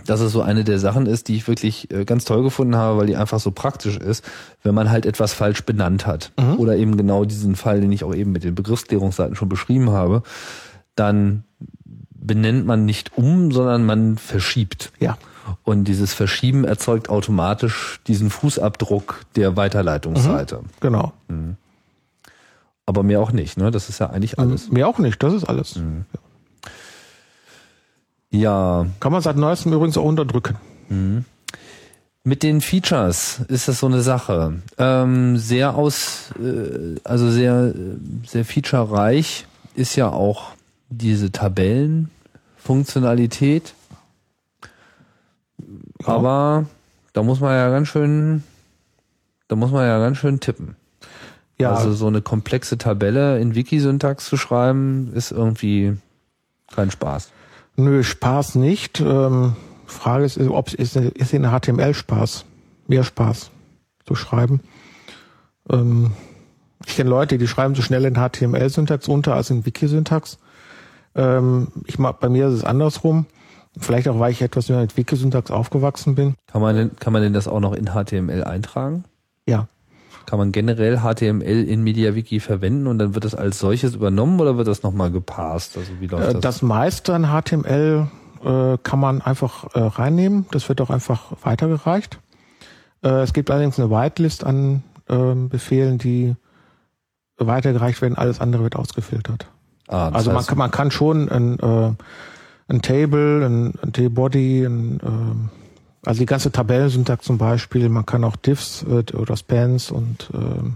dass 0.06 0.20
es 0.20 0.32
so 0.32 0.42
eine 0.42 0.64
der 0.64 0.78
Sachen 0.78 1.06
ist, 1.06 1.28
die 1.28 1.36
ich 1.36 1.46
wirklich 1.46 1.90
äh, 1.92 2.04
ganz 2.04 2.24
toll 2.24 2.42
gefunden 2.42 2.76
habe, 2.76 2.98
weil 2.98 3.06
die 3.06 3.16
einfach 3.16 3.38
so 3.38 3.50
praktisch 3.52 3.96
ist, 3.96 4.24
wenn 4.62 4.74
man 4.74 4.90
halt 4.90 5.06
etwas 5.06 5.32
falsch 5.32 5.64
benannt 5.64 6.06
hat. 6.06 6.32
Mhm. 6.38 6.58
Oder 6.58 6.76
eben 6.76 6.96
genau 6.96 7.24
diesen 7.24 7.56
Fall, 7.56 7.80
den 7.80 7.92
ich 7.92 8.04
auch 8.04 8.14
eben 8.14 8.32
mit 8.32 8.44
den 8.44 8.54
Begriffsklärungsseiten 8.54 9.36
schon 9.36 9.48
beschrieben 9.48 9.90
habe, 9.90 10.22
dann 10.96 11.44
benennt 12.14 12.66
man 12.66 12.84
nicht 12.84 13.16
um, 13.16 13.52
sondern 13.52 13.84
man 13.84 14.18
verschiebt. 14.18 14.92
Ja. 14.98 15.16
Und 15.64 15.84
dieses 15.84 16.14
Verschieben 16.14 16.64
erzeugt 16.64 17.08
automatisch 17.08 18.00
diesen 18.06 18.30
Fußabdruck 18.30 19.20
der 19.36 19.56
Weiterleitungsseite. 19.56 20.60
Genau. 20.80 21.12
Aber 22.86 23.02
mehr 23.02 23.20
auch 23.20 23.32
nicht, 23.32 23.58
ne? 23.58 23.70
Das 23.70 23.88
ist 23.88 23.98
ja 23.98 24.10
eigentlich 24.10 24.38
alles. 24.38 24.70
Mir 24.70 24.88
auch 24.88 24.98
nicht, 24.98 25.22
das 25.22 25.34
ist 25.34 25.44
alles. 25.44 25.78
Ja, 28.30 28.86
Kann 29.00 29.12
man 29.12 29.22
seit 29.22 29.36
neuestem 29.36 29.72
übrigens 29.72 29.98
auch 29.98 30.04
unterdrücken. 30.04 30.56
Mit 32.24 32.44
den 32.44 32.60
Features 32.60 33.40
ist 33.48 33.66
das 33.66 33.80
so 33.80 33.86
eine 33.86 34.00
Sache. 34.00 34.62
Ähm, 34.78 35.36
sehr 35.38 35.74
aus, 35.74 36.30
äh, 36.38 37.00
also 37.02 37.28
sehr, 37.30 37.74
sehr 38.26 38.44
featurereich 38.44 39.46
ist 39.74 39.96
ja 39.96 40.08
auch 40.08 40.52
diese 40.88 41.32
Tabellenfunktionalität. 41.32 43.74
Aber 46.04 46.66
da 47.12 47.22
muss 47.22 47.40
man 47.40 47.54
ja 47.54 47.70
ganz 47.70 47.88
schön, 47.88 48.42
da 49.48 49.56
muss 49.56 49.70
man 49.70 49.86
ja 49.86 49.98
ganz 49.98 50.18
schön 50.18 50.40
tippen. 50.40 50.76
Ja, 51.58 51.74
Also 51.74 51.92
so 51.92 52.06
eine 52.06 52.22
komplexe 52.22 52.78
Tabelle 52.78 53.38
in 53.38 53.54
Wikisyntax 53.54 54.24
zu 54.26 54.36
schreiben, 54.36 55.12
ist 55.14 55.30
irgendwie 55.30 55.96
kein 56.74 56.90
Spaß. 56.90 57.30
nö, 57.76 58.02
Spaß 58.02 58.56
nicht. 58.56 59.00
Ähm, 59.00 59.54
Frage 59.86 60.24
ist, 60.24 60.38
ob 60.38 60.68
es 60.68 60.74
ist, 60.74 60.96
ist 60.96 61.32
in 61.32 61.44
HTML 61.44 61.94
Spaß. 61.94 62.44
Mehr 62.88 63.04
Spaß 63.04 63.50
zu 64.06 64.14
schreiben. 64.14 64.60
Ähm, 65.70 66.12
ich 66.86 66.96
kenne 66.96 67.10
Leute, 67.10 67.38
die 67.38 67.46
schreiben 67.46 67.74
so 67.74 67.82
schnell 67.82 68.04
in 68.04 68.14
HTML-Syntax 68.14 69.06
unter 69.06 69.34
als 69.34 69.50
in 69.50 69.64
Wikisyntax. 69.64 70.38
Ähm, 71.14 71.68
ich 71.86 71.98
mag, 71.98 72.18
bei 72.20 72.28
mir 72.28 72.48
ist 72.48 72.54
es 72.54 72.64
andersrum. 72.64 73.26
Vielleicht 73.78 74.06
auch, 74.08 74.18
weil 74.18 74.32
ich 74.32 74.42
etwas 74.42 74.68
mit 74.68 74.96
Wikisyntax 74.96 75.50
aufgewachsen 75.50 76.14
bin. 76.14 76.34
Kann 76.46 76.60
man 76.60 76.76
denn, 76.76 76.96
kann 76.96 77.12
man 77.12 77.22
denn 77.22 77.32
das 77.32 77.48
auch 77.48 77.60
noch 77.60 77.72
in 77.72 77.86
HTML 77.86 78.44
eintragen? 78.44 79.04
Ja. 79.46 79.66
Kann 80.26 80.38
man 80.38 80.52
generell 80.52 80.98
HTML 81.00 81.64
in 81.64 81.82
MediaWiki 81.82 82.38
verwenden 82.40 82.86
und 82.86 82.98
dann 82.98 83.14
wird 83.14 83.24
das 83.24 83.34
als 83.34 83.58
solches 83.58 83.94
übernommen 83.94 84.40
oder 84.40 84.56
wird 84.56 84.68
das 84.68 84.82
nochmal 84.82 85.10
gepasst? 85.10 85.76
Also 85.76 85.92
wie 86.00 86.06
läuft 86.06 86.28
Äh, 86.28 86.32
das? 86.34 86.40
Das 86.42 86.62
meiste 86.62 87.14
an 87.14 87.24
HTML 87.26 88.06
äh, 88.44 88.78
kann 88.82 89.00
man 89.00 89.20
einfach 89.22 89.74
äh, 89.74 89.80
reinnehmen. 89.80 90.46
Das 90.52 90.68
wird 90.68 90.80
auch 90.80 90.90
einfach 90.90 91.32
weitergereicht. 91.42 92.18
Äh, 93.02 93.08
es 93.22 93.32
gibt 93.32 93.50
allerdings 93.50 93.80
eine 93.80 93.90
Whitelist 93.90 94.44
an 94.44 94.82
ähm, 95.08 95.48
Befehlen, 95.48 95.98
die 95.98 96.36
weitergereicht 97.38 98.00
werden. 98.02 98.16
Alles 98.16 98.40
andere 98.40 98.62
wird 98.62 98.76
ausgefiltert. 98.76 99.46
ah, 99.88 100.10
also 100.10 100.30
man 100.30 100.38
heißt, 100.38 100.48
kann, 100.48 100.58
man 100.58 100.70
kann 100.70 100.90
schon 100.92 101.28
ein, 101.28 101.58
äh, 101.58 101.92
ein 102.68 102.82
Table, 102.82 103.44
ein, 103.46 103.74
ein 103.82 103.92
T-Body, 103.92 104.64
ähm, 104.64 105.48
also 106.04 106.18
die 106.20 106.26
ganze 106.26 106.50
Tabellensyntax 106.50 107.24
zum 107.26 107.38
Beispiel. 107.38 107.88
Man 107.88 108.06
kann 108.06 108.24
auch 108.24 108.36
Diffs 108.36 108.84
äh, 108.88 109.04
oder 109.16 109.36
Spans 109.36 109.90
und 109.90 110.30
ähm, 110.34 110.74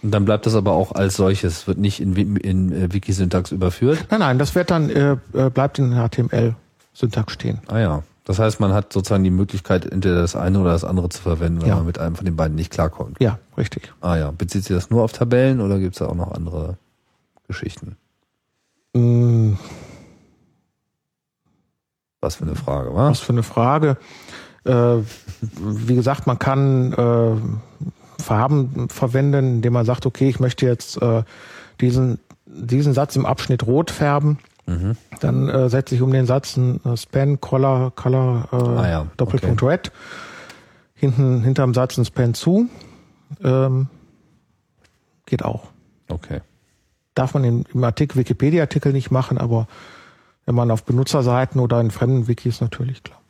und 0.00 0.12
dann 0.12 0.24
bleibt 0.24 0.46
das 0.46 0.54
aber 0.54 0.72
auch 0.74 0.92
als 0.92 1.16
solches, 1.16 1.66
wird 1.66 1.78
nicht 1.78 1.98
in, 2.00 2.14
in 2.36 2.70
äh, 2.72 2.92
Wikisyntax 2.92 3.50
überführt. 3.50 4.06
nein, 4.10 4.20
nein, 4.20 4.38
das 4.38 4.54
wird 4.54 4.70
dann 4.70 4.90
äh, 4.90 5.16
äh, 5.32 5.50
bleibt 5.50 5.80
in 5.80 5.92
HTML-Syntax 5.92 7.32
stehen. 7.32 7.58
Ah 7.66 7.78
ja. 7.80 8.02
Das 8.24 8.38
heißt, 8.38 8.60
man 8.60 8.72
hat 8.74 8.92
sozusagen 8.92 9.24
die 9.24 9.30
Möglichkeit, 9.30 9.86
entweder 9.86 10.20
das 10.20 10.36
eine 10.36 10.60
oder 10.60 10.70
das 10.70 10.84
andere 10.84 11.08
zu 11.08 11.20
verwenden, 11.22 11.62
wenn 11.62 11.68
Ja. 11.70 11.76
man 11.76 11.86
mit 11.86 11.98
einem 11.98 12.14
von 12.14 12.26
den 12.26 12.36
beiden 12.36 12.54
nicht 12.54 12.70
klarkommt. 12.70 13.16
Ja, 13.20 13.38
richtig. 13.56 13.92
Ah 14.00 14.16
ja. 14.16 14.30
Bezieht 14.30 14.62
sich 14.64 14.76
das 14.76 14.88
nur 14.90 15.02
auf 15.02 15.12
Tabellen 15.12 15.60
oder 15.60 15.80
gibt 15.80 15.94
es 15.94 15.98
da 15.98 16.06
auch 16.06 16.14
noch 16.14 16.30
andere 16.30 16.76
Geschichten? 17.48 17.96
Mm, 18.94 19.54
Was 22.20 22.36
für 22.36 22.44
eine 22.44 22.56
Frage, 22.56 22.94
wa? 22.94 23.10
Was 23.10 23.20
für 23.20 23.32
eine 23.32 23.42
Frage. 23.42 23.96
Äh, 24.64 24.96
wie 25.60 25.94
gesagt, 25.94 26.26
man 26.26 26.38
kann 26.38 26.92
äh, 26.92 28.22
Farben 28.22 28.88
verwenden, 28.88 29.56
indem 29.56 29.72
man 29.72 29.86
sagt, 29.86 30.04
okay, 30.04 30.28
ich 30.28 30.40
möchte 30.40 30.66
jetzt 30.66 31.00
äh, 31.00 31.22
diesen, 31.80 32.18
diesen 32.46 32.92
Satz 32.92 33.14
im 33.16 33.24
Abschnitt 33.24 33.66
rot 33.66 33.90
färben. 33.90 34.38
Mhm. 34.66 34.96
Dann 35.20 35.48
äh, 35.48 35.70
setze 35.70 35.94
ich 35.94 36.02
um 36.02 36.12
den 36.12 36.26
Satz 36.26 36.56
ein 36.56 36.84
äh, 36.84 36.96
Span, 36.96 37.40
Color, 37.40 37.92
Color, 37.94 38.48
äh, 38.52 38.56
Ah 38.56 38.88
ja, 38.88 39.06
Doppelpunkt 39.16 39.62
Red. 39.62 39.92
Hinten, 40.94 41.42
hinterm 41.42 41.72
Satz 41.72 41.96
ein 41.96 42.04
Span 42.04 42.34
zu. 42.34 42.68
Ähm, 43.42 43.86
geht 45.26 45.44
auch. 45.44 45.68
Okay. 46.08 46.40
Darf 47.14 47.34
man 47.34 47.44
im, 47.44 47.64
im 47.72 47.84
Artikel, 47.84 48.18
Wikipedia-Artikel 48.18 48.92
nicht 48.92 49.10
machen, 49.10 49.38
aber 49.38 49.68
wenn 50.48 50.54
man 50.54 50.70
auf 50.70 50.84
Benutzerseiten 50.84 51.60
oder 51.60 51.78
in 51.78 51.90
fremden 51.90 52.26
Wikis 52.26 52.62
natürlich 52.62 53.02
klar. 53.02 53.20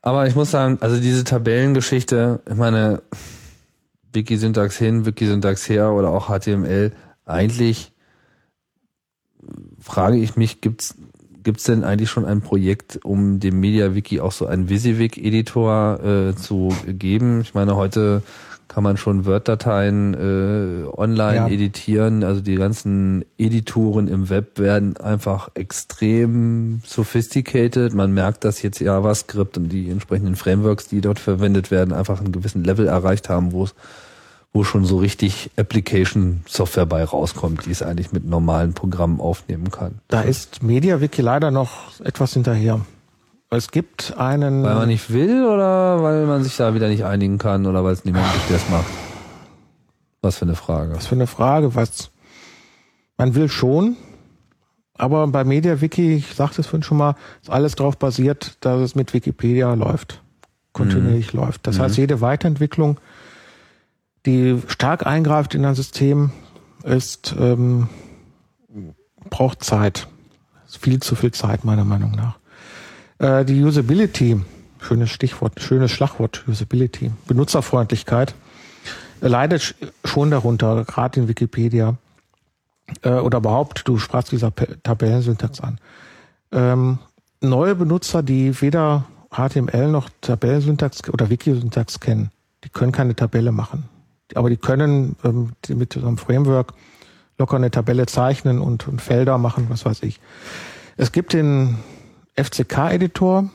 Aber 0.00 0.28
ich 0.28 0.36
muss 0.36 0.52
sagen, 0.52 0.78
also 0.80 1.00
diese 1.00 1.24
Tabellengeschichte, 1.24 2.40
ich 2.48 2.54
meine, 2.54 3.02
Wikisyntax 4.12 4.76
hin, 4.76 5.06
Wikisyntax 5.06 5.68
her 5.68 5.90
oder 5.90 6.10
auch 6.10 6.28
HTML, 6.28 6.92
eigentlich 7.24 7.90
frage 9.80 10.18
ich 10.18 10.36
mich, 10.36 10.60
gibt's 10.60 10.94
gibt's 11.42 11.64
denn 11.64 11.82
eigentlich 11.82 12.10
schon 12.10 12.24
ein 12.24 12.42
Projekt, 12.42 13.00
um 13.04 13.40
dem 13.40 13.58
MediaWiki 13.58 14.20
auch 14.20 14.32
so 14.32 14.46
einen 14.46 14.68
WYSIWYG-Editor 14.68 16.04
äh, 16.04 16.36
zu 16.36 16.72
geben? 16.86 17.40
Ich 17.40 17.54
meine, 17.54 17.74
heute 17.74 18.22
kann 18.68 18.82
man 18.82 18.96
schon 18.96 19.24
Word-Dateien 19.26 20.14
äh, 20.14 20.86
online 20.96 21.36
Ja. 21.36 21.48
editieren. 21.48 22.24
Also 22.24 22.40
die 22.40 22.56
ganzen 22.56 23.24
Editoren 23.38 24.08
im 24.08 24.28
Web 24.28 24.58
werden 24.58 24.96
einfach 24.96 25.50
extrem 25.54 26.80
sophisticated. 26.84 27.94
Man 27.94 28.12
merkt, 28.12 28.44
dass 28.44 28.62
jetzt 28.62 28.80
JavaScript 28.80 29.56
und 29.56 29.68
die 29.68 29.88
entsprechenden 29.90 30.36
Frameworks, 30.36 30.88
die 30.88 31.00
dort 31.00 31.18
verwendet 31.18 31.70
werden, 31.70 31.92
einfach 31.94 32.20
einen 32.20 32.32
gewissen 32.32 32.64
Level 32.64 32.86
erreicht 32.86 33.28
haben, 33.28 33.52
wo 33.52 33.64
es 33.64 33.74
wo 34.52 34.64
schon 34.64 34.86
so 34.86 34.96
richtig 34.96 35.50
Application-Software 35.58 36.86
bei 36.86 37.04
rauskommt, 37.04 37.66
die 37.66 37.72
es 37.72 37.82
eigentlich 37.82 38.12
mit 38.12 38.24
normalen 38.24 38.72
Programmen 38.72 39.20
aufnehmen 39.20 39.70
kann. 39.70 39.98
Da 40.08 40.22
ist 40.22 40.62
MediaWiki 40.62 41.20
leider 41.20 41.50
noch 41.50 42.00
etwas 42.02 42.32
hinterher. 42.32 42.80
Es 43.50 43.70
gibt 43.70 44.16
einen. 44.16 44.62
Weil 44.64 44.74
man 44.74 44.88
nicht 44.88 45.12
will 45.12 45.44
oder 45.44 46.02
weil 46.02 46.26
man 46.26 46.42
sich 46.42 46.56
da 46.56 46.74
wieder 46.74 46.88
nicht 46.88 47.04
einigen 47.04 47.38
kann 47.38 47.66
oder 47.66 47.84
weil 47.84 47.92
es 47.92 48.04
niemand 48.04 48.30
gibt, 48.32 48.50
der 48.50 48.56
es 48.56 48.68
macht? 48.68 48.86
Was 50.20 50.38
für 50.38 50.44
eine 50.44 50.56
Frage. 50.56 50.94
Was 50.96 51.06
für 51.06 51.14
eine 51.14 51.26
Frage, 51.26 51.74
was 51.74 52.10
man 53.16 53.34
will 53.34 53.48
schon, 53.48 53.96
aber 54.98 55.26
bei 55.28 55.44
MediaWiki, 55.44 56.14
ich 56.14 56.34
sagte 56.34 56.60
es 56.60 56.66
vorhin 56.66 56.82
schon 56.82 56.98
mal, 56.98 57.16
ist 57.42 57.50
alles 57.50 57.74
darauf 57.74 57.98
basiert, 57.98 58.56
dass 58.60 58.80
es 58.80 58.94
mit 58.94 59.12
Wikipedia 59.12 59.72
läuft, 59.74 60.22
kontinuierlich 60.72 61.32
läuft. 61.32 61.66
Das 61.66 61.78
heißt, 61.78 61.96
jede 61.96 62.20
Weiterentwicklung, 62.20 62.98
die 64.24 64.60
stark 64.68 65.06
eingreift 65.06 65.54
in 65.54 65.64
ein 65.64 65.74
System, 65.74 66.30
ist 66.82 67.34
ähm, 67.38 67.88
braucht 69.28 69.62
Zeit. 69.62 70.08
Ist 70.66 70.78
viel 70.78 71.00
zu 71.00 71.14
viel 71.14 71.32
Zeit 71.32 71.64
meiner 71.64 71.84
Meinung 71.84 72.12
nach. 72.12 72.38
Äh, 73.18 73.44
die 73.44 73.62
Usability, 73.62 74.40
schönes 74.80 75.10
Stichwort, 75.10 75.60
schönes 75.60 75.90
Schlagwort, 75.90 76.44
Usability, 76.46 77.10
Benutzerfreundlichkeit 77.26 78.34
leidet 79.20 79.62
sch- 79.62 79.74
schon 80.04 80.30
darunter, 80.30 80.84
gerade 80.84 81.20
in 81.20 81.28
Wikipedia 81.28 81.96
äh, 83.02 83.10
oder 83.10 83.38
überhaupt, 83.38 83.88
du 83.88 83.98
sprachst 83.98 84.32
dieser 84.32 84.52
Tabellensyntax 84.54 85.60
an. 85.60 85.78
Ähm, 86.52 86.98
neue 87.40 87.74
Benutzer, 87.74 88.22
die 88.22 88.60
weder 88.60 89.04
HTML 89.30 89.88
noch 89.90 90.10
Tabellensyntax 90.20 91.08
oder 91.10 91.30
Wikisyntax 91.30 92.00
kennen, 92.00 92.30
die 92.64 92.68
können 92.68 92.92
keine 92.92 93.16
Tabelle 93.16 93.52
machen. 93.52 93.84
Aber 94.34 94.50
die 94.50 94.56
können 94.56 95.16
ähm, 95.24 95.52
mit 95.68 95.94
so 95.94 96.00
einem 96.00 96.18
Framework 96.18 96.74
locker 97.38 97.56
eine 97.56 97.70
Tabelle 97.70 98.06
zeichnen 98.06 98.60
und, 98.60 98.88
und 98.88 99.00
Felder 99.00 99.38
machen, 99.38 99.66
was 99.68 99.84
weiß 99.84 100.02
ich. 100.02 100.20
Es 100.96 101.12
gibt 101.12 101.32
den 101.32 101.76
FCK-Editor 102.36 103.50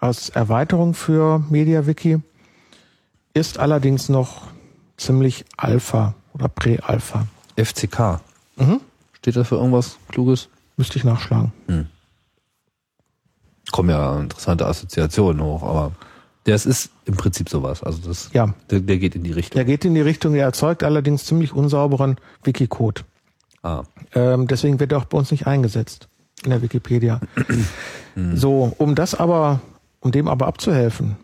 als 0.00 0.28
Erweiterung 0.28 0.94
für 0.94 1.38
MediaWiki, 1.50 2.20
ist 3.32 3.58
allerdings 3.58 4.08
noch 4.08 4.48
ziemlich 4.96 5.44
Alpha 5.56 6.14
oder 6.34 6.48
Prä-Alpha. 6.48 7.26
FCK. 7.56 8.20
Mhm. 8.56 8.80
Steht 9.14 9.36
da 9.36 9.44
für 9.44 9.56
irgendwas 9.56 9.96
Kluges? 10.08 10.48
Müsste 10.76 10.98
ich 10.98 11.04
nachschlagen. 11.04 11.52
Kommen 13.72 13.90
ja 13.90 14.20
interessante 14.20 14.66
Assoziationen 14.66 15.42
hoch, 15.42 15.62
aber 15.62 15.92
das 16.44 16.66
ist 16.66 16.90
im 17.06 17.14
Prinzip 17.16 17.48
sowas. 17.48 17.82
Also 17.82 18.06
das, 18.06 18.30
Ja, 18.32 18.52
der, 18.70 18.80
der 18.80 18.98
geht 18.98 19.14
in 19.14 19.22
die 19.24 19.32
Richtung. 19.32 19.54
der 19.56 19.64
geht 19.64 19.84
in 19.84 19.94
die 19.94 20.00
Richtung, 20.02 20.34
der 20.34 20.44
erzeugt 20.44 20.82
allerdings 20.82 21.24
ziemlich 21.24 21.52
unsauberen 21.52 22.16
Wikicode. 22.42 23.04
Ah, 23.62 23.84
Ähm, 24.12 24.46
deswegen 24.46 24.78
wird 24.78 24.92
er 24.92 24.98
auch 24.98 25.06
bei 25.06 25.16
uns 25.16 25.30
nicht 25.30 25.46
eingesetzt 25.46 26.08
in 26.44 26.50
der 26.50 26.62
Wikipedia. 26.62 27.20
so, 28.34 28.72
um 28.78 28.94
das 28.94 29.14
aber, 29.14 29.60
um 30.00 30.12
dem 30.12 30.28
aber 30.28 30.46
abzuhelfen, 30.46 31.16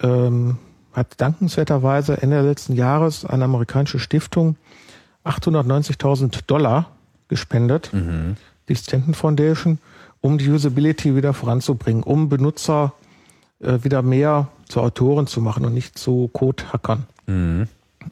ähm, 0.00 0.58
hat 0.92 1.20
dankenswerterweise 1.20 2.20
Ende 2.20 2.40
letzten 2.42 2.74
Jahres 2.74 3.24
eine 3.24 3.44
amerikanische 3.44 3.98
Stiftung 3.98 4.56
890.000 5.24 6.40
Dollar 6.46 6.90
gespendet, 7.28 7.90
die 8.68 8.76
Stanton 8.76 9.14
Foundation, 9.14 9.78
um 10.20 10.38
die 10.38 10.50
Usability 10.50 11.16
wieder 11.16 11.32
voranzubringen, 11.32 12.02
um 12.02 12.28
Benutzer 12.28 12.92
äh, 13.60 13.78
wieder 13.82 14.02
mehr 14.02 14.48
zu 14.68 14.80
Autoren 14.80 15.26
zu 15.26 15.40
machen 15.40 15.64
und 15.64 15.74
nicht 15.74 15.98
zu 15.98 16.28
Code-Hackern. 16.32 17.06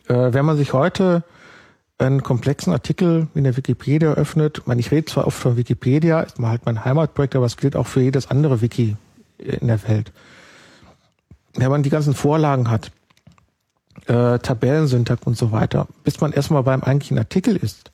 Äh, 0.08 0.32
wenn 0.32 0.44
man 0.44 0.56
sich 0.56 0.72
heute 0.72 1.22
einen 2.00 2.22
komplexen 2.22 2.72
Artikel 2.72 3.28
in 3.34 3.44
der 3.44 3.56
Wikipedia 3.56 4.12
öffnet, 4.12 4.58
ich 4.58 4.66
meine, 4.66 4.80
ich 4.80 4.90
rede 4.90 5.06
zwar 5.06 5.26
oft 5.26 5.38
von 5.38 5.56
Wikipedia, 5.56 6.20
ist 6.20 6.38
mal 6.38 6.50
halt 6.50 6.64
mein 6.64 6.84
Heimatprojekt, 6.84 7.36
aber 7.36 7.46
es 7.46 7.56
gilt 7.56 7.76
auch 7.76 7.86
für 7.86 8.00
jedes 8.00 8.30
andere 8.30 8.60
Wiki 8.60 8.96
in 9.38 9.66
der 9.66 9.86
Welt. 9.86 10.12
Wenn 11.54 11.70
man 11.70 11.82
die 11.82 11.90
ganzen 11.90 12.14
Vorlagen 12.14 12.70
hat, 12.70 12.90
äh, 14.06 14.38
Tabellensyntax 14.38 15.22
und 15.26 15.36
so 15.36 15.52
weiter, 15.52 15.88
bis 16.04 16.20
man 16.20 16.32
erstmal 16.32 16.62
beim 16.62 16.82
eigentlichen 16.82 17.18
Artikel 17.18 17.56
ist, 17.56 17.90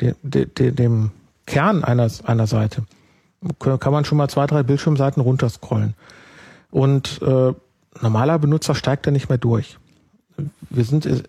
de, 0.00 0.14
de, 0.22 0.46
de, 0.46 0.70
dem 0.70 1.10
Kern 1.46 1.84
einer, 1.84 2.08
einer 2.24 2.46
Seite, 2.46 2.84
kann 3.58 3.92
man 3.92 4.04
schon 4.04 4.18
mal 4.18 4.28
zwei, 4.28 4.46
drei 4.46 4.62
Bildschirmseiten 4.62 5.22
runterscrollen. 5.22 5.94
Und 6.70 7.20
äh, 7.22 7.52
normaler 8.00 8.38
Benutzer 8.38 8.74
steigt 8.74 9.06
da 9.06 9.10
nicht 9.10 9.28
mehr 9.28 9.38
durch. 9.38 9.78
Wir 10.70 10.84
sind 10.84 11.06
äh, 11.06 11.22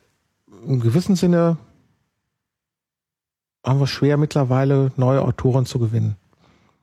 im 0.65 0.79
gewissen 0.79 1.15
Sinne 1.15 1.57
haben 3.63 3.79
wir 3.79 3.87
schwer 3.87 4.17
mittlerweile 4.17 4.91
neue 4.97 5.21
Autoren 5.21 5.65
zu 5.65 5.79
gewinnen 5.79 6.15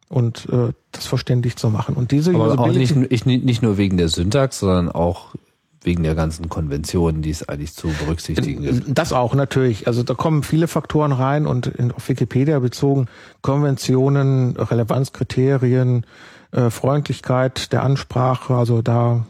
und 0.08 0.48
äh, 0.50 0.72
das 0.92 1.06
verständlich 1.06 1.56
zu 1.56 1.70
machen. 1.70 1.94
Und 1.94 2.12
diese 2.12 2.34
aber 2.34 2.58
auch 2.58 2.68
nicht, 2.68 2.94
ich, 3.10 3.26
nicht 3.26 3.62
nur 3.62 3.76
wegen 3.76 3.96
der 3.96 4.08
Syntax, 4.08 4.60
sondern 4.60 4.90
auch 4.90 5.34
wegen 5.82 6.02
der 6.02 6.14
ganzen 6.14 6.48
Konventionen, 6.48 7.22
die 7.22 7.30
es 7.30 7.48
eigentlich 7.48 7.74
zu 7.74 7.88
berücksichtigen 7.88 8.62
gibt. 8.62 8.98
Das 8.98 9.12
auch 9.12 9.34
natürlich. 9.34 9.86
Also 9.86 10.02
da 10.02 10.14
kommen 10.14 10.42
viele 10.42 10.66
Faktoren 10.66 11.12
rein 11.12 11.46
und 11.46 11.66
in, 11.66 11.92
auf 11.92 12.08
Wikipedia 12.08 12.58
bezogen 12.58 13.06
Konventionen, 13.42 14.56
Relevanzkriterien, 14.56 16.04
äh, 16.50 16.70
Freundlichkeit 16.70 17.72
der 17.72 17.84
Ansprache. 17.84 18.54
Also 18.54 18.82
da 18.82 19.24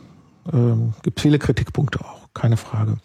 ähm, 0.52 0.94
gibt 1.02 1.20
viele 1.20 1.38
Kritikpunkte 1.38 2.00
auch, 2.00 2.17
keine 2.38 2.56
Frage. 2.56 2.96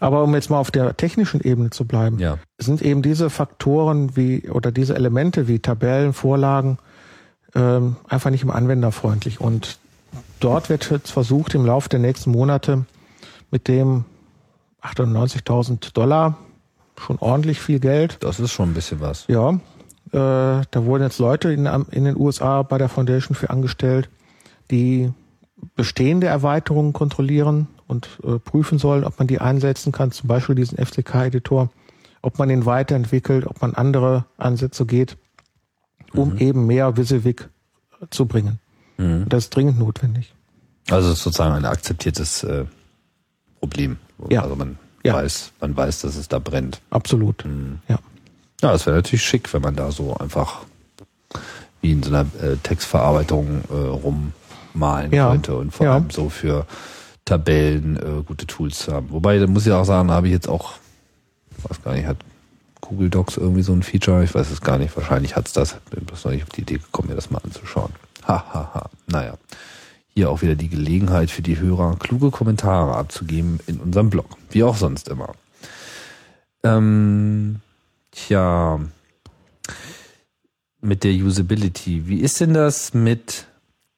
Aber 0.00 0.22
um 0.24 0.34
jetzt 0.34 0.50
mal 0.50 0.58
auf 0.58 0.70
der 0.70 0.96
technischen 0.96 1.40
Ebene 1.40 1.70
zu 1.70 1.84
bleiben, 1.86 2.18
Ja. 2.18 2.38
sind 2.58 2.82
eben 2.82 3.02
diese 3.02 3.30
Faktoren 3.30 4.16
wie 4.16 4.48
oder 4.50 4.72
diese 4.72 4.94
Elemente 4.94 5.48
wie 5.48 5.58
Tabellen, 5.60 6.12
Vorlagen 6.12 6.78
ähm, 7.54 7.96
einfach 8.08 8.30
nicht 8.30 8.44
mehr 8.44 8.54
anwenderfreundlich. 8.54 9.40
Und 9.40 9.78
dort 10.40 10.68
wird 10.68 10.90
jetzt 10.90 11.10
versucht, 11.10 11.54
im 11.54 11.64
Laufe 11.66 11.88
der 11.88 11.98
nächsten 12.00 12.30
Monate 12.30 12.84
mit 13.50 13.66
dem 13.68 14.04
98.000 14.82 15.92
Dollar, 15.94 16.36
schon 16.98 17.18
ordentlich 17.18 17.60
viel 17.60 17.80
Geld, 17.80 18.18
Das 18.20 18.40
ist 18.40 18.52
schon 18.52 18.70
ein 18.70 18.74
bisschen 18.74 19.00
was. 19.00 19.26
ja, 19.28 19.50
äh, 19.50 19.58
da 20.12 20.84
wurden 20.84 21.02
jetzt 21.02 21.18
Leute 21.18 21.52
in, 21.52 21.66
in 21.66 22.04
den 22.04 22.16
USA 22.16 22.62
bei 22.62 22.78
der 22.78 22.88
Foundation 22.88 23.34
für 23.34 23.50
angestellt, 23.50 24.08
die 24.70 25.10
bestehende 25.76 26.26
Erweiterungen 26.26 26.92
kontrollieren 26.92 27.68
und 27.90 28.08
äh, 28.24 28.38
prüfen 28.38 28.78
sollen, 28.78 29.04
ob 29.04 29.18
man 29.18 29.26
die 29.28 29.40
einsetzen 29.40 29.92
kann, 29.92 30.12
zum 30.12 30.28
Beispiel 30.28 30.54
diesen 30.54 30.78
FCK-Editor, 30.78 31.68
ob 32.22 32.38
man 32.38 32.48
ihn 32.50 32.64
weiterentwickelt, 32.66 33.46
ob 33.46 33.60
man 33.60 33.74
andere 33.74 34.24
Ansätze 34.38 34.86
geht, 34.86 35.16
um 36.14 36.38
eben 36.38 36.66
mehr 36.66 36.96
WYSIWYG 36.96 37.48
zu 38.10 38.26
bringen. 38.26 38.58
Und 38.98 39.28
Das 39.28 39.44
ist 39.44 39.50
dringend 39.56 39.78
notwendig. 39.78 40.32
Also 40.90 41.08
es 41.08 41.18
ist 41.18 41.24
sozusagen 41.24 41.54
ein 41.54 41.64
akzeptiertes 41.64 42.42
äh, 42.44 42.64
Problem. 43.58 43.96
Ja. 44.28 44.42
Also 44.42 44.56
man 44.56 44.78
Ja. 45.02 45.14
weiß, 45.14 45.52
man 45.60 45.76
weiß, 45.76 46.00
dass 46.02 46.16
es 46.16 46.28
da 46.28 46.38
brennt. 46.38 46.80
Absolut. 46.90 47.44
Ja. 47.88 47.98
Ja, 48.62 48.72
das 48.72 48.84
wäre 48.86 48.96
natürlich 48.96 49.24
schick, 49.24 49.52
wenn 49.54 49.62
man 49.62 49.74
da 49.76 49.90
so 49.90 50.14
einfach 50.16 50.62
wie 51.80 51.92
in 51.92 52.02
so 52.02 52.10
einer 52.14 52.26
äh, 52.42 52.56
Textverarbeitung 52.62 53.62
äh, 53.70 53.74
rummalen 53.74 55.12
Ja. 55.12 55.30
könnte 55.30 55.56
und 55.56 55.70
vor 55.72 55.86
Ja. 55.86 55.94
allem 55.94 56.10
so 56.10 56.28
für 56.28 56.66
Tabellen 57.30 57.96
äh, 57.96 58.24
gute 58.24 58.44
Tools 58.44 58.88
haben. 58.88 59.10
Wobei, 59.10 59.38
da 59.38 59.46
muss 59.46 59.64
ich 59.64 59.72
auch 59.72 59.84
sagen, 59.84 60.10
habe 60.10 60.26
ich 60.26 60.32
jetzt 60.32 60.48
auch, 60.48 60.74
weiß 61.62 61.80
gar 61.84 61.94
nicht, 61.94 62.06
hat 62.06 62.16
Google 62.80 63.08
Docs 63.08 63.36
irgendwie 63.36 63.62
so 63.62 63.72
ein 63.72 63.84
Feature? 63.84 64.24
Ich 64.24 64.34
weiß 64.34 64.50
es 64.50 64.60
gar 64.60 64.78
nicht. 64.78 64.96
Wahrscheinlich 64.96 65.36
hat's 65.36 65.52
das. 65.52 65.76
Bin 65.90 66.04
bloß 66.04 66.24
noch 66.24 66.32
nicht 66.32 66.42
auf 66.42 66.48
die 66.48 66.62
Idee 66.62 66.78
gekommen, 66.78 67.08
mir 67.08 67.14
das 67.14 67.30
mal 67.30 67.38
anzuschauen. 67.38 67.92
Ha, 68.26 68.44
ha, 68.52 68.70
ha. 68.74 68.90
Naja. 69.06 69.34
Hier 70.08 70.28
auch 70.28 70.42
wieder 70.42 70.56
die 70.56 70.68
Gelegenheit 70.68 71.30
für 71.30 71.42
die 71.42 71.60
Hörer, 71.60 71.94
kluge 72.00 72.32
Kommentare 72.32 72.96
abzugeben 72.96 73.60
in 73.68 73.78
unserem 73.78 74.10
Blog. 74.10 74.26
Wie 74.50 74.64
auch 74.64 74.76
sonst 74.76 75.08
immer. 75.08 75.32
Ähm, 76.64 77.60
tja, 78.10 78.80
mit 80.80 81.04
der 81.04 81.12
Usability. 81.12 82.08
Wie 82.08 82.18
ist 82.18 82.40
denn 82.40 82.54
das 82.54 82.92
mit, 82.92 83.46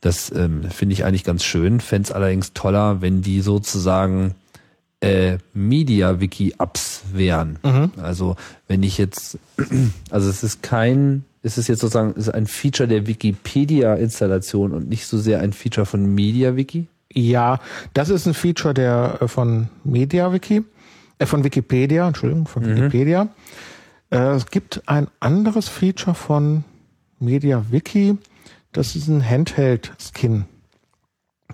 Das 0.00 0.30
ähm, 0.32 0.70
finde 0.70 0.92
ich 0.94 1.04
eigentlich 1.04 1.24
ganz 1.24 1.44
schön. 1.44 1.80
Fände 1.80 2.06
es 2.06 2.12
allerdings 2.12 2.52
toller, 2.52 3.00
wenn 3.02 3.20
die 3.20 3.40
sozusagen 3.40 4.34
äh, 5.00 5.38
Media-Wiki-Apps 5.54 7.02
wären. 7.12 7.58
Also 8.02 8.36
wenn 8.68 8.82
ich 8.82 8.96
jetzt, 8.98 9.38
also 10.10 10.28
es 10.30 10.42
ist 10.42 10.62
kein, 10.62 11.24
es 11.42 11.58
ist 11.58 11.68
jetzt 11.68 11.80
sozusagen 11.80 12.12
es 12.16 12.28
ist 12.28 12.34
ein 12.34 12.46
Feature 12.46 12.88
der 12.88 13.06
Wikipedia-Installation 13.06 14.72
und 14.72 14.88
nicht 14.88 15.06
so 15.06 15.18
sehr 15.18 15.40
ein 15.40 15.52
Feature 15.52 15.86
von 15.86 16.14
MediaWiki. 16.14 16.86
Ja, 17.12 17.58
das 17.94 18.08
ist 18.08 18.26
ein 18.26 18.34
Feature 18.34 18.74
der 18.74 19.18
äh, 19.20 19.28
von 19.28 19.68
MediaWiki, 19.84 20.62
äh, 21.18 21.26
von 21.26 21.44
Wikipedia, 21.44 22.06
Entschuldigung, 22.06 22.46
von 22.46 22.64
Wikipedia. 22.66 23.28
Äh, 24.10 24.34
es 24.34 24.46
gibt 24.46 24.82
ein 24.86 25.08
anderes 25.18 25.68
Feature 25.68 26.14
von 26.14 26.64
MediaWiki, 27.18 28.16
das 28.72 28.94
ist 28.94 29.08
ein 29.08 29.28
Handheld-Skin. 29.28 30.44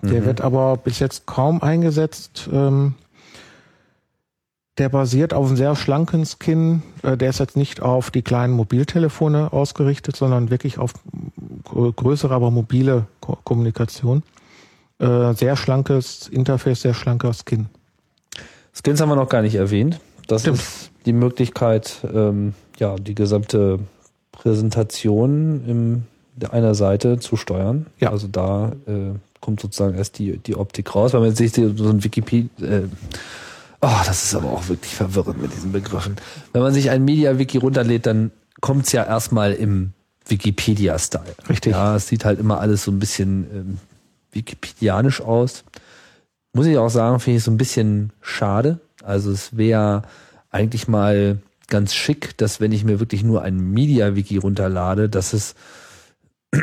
Der 0.03 0.27
wird 0.27 0.43
aber 0.43 0.77
bis 0.77 0.99
jetzt 0.99 1.27
kaum 1.27 1.63
eingesetzt. 1.63 2.49
Ähm, 2.53 2.95
der 4.79 4.89
basiert 4.89 5.33
auf 5.33 5.47
einem 5.47 5.57
sehr 5.57 5.75
schlanken 5.75 6.25
Skin. 6.27 6.83
Äh, 7.03 7.17
der 7.17 7.31
ist 7.31 7.41
jetzt 7.41 7.57
nicht 7.57 7.81
auf 7.81 8.11
die 8.11 8.23
kleinen 8.23 8.53
Mobiltelefone 8.53 9.53
ausgerichtet, 9.53 10.17
sondern 10.17 10.51
wirklich 10.51 10.79
auf 10.79 10.93
gr- 11.65 11.93
größere, 11.93 12.35
aber 12.35 12.51
mobile 12.51 13.07
Ko 13.21 13.39
Kommunikation. 13.45 14.23
Äh, 14.99 15.35
sehr 15.35 15.57
schlankes 15.57 16.29
Interface, 16.29 16.83
sehr 16.83 16.95
schlanker 16.95 17.33
Skin. 17.33 17.67
Skins 18.73 19.01
haben 19.01 19.09
wir 19.09 19.17
noch 19.17 19.29
gar 19.29 19.43
nicht 19.43 19.55
erwähnt. 19.55 20.01
Das 20.27 20.43
Stimmt. 20.43 20.59
ist 20.59 20.91
die 21.07 21.13
Möglichkeit, 21.13 21.99
ähm, 22.13 22.55
ja, 22.79 22.97
die 22.97 23.15
gesamte 23.15 23.79
Präsentation 24.33 26.05
der 26.35 26.53
einer 26.53 26.75
Seite 26.75 27.19
zu 27.19 27.37
steuern. 27.37 27.87
Ja. 27.99 28.11
Also 28.11 28.29
da 28.29 28.73
äh, 28.87 29.13
kommt 29.41 29.61
sozusagen 29.61 29.97
erst 29.97 30.19
die, 30.19 30.37
die 30.39 30.57
Optik 30.57 30.95
raus, 30.95 31.15
weil 31.15 31.21
man 31.21 31.31
jetzt 31.31 31.39
sich 31.39 31.53
so 31.55 31.63
ein 31.89 32.05
Wikipedia, 32.05 32.49
äh, 32.61 32.83
oh, 33.87 34.03
das 34.05 34.25
ist 34.25 34.35
aber 34.35 34.51
auch 34.51 34.69
wirklich 34.69 34.95
verwirrend 34.95 35.41
mit 35.41 35.53
diesen 35.53 35.73
Begriffen. 35.73 36.17
Wenn 36.53 36.63
man 36.63 36.75
sich 36.75 36.91
ein 36.91 37.05
Media-Wiki 37.05 37.59
runterlädt, 37.59 38.07
dann 38.07 38.33
kommt's 38.61 38.93
ja 38.93 39.05
erstmal 39.05 39.53
im 39.53 39.93
Wikipedia-Style. 40.27 41.37
Richtig. 41.49 41.73
Ja, 41.73 41.95
es 41.95 42.09
sieht 42.09 42.25
halt 42.25 42.41
immer 42.41 42.61
alles 42.61 42.83
so 42.83 42.91
ein 42.91 42.99
bisschen 42.99 43.47
ähm, 43.53 43.79
wikipedianisch 44.33 45.21
aus. 45.21 45.65
Muss 46.53 46.67
ich 46.67 46.79
auch 46.79 46.89
sagen, 46.89 47.21
finde 47.21 47.39
ich 47.39 47.45
so 47.45 47.51
ein 47.51 47.59
bisschen 47.59 48.13
schade. 48.21 48.81
Also 49.05 49.31
es 49.31 49.57
wäre 49.57 50.03
eigentlich 50.51 50.89
mal 50.89 51.39
ganz 51.69 51.95
schick, 51.95 52.37
dass 52.39 52.61
wenn 52.61 52.73
ich 52.73 52.85
mir 52.85 52.99
wirklich 52.99 53.23
nur 53.23 53.43
ein 53.43 53.59
Media-Wiki 53.73 54.39
runterlade, 54.39 55.09
dass 55.09 55.33
es 55.33 55.55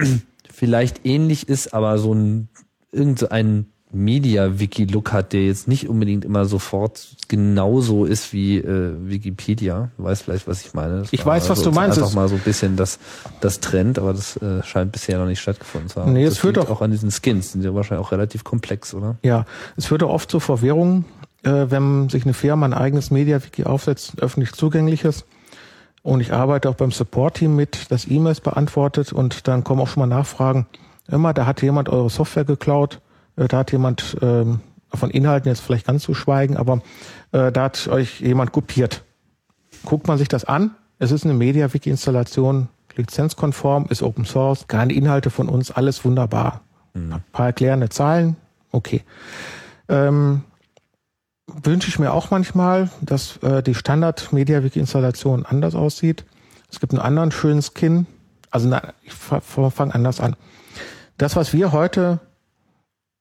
vielleicht 0.52 1.06
ähnlich 1.06 1.48
ist, 1.48 1.74
aber 1.74 1.98
so 2.00 2.14
ein 2.14 2.50
irgend 2.92 3.20
so 3.20 3.30
ein 3.30 3.73
Media-Wiki-Look 3.94 5.12
hat, 5.14 5.34
der 5.34 5.46
jetzt 5.46 5.68
nicht 5.68 5.88
unbedingt 5.90 6.26
immer 6.26 6.46
sofort 6.46 7.08
genauso 7.28 8.06
ist 8.06 8.34
wie 8.34 8.58
äh, 8.58 8.94
Wikipedia. 9.00 9.92
Du 9.98 10.04
weißt 10.04 10.24
vielleicht, 10.24 10.48
was 10.48 10.66
ich 10.66 10.74
meine. 10.74 11.00
Das 11.00 11.14
Ich 11.14 11.26
weiß, 11.26 11.50
was 11.50 11.62
du 11.62 11.72
meinst. 11.72 11.98
Einfach 11.98 12.14
mal 12.14 12.28
so 12.28 12.36
ein 12.36 12.42
bisschen 12.42 12.76
das, 12.76 13.00
das 13.42 13.60
Trend, 13.60 14.00
aber 14.00 14.14
das 14.14 14.38
äh, 14.38 14.64
scheint 14.64 14.92
bisher 14.92 15.20
noch 15.20 15.28
nicht 15.28 15.40
stattgefunden 15.42 15.90
zu 15.90 16.02
haben. 16.02 16.14
Nee, 16.14 16.26
es 16.26 16.38
führt 16.38 16.58
doch- 16.58 16.70
auch 16.70 16.82
an 16.82 16.92
diesen 16.92 17.12
Skins. 17.12 17.52
Sind 17.54 17.64
ja 17.64 17.74
wahrscheinlich 17.74 18.06
auch 18.06 18.12
relativ 18.12 18.44
komplex, 18.44 18.94
oder? 18.94 19.16
Ja, 19.24 19.46
es 19.78 19.86
führt 19.86 20.04
auch 20.04 20.10
oft 20.10 20.30
zu 20.30 20.40
Verwirrungen, 20.40 21.06
äh, 21.44 21.66
wenn 21.70 22.10
sich 22.10 22.24
eine 22.26 22.34
Firma 22.34 22.66
ein 22.66 22.74
eigenes 22.74 23.12
Media-Wiki 23.12 23.64
aufsetzt, 23.66 24.14
öffentlich 24.22 24.54
zugängliches. 24.54 25.26
Und 26.02 26.20
ich 26.20 26.34
arbeite 26.34 26.70
auch 26.70 26.76
beim 26.76 26.92
Support-Team 26.92 27.56
mit, 27.56 27.90
das 27.90 28.08
E-Mails 28.10 28.42
beantwortet 28.42 29.14
und 29.14 29.48
dann 29.48 29.64
kommen 29.64 29.80
auch 29.82 29.88
schon 29.88 30.02
mal 30.08 30.14
Nachfragen. 30.14 30.68
Immer, 31.10 31.34
da 31.34 31.46
hat 31.46 31.62
jemand 31.62 31.88
eure 31.90 32.10
Software 32.10 32.44
geklaut, 32.46 33.00
da 33.36 33.58
hat 33.58 33.72
jemand 33.72 34.18
ähm, 34.22 34.60
von 34.94 35.10
Inhalten 35.10 35.50
jetzt 35.50 35.62
vielleicht 35.62 35.88
ganz 35.88 36.04
zu 36.04 36.14
schweigen, 36.14 36.58
aber 36.58 36.82
äh, 37.32 37.52
da 37.52 37.64
hat 37.64 37.88
euch 37.88 38.22
jemand 38.22 38.52
kopiert. 38.52 39.04
Guckt 39.86 40.08
man 40.08 40.18
sich 40.18 40.28
das 40.28 40.46
an, 40.46 40.76
es 41.00 41.12
ist 41.12 41.26
eine 41.26 41.34
Media-Wiki-Installation, 41.34 42.70
lizenzkonform, 42.96 43.88
ist 43.90 44.04
Open 44.04 44.26
Source, 44.26 44.68
keine 44.68 44.94
Inhalte 44.94 45.30
von 45.30 45.50
uns, 45.50 45.72
alles 45.72 46.06
wunderbar. 46.06 46.62
Ein 46.94 47.24
paar 47.32 47.48
erklärende 47.48 47.90
Zahlen, 47.90 48.36
okay. 48.72 49.04
Ähm, 49.90 50.44
wünsche 51.48 51.90
ich 51.90 52.00
mir 52.00 52.14
auch 52.14 52.32
manchmal, 52.32 52.90
dass 53.02 53.38
äh, 53.38 53.64
die 53.64 53.74
Standard-Media-Wiki-Installation 53.74 55.46
anders 55.46 55.76
aussieht. 55.76 56.24
Es 56.72 56.80
gibt 56.80 56.94
einen 56.94 57.02
anderen 57.02 57.32
schönen 57.32 57.62
Skin. 57.62 58.06
Also 58.52 58.68
na, 58.68 58.94
ich 59.04 59.14
fange 59.14 59.96
anders 59.96 60.20
an. 60.20 60.36
Das, 61.18 61.36
was 61.36 61.54
wir 61.54 61.72
heute 61.72 62.20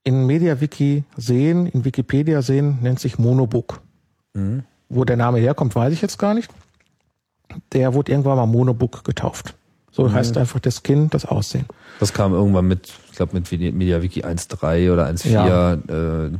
in 0.04 0.26
MediaWiki 0.26 1.04
sehen, 1.16 1.66
in 1.66 1.84
Wikipedia 1.84 2.42
sehen, 2.42 2.78
nennt 2.82 3.00
sich 3.00 3.18
Monobook. 3.18 3.80
Wo 4.88 5.04
der 5.04 5.16
Name 5.16 5.38
herkommt, 5.38 5.74
weiß 5.74 5.92
ich 5.92 6.00
jetzt 6.02 6.18
gar 6.18 6.34
nicht. 6.34 6.50
Der 7.72 7.92
wurde 7.94 8.12
irgendwann 8.12 8.36
mal 8.36 8.46
Monobook 8.46 9.04
getauft. 9.04 9.54
So 9.90 10.10
heißt 10.10 10.38
einfach 10.38 10.58
der 10.58 10.72
Skin, 10.72 11.10
das 11.10 11.26
Aussehen. 11.26 11.66
Das 12.00 12.14
kam 12.14 12.32
irgendwann 12.32 12.66
mit, 12.66 12.90
ich 13.10 13.16
glaube 13.16 13.34
mit 13.34 13.50
MediaWiki 13.52 14.24
1.3 14.24 14.90
oder 14.90 15.06
1.4, 15.06 15.28
Ja. 15.30 15.74
äh, 15.74 16.30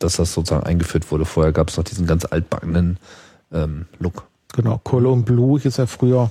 dass 0.00 0.16
das 0.16 0.34
sozusagen 0.34 0.66
eingeführt 0.66 1.10
wurde. 1.12 1.24
Vorher 1.24 1.52
gab 1.52 1.68
es 1.70 1.76
noch 1.76 1.84
diesen 1.84 2.06
ganz 2.06 2.24
altbackenen 2.24 2.98
ähm, 3.52 3.86
Look. 4.00 4.24
Genau, 4.54 4.80
Cologne 4.82 5.22
Blue 5.22 5.58
hieß 5.60 5.78
er 5.78 5.86
früher. 5.86 6.30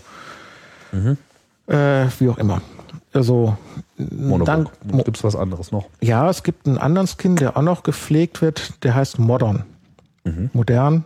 Äh, 1.67 2.05
wie 2.19 2.29
auch 2.29 2.37
immer. 2.37 2.61
Also 3.13 3.57
Monobook. 3.97 4.45
dann, 4.45 4.69
mo 4.83 5.03
Gibt's 5.03 5.23
was 5.23 5.35
anderes 5.35 5.71
noch? 5.71 5.85
ja, 6.01 6.29
es 6.29 6.43
gibt 6.43 6.67
einen 6.67 6.77
anderen 6.77 7.07
Skin, 7.07 7.35
der 7.37 7.55
auch 7.55 7.61
noch 7.61 7.83
gepflegt 7.83 8.41
wird, 8.41 8.83
der 8.83 8.95
heißt 8.95 9.19
Modern. 9.19 9.63
Modern 10.53 11.05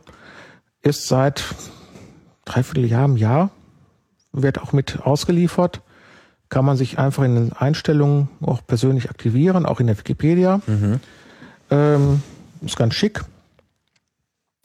ist 0.81 1.07
seit 1.09 1.43
dreiviertel 2.45 2.85
Jahr 2.85 3.05
im 3.05 3.17
Jahr, 3.17 3.49
wird 4.31 4.61
auch 4.61 4.71
mit 4.71 5.01
ausgeliefert. 5.01 5.81
Kann 6.47 6.63
man 6.65 6.77
sich 6.77 6.97
einfach 6.97 7.23
in 7.23 7.35
den 7.35 7.53
Einstellungen 7.53 8.29
auch 8.41 8.65
persönlich 8.65 9.09
aktivieren, 9.09 9.65
auch 9.65 9.79
in 9.81 9.87
der 9.87 9.97
Wikipedia. 9.99 10.61
Ähm, 11.69 12.23
ist 12.61 12.77
ganz 12.77 12.95
schick. 12.95 13.23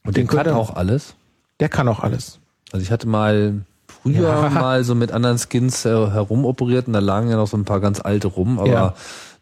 Und 0.04 0.16
Den 0.16 0.26
den 0.28 0.36
kann 0.36 0.48
auch 0.48 0.74
alles. 0.76 1.14
Der 1.60 1.68
kann 1.68 1.88
auch 1.88 2.00
alles. 2.00 2.38
Also 2.72 2.82
ich 2.84 2.90
hatte 2.90 3.06
mal 3.08 3.62
früher 3.88 4.20
Ja. 4.22 4.48
mal 4.50 4.84
so 4.84 4.94
mit 4.94 5.12
anderen 5.12 5.38
Skins 5.38 5.84
äh, 5.84 5.88
herumoperiert 5.90 6.86
und 6.86 6.92
da 6.92 6.98
lagen 7.00 7.28
ja 7.30 7.36
noch 7.36 7.46
so 7.48 7.56
ein 7.56 7.64
paar 7.64 7.80
ganz 7.80 8.00
alte 8.00 8.28
rum, 8.28 8.58
aber 8.58 8.68
Ja. 8.70 8.94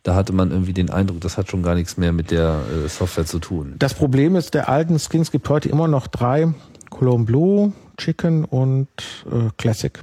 da 0.03 0.15
hatte 0.15 0.33
man 0.33 0.51
irgendwie 0.51 0.73
den 0.73 0.91
Eindruck, 0.91 1.21
das 1.21 1.39
hat 1.39 1.49
schon 1.51 1.63
gar 1.63 1.75
nichts 1.75 1.97
mehr 1.97 2.13
mit 2.13 2.31
der 2.31 2.61
äh, 2.85 2.89
Software 2.89 3.27
zu 3.27 3.39
tun. 3.39 3.75
Das 3.79 3.95
Problem 3.95 4.37
ist, 4.37 4.55
der 4.55 4.69
alten 4.69 4.99
Skins 4.99 5.31
gibt 5.31 5.49
heute 5.49 5.69
immer 5.69 5.89
noch 5.89 6.07
drei. 6.07 6.53
Cologne 6.91 7.25
Blue, 7.25 7.73
Chicken 7.99 8.45
und 8.45 8.89
äh, 9.31 9.49
Classic. 9.57 9.99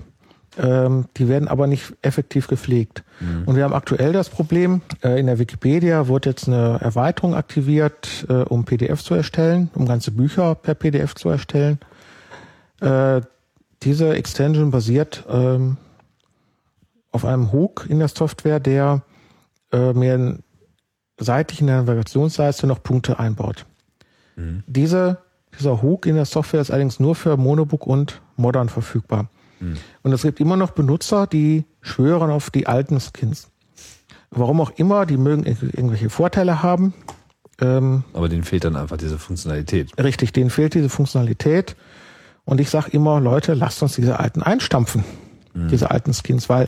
Ähm, 0.58 1.06
die 1.18 1.28
werden 1.30 1.48
aber 1.48 1.68
nicht 1.68 1.94
effektiv 2.02 2.48
gepflegt. 2.48 3.04
Und 3.46 3.56
wir 3.56 3.64
haben 3.64 3.74
aktuell 3.74 4.12
das 4.12 4.30
Problem, 4.30 4.82
äh, 5.04 5.20
in 5.20 5.28
der 5.28 5.38
Wikipedia 5.40 6.08
wurde 6.08 6.30
jetzt 6.32 6.48
eine 6.48 6.80
Erweiterung 6.82 7.36
aktiviert, 7.36 8.26
äh, 8.28 8.34
um 8.44 8.66
PDF 8.66 9.04
zu 9.04 9.14
erstellen, 9.14 9.70
um 9.76 9.86
ganze 9.86 10.12
Bücher 10.12 10.56
per 10.56 10.74
PDF 10.74 11.14
zu 11.16 11.30
erstellen. 11.30 11.80
Äh, 12.82 13.22
diese 13.84 14.14
Extension 14.16 14.72
basiert 14.72 15.26
ähm, 15.30 15.78
auf 17.12 17.26
einem 17.26 17.52
Hook 17.52 17.86
in 17.90 18.00
der 18.00 18.08
Software, 18.08 18.60
der 18.60 19.02
äh, 19.72 19.94
mir 19.94 20.40
seitlich 21.20 21.62
in 21.62 21.68
der 21.68 21.78
Navigationsleiste 21.84 22.68
noch 22.68 22.82
Punkte 22.84 23.20
einbaut. 23.20 23.66
Diese, 24.68 25.18
dieser 25.60 25.82
Hook 25.82 26.06
in 26.06 26.16
der 26.16 26.24
Software 26.24 26.62
ist 26.62 26.72
allerdings 26.72 27.00
nur 27.02 27.14
für 27.14 27.36
Monobook 27.36 27.86
und 27.86 28.22
Modern 28.38 28.70
verfügbar. 28.70 29.30
Und 30.04 30.14
es 30.14 30.22
gibt 30.22 30.40
immer 30.40 30.56
noch 30.56 30.72
Benutzer, 30.72 31.28
die 31.28 31.66
schwören 31.82 32.30
auf 32.32 32.50
die 32.50 32.66
alten 32.68 32.98
Skins. 33.02 33.50
Warum 34.32 34.62
auch 34.62 34.72
immer, 34.78 35.06
die 35.06 35.18
mögen 35.18 35.44
irg- 35.44 35.76
irgendwelche 35.76 36.10
Vorteile 36.10 36.64
haben. 36.64 36.94
Ähm, 37.60 38.06
Aber 38.14 38.30
denen 38.30 38.44
fehlt 38.46 38.64
dann 38.64 38.78
einfach 38.78 38.96
diese 38.96 39.20
Funktionalität. 39.20 39.92
richtig, 40.02 40.32
denen 40.32 40.50
fehlt 40.50 40.76
diese 40.76 40.88
Funktionalität. 40.88 41.76
Und 42.50 42.60
ich 42.60 42.72
sage 42.72 42.90
immer, 42.94 43.20
Leute, 43.20 43.54
lasst 43.54 43.84
uns 43.84 43.94
diese 43.94 44.20
alten 44.20 44.42
einstampfen. 44.42 45.04
Diese 45.54 45.92
alten 45.92 46.14
Skins, 46.14 46.50
weil 46.50 46.68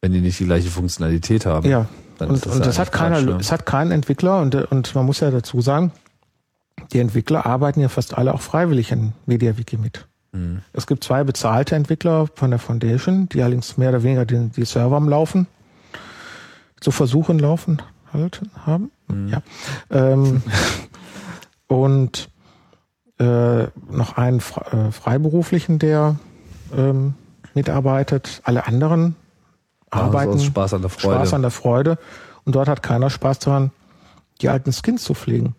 Wenn 0.00 0.12
die 0.12 0.22
nicht 0.22 0.40
die 0.40 0.46
gleiche 0.46 0.70
Funktionalität 0.70 1.44
haben. 1.44 1.68
Ja, 1.68 1.86
Dann 2.16 2.30
und, 2.30 2.36
ist 2.36 2.46
das 2.46 2.54
und 2.54 2.60
ja 2.60 2.64
das 2.64 2.78
hat 2.78 2.92
keiner, 2.92 3.16
Quatsch, 3.16 3.26
ne? 3.26 3.36
es 3.38 3.52
hat 3.52 3.66
keinen 3.66 3.90
Entwickler 3.90 4.40
und, 4.40 4.54
und 4.54 4.94
man 4.94 5.04
muss 5.04 5.20
ja 5.20 5.30
dazu 5.30 5.60
sagen, 5.60 5.92
die 6.92 7.00
Entwickler 7.00 7.44
arbeiten 7.44 7.80
ja 7.80 7.90
fast 7.90 8.16
alle 8.16 8.32
auch 8.32 8.40
freiwillig 8.40 8.90
in 8.90 9.12
MediaWiki 9.26 9.76
mit. 9.76 10.06
Mhm. 10.32 10.62
Es 10.72 10.86
gibt 10.86 11.04
zwei 11.04 11.24
bezahlte 11.24 11.74
Entwickler 11.74 12.26
von 12.34 12.48
der 12.48 12.58
Foundation, 12.58 13.28
die 13.28 13.42
allerdings 13.42 13.76
mehr 13.76 13.90
oder 13.90 14.02
weniger 14.02 14.24
die, 14.24 14.48
die 14.48 14.64
Server 14.64 14.96
am 14.96 15.10
Laufen, 15.10 15.46
zu 16.80 16.90
versuchen 16.90 17.38
laufen 17.38 17.82
halt 18.14 18.40
haben. 18.64 18.90
Mhm. 19.08 19.28
Ja. 19.28 19.42
Ähm, 19.90 20.42
und 21.66 22.30
äh, 23.18 23.66
noch 23.90 24.16
einen 24.16 24.40
Fre- 24.40 24.88
äh, 24.88 24.92
Freiberuflichen, 24.92 25.78
der 25.78 26.16
ähm, 26.76 27.14
mitarbeitet. 27.54 28.40
Alle 28.44 28.66
anderen 28.66 29.16
Machen 29.90 30.08
arbeiten 30.08 30.40
Spaß 30.40 30.74
an 30.74 30.82
der 30.82 30.90
Freude. 30.90 31.16
Spaß 31.16 31.34
an 31.34 31.42
der 31.42 31.50
Freude. 31.50 31.98
Und 32.44 32.54
dort 32.54 32.68
hat 32.68 32.82
keiner 32.82 33.10
Spaß 33.10 33.38
daran, 33.40 33.70
die 34.40 34.48
alten 34.48 34.72
Skins 34.72 35.02
zu 35.02 35.14
pflegen. 35.14 35.54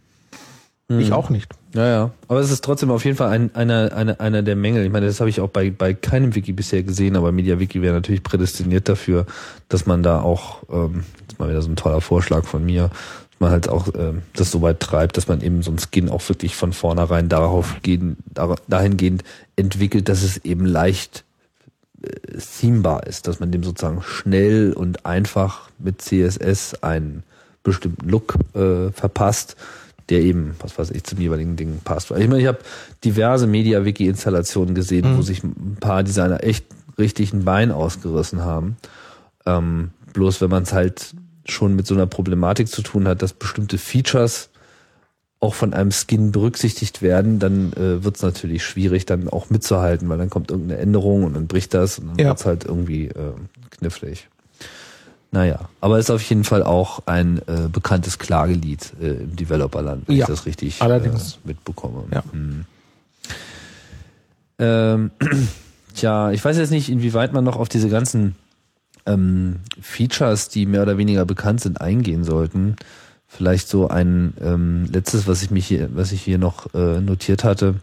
Mhm. 0.89 0.99
Ich 0.99 1.11
auch 1.11 1.29
nicht. 1.29 1.51
Ja, 1.73 1.85
ja. 1.85 2.11
Aber 2.27 2.39
es 2.39 2.51
ist 2.51 2.63
trotzdem 2.63 2.91
auf 2.91 3.03
jeden 3.03 3.17
Fall 3.17 3.29
ein, 3.29 3.53
einer, 3.55 3.91
einer, 3.93 4.21
einer 4.21 4.41
der 4.41 4.55
Mängel. 4.55 4.85
Ich 4.85 4.91
meine, 4.91 5.05
das 5.05 5.19
habe 5.19 5.29
ich 5.29 5.41
auch 5.41 5.49
bei, 5.49 5.69
bei 5.69 5.93
keinem 5.93 6.33
Wiki 6.33 6.53
bisher 6.53 6.83
gesehen, 6.83 7.15
aber 7.17 7.31
MediaWiki 7.31 7.81
wäre 7.81 7.93
natürlich 7.93 8.23
prädestiniert 8.23 8.87
dafür, 8.87 9.25
dass 9.67 9.85
man 9.85 10.01
da 10.01 10.21
auch, 10.21 10.63
ähm, 10.71 11.03
das 11.25 11.33
ist 11.33 11.39
mal 11.39 11.49
wieder 11.49 11.61
so 11.61 11.69
ein 11.69 11.75
toller 11.75 11.99
Vorschlag 12.01 12.45
von 12.45 12.65
mir, 12.65 12.89
man 13.39 13.51
halt 13.51 13.69
auch 13.69 13.87
ähm, 13.95 14.21
das 14.33 14.51
so 14.51 14.61
weit 14.61 14.79
treibt, 14.79 15.17
dass 15.17 15.27
man 15.27 15.41
eben 15.41 15.61
so 15.63 15.71
ein 15.71 15.77
Skin 15.79 16.09
auch 16.09 16.27
wirklich 16.29 16.55
von 16.55 16.73
vornherein 16.73 17.29
darauf 17.29 17.75
gehen, 17.83 18.17
dahingehend 18.67 19.23
entwickelt, 19.55 20.09
dass 20.09 20.23
es 20.23 20.37
eben 20.45 20.65
leicht 20.65 21.23
äh, 22.01 22.09
themebar 22.59 23.05
ist, 23.07 23.27
dass 23.27 23.39
man 23.39 23.51
dem 23.51 23.63
sozusagen 23.63 24.01
schnell 24.01 24.73
und 24.73 25.05
einfach 25.05 25.69
mit 25.79 26.01
CSS 26.01 26.75
einen 26.83 27.23
bestimmten 27.63 28.09
Look 28.09 28.35
äh, 28.55 28.91
verpasst, 28.91 29.55
der 30.09 30.21
eben, 30.21 30.55
was 30.59 30.77
weiß 30.79 30.91
ich, 30.91 31.03
zum 31.03 31.19
jeweiligen 31.19 31.57
Ding 31.57 31.79
passt. 31.83 32.11
Ich 32.11 32.27
meine, 32.29 32.39
ich 32.39 32.47
habe 32.47 32.59
diverse 33.03 33.45
Media-Wiki-Installationen 33.45 34.73
gesehen, 34.73 35.13
Mhm. 35.13 35.17
wo 35.17 35.21
sich 35.21 35.43
ein 35.43 35.77
paar 35.79 36.03
Designer 36.03 36.43
echt 36.43 36.65
richtig 36.97 37.33
ein 37.33 37.43
Bein 37.43 37.71
ausgerissen 37.71 38.41
haben. 38.43 38.77
Ähm, 39.45 39.91
bloß 40.13 40.39
wenn 40.41 40.49
man 40.49 40.63
es 40.63 40.71
halt 40.73 41.13
schon 41.51 41.75
mit 41.75 41.87
so 41.87 41.93
einer 41.95 42.07
Problematik 42.07 42.67
zu 42.67 42.81
tun 42.81 43.07
hat, 43.07 43.21
dass 43.21 43.33
bestimmte 43.33 43.77
Features 43.77 44.49
auch 45.39 45.53
von 45.53 45.73
einem 45.73 45.91
Skin 45.91 46.31
berücksichtigt 46.31 47.01
werden, 47.03 47.37
dann 47.39 47.71
äh, 47.73 48.03
wird 48.03 48.15
es 48.15 48.23
natürlich 48.23 48.63
schwierig, 48.65 49.05
dann 49.05 49.29
auch 49.29 49.49
mitzuhalten, 49.51 50.09
weil 50.09 50.17
dann 50.17 50.31
kommt 50.31 50.49
irgendeine 50.49 50.81
Änderung 50.81 51.23
und 51.25 51.35
dann 51.35 51.45
bricht 51.47 51.73
das 51.75 51.99
und 51.99 52.07
dann 52.07 52.17
Ja. 52.17 52.27
wird's 52.29 52.45
halt 52.45 52.65
irgendwie 52.65 53.05
äh, 53.05 53.33
knifflig. 53.69 54.27
Naja, 55.31 55.69
aber 55.81 55.99
ist 55.99 56.09
auf 56.09 56.21
jeden 56.23 56.43
Fall 56.45 56.63
auch 56.63 57.01
ein 57.05 57.39
äh, 57.47 57.67
bekanntes 57.71 58.17
Klagelied 58.17 58.93
äh, 58.99 59.09
im 59.23 59.35
Developerland, 59.35 60.07
wenn 60.07 60.15
Ja, 60.15 60.23
ich 60.23 60.29
das 60.29 60.45
richtig 60.47 60.81
allerdings. 60.81 61.33
Äh, 61.45 61.49
mitbekomme. 61.49 62.05
Ja. 62.11 62.23
Hm. 62.31 62.65
Ähm, 64.59 65.11
tja, 65.93 66.31
ich 66.31 66.43
weiß 66.43 66.57
jetzt 66.57 66.71
nicht, 66.71 66.89
inwieweit 66.89 67.33
man 67.33 67.43
noch 67.43 67.57
auf 67.57 67.69
diese 67.69 67.89
ganzen 67.89 68.35
ähm, 69.07 69.57
Features, 69.81 70.49
die 70.49 70.65
mehr 70.67 70.83
oder 70.83 70.97
weniger 70.97 71.25
bekannt 71.25 71.61
sind, 71.61 71.81
eingehen 71.81 72.23
sollten. 72.23 72.75
Vielleicht 73.27 73.67
so 73.67 73.87
ein 73.87 74.33
ähm, 74.41 74.85
letztes, 74.91 75.27
was 75.27 75.41
ich 75.43 75.51
mich 75.51 75.65
hier, 75.65 75.89
was 75.93 76.11
ich 76.11 76.21
hier 76.21 76.37
noch 76.37 76.73
äh, 76.73 77.01
notiert 77.01 77.43
hatte. 77.43 77.75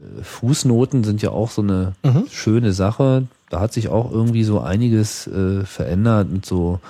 Äh, 0.00 0.22
Fußnoten 0.22 1.04
sind 1.04 1.22
ja 1.22 1.30
auch 1.30 1.50
so 1.50 1.62
eine 1.62 1.92
Mhm. 2.04 2.24
schöne 2.30 2.72
Sache. 2.72 3.26
Da 3.50 3.60
hat 3.60 3.72
sich 3.72 3.88
auch 3.88 4.10
irgendwie 4.12 4.44
so 4.44 4.60
einiges 4.60 5.26
äh, 5.26 5.64
verändert 5.64 6.30
mit 6.30 6.44
so 6.44 6.80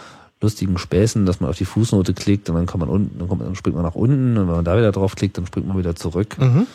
lustigen 0.41 0.79
Späßen, 0.79 1.27
dass 1.27 1.41
man 1.41 1.51
auf 1.51 1.57
die 1.59 1.65
Fußnote 1.65 2.15
klickt 2.15 2.49
und 2.49 2.57
dann 2.57 2.67
kann 2.67 2.81
man 2.81 2.89
unten, 2.89 3.19
dann 3.19 3.29
kommt, 3.29 3.43
dann 3.43 3.55
springt 3.57 3.77
man 3.77 3.85
nach 3.85 3.95
unten 3.97 4.37
und 4.37 4.47
wenn 4.49 4.55
man 4.57 4.65
da 4.65 4.77
wieder 4.77 4.93
drauf 4.93 5.15
klickt, 5.17 5.37
dann 5.39 5.47
springt 5.47 5.67
man 5.69 5.79
wieder 5.79 5.95
zurück. 5.97 6.37
Mhm. 6.39 6.67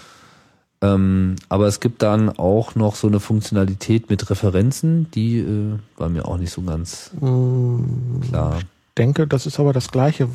Ähm, 0.84 1.36
aber 1.48 1.68
es 1.68 1.80
gibt 1.80 2.02
dann 2.02 2.30
auch 2.30 2.76
noch 2.76 2.96
so 2.96 3.08
eine 3.08 3.22
Funktionalität 3.22 4.10
mit 4.10 4.30
Referenzen, 4.30 5.10
die 5.12 5.40
äh, 5.40 5.80
war 5.98 6.10
mir 6.10 6.26
auch 6.28 6.38
nicht 6.38 6.52
so 6.52 6.62
ganz 6.62 7.12
Mm, 7.22 8.20
klar. 8.30 8.60
denke, 8.98 9.26
das 9.28 9.46
ist 9.46 9.60
aber 9.62 9.72
das 9.72 9.90
Gleiche. 9.92 10.28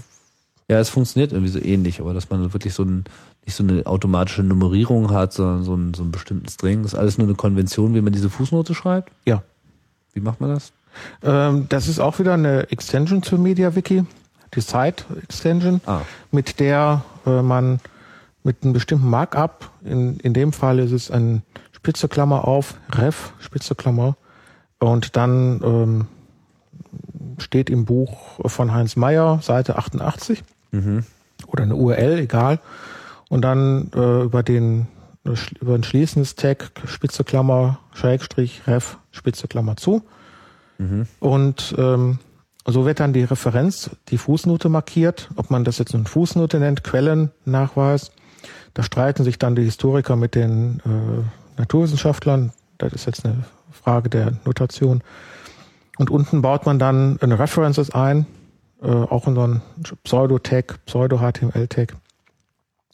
Ja, 0.70 0.78
es 0.78 0.88
funktioniert 0.88 1.32
irgendwie 1.32 1.52
so 1.52 1.58
ähnlich, 1.60 2.00
aber 2.00 2.14
dass 2.14 2.30
man 2.30 2.52
wirklich 2.54 2.72
so 2.72 2.82
ein, 2.82 3.04
nicht 3.44 3.54
so 3.56 3.62
eine 3.62 3.86
automatische 3.86 4.42
Nummerierung 4.42 5.10
hat, 5.12 5.32
sondern 5.34 5.64
so, 5.64 5.74
ein, 5.74 5.92
so 5.94 6.02
einen 6.02 6.12
bestimmten 6.12 6.48
String. 6.48 6.82
Das 6.82 6.94
ist 6.94 6.98
alles 6.98 7.18
nur 7.18 7.26
eine 7.26 7.36
Konvention, 7.36 7.94
wie 7.94 8.00
man 8.00 8.12
diese 8.14 8.30
Fußnote 8.30 8.74
schreibt. 8.74 9.12
Ja. 9.26 9.42
Wie 10.14 10.20
macht 10.20 10.40
man 10.40 10.50
das? 10.54 10.72
Ähm, 11.22 11.66
das 11.68 11.88
ist 11.88 12.00
auch 12.00 12.18
wieder 12.18 12.34
eine 12.34 12.70
Extension 12.70 13.22
zur 13.22 13.38
MediaWiki, 13.38 14.04
die 14.54 14.60
Site 14.60 15.04
Extension, 15.22 15.80
Ah, 15.86 16.00
mit 16.32 16.58
der 16.58 17.04
äh, 17.26 17.42
man 17.42 17.80
mit 18.42 18.62
einem 18.62 18.72
bestimmten 18.72 19.08
Markup, 19.08 19.70
in, 19.84 20.18
in 20.20 20.34
dem 20.34 20.52
Fall 20.52 20.78
ist 20.78 20.92
es 20.92 21.10
ein 21.10 21.42
Spitze 21.72 22.08
Klammer 22.08 22.46
auf, 22.46 22.74
Ref, 22.90 23.32
Spitze 23.38 23.74
Klammer, 23.74 24.16
und 24.78 25.16
dann 25.16 25.60
ähm, 25.64 26.06
steht 27.38 27.68
im 27.70 27.84
Buch 27.84 28.40
von 28.48 28.72
Heinz 28.72 28.96
Meyer, 28.96 29.40
Seite 29.42 29.76
88, 29.76 30.42
mhm. 30.70 31.04
oder 31.46 31.64
eine 31.64 31.76
URL, 31.76 32.18
egal. 32.18 32.60
Und 33.28 33.42
dann 33.42 33.90
äh, 33.94 34.22
über 34.22 34.42
den 34.42 34.86
über 35.60 35.74
ein 35.74 35.84
schließendes 35.84 36.36
Tag, 36.36 36.70
Spitze 36.86 37.24
Klammer, 37.24 37.80
Schrägstrich, 37.92 38.66
Ref, 38.66 38.98
Spitze 39.10 39.48
Klammer 39.48 39.76
zu. 39.76 40.02
Mhm. 40.78 41.06
Und 41.20 41.74
ähm, 41.76 42.18
so 42.66 42.86
wird 42.86 43.00
dann 43.00 43.12
die 43.12 43.24
Referenz, 43.24 43.90
die 44.08 44.18
Fußnote 44.18 44.68
markiert, 44.68 45.28
ob 45.36 45.50
man 45.50 45.64
das 45.64 45.78
jetzt 45.78 45.94
eine 45.94 46.04
Fußnote 46.04 46.58
nennt, 46.58 46.84
Quellennachweis. 46.84 48.12
Da 48.78 48.84
streiten 48.84 49.24
sich 49.24 49.40
dann 49.40 49.56
die 49.56 49.64
Historiker 49.64 50.14
mit 50.14 50.36
den 50.36 50.80
äh, 50.86 51.58
Naturwissenschaftlern. 51.58 52.52
Das 52.78 52.92
ist 52.92 53.06
jetzt 53.06 53.24
eine 53.24 53.42
Frage 53.72 54.08
der 54.08 54.34
Notation. 54.44 55.02
Und 55.96 56.10
unten 56.10 56.42
baut 56.42 56.64
man 56.64 56.78
dann 56.78 57.18
eine 57.20 57.40
References 57.40 57.90
ein, 57.90 58.26
äh, 58.80 58.86
auch 58.86 59.26
in 59.26 59.34
so 59.34 59.40
einen 59.40 59.62
Pseudo-Tag, 60.04 60.78
Pseudo-HTML-Tag. 60.86 61.96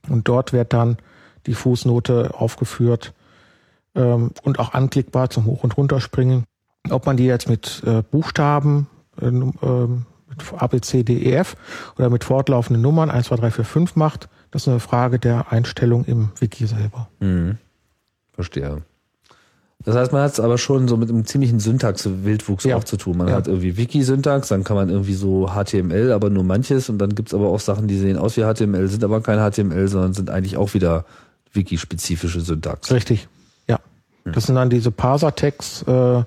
Und 0.08 0.26
dort 0.26 0.54
wird 0.54 0.72
dann 0.72 0.96
die 1.46 1.52
Fußnote 1.52 2.32
aufgeführt 2.32 3.12
ähm, 3.94 4.30
und 4.42 4.60
auch 4.60 4.72
anklickbar 4.72 5.28
zum 5.28 5.44
Hoch- 5.44 5.64
und 5.64 5.76
Runterspringen. 5.76 6.44
Ob 6.88 7.04
man 7.04 7.18
die 7.18 7.26
jetzt 7.26 7.46
mit 7.46 7.82
äh, 7.84 8.00
Buchstaben, 8.10 8.86
äh, 9.20 9.26
ähm, 9.26 10.06
mit 10.30 10.42
A, 10.56 10.66
B, 10.66 10.80
C, 10.80 11.02
D, 11.02 11.18
E, 11.18 11.34
F 11.34 11.56
oder 11.98 12.08
mit 12.08 12.24
fortlaufenden 12.24 12.80
Nummern 12.80 13.10
1, 13.10 13.26
2, 13.26 13.36
3, 13.36 13.50
4, 13.50 13.64
5 13.66 13.96
macht, 13.96 14.30
das 14.54 14.62
ist 14.62 14.68
eine 14.68 14.78
Frage 14.78 15.18
der 15.18 15.50
Einstellung 15.52 16.04
im 16.04 16.30
Wiki 16.38 16.66
selber. 16.68 17.08
Mhm. 17.18 17.58
Verstehe. 18.32 18.82
Das 19.84 19.96
heißt, 19.96 20.12
man 20.12 20.22
hat 20.22 20.32
es 20.32 20.40
aber 20.40 20.58
schon 20.58 20.86
so 20.86 20.96
mit 20.96 21.10
einem 21.10 21.26
ziemlichen 21.26 21.58
Syntax-Wildwuchs 21.58 22.62
Ja. 22.64 22.76
auch 22.76 22.84
zu 22.84 22.96
tun. 22.96 23.18
Man 23.18 23.28
Ja. 23.28 23.34
hat 23.34 23.48
irgendwie 23.48 23.76
Wiki-Syntax, 23.76 24.48
dann 24.48 24.62
kann 24.62 24.76
man 24.76 24.88
irgendwie 24.88 25.14
so 25.14 25.48
HTML, 25.48 26.12
aber 26.12 26.30
nur 26.30 26.44
manches 26.44 26.88
und 26.88 26.98
dann 26.98 27.14
gibt's 27.16 27.34
aber 27.34 27.48
auch 27.48 27.58
Sachen, 27.60 27.88
die 27.88 27.98
sehen 27.98 28.16
aus 28.16 28.36
wie 28.36 28.42
HTML, 28.44 28.86
sind 28.88 29.02
aber 29.04 29.20
kein 29.20 29.38
HTML, 29.40 29.88
sondern 29.88 30.14
sind 30.14 30.30
eigentlich 30.30 30.56
auch 30.56 30.72
wieder 30.72 31.04
Wiki-spezifische 31.52 32.40
Syntax. 32.40 32.92
Richtig, 32.92 33.28
ja. 33.68 33.78
Das 34.24 34.44
sind 34.44 34.54
dann 34.54 34.70
diese 34.70 34.90
Parser-Tags, 34.92 35.82
äh, 35.82 36.22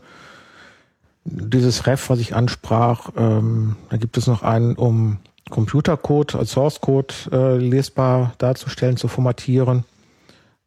dieses 1.25 1.87
Ref, 1.87 2.09
was 2.09 2.19
ich 2.19 2.35
ansprach. 2.35 3.09
Ähm, 3.17 3.75
da 3.89 3.97
gibt 3.97 4.17
es 4.17 4.27
noch 4.27 4.43
einen, 4.43 4.75
um 4.75 5.17
Computercode 5.49 6.35
als 6.35 6.51
Source-Code 6.51 7.13
äh, 7.31 7.57
lesbar 7.57 8.33
darzustellen, 8.37 8.97
zu 8.97 9.07
formatieren. 9.07 9.85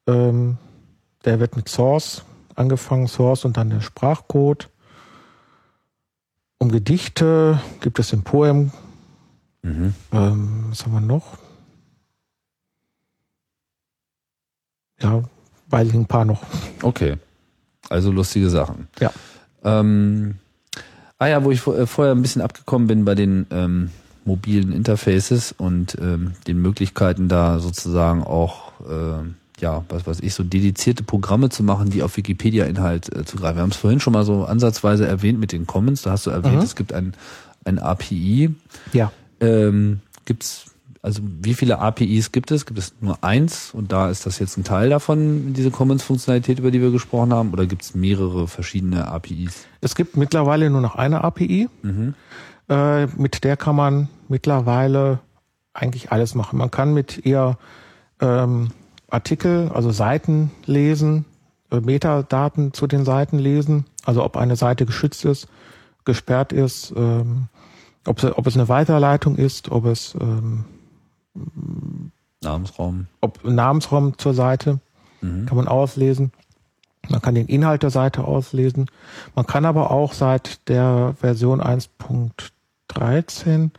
Ähm, 0.06 0.58
der 1.24 1.40
wird 1.40 1.56
mit 1.56 1.68
Source 1.68 2.24
angefangen, 2.54 3.08
Source 3.08 3.44
und 3.44 3.56
dann 3.56 3.70
der 3.70 3.80
Sprachcode. 3.80 4.68
Um 6.58 6.70
Gedichte 6.70 7.60
gibt 7.80 7.98
es 7.98 8.12
im 8.12 8.22
Poem. 8.22 8.70
Mhm. 9.62 9.94
Ähm, 10.12 10.64
was 10.68 10.84
haben 10.84 10.92
wir 10.92 11.00
noch? 11.00 11.38
Ja, 15.00 15.22
weil 15.68 15.90
ein 15.90 16.06
paar 16.06 16.24
noch. 16.24 16.42
Okay. 16.82 17.16
Also 17.88 18.12
lustige 18.12 18.50
Sachen. 18.50 18.88
Ja. 18.98 19.10
Ähm, 19.64 20.38
ah 21.18 21.26
ja, 21.26 21.42
wo 21.42 21.50
ich 21.50 21.66
äh, 21.66 21.86
vorher 21.86 22.14
ein 22.14 22.22
bisschen 22.22 22.42
abgekommen 22.42 22.86
bin 22.86 23.04
bei 23.04 23.14
den 23.14 23.46
ähm, 23.50 23.90
mobilen 24.30 24.72
Interfaces 24.72 25.52
und 25.56 25.96
ähm, 26.00 26.32
den 26.46 26.62
Möglichkeiten 26.62 27.28
da 27.28 27.58
sozusagen 27.58 28.22
auch, 28.22 28.72
äh, 28.88 29.60
ja, 29.60 29.84
was 29.88 30.06
weiß 30.06 30.20
ich, 30.20 30.34
so 30.34 30.44
dedizierte 30.44 31.02
Programme 31.02 31.48
zu 31.48 31.62
machen, 31.64 31.90
die 31.90 32.02
auf 32.02 32.16
Wikipedia-Inhalt 32.16 33.14
äh, 33.14 33.24
zugreifen. 33.24 33.56
Wir 33.56 33.62
haben 33.62 33.70
es 33.70 33.76
vorhin 33.76 33.98
schon 34.00 34.12
mal 34.12 34.24
so 34.24 34.44
ansatzweise 34.44 35.06
erwähnt 35.06 35.40
mit 35.40 35.50
den 35.52 35.66
Commons. 35.66 36.02
Da 36.02 36.12
hast 36.12 36.26
du 36.26 36.30
erwähnt, 36.30 36.56
Mhm. 36.56 36.62
es 36.62 36.76
gibt 36.76 36.92
ein, 36.92 37.14
ein 37.64 37.78
API. 37.80 38.54
Ja. 38.92 39.10
Ähm, 39.40 40.00
gibt's 40.26 40.66
also 41.02 41.22
wie 41.42 41.54
viele 41.54 41.78
APIs 41.78 42.30
gibt 42.30 42.50
es? 42.50 42.66
Gibt 42.66 42.78
es 42.78 42.92
nur 43.00 43.24
eins 43.24 43.70
und 43.72 43.90
da 43.90 44.10
ist 44.10 44.26
das 44.26 44.38
jetzt 44.38 44.58
ein 44.58 44.64
Teil 44.64 44.90
davon, 44.90 45.54
diese 45.54 45.70
Commons-Funktionalität, 45.70 46.58
über 46.58 46.70
die 46.70 46.82
wir 46.82 46.90
gesprochen 46.90 47.32
haben, 47.32 47.52
oder 47.52 47.64
gibt 47.64 47.80
es 47.82 47.94
mehrere 47.94 48.46
verschiedene 48.46 49.08
APIs? 49.08 49.64
Es 49.80 49.94
gibt 49.94 50.18
mittlerweile 50.18 50.68
nur 50.68 50.82
noch 50.82 50.96
eine 50.96 51.24
API. 51.24 51.70
Mhm. 51.82 52.12
Äh, 52.70 53.06
mit 53.16 53.42
der 53.44 53.56
kann 53.56 53.76
man 53.76 54.08
mittlerweile 54.28 55.18
eigentlich 55.74 56.12
alles 56.12 56.34
machen. 56.34 56.58
Man 56.58 56.70
kann 56.70 56.94
mit 56.94 57.26
ihr 57.26 57.58
ähm, 58.20 58.70
Artikel, 59.10 59.70
also 59.74 59.90
Seiten 59.90 60.52
lesen, 60.66 61.24
äh, 61.70 61.80
Metadaten 61.80 62.72
zu 62.72 62.86
den 62.86 63.04
Seiten 63.04 63.38
lesen, 63.38 63.86
also 64.04 64.24
ob 64.24 64.36
eine 64.36 64.56
Seite 64.56 64.86
geschützt 64.86 65.24
ist, 65.24 65.48
gesperrt 66.04 66.52
ist, 66.52 66.92
ähm, 66.96 67.48
ob, 68.06 68.22
ob 68.22 68.46
es 68.46 68.54
eine 68.54 68.68
Weiterleitung 68.68 69.36
ist, 69.36 69.70
ob 69.70 69.84
es 69.86 70.16
ähm, 70.20 70.64
Namensraum. 72.40 73.06
ob 73.20 73.44
Namensraum 73.44 74.16
zur 74.18 74.34
Seite, 74.34 74.80
Mhm. 75.22 75.44
kann 75.46 75.56
man 75.56 75.68
auslesen. 75.68 76.32
Man 77.08 77.20
kann 77.20 77.34
den 77.34 77.46
Inhalt 77.46 77.82
der 77.82 77.90
Seite 77.90 78.24
auslesen. 78.24 78.86
Man 79.34 79.46
kann 79.46 79.66
aber 79.66 79.90
auch 79.90 80.14
seit 80.14 80.66
der 80.68 81.14
Version 81.20 81.60
1.13 82.94 83.70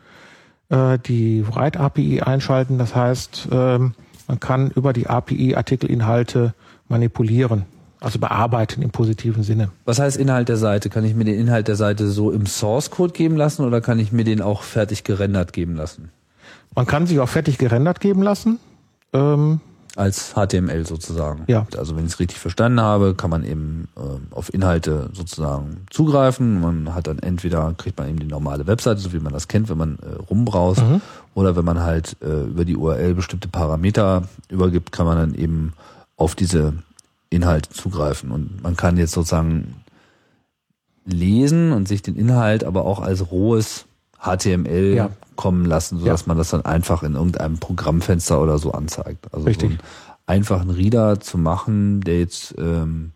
äh, 0.70 1.00
die 1.00 1.46
Write 1.48 1.80
API 1.80 2.22
einschalten. 2.22 2.78
Das 2.78 2.96
heißt, 2.96 3.50
ähm, 3.52 3.94
man 4.28 4.40
kann 4.40 4.72
über 4.72 4.94
die 4.94 5.08
API 5.08 5.56
Artikelinhalte 5.56 6.54
manipulieren, 6.88 7.66
also 8.00 8.20
bearbeiten 8.20 8.82
im 8.82 8.92
positiven 8.92 9.44
Sinne. 9.44 9.72
Was 9.86 10.00
heißt 10.00 10.18
Inhalt 10.18 10.50
der 10.50 10.58
Seite? 10.58 10.90
Kann 10.90 11.04
ich 11.04 11.16
mir 11.16 11.26
den 11.26 11.40
Inhalt 11.40 11.68
der 11.68 11.76
Seite 11.76 12.08
so 12.08 12.32
im 12.32 12.46
Source-Code 12.46 13.14
geben 13.14 13.36
lassen 13.36 13.66
oder 13.66 13.82
kann 13.82 14.00
ich 14.00 14.12
mir 14.12 14.24
den 14.24 14.42
auch 14.42 14.64
fertig 14.64 15.04
gerendert 15.04 15.54
geben 15.54 15.76
lassen? 15.76 16.10
Man 16.76 16.86
kann 16.86 17.06
sich 17.06 17.20
auch 17.20 17.30
fertig 17.30 17.58
gerendert 17.58 18.00
geben 18.00 18.22
lassen. 18.24 18.60
Ähm, 19.14 19.60
Als 19.98 20.34
HTML 20.36 20.86
sozusagen. 20.86 21.44
Ja. 21.48 21.68
Also 21.78 21.98
wenn 21.98 22.06
ich 22.06 22.14
es 22.14 22.20
richtig 22.20 22.40
verstanden 22.40 22.80
habe, 22.80 23.14
kann 23.14 23.30
man 23.30 23.44
eben 23.44 23.90
äh, 23.98 24.34
auf 24.34 24.54
Inhalte 24.54 25.10
sozusagen 25.12 25.86
zugreifen. 25.90 26.62
Man 26.62 26.96
hat 26.96 27.08
dann 27.08 27.20
entweder 27.20 27.74
kriegt 27.78 27.98
man 28.00 28.08
eben 28.08 28.20
die 28.20 28.26
normale 28.28 28.68
Webseite, 28.68 29.02
so 29.02 29.12
wie 29.12 29.20
man 29.20 29.34
das 29.34 29.50
kennt, 29.50 29.68
wenn 29.70 29.78
man 29.78 30.00
äh, 30.00 30.16
rumbraust, 30.30 30.82
Mhm. 30.82 31.02
oder 31.36 31.58
wenn 31.58 31.66
man 31.66 31.82
halt 31.82 32.16
äh, 32.22 32.44
über 32.46 32.64
die 32.64 32.78
URL 32.78 33.16
bestimmte 33.16 33.50
Parameter 33.50 34.30
übergibt, 34.50 34.94
kann 34.94 35.06
man 35.06 35.18
dann 35.18 35.34
eben 35.36 35.74
auf 36.16 36.36
diese 36.36 36.74
Inhalte 37.30 37.70
zugreifen. 37.72 38.32
Und 38.32 38.64
man 38.64 38.78
kann 38.78 38.96
jetzt 38.98 39.12
sozusagen 39.12 39.76
lesen 41.06 41.72
und 41.74 41.88
sich 41.88 42.02
den 42.02 42.16
Inhalt 42.16 42.64
aber 42.64 42.86
auch 42.86 43.00
als 43.00 43.32
rohes 43.32 43.86
HTML 44.22 44.94
Ja. 44.96 45.10
kommen 45.36 45.66
lassen, 45.66 46.00
sodass 46.00 46.22
Ja. 46.22 46.28
man 46.28 46.38
das 46.38 46.50
dann 46.52 46.64
einfach 46.66 47.04
in 47.04 47.16
irgendeinem 47.16 47.58
Programmfenster 47.58 48.42
oder 48.42 48.58
so 48.58 48.72
anzeigt. 48.72 49.28
Also 49.34 49.46
Richtig. 49.48 49.70
so 49.72 49.76
einen 49.78 49.80
einfachen 50.28 50.70
Reader 50.70 51.20
zu 51.20 51.38
machen, 51.38 52.02
der 52.02 52.20
jetzt 52.20 52.54
ähm, 52.58 53.12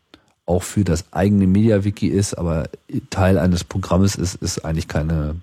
auch 0.45 0.64
für 0.64 0.84
das 0.84 1.06
eigene 1.11 1.48
MediaWiki 1.48 2.07
ist, 2.07 2.34
aber 2.36 2.69
Teil 3.10 3.38
eines 3.40 3.64
Programmes 3.64 4.15
ist, 4.15 4.36
ist 4.36 4.64
eigentlich 4.65 4.88
keine, 4.88 5.36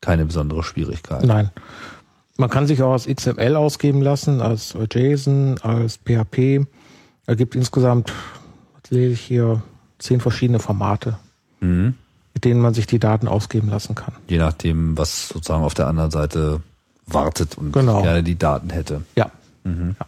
keine 0.00 0.24
besondere 0.26 0.62
Schwierigkeit. 0.62 1.24
Nein. 1.24 1.50
Man 2.36 2.50
kann 2.50 2.66
sich 2.66 2.82
auch 2.82 2.92
als 2.92 3.06
XML 3.06 3.54
ausgeben 3.54 4.02
lassen, 4.02 4.40
als 4.40 4.74
JSON, 4.92 5.56
als 5.62 5.98
PHP. 5.98 6.66
Er 7.26 7.36
gibt 7.36 7.54
insgesamt, 7.54 8.12
was 8.82 8.90
lese 8.90 9.12
ich 9.12 9.20
hier, 9.20 9.62
zehn 9.98 10.20
verschiedene 10.20 10.58
Formate, 10.58 11.16
Mhm. 11.60 11.94
Mit 12.44 12.50
denen 12.52 12.60
man 12.60 12.74
sich 12.74 12.86
die 12.86 12.98
Daten 12.98 13.26
ausgeben 13.26 13.70
lassen 13.70 13.94
kann. 13.94 14.12
Je 14.28 14.36
nachdem, 14.36 14.98
was 14.98 15.28
sozusagen 15.28 15.64
auf 15.64 15.72
der 15.72 15.86
anderen 15.86 16.10
Seite 16.10 16.60
wartet 17.06 17.56
und 17.56 17.72
Genau. 17.72 18.02
gerne 18.02 18.22
die 18.22 18.36
Daten 18.36 18.68
hätte. 18.68 19.02
Ja. 19.16 19.30
ja. 19.64 20.06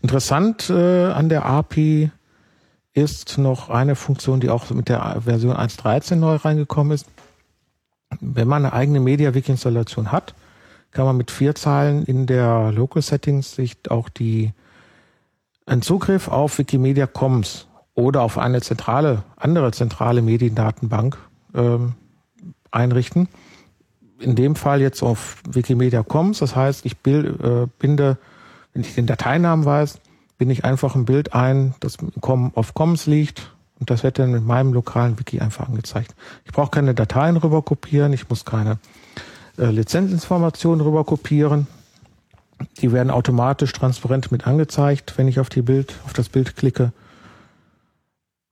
Interessant 0.00 0.70
äh, 0.70 1.06
an 1.06 1.28
der 1.28 1.46
API 1.46 2.12
ist 2.92 3.38
noch 3.38 3.70
eine 3.70 3.96
Funktion, 3.96 4.38
die 4.38 4.50
auch 4.50 4.70
mit 4.70 4.88
der 4.88 5.20
Version 5.24 5.56
1.13 5.56 6.14
neu 6.14 6.36
reingekommen 6.36 6.92
ist. 6.92 7.06
Wenn 8.20 8.46
man 8.46 8.64
eine 8.64 8.72
eigene 8.72 9.00
MediaWiki-Installation 9.00 10.12
hat, 10.12 10.34
kann 10.92 11.06
man 11.06 11.16
mit 11.16 11.32
vier 11.32 11.56
Zeilen 11.56 12.04
in 12.04 12.26
der 12.26 12.70
Local 12.70 13.02
Settings 13.02 13.56
sich 13.56 13.76
auch 13.90 14.08
die 14.08 14.52
einen 15.66 15.82
Zugriff 15.82 16.28
auf 16.28 16.58
Wikimedia 16.58 17.06
Commons 17.08 17.66
oder 17.94 18.22
auf 18.22 18.38
eine 18.38 18.62
zentrale, 18.62 19.24
andere 19.36 19.72
zentrale 19.72 20.22
Mediendatenbank 20.22 21.18
ähm, 21.54 21.94
einrichten. 22.70 23.28
In 24.20 24.34
dem 24.34 24.56
Fall 24.56 24.80
jetzt 24.80 25.02
auf 25.02 25.36
Wikimedia 25.48 26.02
Commons. 26.02 26.38
Das 26.38 26.56
heißt, 26.56 26.84
ich 26.84 26.98
bild, 26.98 27.40
äh, 27.40 27.66
binde, 27.78 28.18
wenn 28.72 28.82
ich 28.82 28.94
den 28.94 29.06
Dateinamen 29.06 29.64
weiß, 29.64 30.00
binde 30.38 30.52
ich 30.52 30.64
einfach 30.64 30.94
ein 30.94 31.04
Bild 31.04 31.34
ein, 31.34 31.74
das 31.80 31.98
auf 32.54 32.74
Commons 32.74 33.06
liegt 33.06 33.52
und 33.78 33.90
das 33.90 34.02
wird 34.02 34.18
dann 34.18 34.32
mit 34.32 34.44
meinem 34.44 34.72
lokalen 34.72 35.18
Wiki 35.18 35.40
einfach 35.40 35.68
angezeigt. 35.68 36.14
Ich 36.44 36.52
brauche 36.52 36.70
keine 36.70 36.94
Dateien 36.94 37.36
rüber 37.36 37.62
kopieren, 37.62 38.12
ich 38.12 38.28
muss 38.28 38.44
keine 38.44 38.78
äh, 39.56 39.66
Lizenzinformationen 39.66 40.84
rüber 40.84 41.04
kopieren. 41.04 41.66
Die 42.80 42.90
werden 42.90 43.10
automatisch 43.10 43.72
transparent 43.72 44.32
mit 44.32 44.46
angezeigt, 44.46 45.14
wenn 45.16 45.28
ich 45.28 45.38
auf 45.38 45.48
die 45.48 45.62
Bild, 45.62 45.94
auf 46.06 46.12
das 46.12 46.28
Bild 46.28 46.56
klicke. 46.56 46.92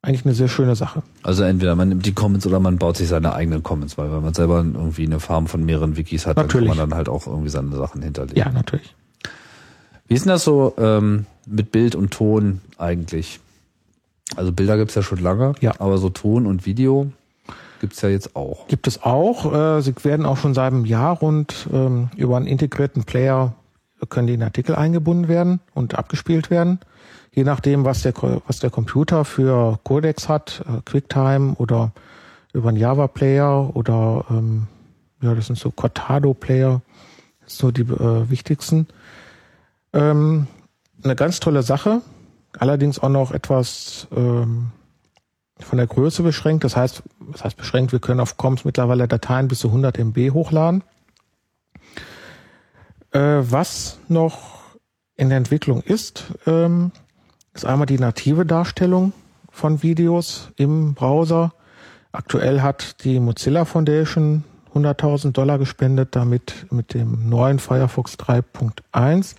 Eigentlich 0.02 0.24
eine 0.24 0.34
sehr 0.34 0.48
schöne 0.48 0.76
Sache. 0.76 1.02
Also 1.22 1.42
entweder 1.42 1.74
man 1.74 1.88
nimmt 1.88 2.06
die 2.06 2.14
Comments 2.14 2.46
oder 2.46 2.60
man 2.60 2.78
baut 2.78 2.96
sich 2.96 3.08
seine 3.08 3.34
eigenen 3.34 3.62
Comments, 3.62 3.98
weil 3.98 4.12
wenn 4.12 4.22
man 4.22 4.34
selber 4.34 4.58
irgendwie 4.58 5.04
eine 5.06 5.18
Farm 5.18 5.46
von 5.48 5.64
mehreren 5.64 5.96
Wikis 5.96 6.26
hat, 6.26 6.36
Natürlich. 6.36 6.68
dann 6.68 6.76
kann 6.76 6.78
man 6.78 6.90
dann 6.90 6.96
halt 6.96 7.08
auch 7.08 7.26
irgendwie 7.26 7.48
seine 7.48 7.74
Sachen 7.76 8.02
hinterlegen. 8.02 8.38
Ja, 8.38 8.50
natürlich. 8.50 8.94
Wie 10.06 10.14
ist 10.14 10.24
denn 10.24 10.30
das 10.30 10.44
so 10.44 10.74
ähm, 10.78 11.26
mit 11.46 11.72
Bild 11.72 11.96
und 11.96 12.12
Ton 12.12 12.60
eigentlich? 12.78 13.40
Also 14.36 14.52
Bilder 14.52 14.76
gibt's 14.76 14.94
ja 14.94 15.02
schon 15.02 15.18
lange, 15.18 15.54
Ja. 15.60 15.72
aber 15.80 15.98
so 15.98 16.08
Ton 16.08 16.46
und 16.46 16.66
Video 16.66 17.10
gibt's 17.80 18.00
ja 18.02 18.08
jetzt 18.08 18.36
auch. 18.36 18.68
Gibt 18.68 18.86
es 18.86 19.02
auch. 19.02 19.52
Äh, 19.52 19.82
sie 19.82 19.94
werden 20.04 20.24
auch 20.24 20.36
schon 20.36 20.54
seit 20.54 20.72
einem 20.72 20.84
Jahr 20.84 21.18
rund 21.18 21.68
ähm, 21.72 22.10
über 22.16 22.36
einen 22.36 22.46
integrierten 22.46 23.04
Player 23.04 23.54
können 24.10 24.26
die 24.26 24.34
in 24.34 24.42
Artikel 24.42 24.74
eingebunden 24.76 25.26
werden 25.26 25.60
und 25.74 25.96
abgespielt 25.98 26.50
werden. 26.50 26.78
Je 27.36 27.44
nachdem, 27.44 27.84
was 27.84 28.00
der, 28.00 28.14
was 28.46 28.60
der 28.60 28.70
Computer 28.70 29.26
für 29.26 29.78
Codecs 29.84 30.26
hat, 30.26 30.64
äh, 30.66 30.80
QuickTime 30.86 31.54
oder 31.58 31.92
über 32.54 32.70
einen 32.70 32.78
Java-Player 32.78 33.76
oder 33.76 34.24
ähm, 34.30 34.68
ja, 35.20 35.34
das 35.34 35.48
sind 35.48 35.58
so 35.58 35.70
Cortado-Player, 35.70 36.80
so 37.44 37.70
die 37.70 37.82
äh, 37.82 38.30
wichtigsten. 38.30 38.86
Ähm, 39.92 40.46
eine 41.04 41.14
ganz 41.14 41.38
tolle 41.38 41.62
Sache, 41.62 42.00
allerdings 42.58 42.98
auch 42.98 43.10
noch 43.10 43.32
etwas 43.32 44.08
ähm, 44.16 44.70
von 45.60 45.76
der 45.76 45.86
Größe 45.86 46.22
beschränkt. 46.22 46.64
Das 46.64 46.74
heißt, 46.74 47.02
das 47.32 47.44
heißt 47.44 47.58
beschränkt, 47.58 47.92
wir 47.92 48.00
können 48.00 48.20
auf 48.20 48.38
Coms 48.38 48.64
mittlerweile 48.64 49.08
Dateien 49.08 49.48
bis 49.48 49.58
zu 49.58 49.68
100 49.68 49.98
MB 49.98 50.30
hochladen. 50.32 50.84
Äh, 53.10 53.18
was 53.42 53.98
noch 54.08 54.56
in 55.16 55.28
der 55.28 55.36
Entwicklung 55.36 55.82
ist, 55.82 56.32
ähm, 56.46 56.92
ist 57.56 57.64
einmal 57.64 57.86
die 57.86 57.98
native 57.98 58.46
Darstellung 58.46 59.12
von 59.50 59.82
Videos 59.82 60.50
im 60.56 60.94
Browser. 60.94 61.52
Aktuell 62.12 62.62
hat 62.62 63.04
die 63.04 63.20
Mozilla 63.20 63.64
Foundation 63.64 64.44
100.000 64.74 65.32
Dollar 65.32 65.58
gespendet, 65.58 66.14
damit 66.16 66.66
mit 66.70 66.94
dem 66.94 67.28
neuen 67.28 67.58
Firefox 67.58 68.14
3.1 68.14 69.36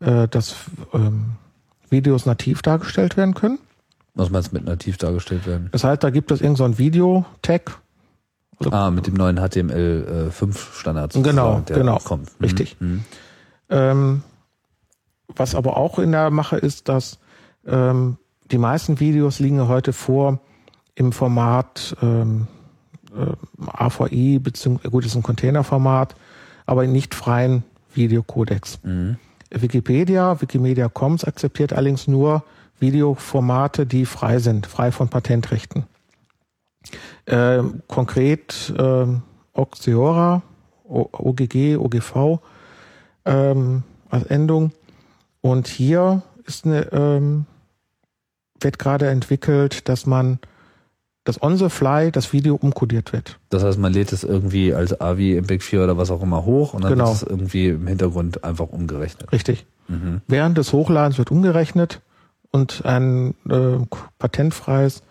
äh, 0.00 0.28
dass 0.28 0.54
ähm, 0.92 1.32
Videos 1.90 2.26
nativ 2.26 2.62
dargestellt 2.62 3.16
werden 3.16 3.34
können. 3.34 3.58
Was 4.14 4.30
meinst 4.30 4.52
du 4.52 4.56
mit 4.56 4.64
nativ 4.64 4.96
dargestellt 4.96 5.46
werden? 5.46 5.68
Das 5.72 5.84
heißt, 5.84 6.02
da 6.02 6.10
gibt 6.10 6.30
es 6.30 6.40
irgendein 6.40 6.72
so 6.72 6.78
Video-Tag. 6.78 7.78
Ah, 8.70 8.90
mit 8.90 9.06
dem 9.06 9.14
neuen 9.14 9.38
HTML5 9.38 10.56
Standard. 10.72 11.12
Genau, 11.14 11.62
genau. 11.66 11.98
Kommt. 11.98 12.26
Mhm. 12.38 12.44
Richtig. 12.44 12.76
Mhm. 12.80 13.04
Ähm, 13.70 14.22
was 15.28 15.54
aber 15.54 15.76
auch 15.76 15.98
in 15.98 16.12
der 16.12 16.30
Mache 16.30 16.56
ist, 16.56 16.88
dass 16.88 17.18
ähm, 17.66 18.16
die 18.50 18.58
meisten 18.58 19.00
Videos 19.00 19.38
liegen 19.40 19.68
heute 19.68 19.92
vor 19.92 20.40
im 20.94 21.12
Format 21.12 21.96
ähm, 22.02 22.48
äh, 23.16 23.66
AVI, 23.66 24.38
beziehungsweise 24.38 24.90
gut, 24.90 25.04
ist 25.04 25.14
ein 25.14 25.22
Containerformat, 25.22 26.14
aber 26.66 26.84
in 26.84 26.92
nicht 26.92 27.14
freien 27.14 27.62
Videocodecs. 27.94 28.80
Mhm. 28.82 29.16
Wikipedia, 29.50 30.40
Wikimedia 30.40 30.88
Commons 30.88 31.24
akzeptiert 31.24 31.72
allerdings 31.72 32.06
nur 32.06 32.42
Videoformate, 32.78 33.86
die 33.86 34.04
frei 34.04 34.38
sind, 34.38 34.66
frei 34.66 34.92
von 34.92 35.08
Patentrechten. 35.08 35.84
Ähm, 37.26 37.82
konkret 37.88 38.72
ähm, 38.78 39.22
Oxiora, 39.52 40.42
OGG, 40.84 41.76
OGV 41.76 42.40
ähm, 43.24 43.82
als 44.10 44.24
Endung. 44.26 44.72
Und 45.40 45.68
hier 45.68 46.22
ist 46.44 46.64
eine, 46.64 46.90
ähm, 46.92 47.46
wird 48.60 48.78
gerade 48.78 49.08
entwickelt, 49.08 49.88
dass 49.88 50.06
man 50.06 50.38
das 51.24 51.42
on 51.42 51.56
the 51.58 51.68
fly 51.68 52.10
das 52.10 52.32
Video 52.32 52.54
umkodiert 52.56 53.12
wird. 53.12 53.38
Das 53.50 53.62
heißt, 53.62 53.78
man 53.78 53.92
lädt 53.92 54.12
es 54.12 54.24
irgendwie 54.24 54.72
als 54.72 54.98
AVI, 54.98 55.38
MPEG-4 55.40 55.84
oder 55.84 55.98
was 55.98 56.10
auch 56.10 56.22
immer 56.22 56.44
hoch 56.44 56.72
und 56.74 56.82
dann 56.82 56.92
Genau. 56.92 57.06
wird 57.08 57.16
es 57.16 57.22
irgendwie 57.22 57.68
im 57.68 57.86
Hintergrund 57.86 58.44
einfach 58.44 58.68
umgerechnet. 58.68 59.30
Richtig. 59.30 59.66
Mhm. 59.88 60.22
Während 60.26 60.56
des 60.58 60.72
Hochladens 60.72 61.18
wird 61.18 61.30
umgerechnet 61.30 62.00
und 62.50 62.84
ein 62.86 63.34
äh, 63.48 63.76
patentfreies 64.18 65.02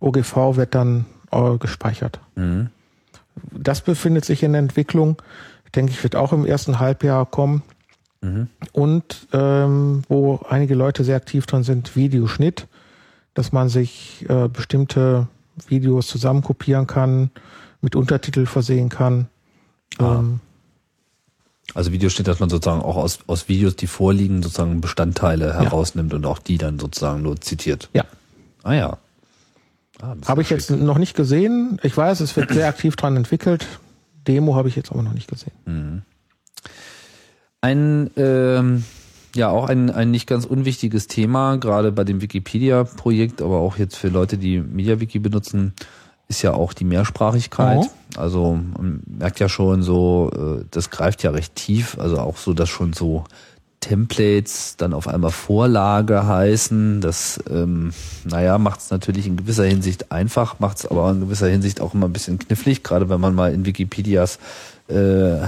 OGV 0.00 0.56
wird 0.56 0.74
dann 0.74 1.06
äh, 1.30 1.56
gespeichert. 1.58 2.20
Mhm. 2.34 2.70
Das 3.52 3.80
befindet 3.80 4.24
sich 4.24 4.42
in 4.42 4.52
der 4.52 4.60
Entwicklung. 4.60 5.22
Denke 5.74 5.92
ich, 5.92 6.02
wird 6.02 6.16
auch 6.16 6.32
im 6.32 6.44
ersten 6.44 6.80
Halbjahr 6.80 7.26
kommen. 7.26 7.62
Mhm. 8.22 8.48
Und 8.72 9.28
ähm, 9.32 10.02
wo 10.08 10.40
einige 10.48 10.74
Leute 10.74 11.04
sehr 11.04 11.16
aktiv 11.16 11.46
dran 11.46 11.62
sind, 11.62 11.96
Videoschnitt, 11.96 12.66
dass 13.34 13.52
man 13.52 13.68
sich 13.68 14.26
äh, 14.28 14.48
bestimmte 14.48 15.28
Videos 15.68 16.06
zusammenkopieren 16.06 16.86
kann, 16.86 17.30
mit 17.80 17.96
Untertitel 17.96 18.46
versehen 18.46 18.88
kann. 18.88 19.28
Ah. 19.98 20.18
Ähm, 20.18 20.40
Also 21.74 21.92
Video 21.92 22.10
steht, 22.10 22.28
dass 22.28 22.40
man 22.40 22.50
sozusagen 22.50 22.82
auch 22.82 22.96
aus, 22.96 23.20
aus 23.26 23.48
Videos, 23.48 23.76
die 23.76 23.86
vorliegen, 23.86 24.42
sozusagen 24.42 24.80
Bestandteile 24.80 25.54
herausnimmt 25.54 26.12
und 26.12 26.26
auch 26.26 26.38
die 26.40 26.58
dann 26.58 26.78
sozusagen 26.78 27.22
nur 27.22 27.40
zitiert. 27.40 27.88
ja, 27.92 28.04
Ah 28.62 28.74
ja. 28.74 28.98
Ah, 30.02 30.16
habe 30.26 30.42
ich 30.42 30.50
jetzt 30.50 30.70
noch 30.70 30.98
nicht 30.98 31.14
gesehen. 31.14 31.78
Ich 31.82 31.96
weiß, 31.96 32.20
es 32.20 32.34
wird 32.36 32.50
sehr 32.52 32.68
aktiv 32.68 32.96
dran 32.96 33.16
entwickelt. 33.16 33.66
Demo 34.26 34.54
habe 34.54 34.68
ich 34.68 34.76
jetzt 34.76 34.90
aber 34.90 35.02
noch 35.02 35.12
nicht 35.12 35.28
gesehen. 35.28 36.02
Ein, 37.60 38.10
ähm, 38.16 38.84
ja, 39.34 39.50
auch 39.50 39.68
ein, 39.68 39.90
ein 39.90 40.10
nicht 40.10 40.26
ganz 40.26 40.44
unwichtiges 40.44 41.06
Thema, 41.06 41.56
gerade 41.56 41.92
bei 41.92 42.04
dem 42.04 42.20
Wikipedia-Projekt, 42.20 43.42
aber 43.42 43.58
auch 43.58 43.76
jetzt 43.76 43.96
für 43.96 44.08
Leute, 44.08 44.38
die 44.38 44.60
MediaWiki 44.60 45.18
benutzen, 45.18 45.74
ist 46.28 46.42
ja 46.42 46.54
auch 46.54 46.72
die 46.72 46.84
Mehrsprachigkeit. 46.84 47.78
Oh. 47.80 47.90
Also 48.16 48.54
man 48.54 49.02
merkt 49.06 49.40
ja 49.40 49.48
schon 49.48 49.82
so, 49.82 50.30
äh, 50.34 50.64
das 50.70 50.90
greift 50.90 51.22
ja 51.22 51.30
recht 51.32 51.54
tief, 51.54 51.98
also 51.98 52.18
auch 52.18 52.36
so, 52.36 52.54
dass 52.54 52.68
schon 52.68 52.92
so 52.92 53.24
Templates 53.80 54.76
dann 54.76 54.92
auf 54.92 55.08
einmal 55.08 55.30
Vorlage 55.30 56.26
heißen. 56.26 57.00
Das, 57.00 57.40
ähm, 57.50 57.92
naja, 58.24 58.58
macht 58.58 58.80
es 58.80 58.90
natürlich 58.90 59.26
in 59.26 59.36
gewisser 59.36 59.64
Hinsicht 59.64 60.12
einfach, 60.12 60.60
macht 60.60 60.78
es 60.78 60.86
aber 60.86 61.10
in 61.10 61.20
gewisser 61.20 61.48
Hinsicht 61.48 61.80
auch 61.80 61.94
immer 61.94 62.06
ein 62.06 62.12
bisschen 62.12 62.38
knifflig, 62.38 62.84
gerade 62.84 63.08
wenn 63.08 63.20
man 63.20 63.34
mal 63.34 63.52
in 63.52 63.66
Wikipedias 63.66 64.38
äh, 64.90 65.40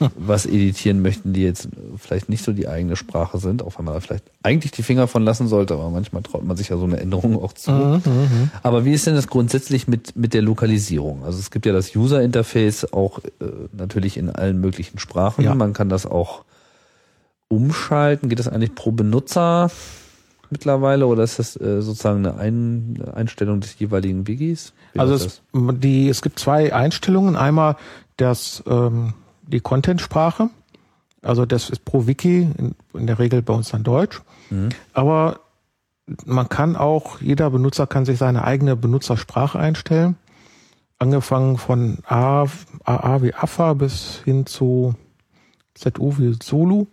was 0.16 0.46
editieren 0.46 1.02
möchten, 1.02 1.32
die 1.32 1.42
jetzt 1.42 1.68
vielleicht 1.96 2.28
nicht 2.28 2.44
so 2.44 2.52
die 2.52 2.68
eigene 2.68 2.96
Sprache 2.96 3.38
sind, 3.38 3.62
auch 3.62 3.78
wenn 3.78 3.84
man 3.84 3.94
da 3.94 4.00
vielleicht 4.00 4.24
eigentlich 4.42 4.72
die 4.72 4.82
Finger 4.82 5.06
von 5.06 5.22
lassen 5.22 5.48
sollte, 5.48 5.74
aber 5.74 5.90
manchmal 5.90 6.22
traut 6.22 6.44
man 6.44 6.56
sich 6.56 6.68
ja 6.68 6.76
so 6.76 6.84
eine 6.84 6.98
Änderung 6.98 7.42
auch 7.42 7.52
zu. 7.52 7.70
Mhm, 7.70 8.02
mhm. 8.04 8.50
Aber 8.62 8.84
wie 8.84 8.92
ist 8.92 9.06
denn 9.06 9.14
das 9.14 9.28
grundsätzlich 9.28 9.88
mit, 9.88 10.16
mit 10.16 10.34
der 10.34 10.42
Lokalisierung? 10.42 11.24
Also 11.24 11.38
es 11.38 11.50
gibt 11.50 11.66
ja 11.66 11.72
das 11.72 11.94
User 11.94 12.22
Interface 12.22 12.92
auch 12.92 13.18
äh, 13.18 13.46
natürlich 13.72 14.16
in 14.16 14.30
allen 14.30 14.60
möglichen 14.60 14.98
Sprachen. 14.98 15.44
Ja. 15.44 15.54
Man 15.54 15.72
kann 15.72 15.88
das 15.88 16.06
auch 16.06 16.44
umschalten. 17.48 18.28
Geht 18.28 18.38
das 18.38 18.48
eigentlich 18.48 18.74
pro 18.74 18.92
Benutzer 18.92 19.70
mittlerweile 20.50 21.06
oder 21.06 21.22
ist 21.22 21.38
das 21.38 21.60
äh, 21.60 21.82
sozusagen 21.82 22.26
eine 22.26 22.38
Ein 22.38 23.02
Einstellung 23.14 23.60
des 23.60 23.78
jeweiligen 23.78 24.26
Wikis? 24.26 24.72
Wie 24.92 25.00
Also 25.00 25.14
es, 25.14 25.42
die, 25.52 26.08
es 26.08 26.22
gibt 26.22 26.38
zwei 26.38 26.74
Einstellungen. 26.74 27.36
Einmal 27.36 27.76
das, 28.16 28.62
ähm, 28.66 29.14
die 29.42 29.60
Content-Sprache. 29.60 30.50
Also 31.22 31.44
das 31.46 31.70
ist 31.70 31.84
pro 31.84 32.06
Wiki, 32.06 32.48
in, 32.56 32.74
in 32.94 33.06
der 33.06 33.18
Regel 33.18 33.42
bei 33.42 33.52
uns 33.52 33.70
dann 33.70 33.82
Deutsch. 33.82 34.22
Mhm. 34.50 34.70
Aber 34.92 35.40
man 36.24 36.48
kann 36.48 36.76
auch, 36.76 37.20
jeder 37.20 37.50
Benutzer 37.50 37.86
kann 37.86 38.04
sich 38.04 38.18
seine 38.18 38.44
eigene 38.44 38.76
Benutzersprache 38.76 39.58
einstellen. 39.58 40.16
Angefangen 40.98 41.58
von 41.58 41.98
A, 42.06 42.46
AA 42.84 43.22
wie 43.22 43.34
AFA 43.34 43.74
bis 43.74 44.22
hin 44.24 44.46
zu 44.46 44.94
ZU 45.74 46.14
wie 46.18 46.38
Zulu. 46.38 46.86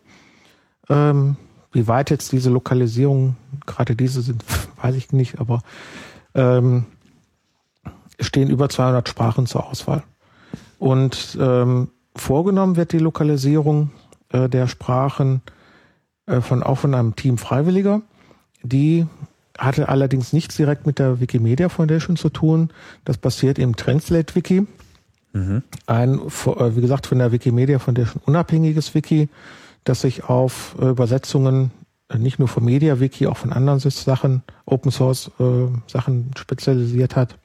Ähm, 0.89 1.37
wie 1.71 1.87
weit 1.87 2.09
jetzt 2.09 2.31
diese 2.31 2.49
Lokalisierung, 2.49 3.35
gerade 3.65 3.95
diese 3.95 4.21
sind, 4.21 4.43
weiß 4.81 4.95
ich 4.95 5.11
nicht, 5.11 5.39
aber 5.39 5.61
ähm, 6.35 6.85
stehen 8.19 8.49
über 8.49 8.69
200 8.69 9.07
Sprachen 9.07 9.45
zur 9.45 9.67
Auswahl. 9.67 10.03
Und 10.83 11.37
ähm, 11.39 11.91
vorgenommen 12.13 12.75
wird 12.75 12.91
die 12.91 12.99
Lokalisierung 12.99 13.91
äh, 14.33 14.49
der 14.49 14.67
Sprachen 14.67 15.41
äh, 16.25 16.41
von 16.41 16.61
auch 16.61 16.79
von 16.79 16.93
einem 16.93 17.15
Team 17.15 17.37
Freiwilliger. 17.37 18.01
Die 18.63 19.07
hatte 19.57 19.87
allerdings 19.87 20.33
nichts 20.33 20.57
direkt 20.57 20.85
mit 20.85 20.99
der 20.99 21.21
Wikimedia 21.21 21.69
Foundation 21.69 22.17
zu 22.17 22.27
tun. 22.27 22.69
Das 23.05 23.17
passiert 23.17 23.59
im 23.59 23.77
Translate 23.77 24.35
Wiki. 24.35 24.67
Mhm. 25.31 25.63
Ein, 25.85 26.19
äh, 26.19 26.75
wie 26.75 26.81
gesagt, 26.81 27.07
von 27.07 27.19
der 27.19 27.31
Wikimedia 27.31 27.79
Foundation 27.79 28.21
unabhängiges 28.25 28.93
Wiki, 28.93 29.29
das 29.85 30.01
sich 30.01 30.25
auf 30.25 30.75
äh, 30.81 30.89
Übersetzungen 30.89 31.71
äh, 32.09 32.17
nicht 32.17 32.39
nur 32.39 32.49
von 32.49 32.65
MediaWiki, 32.65 33.27
auch 33.27 33.37
von 33.37 33.53
anderen 33.53 33.79
Sachen, 33.79 34.43
Open 34.65 34.91
Source 34.91 35.31
äh, 35.39 35.43
Sachen 35.87 36.31
spezialisiert 36.37 37.15
hat. 37.15 37.37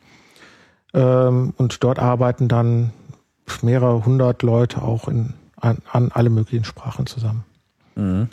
Ähm, 0.93 1.55
und 1.57 1.85
dort 1.85 2.01
arbeiten 2.01 2.49
dann 2.49 2.91
mehrere 3.63 4.05
hundert 4.05 4.43
Leute 4.43 4.83
auch 4.83 5.09
in, 5.09 5.35
an, 5.57 5.79
an 5.91 6.11
alle 6.13 6.31
möglichen 6.31 6.65
Sprachen 6.65 7.07
zusammen. 7.07 7.45
Mhm. 7.97 8.29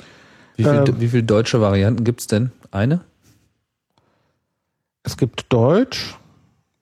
Wie 0.55 0.63
viele 0.63 0.85
Ähm, 0.85 0.99
wie 0.99 1.07
viel 1.09 1.23
deutsche 1.23 1.59
Varianten 1.61 2.03
gibt's 2.03 2.27
denn? 2.27 2.51
Eine? 2.71 3.01
Es 5.03 5.17
gibt 5.17 5.45
Deutsch, 5.51 6.15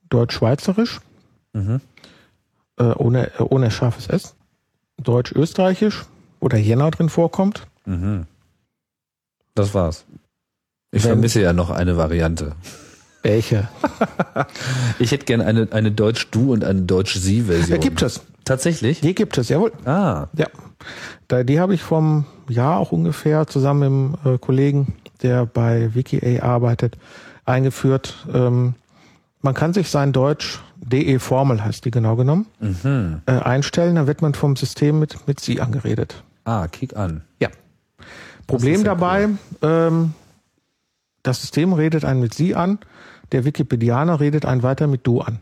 Deutsch-Schweizerisch, 0.10 1.00
Mhm. 1.54 1.82
äh, 2.78 2.84
ohne, 2.84 3.28
äh, 3.40 3.44
ohne 3.44 3.70
scharfes 3.72 4.08
S, 4.08 4.36
Deutsch-Österreichisch, 4.98 6.06
wo 6.40 6.48
der 6.48 6.62
Jänner 6.62 6.90
drin 6.92 7.10
vorkommt. 7.10 7.68
Mhm. 7.86 8.26
Das 9.56 9.74
war's. 9.74 10.06
Ich 10.92 11.04
Wenn- 11.04 11.12
vermisse 11.12 11.42
ja 11.42 11.54
noch 11.54 11.70
eine 11.70 11.98
Variante. 11.98 12.56
Welche? 13.24 13.68
Ich 15.00 15.12
hätte 15.12 15.26
gern 15.26 15.41
eine, 15.41 15.68
eine 15.72 15.91
Deutsch-Du 15.91 16.54
und 16.54 16.64
eine 16.64 16.82
Deutsch-Sie-Version. 16.84 17.70
Ja, 17.70 17.78
gibt 17.78 18.02
es. 18.02 18.22
Tatsächlich? 18.45 19.02
Die 19.02 19.16
gibt 19.16 19.38
es, 19.38 19.50
jawohl. 19.50 19.72
Ah. 19.86 20.28
Ja, 20.38 20.48
da, 21.28 21.44
die 21.44 21.60
habe 21.60 21.74
ich 21.74 21.82
vom 21.82 22.26
Jahr 22.50 22.78
auch 22.78 22.91
ungefähr 22.91 23.48
zusammen 23.48 24.12
mit 24.12 24.20
einem 24.26 24.36
äh, 24.36 24.38
Kollegen, 24.38 24.94
der 25.22 25.45
bei 25.45 25.94
WikiA 25.95 26.44
arbeitet, 26.44 26.98
eingeführt. 27.45 28.26
Ähm, 28.34 28.76
man 29.41 29.54
kann 29.54 29.74
sich 29.74 29.90
sein 29.90 30.12
Deutsch, 30.14 30.60
DE-Formel 30.78 31.64
heißt 31.64 31.86
die 31.86 31.91
genau 31.91 32.16
genommen, 32.18 32.45
Mhm. 32.60 33.22
äh, 33.26 33.32
einstellen, 33.32 33.95
dann 33.95 34.08
wird 34.08 34.22
man 34.22 34.34
vom 34.34 34.56
System 34.58 35.00
mit, 35.00 35.26
mit 35.28 35.40
Sie 35.40 35.62
angeredet. 35.62 36.22
Ah, 36.45 36.68
kick 36.68 36.95
an. 36.98 37.22
Ja. 37.40 37.50
Problem 38.48 38.84
dabei, 38.84 39.30
ähm, 39.62 40.14
das 41.24 41.41
System 41.41 41.72
redet 41.72 42.04
einen 42.04 42.20
mit 42.20 42.34
Sie 42.34 42.56
an, 42.56 42.80
der 43.34 43.46
Wikipedianer 43.46 44.20
redet 44.20 44.46
einen 44.46 44.64
weiter 44.64 44.88
mit 44.88 45.06
Du 45.06 45.22
an. 45.22 45.40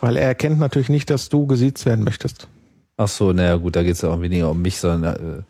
Weil 0.00 0.16
er 0.16 0.26
erkennt 0.28 0.58
natürlich 0.58 0.88
nicht, 0.88 1.10
dass 1.10 1.28
du 1.28 1.46
gesiezt 1.46 1.86
werden 1.86 2.04
möchtest. 2.04 2.48
Ach 2.96 3.08
so, 3.08 3.32
naja 3.32 3.56
gut, 3.56 3.76
da 3.76 3.82
geht's 3.82 4.02
ja 4.02 4.10
auch 4.10 4.20
weniger 4.20 4.50
um 4.50 4.60
mich, 4.62 4.78
sondern 4.78 5.14
äh, 5.14 5.42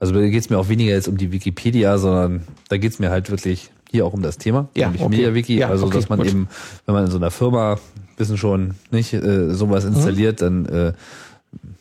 also 0.00 0.12
da 0.14 0.20
geht's 0.28 0.50
mir 0.50 0.58
auch 0.58 0.68
weniger 0.68 0.92
jetzt 0.92 1.08
um 1.08 1.16
die 1.16 1.32
Wikipedia, 1.32 1.98
sondern 1.98 2.42
da 2.68 2.76
geht's 2.76 2.98
mir 2.98 3.10
halt 3.10 3.30
wirklich 3.30 3.70
hier 3.90 4.04
auch 4.04 4.12
um 4.12 4.22
das 4.22 4.36
Thema, 4.38 4.68
Ja, 4.76 4.86
nämlich 4.86 5.02
okay. 5.02 5.16
MediaWiki. 5.16 5.58
Ja, 5.58 5.68
also 5.68 5.86
okay, 5.86 5.96
dass 5.96 6.08
man 6.08 6.18
gut. 6.18 6.28
eben, 6.28 6.48
wenn 6.86 6.94
man 6.94 7.04
in 7.06 7.10
so 7.10 7.16
einer 7.16 7.30
Firma 7.30 7.78
wissen 8.16 8.36
schon 8.36 8.74
nicht 8.90 9.12
äh, 9.14 9.54
sowas 9.54 9.84
Mhm. 9.84 9.94
installiert, 9.94 10.42
dann 10.42 10.66
äh, 10.66 10.92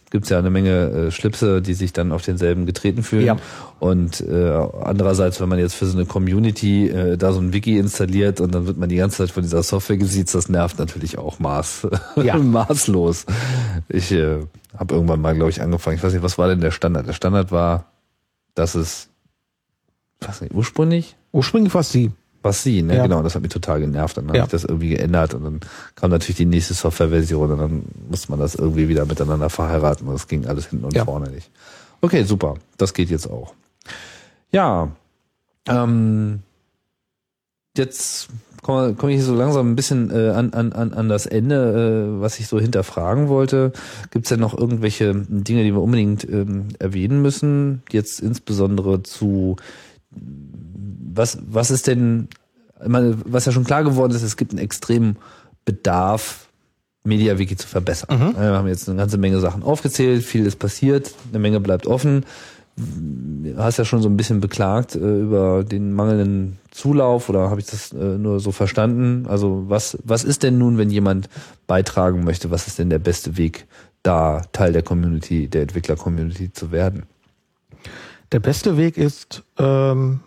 gibt's 0.10 0.30
ja 0.30 0.40
eine 0.40 0.50
Menge 0.50 0.90
äh, 0.90 1.12
Schlipse, 1.12 1.62
die 1.62 1.74
sich 1.74 1.94
dann 1.94 2.12
auf 2.12 2.22
denselben 2.24 2.66
getreten 2.66 3.04
fühlen. 3.04 3.26
Ja. 3.26 3.38
Und 3.80 4.22
äh, 4.22 4.54
andererseits, 4.82 5.42
wenn 5.42 5.50
man 5.50 5.60
jetzt 5.60 5.76
für 5.76 5.86
so 5.86 5.98
eine 5.98 6.06
Community 6.06 6.88
äh, 6.90 7.18
da 7.18 7.34
so 7.34 7.40
ein 7.40 7.54
Wiki 7.54 7.78
installiert 7.78 8.40
und 8.40 8.54
dann 8.56 8.68
wird 8.68 8.78
man 8.78 8.90
die 8.90 8.96
ganze 8.96 9.18
Zeit 9.18 9.32
von 9.32 9.44
dieser 9.44 9.64
Software 9.64 9.98
gesiezt, 9.98 10.34
das 10.34 10.50
nervt 10.50 10.80
natürlich 10.80 11.18
auch 11.18 11.40
maß, 11.40 11.88
Ja. 12.24 12.38
maßlos. 12.38 13.26
Ich 13.90 14.12
äh, 14.12 14.40
habe 14.78 14.96
irgendwann 14.96 15.22
mal, 15.22 15.36
glaube 15.36 15.50
ich, 15.52 15.62
angefangen. 15.62 15.98
Ich 15.98 16.04
weiß 16.04 16.14
nicht, 16.14 16.24
was 16.24 16.38
war 16.38 16.48
denn 16.48 16.62
der 16.62 16.72
Standard? 16.72 17.08
Der 17.08 17.14
Standard 17.14 17.52
war, 17.52 17.92
dass 18.56 18.76
es, 18.76 19.10
ich 20.22 20.28
weiß 20.28 20.42
nicht, 20.42 20.54
ursprünglich 20.54 21.16
Ursprünglich 21.34 21.74
war 21.74 21.82
es 21.82 21.92
Sie. 21.92 22.12
Was 22.48 22.64
sie, 22.64 22.82
ne? 22.82 22.96
Ja. 22.98 23.04
Genau, 23.04 23.22
das 23.22 23.36
hat 23.36 23.42
mich 23.42 23.52
total 23.52 23.80
genervt. 23.80 24.18
Dann 24.18 24.28
habe 24.28 24.38
Ja. 24.38 24.44
ich 24.46 24.50
das 24.50 24.64
irgendwie 24.64 24.90
geändert 24.90 25.34
und 25.34 25.44
dann 25.44 25.60
kam 25.96 26.12
natürlich 26.12 26.38
die 26.38 26.46
nächste 26.46 26.74
Softwareversion 26.74 27.52
und 27.52 27.58
dann 27.60 27.84
musste 28.10 28.32
man 28.32 28.40
das 28.40 28.56
irgendwie 28.56 28.88
wieder 28.90 29.06
miteinander 29.06 29.50
verheiraten 29.50 30.08
und 30.08 30.14
das 30.14 30.28
ging 30.28 30.46
alles 30.48 30.68
hinten 30.68 30.86
und 30.86 30.96
Ja. 30.96 31.06
vorne 31.06 31.30
nicht. 31.30 31.50
Okay, 32.02 32.24
super. 32.24 32.56
Das 32.78 32.94
geht 32.94 33.10
jetzt 33.10 33.30
auch. 33.30 33.54
Ja, 34.52 34.90
ähm, 35.68 36.40
jetzt 37.76 38.30
komme 38.64 38.96
komm 38.96 39.10
ich 39.10 39.24
so 39.24 39.36
langsam 39.36 39.72
ein 39.72 39.76
bisschen 39.76 40.10
äh, 40.12 40.30
an, 40.30 40.54
an, 40.54 40.74
an 40.74 41.10
das 41.10 41.26
Ende, 41.26 42.16
äh, 42.18 42.22
was 42.22 42.40
ich 42.40 42.48
so 42.48 42.60
hinterfragen 42.60 43.28
wollte. 43.28 43.72
Gibt 44.12 44.26
es 44.26 44.30
denn 44.30 44.40
noch 44.40 44.58
irgendwelche 44.58 45.14
Dinge, 45.16 45.64
die 45.64 45.74
wir 45.74 45.82
unbedingt 45.82 46.24
ähm, 46.30 46.70
erwähnen 46.80 47.22
müssen? 47.22 47.84
Jetzt 47.92 48.20
insbesondere 48.20 49.04
zu 49.04 49.58
was, 50.12 51.40
was 51.48 51.72
ist 51.72 51.88
denn, 51.88 52.28
meine, 52.86 53.18
was 53.26 53.46
ja 53.46 53.52
schon 53.52 53.64
klar 53.64 53.84
geworden 53.84 54.14
ist, 54.14 54.24
es 54.24 54.38
gibt 54.38 54.52
einen 54.52 54.60
extremen 54.60 55.18
Bedarf, 55.66 56.48
MediaWiki 57.04 57.56
zu 57.56 57.68
verbessern. 57.68 58.34
Ja, 58.36 58.42
Wir 58.42 58.58
haben 58.58 58.68
jetzt 58.68 58.88
eine 58.88 58.98
ganze 58.98 59.18
Menge 59.18 59.40
Sachen 59.40 59.64
aufgezählt, 59.64 60.24
viel 60.24 60.46
ist 60.46 60.60
passiert, 60.60 61.14
eine 61.30 61.40
Menge 61.40 61.60
bleibt 61.60 61.88
offen. 61.88 62.26
Du 62.76 63.58
hast 63.58 63.78
ja 63.78 63.86
schon 63.86 64.04
so 64.04 64.10
ein 64.10 64.18
bisschen 64.18 64.40
beklagt 64.40 64.96
äh, 64.96 65.00
über 65.00 65.64
den 65.64 65.94
mangelnden 65.94 66.60
Zulauf 66.70 67.28
oder 67.28 67.50
habe 67.50 67.60
ich 67.60 67.66
das 67.66 67.92
äh, 67.92 68.20
nur 68.20 68.40
so 68.40 68.52
verstanden? 68.52 69.26
Also 69.28 69.64
was, 69.68 69.98
was 70.04 70.24
ist 70.24 70.44
denn 70.44 70.60
nun, 70.60 70.78
wenn 70.78 70.92
jemand 70.92 71.28
beitragen 71.66 72.24
möchte, 72.24 72.52
was 72.52 72.68
ist 72.68 72.78
denn 72.78 72.92
der 72.92 73.00
beste 73.00 73.36
Weg, 73.36 73.66
da 74.04 74.44
Teil 74.52 74.74
der 74.74 74.84
Community, 74.84 75.48
der 75.48 75.64
Entwickler-Community 75.64 76.54
zu 76.54 76.72
werden? 76.72 77.04
Der 78.32 78.42
beste 78.42 78.78
Weg 78.78 78.98
ist, 78.98 79.42
ähm, 79.58 80.20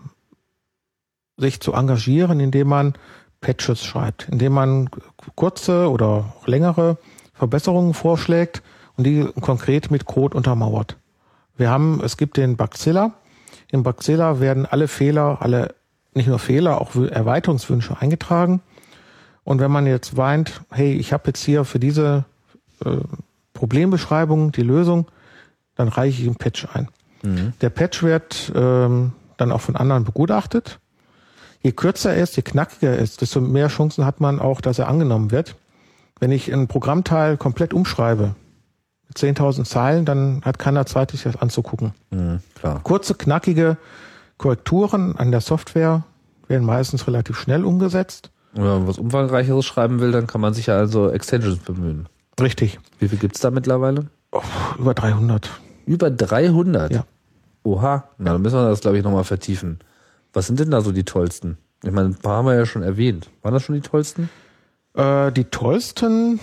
sich 1.40 1.60
zu 1.60 1.72
engagieren, 1.72 2.38
indem 2.40 2.68
man 2.68 2.94
Patches 3.40 3.84
schreibt, 3.84 4.28
indem 4.28 4.52
man 4.52 4.90
kurze 5.34 5.90
oder 5.90 6.34
längere 6.44 6.98
Verbesserungen 7.32 7.94
vorschlägt 7.94 8.62
und 8.96 9.04
die 9.04 9.26
konkret 9.40 9.90
mit 9.90 10.04
Code 10.04 10.36
untermauert. 10.36 10.96
Wir 11.56 11.70
haben, 11.70 12.00
es 12.04 12.16
gibt 12.16 12.36
den 12.36 12.56
Bugzilla. 12.56 13.12
Im 13.70 13.82
Bugzilla 13.82 14.40
werden 14.40 14.66
alle 14.66 14.88
Fehler, 14.88 15.38
alle, 15.40 15.74
nicht 16.14 16.28
nur 16.28 16.38
Fehler, 16.38 16.80
auch 16.80 16.94
Erweiterungswünsche 16.94 17.98
eingetragen. 18.00 18.60
Und 19.44 19.60
wenn 19.60 19.70
man 19.70 19.86
jetzt 19.86 20.16
weint, 20.16 20.60
hey, 20.70 20.92
ich 20.92 21.12
habe 21.12 21.28
jetzt 21.28 21.42
hier 21.42 21.64
für 21.64 21.78
diese 21.78 22.24
äh, 22.84 22.96
Problembeschreibung 23.54 24.52
die 24.52 24.62
Lösung, 24.62 25.06
dann 25.76 25.88
reiche 25.88 26.20
ich 26.20 26.28
einen 26.28 26.36
Patch 26.36 26.66
ein. 26.72 26.88
Der 27.60 27.70
Patch 27.70 28.02
wird 28.02 28.52
ähm, 28.54 29.12
dann 29.36 29.52
auch 29.52 29.60
von 29.60 29.76
anderen 29.76 30.04
begutachtet. 30.04 30.78
Je 31.62 31.72
kürzer 31.72 32.14
er 32.14 32.22
ist, 32.22 32.36
je 32.36 32.42
knackiger 32.42 32.92
er 32.92 32.98
ist, 32.98 33.20
desto 33.20 33.40
mehr 33.40 33.68
Chancen 33.68 34.06
hat 34.06 34.20
man 34.20 34.40
auch, 34.40 34.60
dass 34.60 34.78
er 34.78 34.88
angenommen 34.88 35.30
wird. 35.30 35.56
Wenn 36.18 36.32
ich 36.32 36.52
einen 36.52 36.68
Programmteil 36.68 37.36
komplett 37.36 37.74
umschreibe, 37.74 38.34
mit 39.08 39.18
10.000 39.18 39.64
Zeilen, 39.64 40.04
dann 40.04 40.42
hat 40.44 40.58
keiner 40.58 40.86
Zeit, 40.86 41.10
sich 41.10 41.24
das 41.24 41.36
anzugucken. 41.36 41.92
Mhm, 42.10 42.40
klar. 42.54 42.80
Kurze, 42.82 43.14
knackige 43.14 43.76
Korrekturen 44.38 45.16
an 45.16 45.30
der 45.30 45.40
Software 45.40 46.04
werden 46.46 46.64
meistens 46.64 47.06
relativ 47.06 47.38
schnell 47.38 47.64
umgesetzt. 47.64 48.30
Wenn 48.52 48.64
man 48.64 48.86
was 48.86 48.98
Umfangreicheres 48.98 49.66
schreiben 49.66 50.00
will, 50.00 50.12
dann 50.12 50.26
kann 50.26 50.40
man 50.40 50.54
sich 50.54 50.66
ja 50.66 50.76
also 50.76 51.10
Extensions 51.10 51.58
bemühen. 51.58 52.08
Richtig. 52.40 52.78
Wie 52.98 53.08
viel 53.08 53.18
gibt's 53.18 53.40
da 53.40 53.50
mittlerweile? 53.50 54.06
Oh, 54.32 54.42
über 54.78 54.94
300. 54.94 55.50
Über 55.86 56.10
300? 56.10 56.92
Ja. 56.92 57.04
Oha, 57.62 58.04
na, 58.18 58.32
dann 58.32 58.42
müssen 58.42 58.56
wir 58.56 58.68
das, 58.68 58.80
glaube 58.80 58.96
ich, 58.96 59.04
nochmal 59.04 59.24
vertiefen. 59.24 59.80
Was 60.32 60.46
sind 60.46 60.60
denn 60.60 60.70
da 60.70 60.80
so 60.80 60.92
die 60.92 61.04
tollsten? 61.04 61.58
Ich 61.82 61.90
meine, 61.90 62.08
ein 62.08 62.14
paar 62.14 62.38
haben 62.38 62.46
wir 62.46 62.54
ja 62.54 62.66
schon 62.66 62.82
erwähnt. 62.82 63.30
Waren 63.42 63.54
das 63.54 63.62
schon 63.62 63.74
die 63.74 63.80
tollsten? 63.80 64.28
Äh, 64.94 65.32
die 65.32 65.44
tollsten, 65.44 66.40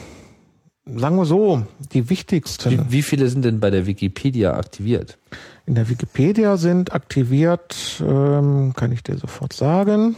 sagen 0.85 1.15
wir 1.15 1.25
so, 1.25 1.63
die 1.93 2.09
wichtigsten. 2.09 2.71
Wie, 2.71 2.91
wie 2.91 3.01
viele 3.01 3.29
sind 3.29 3.45
denn 3.45 3.59
bei 3.59 3.69
der 3.69 3.85
Wikipedia 3.85 4.53
aktiviert? 4.55 5.17
In 5.65 5.75
der 5.75 5.89
Wikipedia 5.89 6.57
sind 6.57 6.93
aktiviert, 6.93 8.01
ähm, 8.01 8.73
kann 8.75 8.91
ich 8.91 9.03
dir 9.03 9.17
sofort 9.17 9.53
sagen. 9.53 10.15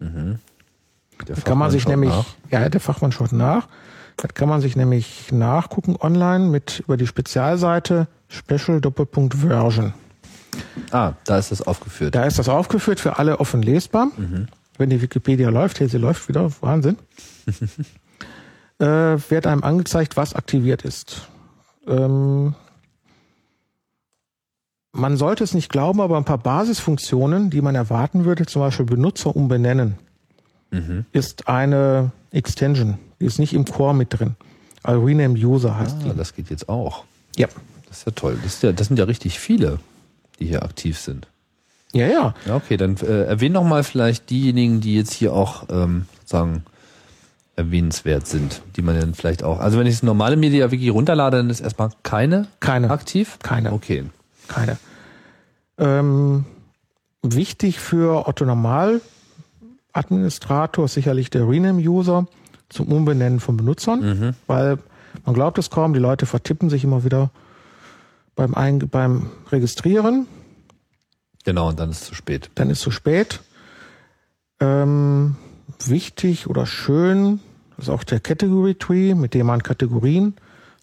Der 0.00 1.36
Da 1.36 1.40
kann 1.40 1.58
man 1.58 1.70
Fachmann 1.70 1.70
sich 1.70 1.82
schaut 1.82 1.90
nämlich, 1.90 2.10
nach. 2.10 2.26
ja, 2.50 2.68
der 2.68 2.80
Fachmann 2.80 3.12
schaut 3.12 3.32
nach. 3.32 3.68
Da 4.16 4.28
kann 4.28 4.48
man 4.48 4.60
sich 4.60 4.76
nämlich 4.76 5.32
nachgucken 5.32 5.96
online 5.98 6.46
mit 6.48 6.80
über 6.80 6.96
die 6.96 7.06
Spezialseite 7.06 8.08
Special 8.28 8.80
Doppelpunkt 8.80 9.34
Version. 9.34 9.94
Ah, 10.90 11.12
da 11.24 11.38
ist 11.38 11.50
das 11.50 11.62
aufgeführt. 11.62 12.14
Da 12.14 12.24
ist 12.24 12.38
das 12.38 12.48
aufgeführt 12.48 13.00
für 13.00 13.18
alle 13.18 13.40
offen 13.40 13.62
lesbar. 13.62 14.08
Wenn 14.78 14.90
die 14.90 15.00
Wikipedia 15.00 15.50
läuft, 15.50 15.78
hier 15.78 15.88
sie 15.88 15.98
läuft 15.98 16.28
wieder, 16.28 16.50
Wahnsinn. 16.60 16.96
äh, 18.78 18.86
wird 18.86 19.46
einem 19.46 19.62
angezeigt, 19.62 20.16
was 20.16 20.34
aktiviert 20.34 20.82
ist. 20.82 21.28
Ähm, 21.86 22.54
man 24.92 25.16
sollte 25.16 25.42
es 25.44 25.54
nicht 25.54 25.70
glauben, 25.70 26.00
aber 26.00 26.16
ein 26.16 26.24
paar 26.24 26.38
Basisfunktionen, 26.38 27.50
die 27.50 27.60
man 27.60 27.74
erwarten 27.74 28.24
würde, 28.24 28.46
zum 28.46 28.62
Beispiel 28.62 28.86
Benutzer 28.86 29.34
umbenennen, 29.34 29.96
ist 31.12 31.46
eine 31.46 32.10
Extension. 32.32 32.98
Die 33.20 33.26
ist 33.26 33.38
nicht 33.38 33.54
im 33.54 33.64
Core 33.64 33.94
mit 33.94 34.18
drin. 34.18 34.34
Also 34.82 35.04
Rename 35.04 35.34
User 35.38 35.78
heißt 35.78 35.98
Ah, 36.08 36.14
das 36.16 36.34
geht 36.34 36.50
jetzt 36.50 36.68
auch. 36.68 37.04
die. 37.36 37.42
Ja. 37.42 37.48
Das 37.88 37.98
ist 37.98 38.06
ja 38.06 38.12
toll. 38.12 38.36
Das, 38.42 38.54
ist 38.54 38.62
ja, 38.64 38.72
das 38.72 38.88
sind 38.88 38.98
ja 38.98 39.04
richtig 39.04 39.38
viele, 39.38 39.78
die 40.38 40.46
hier 40.46 40.62
aktiv 40.62 40.98
sind. 40.98 41.28
Ja, 41.92 42.06
ja. 42.06 42.34
Ja, 42.46 42.56
okay, 42.56 42.76
dann 42.76 42.96
äh, 42.96 43.24
erwähnen 43.24 43.54
noch 43.54 43.64
mal 43.64 43.84
vielleicht 43.84 44.30
diejenigen, 44.30 44.80
die 44.80 44.96
jetzt 44.96 45.12
hier 45.12 45.32
auch 45.32 45.64
ähm, 45.70 46.06
sagen 46.24 46.64
erwähnenswert 47.56 48.26
sind, 48.26 48.62
die 48.76 48.82
man 48.82 48.98
dann 48.98 49.14
vielleicht 49.14 49.44
auch. 49.44 49.60
Also 49.60 49.78
wenn 49.78 49.86
ich 49.86 49.94
das 49.94 50.02
normale 50.02 50.36
MediaWiki 50.36 50.88
runterlade, 50.88 51.36
dann 51.36 51.50
ist 51.50 51.60
erstmal 51.60 51.90
keine 52.02 52.48
Keine. 52.58 52.90
aktiv. 52.90 53.38
Keine. 53.42 53.72
Okay. 53.72 54.04
Keine. 54.48 54.76
Ähm, 55.78 56.44
wichtig 57.22 57.78
für 57.78 58.26
Otto 58.26 58.44
Normal 58.44 59.00
Administrator 59.92 60.86
ist 60.86 60.94
sicherlich 60.94 61.30
der 61.30 61.48
Rename-User 61.48 62.26
zum 62.68 62.88
Umbenennen 62.92 63.38
von 63.38 63.56
Benutzern, 63.56 64.34
weil 64.48 64.78
man 65.24 65.34
glaubt 65.34 65.58
es 65.58 65.70
kaum, 65.70 65.94
die 65.94 66.00
Leute 66.00 66.26
vertippen 66.26 66.68
sich 66.68 66.82
immer 66.82 67.04
wieder 67.04 67.30
beim, 68.36 68.54
Ein 68.54 68.78
beim 68.88 69.30
Registrieren, 69.50 70.26
Genau, 71.44 71.68
und 71.68 71.78
dann 71.78 71.90
ist 71.90 72.02
es 72.02 72.08
zu 72.08 72.14
spät. 72.14 72.50
dann 72.54 72.70
ist 72.70 72.80
zu 72.80 72.90
spät. 72.90 73.40
Ähm, 74.60 75.36
wichtig 75.86 76.46
oder 76.46 76.64
schön 76.66 77.40
ist 77.76 77.90
auch 77.90 78.04
der 78.04 78.20
Category 78.20 78.74
Tree, 78.76 79.14
mit 79.14 79.34
dem 79.34 79.46
man 79.46 79.62
Kategorien 79.62 80.34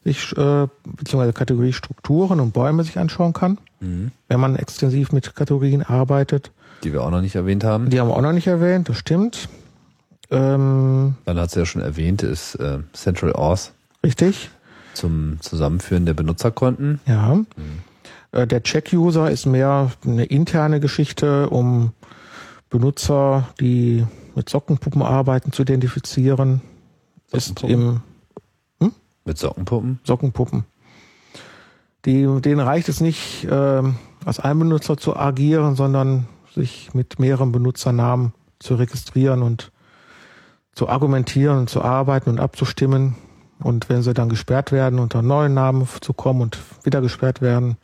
sich, 0.04 0.36
äh, 0.38 0.68
beziehungsweise 0.86 1.34
Kategoriestrukturen 1.34 2.40
und 2.40 2.52
Bäume 2.54 2.84
sich 2.84 2.98
anschauen 3.00 3.34
kann, 3.34 3.58
wenn 3.80 4.40
man 4.40 4.56
extensiv 4.56 5.12
mit 5.12 5.34
Kategorien 5.36 5.82
arbeitet. 5.82 6.52
Die 6.84 6.94
wir 6.94 7.02
auch 7.04 7.10
noch 7.10 7.22
nicht 7.22 7.34
erwähnt 7.36 7.64
haben. 7.64 7.90
Die 7.90 8.00
haben 8.00 8.10
wir 8.10 8.16
auch 8.16 8.22
noch 8.22 8.32
nicht 8.34 8.46
erwähnt, 8.48 8.90
das 8.90 8.98
stimmt. 8.98 9.50
Ähm, 10.30 11.16
Dann 11.26 11.40
hat 11.40 11.50
sie 11.52 11.60
ja 11.60 11.66
schon 11.66 11.82
erwähnt, 11.82 12.22
ist 12.24 12.56
äh, 12.56 12.80
Central 12.94 13.34
Auth 13.34 13.72
richtig, 14.04 14.50
zum 14.94 15.38
Zusammenführen 15.42 16.06
der 16.06 16.14
Benutzerkonten. 16.14 17.00
ja. 17.06 17.40
Äh, 18.32 18.48
der 18.48 18.64
Check-User 18.64 19.30
ist 19.30 19.46
mehr 19.46 19.92
eine 20.06 20.26
interne 20.26 20.80
Geschichte, 20.80 21.50
um 21.50 21.92
Benutzer, 22.70 23.50
die 23.60 24.06
mit 24.36 24.50
Sockenpuppen 24.50 25.02
arbeiten, 25.02 25.52
zu 25.52 25.64
identifizieren. 25.64 26.62
Ist 27.32 27.64
im 27.64 28.02
Mit 29.26 29.38
Sockenpuppen. 29.38 30.00
Sockenpuppen. 30.04 30.66
Die, 32.06 32.26
denen 32.42 32.60
reicht 32.60 32.90
es 32.90 33.00
nicht, 33.00 33.48
ähm, 33.50 33.96
als 34.26 34.40
ein 34.40 34.58
Benutzer 34.58 34.98
zu 34.98 35.16
agieren, 35.16 35.76
sondern 35.76 36.28
sich 36.54 36.94
mit 36.94 37.20
mehreren 37.20 37.52
Benutzernamen 37.52 38.34
zu 38.60 38.76
registrieren 38.76 39.44
und 39.44 39.72
zu 40.74 40.90
argumentieren 40.90 41.60
und 41.60 41.70
zu 41.70 41.82
arbeiten 41.82 42.30
und 42.30 42.40
abzustimmen. 42.40 43.16
Und 43.64 43.90
wenn 43.90 44.02
sie 44.02 44.14
dann 44.14 44.30
gesperrt 44.30 44.72
werden, 44.72 45.00
unter 45.00 45.22
neuen 45.22 45.54
Namen 45.54 45.88
zu 46.02 46.14
kommen 46.14 46.42
und 46.42 46.58
wieder 46.84 47.02
gesperrt 47.02 47.42
werden. 47.42 47.78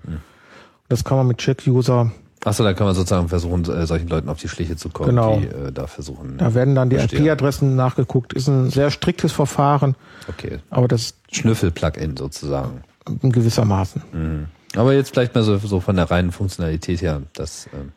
Das 0.89 1.03
kann 1.03 1.17
man 1.17 1.27
mit 1.27 1.37
Check-User, 1.39 2.11
Achso, 2.45 2.63
da 2.63 2.73
kann 2.73 2.85
man 2.85 2.95
sozusagen 2.95 3.27
versuchen, 3.27 3.65
äh, 3.65 3.85
solchen 3.87 4.07
Leuten 4.07 4.29
auf 4.29 4.39
die 4.39 4.47
Schliche 4.47 4.77
zu 4.77 4.89
kommen, 4.89 5.09
Genau. 5.09 5.37
die 5.39 5.47
äh, 5.47 5.71
da 5.71 5.87
versuchen. 5.87 6.37
da 6.37 6.53
werden 6.53 6.75
dann 6.75 6.89
die. 6.89 6.95
IP-Adressen 6.95 7.75
nachgeguckt. 7.75 8.31
Ist 8.31 8.47
ein 8.47 8.69
sehr 8.69 8.89
striktes 8.91 9.33
Verfahren, 9.33 9.95
Okay. 10.29 10.59
aber 10.69 10.87
das 10.87 11.15
Schnüffel-Plugin 11.31 12.15
sozusagen. 12.15 12.83
in 13.21 13.31
gewissermaßen. 13.31 14.47
Aber 14.75 14.93
jetzt 14.93 15.09
vielleicht 15.11 15.33
mal 15.33 15.43
so, 15.43 15.57
so 15.57 15.79
von 15.79 15.95
der 15.95 16.09
reinen 16.11 16.31
Funktionalität 16.31 17.01
her, 17.01 17.21
das 17.33 17.67
ähm, 17.73 17.91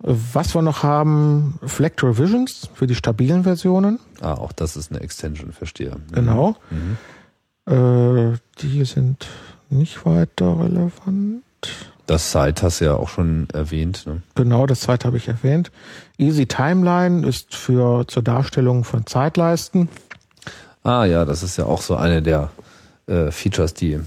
Was 0.00 0.54
wir 0.54 0.62
noch 0.62 0.84
haben, 0.84 1.58
Flex 1.66 2.02
Revisions 2.02 2.70
für 2.74 2.86
die 2.86 2.94
stabilen 2.94 3.42
Versionen. 3.42 3.98
ah, 4.20 4.34
auch 4.34 4.52
das 4.52 4.76
ist 4.76 4.92
eine 4.92 5.00
Extension, 5.00 5.52
verstehe. 5.52 5.96
Mhm. 5.96 6.12
Genau. 6.12 6.56
Äh, 7.66 8.36
die 8.60 8.84
sind 8.84 9.26
nicht 9.70 10.06
weiter 10.06 10.58
relevant. 10.60 11.42
Das 12.06 12.32
Site 12.32 12.62
hast 12.62 12.80
du 12.80 12.86
ja 12.86 12.94
auch 12.94 13.08
schon 13.08 13.48
erwähnt. 13.52 14.06
Ne? 14.06 14.22
Genau, 14.34 14.66
das 14.66 14.80
zweite 14.80 15.06
habe 15.06 15.18
ich 15.18 15.28
erwähnt. 15.28 15.70
Easy 16.16 16.46
Timeline 16.46 17.26
ist 17.26 17.54
für 17.54 18.06
zur 18.06 18.22
Darstellung 18.22 18.84
von 18.84 19.04
Zeitleisten. 19.04 19.88
Ah 20.84 21.04
ja, 21.04 21.26
das 21.26 21.42
ist 21.42 21.58
ja 21.58 21.66
auch 21.66 21.82
so 21.82 21.96
eine 21.96 22.22
der 22.22 22.50
äh, 23.08 23.30
Features, 23.30 23.74
die, 23.74 24.00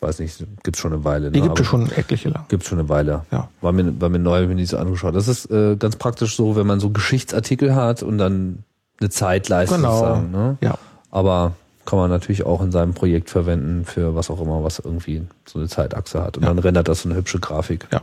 weiß 0.00 0.18
nicht, 0.20 0.44
gibt's 0.62 0.80
schon 0.80 0.92
eine 0.92 1.04
Weile. 1.04 1.30
Die 1.30 1.40
ne? 1.40 1.48
gibt 1.48 1.60
es 1.60 1.66
schon 1.66 1.90
etliche 1.92 2.30
lang. 2.30 2.44
Gibt's 2.48 2.68
schon 2.68 2.78
eine 2.78 2.88
Weile. 2.88 3.24
Ja. 3.30 3.48
War 3.60 3.72
mir, 3.72 4.00
war 4.00 4.08
mir 4.08 4.18
neu, 4.18 4.48
wenn 4.48 4.58
ich 4.58 4.68
so 4.68 4.78
angeschaut. 4.78 5.14
Das 5.14 5.28
ist 5.28 5.50
äh, 5.50 5.76
ganz 5.76 5.96
praktisch 5.96 6.36
so, 6.36 6.56
wenn 6.56 6.66
man 6.66 6.80
so 6.80 6.90
Geschichtsartikel 6.90 7.74
hat 7.74 8.02
und 8.02 8.18
dann 8.18 8.64
eine 9.00 9.10
Zeitleiste 9.10 9.76
Genau. 9.76 9.92
sozusagen. 9.92 10.30
Ne? 10.30 10.56
Ja. 10.60 10.78
Aber 11.10 11.52
kann 11.86 11.98
man 11.98 12.10
natürlich 12.10 12.46
auch 12.46 12.62
in 12.62 12.70
seinem 12.70 12.94
Projekt 12.94 13.30
verwenden 13.30 13.84
für 13.84 14.14
was 14.14 14.30
auch 14.30 14.40
immer, 14.40 14.62
was 14.62 14.78
irgendwie 14.78 15.22
so 15.44 15.58
eine 15.58 15.68
Zeitachse 15.68 16.22
hat. 16.22 16.36
Und 16.36 16.44
dann 16.44 16.58
rendert 16.58 16.88
das 16.88 17.02
so 17.02 17.08
eine 17.08 17.18
hübsche 17.18 17.40
Grafik. 17.40 17.88
Ja. 17.90 18.02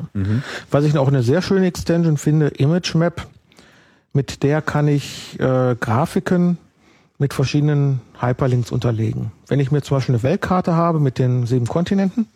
Was 0.72 0.84
ich 0.84 0.94
noch 0.94 1.08
eine 1.08 1.24
sehr 1.24 1.42
schöne 1.42 1.68
Extension 1.68 2.18
finde, 2.18 2.48
Image 2.48 2.96
Map. 2.96 3.26
Mit 4.14 4.44
der 4.44 4.62
kann 4.62 4.88
ich 4.88 5.40
äh, 5.40 5.76
Grafiken 5.80 6.58
mit 7.18 7.34
verschiedenen 7.34 8.02
Hyperlinks 8.20 8.72
unterlegen. 8.72 9.32
Wenn 9.48 9.60
ich 9.60 9.72
mir 9.72 9.82
zum 9.82 9.98
Beispiel 9.98 10.16
eine 10.16 10.24
Weltkarte 10.24 10.76
habe 10.76 11.00
mit 11.00 11.18
den 11.18 11.46
sieben 11.46 11.66
Kontinenten 11.66 12.28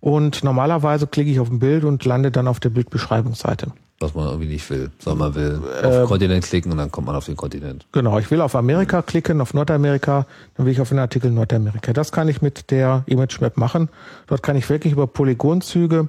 und 0.00 0.42
normalerweise 0.42 1.06
klicke 1.06 1.30
ich 1.30 1.40
auf 1.40 1.50
ein 1.50 1.58
Bild 1.58 1.84
und 1.84 2.04
lande 2.04 2.30
dann 2.30 2.48
auf 2.48 2.60
der 2.60 2.70
Bildbeschreibungsseite. 2.70 3.72
Was 4.02 4.14
man 4.14 4.28
irgendwie 4.28 4.48
nicht 4.48 4.70
will. 4.70 4.90
Sondern 4.98 5.18
man 5.18 5.34
will 5.34 5.60
Äh, 5.82 5.86
auf 5.86 5.92
den 5.92 6.06
Kontinent 6.06 6.44
klicken 6.44 6.72
und 6.72 6.78
dann 6.78 6.90
kommt 6.90 7.06
man 7.06 7.16
auf 7.16 7.26
den 7.26 7.36
Kontinent. 7.36 7.86
Genau, 7.92 8.18
ich 8.18 8.30
will 8.30 8.40
auf 8.40 8.56
Amerika 8.56 9.02
klicken, 9.02 9.42
auf 9.42 9.52
Nordamerika, 9.52 10.26
dann 10.56 10.64
will 10.64 10.72
ich 10.72 10.80
auf 10.80 10.88
den 10.88 10.98
Artikel 10.98 11.30
Nordamerika. 11.30 11.92
Das 11.92 12.10
kann 12.10 12.26
ich 12.28 12.40
mit 12.40 12.70
der 12.70 13.02
Image 13.04 13.42
Map 13.42 13.58
machen. 13.58 13.90
Dort 14.26 14.42
kann 14.42 14.56
ich 14.56 14.70
wirklich 14.70 14.94
über 14.94 15.06
Polygonzüge 15.06 16.08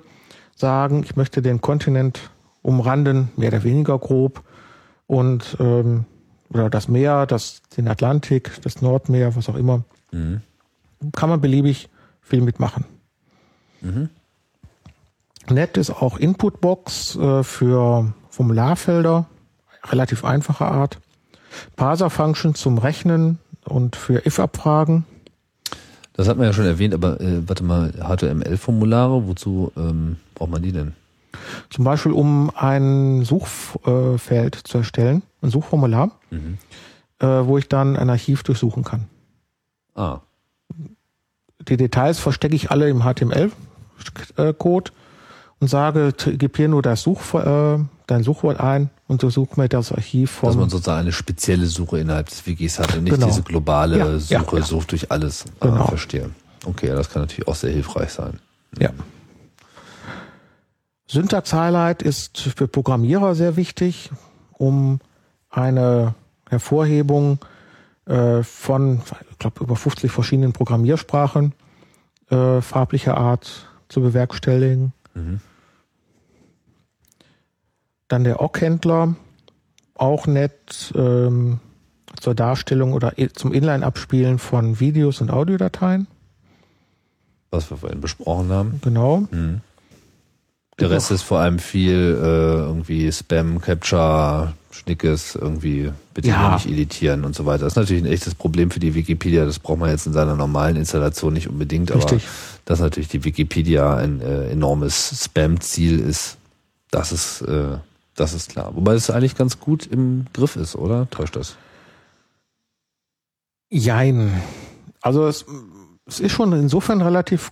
sagen, 0.55 1.03
ich 1.03 1.17
möchte 1.17 1.41
den 1.41 1.59
Kontinent 1.59 2.21
umranden, 2.61 3.29
mehr 3.35 3.49
oder 3.49 3.63
weniger 3.63 3.99
grob, 3.99 4.41
und 5.07 5.57
ähm, 5.59 6.05
oder 6.53 6.69
das 6.69 6.87
Meer, 6.87 7.25
das 7.25 7.61
den 7.77 7.87
Atlantik, 7.87 8.61
das 8.63 8.81
Nordmeer, 8.81 9.35
was 9.35 9.49
auch 9.49 9.55
immer, 9.55 9.83
kann 11.13 11.29
man 11.29 11.41
beliebig 11.41 11.89
viel 12.21 12.41
mitmachen. 12.41 12.85
Nett 15.49 15.77
ist 15.77 15.89
auch 15.89 16.17
Inputbox 16.17 17.15
äh, 17.15 17.43
für 17.43 18.13
Formularfelder, 18.29 19.25
relativ 19.89 20.23
einfache 20.23 20.65
Art. 20.65 20.99
Parser-Function 21.75 22.55
zum 22.55 22.77
Rechnen 22.77 23.39
und 23.65 23.95
für 23.95 24.25
if-Abfragen. 24.25 25.05
Das 26.13 26.27
hat 26.27 26.37
man 26.37 26.45
ja 26.45 26.53
schon 26.53 26.65
erwähnt, 26.65 26.93
aber 26.93 27.19
äh, 27.19 27.47
warte 27.47 27.63
mal, 27.63 27.91
HTML-Formulare, 27.91 29.27
wozu 29.27 29.71
ähm, 29.75 30.17
braucht 30.35 30.51
man 30.51 30.61
die 30.61 30.71
denn? 30.71 30.93
Zum 31.69 31.83
Beispiel, 31.83 32.11
um 32.11 32.51
ein 32.55 33.23
Suchfeld 33.23 34.55
zu 34.55 34.77
erstellen, 34.77 35.23
ein 35.41 35.49
Suchformular, 35.49 36.11
äh, 37.19 37.25
wo 37.25 37.57
ich 37.57 37.67
dann 37.69 37.95
ein 37.95 38.09
Archiv 38.09 38.43
durchsuchen 38.43 38.83
kann. 38.83 39.07
Ah, 39.95 40.19
Die 41.67 41.77
Details 41.77 42.19
verstecke 42.19 42.55
ich 42.55 42.71
alle 42.71 42.89
im 42.89 43.01
HTML-Code 43.03 44.91
und 45.59 45.67
sage, 45.67 46.13
gib 46.37 46.57
hier 46.57 46.67
nur 46.69 46.81
das 46.81 47.03
Such, 47.03 47.33
äh, 47.35 47.77
dein 48.07 48.23
Suchwort 48.23 48.59
ein 48.59 48.89
und 49.07 49.21
du 49.23 49.29
such 49.29 49.57
mir 49.57 49.69
das 49.69 49.91
Archiv 49.91 50.39
Dass 50.41 50.55
man 50.55 50.69
sozusagen 50.69 51.01
eine 51.01 51.11
spezielle 51.11 51.65
Suche 51.67 51.99
innerhalb 51.99 52.29
des 52.29 52.45
Wikis 52.47 52.79
hat 52.79 52.95
und 52.95 53.03
nicht 53.03 53.13
Genau. 53.13 53.27
diese 53.27 53.43
globale 53.43 53.97
Ja, 53.99 54.19
Suche, 54.19 54.33
ja, 54.55 54.59
ja. 54.59 54.63
sucht 54.65 54.91
durch 54.91 55.11
alles. 55.11 55.45
Genau. 55.59 55.83
Ah, 55.83 55.87
verstehe. 55.87 56.29
Okay, 56.65 56.87
das 56.87 57.09
kann 57.09 57.21
natürlich 57.23 57.47
auch 57.47 57.55
sehr 57.55 57.71
hilfreich 57.71 58.09
sein. 58.11 58.39
Ja. 58.79 58.89
Syntax-Highlight 61.07 62.01
ist 62.01 62.37
für 62.39 62.67
Programmierer 62.67 63.35
sehr 63.35 63.55
wichtig, 63.55 64.11
um 64.53 64.99
eine 65.51 66.15
Hervorhebung 66.49 67.39
äh, 68.05 68.41
von, 68.41 69.01
ich 69.29 69.37
glaube, 69.37 69.63
über 69.63 69.75
50 69.75 70.11
verschiedenen 70.11 70.53
Programmiersprachen 70.53 71.53
äh, 72.31 72.61
farblicher 72.61 73.17
Art 73.17 73.67
zu 73.89 74.01
bewerkstelligen. 74.01 74.93
Dann 78.07 78.23
der 78.23 78.41
Ogg-Händler, 78.41 79.15
auch 79.95 80.27
nett 80.27 80.93
ähm, 80.95 81.59
zur 82.19 82.33
Darstellung 82.33 82.93
oder 82.93 83.13
zum 83.33 83.53
Inline-Abspielen 83.53 84.39
von 84.39 84.79
Videos 84.79 85.21
und 85.21 85.29
Audiodateien. 85.29 86.07
Was 87.51 87.69
wir 87.69 87.77
vorhin 87.77 88.01
besprochen 88.01 88.49
haben. 88.49 88.81
Genau. 88.83 89.27
Der 90.79 90.89
Rest 90.89 91.11
ist 91.11 91.21
vor 91.21 91.39
allem 91.39 91.59
viel 91.59 92.17
äh, 92.21 92.63
irgendwie 92.63 93.11
Spam, 93.11 93.61
Capture, 93.61 94.53
Schnickes, 94.71 95.35
irgendwie 95.35 95.91
bitte 96.13 96.29
Ja. 96.29 96.53
nicht 96.55 96.67
editieren 96.67 97.25
und 97.25 97.35
so 97.35 97.45
weiter. 97.45 97.63
Das 97.65 97.73
ist 97.73 97.77
natürlich 97.77 98.03
ein 98.03 98.11
echtes 98.11 98.35
Problem 98.35 98.71
für 98.71 98.79
die 98.79 98.95
Wikipedia. 98.95 99.45
Das 99.45 99.59
braucht 99.59 99.79
man 99.79 99.89
jetzt 99.89 100.07
in 100.07 100.13
seiner 100.13 100.35
normalen 100.35 100.75
Installation 100.75 101.33
nicht 101.33 101.47
unbedingt, 101.49 101.91
aber 101.91 102.01
Richtig. 102.03 102.27
dass 102.65 102.79
natürlich 102.79 103.09
die 103.09 103.23
Wikipedia 103.23 103.95
ein 103.97 104.21
äh, 104.21 104.49
enormes 104.49 105.23
Spam-Ziel 105.25 105.99
ist, 105.99 106.37
das 106.89 107.11
ist, 107.11 107.41
äh, 107.41 107.77
das 108.15 108.33
ist 108.33 108.49
klar. 108.51 108.75
Wobei 108.75 108.93
es 108.93 109.09
eigentlich 109.09 109.35
ganz 109.35 109.59
gut 109.59 109.85
im 109.87 110.25
Griff 110.33 110.55
ist, 110.55 110.75
oder? 110.75 111.09
Täuscht 111.09 111.35
das? 111.35 111.55
Jein. 113.69 114.41
Also 115.01 115.25
es, 115.27 115.45
es 116.05 116.19
ist 116.19 116.31
schon 116.33 116.51
insofern 116.53 117.01
relativ 117.01 117.51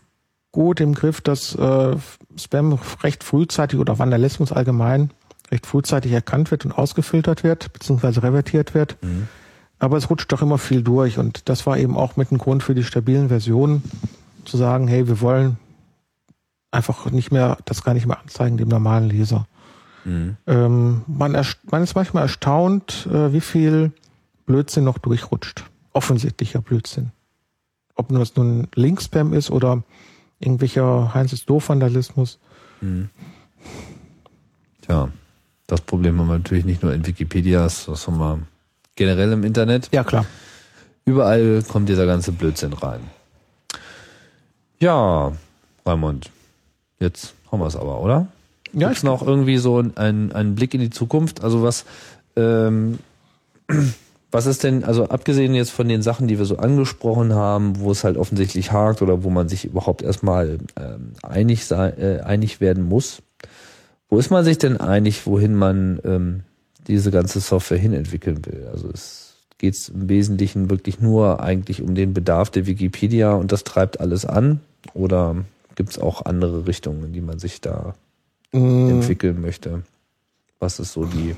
gut 0.51 0.79
im 0.81 0.93
Griff, 0.93 1.21
dass 1.21 1.55
äh, 1.55 1.95
Spam 2.37 2.77
recht 3.03 3.23
frühzeitig 3.23 3.79
oder 3.79 3.99
Vandalismus 3.99 4.51
allgemein 4.51 5.11
recht 5.51 5.65
frühzeitig 5.65 6.11
erkannt 6.11 6.51
wird 6.51 6.65
und 6.65 6.71
ausgefiltert 6.71 7.43
wird, 7.43 7.73
beziehungsweise 7.73 8.23
revertiert 8.23 8.73
wird. 8.73 8.97
Aber 9.79 9.97
es 9.97 10.09
rutscht 10.09 10.31
doch 10.31 10.41
immer 10.41 10.57
viel 10.57 10.83
durch 10.83 11.17
und 11.17 11.49
das 11.49 11.65
war 11.65 11.77
eben 11.77 11.97
auch 11.97 12.17
mit 12.17 12.31
ein 12.31 12.37
Grund 12.37 12.63
für 12.63 12.75
die 12.75 12.83
stabilen 12.83 13.29
Versionen, 13.29 13.83
zu 14.45 14.57
sagen, 14.57 14.87
hey, 14.87 15.07
wir 15.07 15.21
wollen 15.21 15.57
einfach 16.71 17.09
nicht 17.11 17.31
mehr, 17.31 17.57
das 17.65 17.83
gar 17.83 17.93
nicht 17.93 18.05
mehr 18.05 18.19
anzeigen 18.19 18.57
dem 18.57 18.67
normalen 18.67 19.09
Leser. 19.09 19.47
Ähm, 20.47 21.01
man, 21.07 21.45
man 21.71 21.83
ist 21.83 21.95
manchmal 21.95 22.23
erstaunt, 22.23 23.07
äh, 23.11 23.33
wie 23.33 23.41
viel 23.41 23.91
Blödsinn 24.45 24.83
noch 24.83 24.97
durchrutscht. 24.97 25.63
Offensichtlicher 25.93 26.61
Blödsinn. 26.61 27.11
Ob 27.95 28.11
nur 28.11 28.21
es 28.21 28.35
nun 28.35 28.67
Linkspam 28.75 29.33
ist 29.33 29.51
oder 29.51 29.83
irgendwelcher 30.39 31.13
Heinz 31.13 31.33
ist 31.33 31.49
doof 31.49 31.69
Vandalismus. 31.69 32.39
Tja, 34.81 35.09
das 35.69 35.81
Problem 35.81 36.19
haben 36.19 36.27
wir 36.27 36.37
natürlich 36.39 36.65
nicht 36.65 36.81
nur 36.81 36.93
in 36.93 37.05
Wikipedias, 37.05 37.85
das 37.85 38.07
haben 38.07 38.17
wir 38.17 38.39
generell 38.95 39.31
im 39.31 39.43
Internet. 39.43 39.89
Ja, 39.91 40.03
klar. 40.03 40.25
Überall 41.05 41.63
kommt 41.67 41.89
dieser 41.89 42.05
ganze 42.05 42.31
Blödsinn 42.31 42.73
rein. 42.73 43.01
Ja, 44.79 45.31
Raimund, 45.85 46.31
jetzt 46.99 47.33
haben 47.51 47.59
wir 47.59 47.67
es 47.67 47.75
aber, 47.75 48.01
oder? 48.01 48.27
Ja, 48.73 48.87
Gibt's 48.89 49.03
noch 49.03 49.25
irgendwie 49.25 49.57
so 49.57 49.79
ein, 49.79 50.31
einen 50.31 50.55
Blick 50.55 50.73
in 50.73 50.79
die 50.79 50.89
Zukunft? 50.89 51.43
Also 51.43 51.63
was, 51.63 51.85
ähm, 52.35 52.99
was 54.31 54.45
ist 54.45 54.63
denn, 54.63 54.83
also 54.83 55.05
abgesehen 55.09 55.53
jetzt 55.53 55.71
von 55.71 55.87
den 55.87 56.01
Sachen, 56.01 56.27
die 56.27 56.37
wir 56.37 56.45
so 56.45 56.57
angesprochen 56.57 57.33
haben, 57.33 57.79
wo 57.79 57.91
es 57.91 58.03
halt 58.03 58.17
offensichtlich 58.17 58.71
hakt 58.71 59.01
oder 59.01 59.23
wo 59.23 59.29
man 59.29 59.49
sich 59.49 59.65
überhaupt 59.65 60.01
erstmal 60.01 60.59
ähm, 60.79 61.13
einig, 61.21 61.65
sei, 61.65 61.89
äh, 61.89 62.21
einig 62.21 62.59
werden 62.59 62.87
muss, 62.87 63.21
wo 64.09 64.17
ist 64.17 64.29
man 64.31 64.43
sich 64.43 64.57
denn 64.57 64.77
einig, 64.77 65.25
wohin 65.25 65.55
man 65.55 65.99
ähm, 66.03 66.41
diese 66.87 67.11
ganze 67.11 67.39
Software 67.39 67.77
hin 67.77 67.93
entwickeln 67.93 68.45
will? 68.45 68.67
Also 68.71 68.89
es 68.91 69.35
geht 69.57 69.89
im 69.93 70.09
Wesentlichen 70.09 70.69
wirklich 70.69 70.99
nur 70.99 71.41
eigentlich 71.41 71.81
um 71.81 71.95
den 71.95 72.13
Bedarf 72.13 72.49
der 72.49 72.65
Wikipedia 72.65 73.33
und 73.33 73.51
das 73.51 73.63
treibt 73.63 73.99
alles 73.99 74.25
an? 74.25 74.61
Oder 74.93 75.35
gibt 75.75 75.91
es 75.91 75.99
auch 75.99 76.25
andere 76.25 76.65
Richtungen, 76.67 77.03
in 77.05 77.13
die 77.13 77.21
man 77.21 77.39
sich 77.39 77.61
da 77.61 77.93
Mm, 78.51 78.89
entwickeln 78.89 79.41
möchte. 79.41 79.83
Was 80.59 80.79
ist 80.79 80.93
so 80.93 81.05
die 81.05 81.35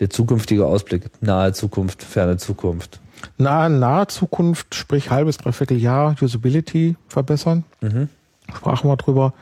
der 0.00 0.10
zukünftige 0.10 0.66
Ausblick? 0.66 1.04
Nahe 1.22 1.54
Zukunft, 1.54 2.02
ferne 2.02 2.36
Zukunft. 2.36 3.00
nahe, 3.38 3.70
nahe 3.70 4.06
Zukunft, 4.08 4.74
sprich 4.74 5.10
halbes, 5.10 5.38
dreiviertel 5.38 5.78
Jahr, 5.78 6.14
Usability 6.20 6.96
verbessern. 7.08 7.64
Mhm. 7.80 8.10
Sprachen 8.54 8.90
wir 8.90 8.96
drüber. 8.98 9.32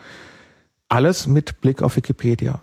Alles 0.93 1.27
mit 1.27 1.63
Blick 1.63 1.81
auf 1.81 1.97
Wikipedia. 1.97 2.61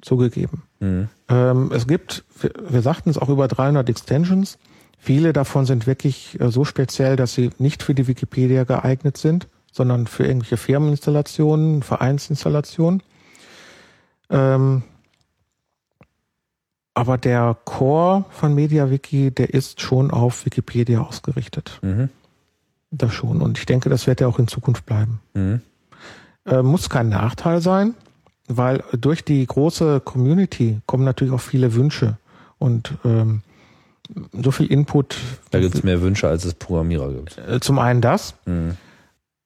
Zugegeben. 0.00 0.62
Mhm. 0.80 1.08
Ähm, 1.28 1.70
es 1.74 1.86
gibt, 1.86 2.24
wir, 2.40 2.50
wir 2.66 2.80
sagten 2.80 3.10
es 3.10 3.18
auch 3.18 3.28
über 3.28 3.46
300 3.46 3.90
Extensions. 3.90 4.58
Viele 4.98 5.34
davon 5.34 5.66
sind 5.66 5.86
wirklich 5.86 6.40
äh, 6.40 6.50
so 6.50 6.64
speziell, 6.64 7.14
dass 7.16 7.34
sie 7.34 7.50
nicht 7.58 7.82
für 7.82 7.94
die 7.94 8.08
Wikipedia 8.08 8.64
geeignet 8.64 9.18
sind, 9.18 9.48
sondern 9.70 10.06
für 10.06 10.24
irgendwelche 10.24 10.56
Firmeninstallationen, 10.56 11.82
Vereinsinstallationen. 11.82 13.02
Ähm, 14.30 14.82
aber 16.94 17.18
der 17.18 17.54
Core 17.66 18.24
von 18.30 18.54
MediaWiki, 18.54 19.30
der 19.30 19.52
ist 19.52 19.82
schon 19.82 20.10
auf 20.10 20.46
Wikipedia 20.46 21.02
ausgerichtet. 21.02 21.80
Mhm. 21.82 22.08
Das 22.90 23.12
schon. 23.12 23.42
Und 23.42 23.58
ich 23.58 23.66
denke, 23.66 23.90
das 23.90 24.06
wird 24.06 24.22
ja 24.22 24.26
auch 24.26 24.38
in 24.38 24.48
Zukunft 24.48 24.86
bleiben. 24.86 25.20
Mhm. 25.34 25.60
Äh, 26.44 26.62
muss 26.62 26.90
kein 26.90 27.08
Nachteil 27.08 27.60
sein, 27.60 27.94
weil 28.48 28.82
durch 28.98 29.24
die 29.24 29.46
große 29.46 30.00
Community 30.00 30.80
kommen 30.86 31.04
natürlich 31.04 31.32
auch 31.32 31.40
viele 31.40 31.74
Wünsche 31.74 32.16
und 32.58 32.94
ähm, 33.04 33.42
so 34.32 34.50
viel 34.50 34.66
Input. 34.66 35.16
Da 35.52 35.60
gibt 35.60 35.74
es 35.74 35.82
mehr 35.84 36.02
Wünsche, 36.02 36.28
als 36.28 36.44
es 36.44 36.54
Programmierer 36.54 37.12
gibt. 37.12 37.38
Äh, 37.38 37.60
Zum 37.60 37.78
einen 37.78 38.00
das 38.00 38.34
Mhm. 38.46 38.76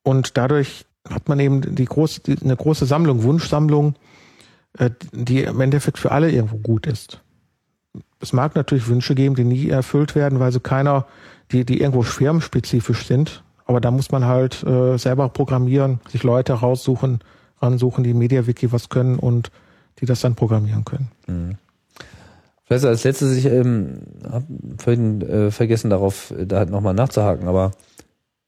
und 0.03 0.37
dadurch 0.39 0.87
hat 1.09 1.29
man 1.29 1.39
eben 1.39 1.75
die 1.77 1.85
große, 1.85 2.21
die, 2.23 2.37
eine 2.43 2.57
große 2.57 2.87
Sammlung, 2.87 3.23
Wunschsammlung, 3.23 3.95
äh, 4.79 4.91
die 5.13 5.43
im 5.43 5.61
Endeffekt 5.61 5.99
für 5.99 6.11
alle 6.13 6.31
irgendwo 6.31 6.57
gut 6.57 6.87
ist. 6.87 7.21
Es 8.21 8.33
mag 8.33 8.57
natürlich 8.57 8.89
Wünsche 8.89 9.15
geben, 9.15 9.35
die 9.35 9.45
nie 9.45 9.69
erfüllt 9.69 10.15
werden, 10.15 10.41
weil 10.41 10.51
sie 10.51 10.61
keiner, 10.61 11.07
die, 11.53 11.65
die 11.67 11.81
irgendwo 11.81 12.03
firmenspezifisch 12.03 13.07
sind. 13.07 13.43
Aber 13.67 13.81
da 13.81 13.91
muss 13.91 14.11
man 14.11 14.25
halt 14.25 14.63
äh, 14.63 14.97
selber 14.97 15.29
programmieren, 15.29 16.01
sich 16.09 16.23
Leute 16.23 16.55
raussuchen, 16.55 17.21
ransuchen, 17.61 18.05
die 18.05 18.11
im 18.11 18.19
MediaWiki 18.19 18.73
was 18.73 18.89
können 18.89 19.19
und 19.19 19.51
die 20.01 20.07
das 20.07 20.21
dann 20.21 20.35
programmieren 20.35 20.85
können. 20.85 21.59
Vielleicht 22.65 22.85
als 22.85 23.05
letztes, 23.05 23.37
ich 23.37 23.47
ähm, 23.47 24.01
habe 24.29 24.47
vorhin 24.79 25.23
äh, 25.23 25.51
vergessen 25.51 25.91
darauf, 25.91 26.33
äh, 26.33 26.47
da 26.47 26.65
nochmal 26.65 26.95
nachzuhaken, 26.95 27.47
aber 27.47 27.73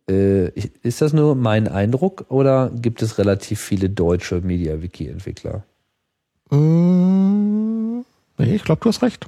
äh, 0.09 0.49
ist 0.82 1.03
das 1.03 1.12
nur 1.12 1.36
mein 1.36 1.69
Eindruck 1.69 2.27
oder 2.28 2.70
gibt 2.74 3.03
es 3.03 3.19
relativ 3.19 3.61
viele 3.61 3.90
deutsche 3.90 4.40
MediaWiki-Entwickler? 4.40 5.62
Mm, 6.51 8.01
nee, 8.39 8.55
ich 8.55 8.65
glaube, 8.65 8.81
du 8.82 8.89
hast 8.89 9.03
recht. 9.03 9.27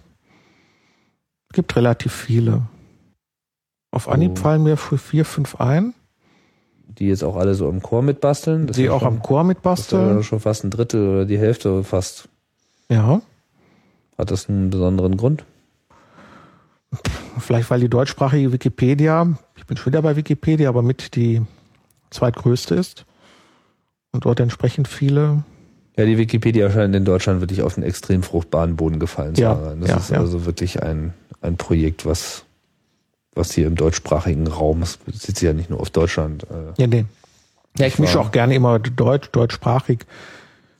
Es 1.50 1.54
gibt 1.54 1.76
relativ 1.76 2.12
viele. 2.12 2.62
Auf 3.90 4.08
Anhieb 4.08 4.32
Oh. 4.38 4.42
fallen 4.42 4.62
mir 4.62 4.76
vier, 4.76 5.24
fünf 5.24 5.56
ein, 5.60 5.94
Die 6.86 7.08
jetzt 7.08 7.24
auch 7.24 7.36
alle 7.36 7.54
so 7.54 7.68
im 7.68 7.82
Chor 7.82 8.02
mitbasteln? 8.02 8.66
Das 8.66 8.76
die 8.76 8.88
auch 8.90 9.00
schon, 9.00 9.08
am 9.08 9.22
Chor 9.22 9.40
das 9.42 9.48
mitbasteln. 9.48 10.22
schon 10.22 10.40
fast 10.40 10.64
ein 10.64 10.70
Drittel 10.70 11.08
oder 11.08 11.24
die 11.26 11.38
Hälfte 11.38 11.82
fast. 11.84 12.28
Ja, 12.88 13.20
Hat 14.18 14.30
das 14.30 14.48
einen 14.48 14.70
besonderen 14.70 15.16
Grund? 15.16 15.44
vielleicht 17.38 17.70
weil 17.70 17.80
die 17.80 17.88
deutschsprachige 17.88 18.52
Wikipedia, 18.52 19.26
ich 19.56 19.64
bin 19.66 19.76
schon 19.76 19.92
wieder 19.92 20.02
bei 20.02 20.16
Wikipedia, 20.16 20.68
aber 20.68 20.82
mit 20.82 21.14
die 21.14 21.40
zweitgrößte 22.10 22.74
ist 22.74 23.06
und 24.12 24.24
dort 24.24 24.40
entsprechend 24.40 24.88
viele. 24.88 25.44
Ja, 25.96 26.04
die 26.04 26.18
Wikipedia 26.18 26.70
scheint 26.70 26.94
in 26.94 27.04
Deutschland 27.04 27.40
wirklich 27.40 27.62
auf 27.62 27.76
einen 27.76 27.86
extrem 27.86 28.22
fruchtbaren 28.22 28.76
Boden 28.76 28.98
gefallen 28.98 29.34
zu 29.36 29.42
Ja, 29.42 29.56
sein. 29.56 29.80
Das 29.80 29.90
ja, 29.90 29.96
ist 29.96 30.10
ja. 30.10 30.18
also 30.18 30.44
wirklich 30.46 30.82
ein, 30.82 31.14
ein 31.40 31.56
Projekt, 31.56 32.04
was, 32.06 32.44
was 33.40 33.52
hier 33.52 33.66
im 33.66 33.74
deutschsprachigen 33.74 34.46
Raum, 34.46 34.82
es 34.82 34.98
bezieht 34.98 35.36
sich 35.38 35.46
ja 35.46 35.52
nicht 35.52 35.70
nur 35.70 35.80
auf 35.80 35.90
Deutschland. 35.90 36.44
Äh, 36.44 36.80
Ja, 36.80 36.86
nee. 36.86 37.04
Ja, 37.78 37.86
ich 37.86 37.98
mische 37.98 38.20
auch 38.20 38.32
gerne 38.32 38.54
immer 38.54 38.78
deutsch, 38.78 39.30
deutschsprachig, 39.30 40.00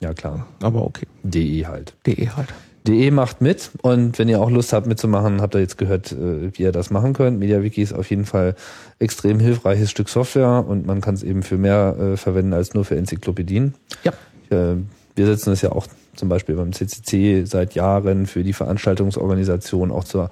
ja, 0.01 0.13
klar. 0.13 0.45
aber 0.61 0.83
okay. 0.85 1.07
DE 1.23 1.65
halt. 1.65 1.93
DE 2.05 2.29
halt. 2.35 2.49
DE 2.87 3.11
macht 3.11 3.41
mit 3.41 3.71
und 3.81 4.17
wenn 4.17 4.27
ihr 4.27 4.41
auch 4.41 4.49
Lust 4.49 4.73
habt 4.73 4.87
mitzumachen, 4.87 5.41
habt 5.41 5.55
ihr 5.55 5.61
jetzt 5.61 5.77
gehört, 5.77 6.11
äh, 6.11 6.51
wie 6.53 6.63
ihr 6.63 6.71
das 6.71 6.89
machen 6.89 7.13
könnt. 7.13 7.39
MediaWiki 7.39 7.81
ist 7.81 7.93
auf 7.93 8.09
jeden 8.09 8.25
Fall 8.25 8.55
extrem 8.99 9.39
hilfreiches 9.39 9.91
Stück 9.91 10.09
Software 10.09 10.65
und 10.67 10.85
man 10.85 10.99
kann 10.99 11.13
es 11.13 11.23
eben 11.23 11.43
für 11.43 11.57
mehr 11.57 11.95
äh, 11.97 12.17
verwenden 12.17 12.53
als 12.53 12.73
nur 12.73 12.83
für 12.83 12.97
Enzyklopädien. 12.97 13.75
Ja. 14.03 14.11
Äh, 14.49 14.77
wir 15.15 15.25
setzen 15.25 15.53
es 15.53 15.61
ja 15.61 15.71
auch 15.71 15.87
zum 16.15 16.29
Beispiel 16.29 16.55
beim 16.55 16.73
CCC 16.73 17.45
seit 17.45 17.75
Jahren 17.75 18.25
für 18.25 18.43
die 18.43 18.53
Veranstaltungsorganisation 18.53 19.91
auch 19.91 20.03
zur, 20.03 20.29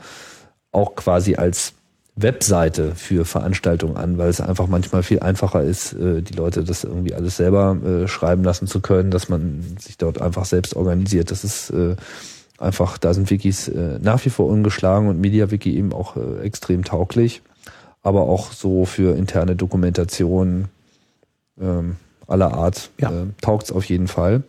auch 0.72 0.96
quasi 0.96 1.36
als 1.36 1.74
Webseite 2.22 2.96
für 2.96 3.26
Veranstaltungen 3.26 3.98
an, 3.98 4.18
weil 4.18 4.30
es 4.30 4.42
einfach 4.42 4.68
manchmal 4.68 5.04
viel 5.04 5.20
einfacher 5.20 5.64
ist, 5.64 5.94
äh, 5.94 6.22
die 6.22 6.34
Leute 6.34 6.64
das 6.64 6.84
irgendwie 6.84 7.14
alles 7.14 7.38
selber 7.38 7.78
äh, 7.84 8.08
schreiben 8.08 8.44
lassen 8.44 8.68
zu 8.68 8.82
können, 8.82 9.12
dass 9.12 9.30
man 9.30 9.78
sich 9.80 9.98
dort 9.98 10.22
einfach 10.22 10.46
selbst 10.46 10.76
organisiert. 10.76 11.32
Das 11.32 11.44
ist 11.44 11.70
äh, 11.70 11.96
einfach, 12.58 12.98
da 12.98 13.14
sind 13.14 13.30
Wikis 13.30 13.72
nach 14.02 14.26
wie 14.26 14.30
vor 14.30 14.48
ungeschlagen 14.48 15.08
und 15.08 15.22
MediaWiki 15.22 15.78
eben 15.78 15.94
auch 15.94 16.18
extrem 16.44 16.84
tauglich, 16.84 17.42
aber 18.04 18.24
auch 18.24 18.52
so 18.52 18.84
für 18.84 19.16
interne 19.16 19.56
Dokumentation 19.56 20.66
ähm, 21.58 21.96
aller 22.28 22.54
Art 22.54 22.90
ja. 23.00 23.12
taugt 23.42 23.64
es 23.64 23.72
auf 23.72 23.86
jeden 23.86 24.10
Fall. 24.10 24.44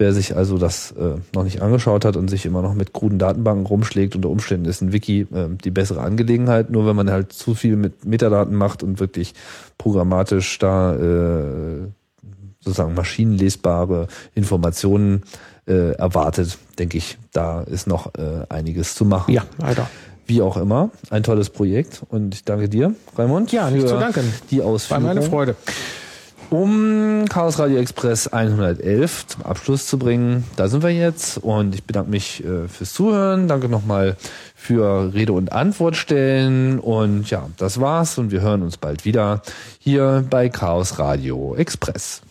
Wer 0.00 0.12
sich 0.12 0.36
also 0.36 0.58
das 0.58 0.92
äh, 0.92 1.16
noch 1.34 1.42
nicht 1.42 1.60
angeschaut 1.60 2.04
hat 2.04 2.16
und 2.16 2.28
sich 2.28 2.46
immer 2.46 2.62
noch 2.62 2.74
mit 2.74 2.92
kruden 2.92 3.18
Datenbanken 3.18 3.66
rumschlägt, 3.66 4.14
unter 4.14 4.30
Umständen 4.30 4.66
ist 4.66 4.80
ein 4.80 4.92
Wiki 4.92 5.22
äh, 5.22 5.48
die 5.64 5.72
bessere 5.72 6.02
Angelegenheit. 6.02 6.70
Nur 6.70 6.86
wenn 6.86 6.94
man 6.94 7.10
halt 7.10 7.32
zu 7.32 7.56
viel 7.56 7.74
mit 7.74 8.04
Metadaten 8.04 8.54
macht 8.54 8.84
und 8.84 9.00
wirklich 9.00 9.34
programmatisch 9.76 10.56
da 10.60 10.94
äh, 10.94 11.88
sozusagen 12.60 12.94
maschinenlesbare 12.94 14.06
Informationen 14.36 15.24
äh, 15.66 15.92
erwartet, 15.94 16.58
denke 16.78 16.96
ich, 16.96 17.18
da 17.32 17.62
ist 17.62 17.88
noch 17.88 18.14
äh, 18.14 18.46
einiges 18.48 18.94
zu 18.94 19.04
machen. 19.04 19.34
Ja, 19.34 19.42
leider. 19.58 19.90
Wie 20.26 20.42
auch 20.42 20.56
immer, 20.58 20.90
ein 21.10 21.24
tolles 21.24 21.50
Projekt 21.50 22.02
und 22.08 22.34
ich 22.34 22.44
danke 22.44 22.68
dir, 22.68 22.94
Raimund. 23.16 23.50
Ja, 23.50 23.68
nicht 23.68 23.88
zu 23.88 23.98
danken. 23.98 24.32
Die 24.50 24.62
Ausführung. 24.62 25.02
War 25.02 25.14
meine 25.14 25.22
Freude 25.22 25.56
um 26.50 27.24
Chaos 27.28 27.58
Radio 27.58 27.78
Express 27.78 28.28
111 28.28 29.26
zum 29.26 29.42
Abschluss 29.44 29.86
zu 29.86 29.98
bringen. 29.98 30.44
Da 30.56 30.68
sind 30.68 30.82
wir 30.82 30.90
jetzt 30.90 31.38
und 31.38 31.74
ich 31.74 31.84
bedanke 31.84 32.10
mich 32.10 32.44
äh, 32.44 32.68
fürs 32.68 32.92
Zuhören. 32.92 33.48
Danke 33.48 33.68
nochmal 33.68 34.16
für 34.54 35.12
Rede 35.12 35.32
und 35.32 35.52
Antwort 35.52 35.96
stellen 35.96 36.78
und 36.78 37.30
ja, 37.30 37.48
das 37.56 37.80
war's 37.80 38.18
und 38.18 38.30
wir 38.30 38.40
hören 38.40 38.62
uns 38.62 38.76
bald 38.76 39.04
wieder 39.04 39.42
hier 39.78 40.24
bei 40.28 40.48
Chaos 40.48 40.98
Radio 40.98 41.54
Express. 41.54 42.22